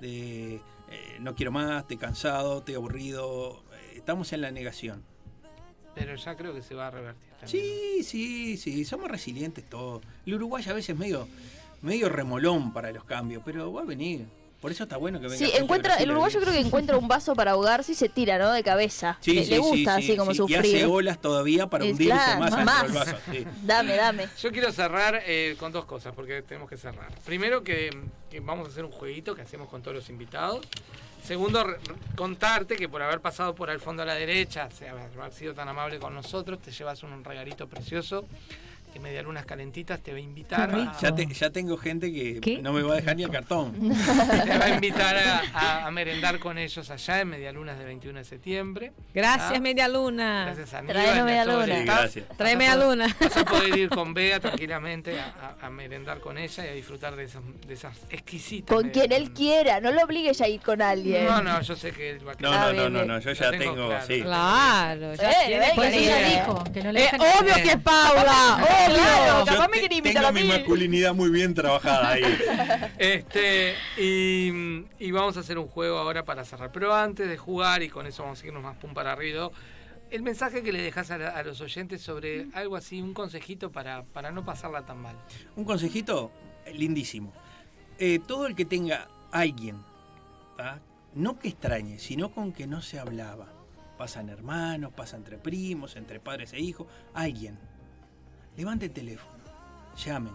De 0.00 0.54
eh, 0.90 1.18
no 1.20 1.34
quiero 1.34 1.52
más, 1.52 1.82
estoy 1.82 1.98
cansado, 1.98 2.58
estoy 2.58 2.74
aburrido. 2.74 3.62
Estamos 3.94 4.32
en 4.32 4.40
la 4.40 4.50
negación. 4.50 5.04
Pero 5.94 6.14
ya 6.14 6.36
creo 6.36 6.54
que 6.54 6.62
se 6.62 6.74
va 6.74 6.88
a 6.88 6.90
revertir. 6.90 7.30
también. 7.40 7.48
Sí, 7.48 8.02
sí, 8.04 8.56
sí, 8.56 8.84
somos 8.84 9.10
resilientes 9.10 9.64
todos. 9.68 10.02
El 10.26 10.34
Uruguay 10.34 10.64
a 10.68 10.72
veces 10.72 10.90
es 10.90 10.98
medio, 10.98 11.28
medio 11.82 12.08
remolón 12.08 12.72
para 12.72 12.92
los 12.92 13.04
cambios, 13.04 13.42
pero 13.44 13.72
va 13.72 13.82
a 13.82 13.84
venir. 13.86 14.26
Por 14.60 14.70
eso 14.70 14.82
está 14.82 14.98
bueno 14.98 15.18
que 15.20 15.26
venga. 15.26 15.38
Sí, 15.38 15.50
encuentra, 15.54 15.96
el 15.96 16.10
uruguayo 16.10 16.38
creo 16.38 16.52
que 16.52 16.60
encuentra 16.60 16.98
un 16.98 17.08
vaso 17.08 17.34
para 17.34 17.52
ahogarse 17.52 17.92
y 17.92 17.94
se 17.94 18.10
tira, 18.10 18.38
¿no? 18.38 18.52
De 18.52 18.62
cabeza. 18.62 19.16
Sí, 19.20 19.32
le, 19.32 19.44
sí, 19.44 19.50
le 19.52 19.58
gusta 19.58 19.96
sí, 19.96 20.02
así 20.04 20.16
como 20.18 20.32
sí. 20.32 20.36
sufrir. 20.36 20.64
Y 20.66 20.76
hace 20.76 20.84
olas 20.86 21.18
todavía 21.18 21.66
para 21.68 21.84
Es 21.86 21.92
hundirse 21.92 22.12
claro, 22.14 22.40
más 22.40 22.64
más. 22.64 22.92
vaso. 22.92 23.16
Dame, 23.62 23.96
dame. 23.96 24.28
Yo 24.40 24.52
quiero 24.52 24.70
cerrar 24.70 25.22
eh, 25.24 25.56
con 25.58 25.72
dos 25.72 25.86
cosas, 25.86 26.14
porque 26.14 26.42
tenemos 26.42 26.68
que 26.68 26.76
cerrar. 26.76 27.10
Primero, 27.24 27.64
que, 27.64 27.88
que 28.30 28.40
vamos 28.40 28.68
a 28.68 28.70
hacer 28.70 28.84
un 28.84 28.92
jueguito 28.92 29.34
que 29.34 29.42
hacemos 29.42 29.68
con 29.68 29.80
todos 29.80 29.96
los 29.96 30.10
invitados. 30.10 30.60
Segundo, 31.24 31.64
contarte 32.16 32.76
que 32.76 32.88
por 32.88 33.02
haber 33.02 33.20
pasado 33.20 33.54
por 33.54 33.70
el 33.70 33.80
fondo 33.80 34.02
a 34.02 34.06
la 34.06 34.14
derecha, 34.14 34.68
o 34.72 34.76
sea, 34.76 34.92
haber 34.92 35.32
sido 35.32 35.54
tan 35.54 35.68
amable 35.68 35.98
con 35.98 36.14
nosotros, 36.14 36.58
te 36.60 36.70
llevas 36.70 37.02
un 37.02 37.24
regalito 37.24 37.66
precioso 37.66 38.26
que 38.90 39.00
Medialunas 39.00 39.44
Calentitas 39.46 40.00
te 40.00 40.12
va 40.12 40.18
a 40.18 40.20
invitar. 40.20 40.74
a- 40.74 40.96
Ya, 41.00 41.14
te- 41.14 41.26
ya 41.26 41.50
tengo 41.50 41.76
gente 41.76 42.12
que 42.12 42.40
¿Qué? 42.40 42.58
no 42.62 42.72
me 42.72 42.82
va 42.82 42.92
a 42.94 42.96
dejar 42.96 43.16
ni 43.16 43.22
el 43.22 43.30
cartón. 43.30 43.72
te 44.44 44.58
va 44.58 44.64
a 44.66 44.68
invitar 44.70 45.16
a, 45.16 45.42
a- 45.54 45.86
a 45.86 45.90
merendar 45.90 46.38
con 46.38 46.58
ellos 46.58 46.90
allá 46.90 47.20
en 47.20 47.28
Medialunas 47.28 47.78
del 47.78 47.86
21 47.86 48.18
de 48.18 48.24
septiembre. 48.24 48.92
Gracias, 49.14 49.52
Ah, 49.56 49.60
Media 49.60 49.88
Luna. 49.88 50.44
Gracias 50.46 50.74
a 50.74 50.82
Traenos 50.82 51.24
Medialuna. 51.24 52.08
Sí. 52.08 52.22
Trae 52.36 52.54
Vas 52.54 52.54
a 52.54 52.58
Media 52.58 52.74
poder- 52.74 52.88
Luna. 52.88 53.16
Vas 53.20 53.36
a 53.36 53.44
poder 53.44 53.78
ir 53.78 53.88
con 53.90 54.14
Bea 54.14 54.40
tranquilamente 54.40 55.18
a, 55.18 55.56
a- 55.60 55.66
a 55.66 55.70
merendar 55.70 56.20
con 56.20 56.38
ella 56.38 56.64
y 56.64 56.68
a 56.68 56.72
disfrutar 56.72 57.16
de 57.16 57.24
esas, 57.24 57.42
de 57.66 57.74
esas 57.74 57.96
exquisitas. 58.10 58.74
Con 58.74 58.90
quien 58.90 59.12
él 59.12 59.32
quiera, 59.32 59.80
no 59.80 59.90
lo 59.92 60.02
obligues 60.02 60.40
a 60.40 60.48
ir 60.48 60.60
con 60.60 60.82
alguien. 60.82 61.26
No, 61.26 61.42
no, 61.42 61.60
yo 61.60 61.76
sé 61.76 61.92
que 61.92 62.10
él 62.10 62.26
va 62.26 62.32
a 62.32 62.34
No, 62.38 62.50
querer. 62.50 62.52
no, 62.52 62.66
no, 62.66 62.72
bien, 62.72 62.92
no, 62.92 63.04
no, 63.14 63.20
yo 63.20 63.32
ya 63.32 63.50
tengo 63.50 63.74
tengo, 63.74 63.86
claro. 63.88 64.06
sí. 64.06 64.22
Claro, 64.22 65.14
ya 65.14 65.30
Eh, 65.30 65.34
tiene 65.46 65.66
eh, 65.66 65.72
Pues 65.74 65.90
que 65.90 65.98
ella 66.04 66.16
sí. 66.28 66.34
dijo 66.34 66.64
que 66.72 66.82
no 66.82 66.92
le 66.92 67.04
Eh, 67.04 67.10
obvio 67.40 67.54
que 67.54 67.70
es 67.70 67.76
Claro, 68.86 69.44
capaz 69.44 69.68
me 69.68 69.78
quiere 69.80 69.96
invitar 69.96 70.22
tengo 70.24 70.28
a 70.28 70.32
mi 70.32 70.44
masculinidad 70.48 71.14
muy 71.14 71.30
bien 71.30 71.54
trabajada 71.54 72.10
ahí. 72.10 72.22
Este, 72.98 73.74
y, 73.96 74.84
y 74.98 75.10
vamos 75.10 75.36
a 75.36 75.40
hacer 75.40 75.58
un 75.58 75.68
juego 75.68 75.98
ahora 75.98 76.24
para 76.24 76.44
cerrar. 76.44 76.70
Pero 76.72 76.94
antes 76.94 77.28
de 77.28 77.36
jugar, 77.36 77.82
y 77.82 77.88
con 77.88 78.06
eso 78.06 78.22
vamos 78.22 78.42
a 78.42 78.46
irnos 78.46 78.62
más 78.62 78.76
pum 78.76 78.92
para 78.94 79.12
arriba, 79.12 79.50
el 80.10 80.22
mensaje 80.22 80.62
que 80.62 80.72
le 80.72 80.82
dejas 80.82 81.10
a, 81.10 81.18
la- 81.18 81.30
a 81.30 81.42
los 81.42 81.60
oyentes 81.60 82.02
sobre 82.02 82.46
algo 82.54 82.76
así, 82.76 83.00
un 83.00 83.14
consejito 83.14 83.70
para, 83.72 84.02
para 84.04 84.30
no 84.32 84.44
pasarla 84.44 84.84
tan 84.84 84.98
mal. 85.00 85.16
Un 85.56 85.64
consejito 85.64 86.30
lindísimo. 86.74 87.32
Eh, 87.98 88.18
todo 88.26 88.46
el 88.46 88.54
que 88.54 88.64
tenga 88.64 89.08
alguien, 89.32 89.76
¿tá? 90.56 90.80
no 91.14 91.38
que 91.38 91.48
extrañe, 91.48 91.98
sino 91.98 92.30
con 92.32 92.52
que 92.52 92.66
no 92.66 92.82
se 92.82 92.98
hablaba. 92.98 93.46
Pasan 93.98 94.28
hermanos, 94.30 94.92
pasa 94.96 95.16
entre 95.16 95.36
primos, 95.38 95.96
entre 95.96 96.20
padres 96.20 96.52
e 96.54 96.60
hijos, 96.60 96.86
alguien. 97.14 97.58
Levante 98.60 98.84
el 98.84 98.92
teléfono, 98.92 99.32
llamen. 100.04 100.34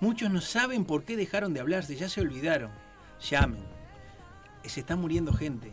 Muchos 0.00 0.28
no 0.32 0.40
saben 0.40 0.84
por 0.84 1.04
qué 1.04 1.16
dejaron 1.16 1.54
de 1.54 1.60
hablarse, 1.60 1.94
ya 1.94 2.08
se 2.08 2.20
olvidaron. 2.20 2.72
Llamen. 3.30 3.62
Se 4.64 4.80
está 4.80 4.96
muriendo 4.96 5.32
gente. 5.32 5.70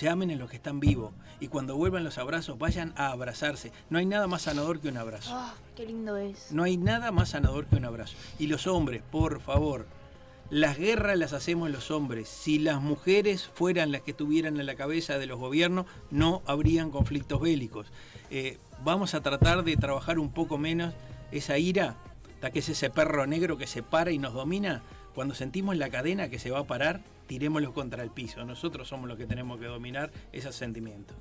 Llamen 0.00 0.30
a 0.30 0.36
los 0.36 0.48
que 0.48 0.56
están 0.56 0.80
vivos. 0.80 1.12
Y 1.38 1.48
cuando 1.48 1.76
vuelvan 1.76 2.04
los 2.04 2.16
abrazos, 2.16 2.58
vayan 2.58 2.94
a 2.96 3.08
abrazarse. 3.08 3.70
No 3.90 3.98
hay 3.98 4.06
nada 4.06 4.28
más 4.28 4.40
sanador 4.40 4.80
que 4.80 4.88
un 4.88 4.96
abrazo. 4.96 5.32
Ah, 5.34 5.52
qué 5.76 5.84
lindo 5.84 6.16
es. 6.16 6.52
No 6.52 6.62
hay 6.62 6.78
nada 6.78 7.12
más 7.12 7.28
sanador 7.28 7.66
que 7.66 7.76
un 7.76 7.84
abrazo. 7.84 8.16
Y 8.38 8.46
los 8.46 8.66
hombres, 8.66 9.02
por 9.10 9.42
favor, 9.42 9.84
las 10.48 10.78
guerras 10.78 11.18
las 11.18 11.34
hacemos 11.34 11.68
los 11.70 11.90
hombres. 11.90 12.30
Si 12.30 12.58
las 12.58 12.80
mujeres 12.80 13.50
fueran 13.52 13.92
las 13.92 14.00
que 14.00 14.12
estuvieran 14.12 14.58
en 14.58 14.64
la 14.64 14.74
cabeza 14.74 15.18
de 15.18 15.26
los 15.26 15.38
gobiernos, 15.38 15.84
no 16.10 16.40
habrían 16.46 16.90
conflictos 16.90 17.42
bélicos. 17.42 17.88
Eh, 18.30 18.56
vamos 18.82 19.12
a 19.12 19.20
tratar 19.20 19.64
de 19.64 19.76
trabajar 19.76 20.18
un 20.18 20.30
poco 20.30 20.56
menos 20.56 20.94
esa 21.32 21.58
ira, 21.58 21.96
hasta 22.34 22.50
que 22.50 22.60
es 22.60 22.68
ese 22.68 22.90
perro 22.90 23.26
negro 23.26 23.56
que 23.58 23.66
se 23.66 23.82
para 23.82 24.10
y 24.10 24.18
nos 24.18 24.32
domina. 24.34 24.82
Cuando 25.14 25.34
sentimos 25.34 25.76
la 25.76 25.90
cadena 25.90 26.28
que 26.28 26.38
se 26.38 26.50
va 26.50 26.60
a 26.60 26.64
parar, 26.64 27.00
tirémoslo 27.26 27.72
contra 27.74 28.02
el 28.02 28.10
piso. 28.10 28.44
Nosotros 28.44 28.88
somos 28.88 29.08
los 29.08 29.18
que 29.18 29.26
tenemos 29.26 29.58
que 29.58 29.66
dominar 29.66 30.10
esos 30.32 30.54
sentimientos. 30.54 31.16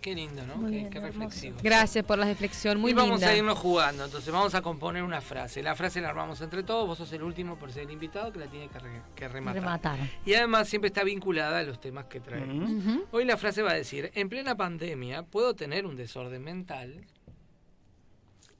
Qué 0.00 0.14
lindo, 0.14 0.46
¿no? 0.46 0.56
Muy 0.56 0.70
qué, 0.70 0.76
bien, 0.76 0.90
qué 0.90 0.98
hermoso. 0.98 1.18
reflexivo. 1.18 1.58
Gracias 1.60 2.04
por 2.04 2.18
la 2.18 2.26
reflexión, 2.26 2.80
muy 2.80 2.92
y 2.92 2.94
vamos 2.94 3.18
linda. 3.18 3.30
a 3.32 3.36
irnos 3.36 3.58
jugando, 3.58 4.04
entonces 4.04 4.32
vamos 4.32 4.54
a 4.54 4.62
componer 4.62 5.02
una 5.02 5.20
frase. 5.20 5.60
La 5.60 5.74
frase 5.74 6.00
la 6.00 6.10
armamos 6.10 6.40
entre 6.40 6.62
todos, 6.62 6.86
vos 6.86 6.98
sos 6.98 7.12
el 7.12 7.24
último 7.24 7.56
por 7.58 7.72
ser 7.72 7.82
el 7.82 7.90
invitado 7.90 8.32
que 8.32 8.38
la 8.38 8.46
tiene 8.46 8.68
que, 8.68 8.78
re- 8.78 9.02
que 9.16 9.26
rematar. 9.26 9.60
Rematar. 9.60 9.98
Y 10.24 10.34
además 10.34 10.68
siempre 10.68 10.86
está 10.86 11.02
vinculada 11.02 11.58
a 11.58 11.62
los 11.64 11.80
temas 11.80 12.04
que 12.04 12.20
traemos. 12.20 12.70
Hoy 13.10 13.24
la 13.24 13.36
frase 13.36 13.60
va 13.62 13.72
a 13.72 13.74
decir, 13.74 14.12
en 14.14 14.28
plena 14.28 14.56
pandemia 14.56 15.24
puedo 15.24 15.54
tener 15.56 15.84
un 15.84 15.96
desorden 15.96 16.44
mental, 16.44 17.04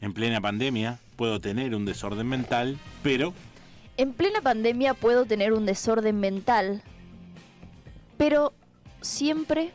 En 0.01 0.12
plena 0.12 0.41
pandemia 0.41 0.99
puedo 1.16 1.41
tener 1.41 1.75
un 1.75 1.85
desorden 1.85 2.29
mental, 2.29 2.79
pero 3.03 3.35
En 3.97 4.12
plena 4.12 4.41
pandemia 4.41 4.95
puedo 4.95 5.25
tener 5.25 5.53
un 5.53 5.66
desorden 5.66 6.20
mental, 6.20 6.83
pero 8.16 8.53
siempre 9.01 9.70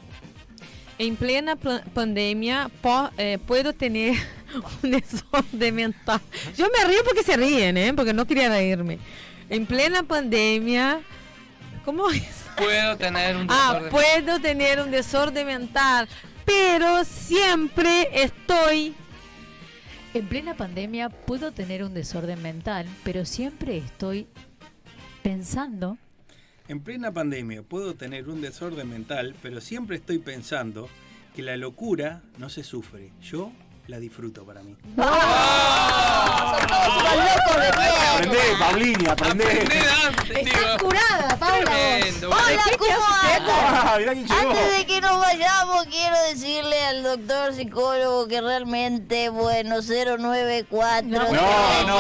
En 1.00 1.16
plena 1.18 1.56
pandemia 1.56 2.70
po- 2.82 3.10
eh, 3.18 3.38
puedo 3.46 3.74
tener 3.74 4.16
un 4.84 4.92
desorden 4.92 5.76
mental. 5.76 6.22
Yo 6.58 6.68
me 6.78 6.86
río 6.88 7.04
porque 7.04 7.24
se 7.24 7.36
ríen, 7.36 7.76
¿eh? 7.78 7.94
Porque 7.94 8.14
no 8.14 8.26
quería 8.26 8.48
reírme. 8.50 9.00
En 9.50 9.66
plena 9.66 10.04
pandemia, 10.04 11.02
¿cómo 11.84 12.10
es? 12.12 12.44
puedo 12.56 12.96
tener 12.98 13.36
un 13.36 13.48
Ah, 13.50 13.74
desorden 13.74 13.90
puedo 13.92 14.40
tener 14.40 14.80
un 14.80 14.92
desorden 14.92 15.48
mental, 15.48 16.08
pero 16.46 17.04
siempre 17.04 18.08
estoy... 18.24 18.94
En 20.16 20.28
plena 20.28 20.56
pandemia 20.56 21.10
puedo 21.10 21.52
tener 21.54 21.84
un 21.84 21.96
desorden 21.96 22.40
mental, 22.44 22.86
pero 23.04 23.26
siempre 23.26 23.78
estoy 23.78 24.28
pensando 25.24 25.98
En 26.68 26.82
plena 26.82 27.12
pandemia 27.12 27.64
puedo 27.64 27.96
tener 27.96 28.30
un 28.30 28.40
desorden 28.40 28.90
mental, 28.90 29.36
pero 29.42 29.60
siempre 29.60 29.98
estoy 29.98 30.20
pensando 30.20 30.88
que 31.36 31.42
la 31.42 31.58
locura 31.58 32.22
no 32.38 32.50
se 32.50 32.64
sufre. 32.64 33.12
Yo 33.24 33.52
la 33.88 34.00
disfruto 34.00 34.46
para 34.46 34.62
mí. 34.64 34.76
aprendé, 38.16 38.40
Paulini, 38.60 39.08
aprendé. 39.10 39.64
Está 39.64 40.78
curada, 40.80 41.36
Paula. 41.38 41.66
Tremendo. 41.66 42.30
Hola, 42.30 42.64
¿cómo 42.78 42.94
Ah, 43.04 43.36
andas? 43.36 43.98
mirá 44.00 44.14
quién 44.14 44.28
llegó. 44.28 44.50
Antes 44.52 44.78
de 44.78 44.86
que 44.86 45.02
nos 45.02 45.20
vayamos, 45.20 45.86
quiero 45.88 46.16
decirle 46.30 46.86
al 46.86 47.04
doctor 47.04 47.54
psicólogo 47.54 48.28
que 48.28 48.42
realmente, 48.42 49.30
bueno, 49.30 49.82
094. 49.82 51.08
No, 51.10 51.20
no, 51.20 51.26
bueno, 51.32 51.96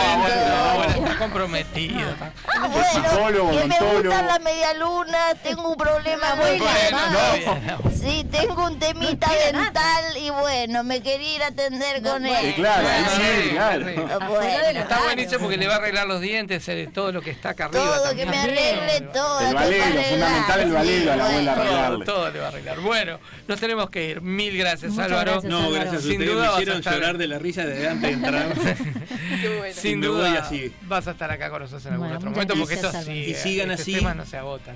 Bueno, 0.75 0.93
está 0.95 1.17
comprometido. 1.17 2.09
está- 2.11 2.31
Ah, 2.47 2.67
bueno, 2.67 2.85
psicólogo, 3.09 3.51
que 3.51 3.65
me 3.65 3.79
gustan 3.79 4.27
las 4.27 4.39
medialunas, 4.41 5.35
tengo 5.43 5.69
un 5.69 5.77
problema 5.77 6.35
muy 6.35 6.59
no. 6.59 7.91
Sí, 8.03 8.25
tengo 8.29 8.65
un 8.65 8.77
temita 8.79 9.31
dental 9.31 10.17
y 10.17 10.29
bueno, 10.29 10.83
me 10.83 11.01
quería 11.01 11.35
ir 11.37 11.43
a 11.43 11.47
atender 11.47 12.01
con 12.01 12.25
él. 12.25 12.35
Sí, 12.41 12.53
claro, 12.53 12.87
ahí 12.87 13.03
sí, 13.15 13.49
claro. 13.51 13.85
Bueno. 14.29 14.79
Está 14.81 15.01
buenísimo 15.03 15.39
porque 15.41 15.57
le 15.57 15.67
va 15.67 15.75
a 15.75 15.77
arreglar 15.77 16.07
los 16.07 16.19
dientes, 16.19 16.67
eh, 16.67 16.89
todo 16.93 17.11
lo 17.13 17.21
que 17.21 17.31
está 17.31 17.49
acá 17.49 17.65
arriba. 17.65 17.83
Todo, 17.85 18.03
también. 18.03 18.29
que 18.29 18.31
me 18.35 18.41
arregle 18.41 19.01
todo. 19.13 19.39
El 19.47 19.55
valero, 19.55 19.85
me 19.95 20.03
fundamental 20.03 20.59
el 20.59 20.71
valero 20.73 21.11
a 21.11 21.15
la 21.15 21.27
Sí, 21.27 21.31
abuela 21.33 21.53
bueno. 21.55 21.63
Todo, 21.63 21.75
arreglarle. 21.79 22.05
todo 22.05 22.31
le 22.31 22.39
va 22.39 22.45
a 22.45 22.47
arreglar. 22.49 22.79
Bueno, 22.81 23.19
nos 23.47 23.59
tenemos 23.59 23.89
que 23.89 24.09
ir. 24.09 24.21
Mil 24.21 24.57
gracias, 24.57 24.91
Muchas 24.91 25.05
Álvaro. 25.05 25.31
gracias, 25.31 25.49
No, 25.51 25.57
Álvaro. 25.59 25.73
gracias 25.75 25.95
a 25.95 26.01
Sin 26.01 26.11
ustedes. 26.13 26.29
duda 26.31 26.41
Me 26.41 26.47
vas 26.47 26.57
a 26.57 26.61
hicieron 26.61 26.77
estar- 26.79 26.93
llorar 26.95 27.17
de 27.17 27.27
la 27.27 27.39
risa 27.39 27.65
desde 27.65 27.87
antes 27.89 28.09
de 28.09 28.13
entrar. 28.15 28.53
Sin 29.73 29.91
Y 29.91 29.95
me 29.95 30.07
voy 30.09 30.17
duda 30.17 30.39
así. 30.41 30.73
vas 30.83 31.07
a 31.07 31.11
estar 31.11 31.31
acá 31.31 31.49
con 31.49 31.61
nosotros 31.61 31.85
en 31.85 31.93
algún 31.93 32.07
Bueno, 32.07 32.17
otro 32.19 32.31
momento 32.31 32.53
porque 32.57 32.73
esto 32.75 32.91
sigue. 32.91 33.29
Y 33.29 33.33
sigan 33.35 33.71
estos 33.71 33.81
así. 33.83 33.95
temas 33.95 34.15
no 34.15 34.25
se 34.25 34.37
agotan. 34.37 34.75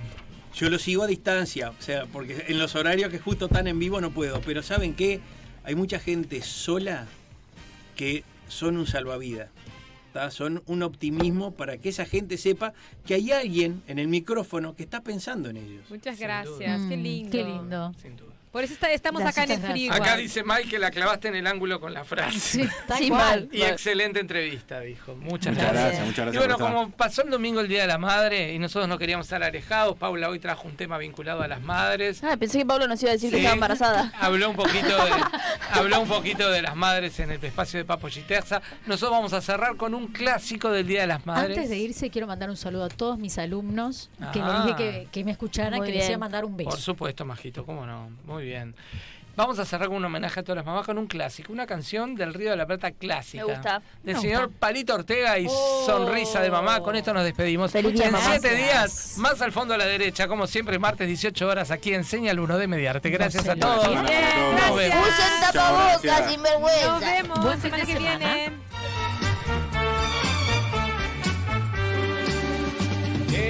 Yo 0.58 0.70
lo 0.72 0.80
sigo 0.80 1.04
a 1.04 1.08
distancia, 1.08 1.70
o 1.70 1.82
sea, 1.82 2.06
porque 2.08 2.46
en 2.48 2.58
los 2.58 2.74
horarios 2.76 3.12
que 3.12 3.20
justo 3.20 3.46
están 3.46 3.68
en 3.68 3.78
vivo 3.78 4.02
no 4.02 4.10
puedo. 4.12 4.42
Pero 4.42 4.64
¿saben 4.64 4.96
qué? 4.96 5.20
Hay 5.64 5.76
mucha 5.76 6.00
gente 6.00 6.42
sola 6.42 7.06
que 7.96 8.24
son 8.48 8.78
un 8.78 8.88
salvavidas. 8.88 9.50
¿tá? 10.14 10.32
Son 10.32 10.64
un 10.66 10.82
optimismo 10.82 11.52
para 11.52 11.78
que 11.78 11.90
esa 11.90 12.06
gente 12.06 12.38
sepa 12.38 12.74
que 13.06 13.14
hay 13.14 13.32
alguien 13.32 13.84
en 13.88 14.00
el 14.00 14.08
micrófono 14.08 14.76
que 14.76 14.82
está 14.84 15.02
pensando 15.04 15.50
en 15.50 15.58
ellos. 15.58 15.84
Muchas 15.90 16.18
Sin 16.18 16.26
gracias, 16.28 16.82
qué 16.90 16.98
Mm, 16.98 17.04
lindo. 17.04 17.32
Qué 17.32 17.44
lindo. 17.44 17.94
Sin 18.02 18.16
duda. 18.18 18.34
Por 18.58 18.64
eso 18.64 18.74
está- 18.74 18.92
estamos 18.92 19.22
acá 19.22 19.44
en 19.44 19.52
el 19.52 19.60
frío. 19.62 19.94
Acá 19.94 20.18
dice 20.18 20.44
Mike 20.44 20.68
que 20.68 20.80
la 20.80 20.90
clavaste 20.90 21.28
en 21.28 21.36
el 21.36 21.46
ángulo 21.46 21.80
con 21.80 21.94
la 21.94 22.04
frase. 22.04 22.40
Sí, 22.40 22.68
Sí, 22.98 23.12
mal. 23.12 23.48
Y 23.52 23.62
excelente 23.62 24.20
entrevista, 24.20 24.80
dijo. 24.80 25.14
Muchas 25.16 25.54
Muchas 25.54 25.72
gracias. 25.72 25.74
gracias, 25.84 26.06
muchas 26.08 26.26
gracias. 26.26 26.34
Y 26.34 26.48
bueno, 26.48 26.58
como 26.58 26.90
pasó 26.90 27.22
el 27.22 27.30
domingo 27.30 27.60
el 27.62 27.68
Día 27.68 27.82
de 27.82 27.88
la 27.88 28.00
Madre 28.00 28.54
y 28.54 28.58
nosotros 28.58 28.90
no 28.90 28.98
queríamos 28.98 29.28
estar 29.28 29.44
alejados, 29.44 29.96
Paula 29.96 30.28
hoy 30.30 30.40
trajo 30.40 30.68
un 30.68 30.76
tema 30.76 30.98
vinculado 30.98 31.44
a 31.44 31.48
las 31.48 31.62
madres. 31.62 32.24
Ah, 32.24 32.36
pensé 32.36 32.58
que 32.58 32.66
Pablo 32.66 32.88
nos 32.88 33.00
iba 33.04 33.12
a 33.12 33.14
decir 33.14 33.30
que 33.30 33.38
estaba 33.38 33.54
embarazada. 33.54 34.12
Habló 34.20 34.50
un 34.50 34.56
poquito 34.56 34.88
de, 34.88 35.12
habló 35.74 36.02
un 36.02 36.08
poquito 36.08 36.50
de 36.50 36.64
las 36.64 36.76
madres 36.76 37.20
en 37.20 37.30
el 37.30 37.44
espacio 37.46 37.78
de 37.78 37.86
Papo 37.86 38.10
Chiterza. 38.10 38.60
Nosotros 38.88 39.12
vamos 39.12 39.34
a 39.34 39.42
cerrar 39.42 39.76
con 39.78 39.94
un 39.94 40.08
clásico 40.08 40.72
del 40.72 40.88
Día 40.88 41.02
de 41.02 41.08
las 41.08 41.26
Madres. 41.28 41.58
Antes 41.58 41.70
de 41.70 41.78
irse, 41.78 42.10
quiero 42.10 42.26
mandar 42.26 42.50
un 42.50 42.58
saludo 42.58 42.86
a 42.86 42.90
todos 42.90 43.20
mis 43.20 43.38
alumnos 43.38 44.10
que 44.34 44.40
Ah. 44.42 44.64
les 44.66 44.78
dije 44.78 44.78
que, 45.04 45.08
que 45.12 45.24
me 45.24 45.32
escucharan, 45.32 45.76
Muy 45.78 45.88
que 45.90 45.94
les 45.94 46.08
iba 46.08 46.16
a 46.16 46.20
mandar 46.20 46.44
un 46.44 46.58
beso. 46.58 46.72
Por 46.72 46.80
supuesto, 46.80 47.24
Majito, 47.24 47.64
cómo 47.64 47.86
no. 47.86 48.10
Muy 48.26 48.46
bien. 48.46 48.47
Vamos 49.36 49.60
a 49.60 49.66
cerrar 49.66 49.88
con 49.90 49.98
un 49.98 50.06
homenaje 50.06 50.40
a 50.40 50.44
todas 50.44 50.56
las 50.58 50.66
mamás 50.66 50.84
con 50.84 50.98
un 50.98 51.06
clásico, 51.06 51.54
una 51.54 51.68
canción 51.68 52.16
del 52.16 52.34
Río 52.34 52.50
de 52.50 52.58
la 52.58 52.66
Plata 52.66 52.90
clásica. 52.90 53.46
Me 53.46 53.54
gusta. 53.54 53.82
Del 54.02 54.16
Me 54.16 54.22
señor 54.22 54.46
gusta. 54.48 54.60
Palito 54.60 54.96
Ortega 54.96 55.38
y 55.38 55.48
Sonrisa 55.86 56.42
de 56.42 56.50
Mamá. 56.50 56.80
Con 56.80 56.96
esto 56.96 57.14
nos 57.14 57.24
despedimos. 57.24 57.72
Feliz 57.72 57.94
día, 57.94 58.08
en 58.08 58.14
mamá. 58.14 58.26
siete 58.32 58.56
días, 58.56 59.14
más 59.18 59.40
al 59.44 59.52
fondo 59.52 59.76
a 59.76 59.78
la 59.78 59.86
derecha, 59.86 60.28
como 60.28 60.48
siempre, 60.48 60.80
martes 60.80 61.08
18 61.08 61.48
horas, 61.48 61.70
aquí 61.70 61.94
en 61.94 62.04
Señal 62.04 62.40
1 62.40 62.58
de 62.58 62.68
Mediarte. 62.68 63.12
Gracias 63.12 63.48
a 63.48 63.54
sé. 63.54 63.60
todos. 63.60 63.88
Bien, 63.88 64.02
Nos 64.02 64.06
gracias. 64.54 64.76
vemos. 64.76 65.08
Usen 65.08 65.52
tapabocas, 65.54 66.32
sinvergüenza. 66.32 66.88
Nos 66.88 67.00
vemos 67.02 67.40
Buen 67.44 67.62
semana 67.62 67.86
que 67.86 67.94
semana. 67.94 68.18
viene. 68.34 68.58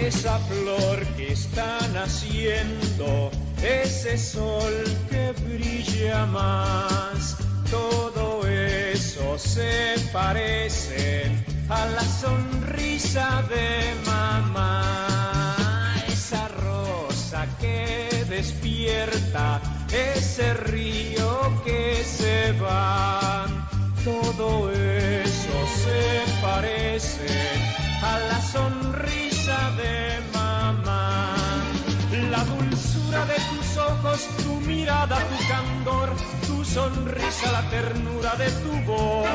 Esa 0.07 0.37
flor 0.39 1.05
que 1.15 1.31
está 1.33 1.79
naciendo, 1.93 3.31
ese 3.61 4.17
sol 4.17 4.73
que 5.09 5.33
brilla 5.47 6.25
más, 6.25 7.37
todo 7.69 8.47
eso 8.47 9.37
se 9.37 9.95
parece 10.11 11.31
a 11.69 11.85
la 11.85 12.03
sonrisa 12.03 13.43
de 13.49 13.93
mamá. 14.05 14.83
Esa 16.07 16.47
rosa 16.47 17.47
que 17.59 18.25
despierta, 18.29 19.61
ese 19.91 20.53
río 20.53 21.61
que 21.65 22.03
se 22.03 22.51
va, 22.53 23.45
todo 24.03 24.71
eso 24.71 25.57
se 25.83 26.41
parece 26.41 27.27
a 28.01 28.19
la 28.19 28.41
sonrisa 28.41 29.71
de 29.77 30.19
mamá. 30.33 30.36
De 33.25 33.33
tus 33.33 33.77
ojos, 33.77 34.27
tu 34.43 34.53
mirada, 34.61 35.17
tu 35.17 35.47
candor, 35.47 36.09
tu 36.45 36.63
sonrisa, 36.63 37.51
la 37.51 37.67
ternura 37.69 38.35
de 38.35 38.51
tu 38.51 38.71
voz. 38.85 39.27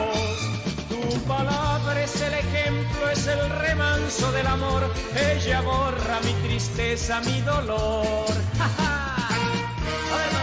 Tu 0.88 1.20
palabra 1.24 2.02
es 2.02 2.20
el 2.22 2.34
ejemplo, 2.34 3.10
es 3.10 3.26
el 3.26 3.50
remanso 3.50 4.30
del 4.32 4.46
amor. 4.46 4.88
Ella 5.16 5.60
borra 5.62 6.20
mi 6.24 6.32
tristeza, 6.46 7.20
mi 7.20 7.40
dolor. 7.40 8.26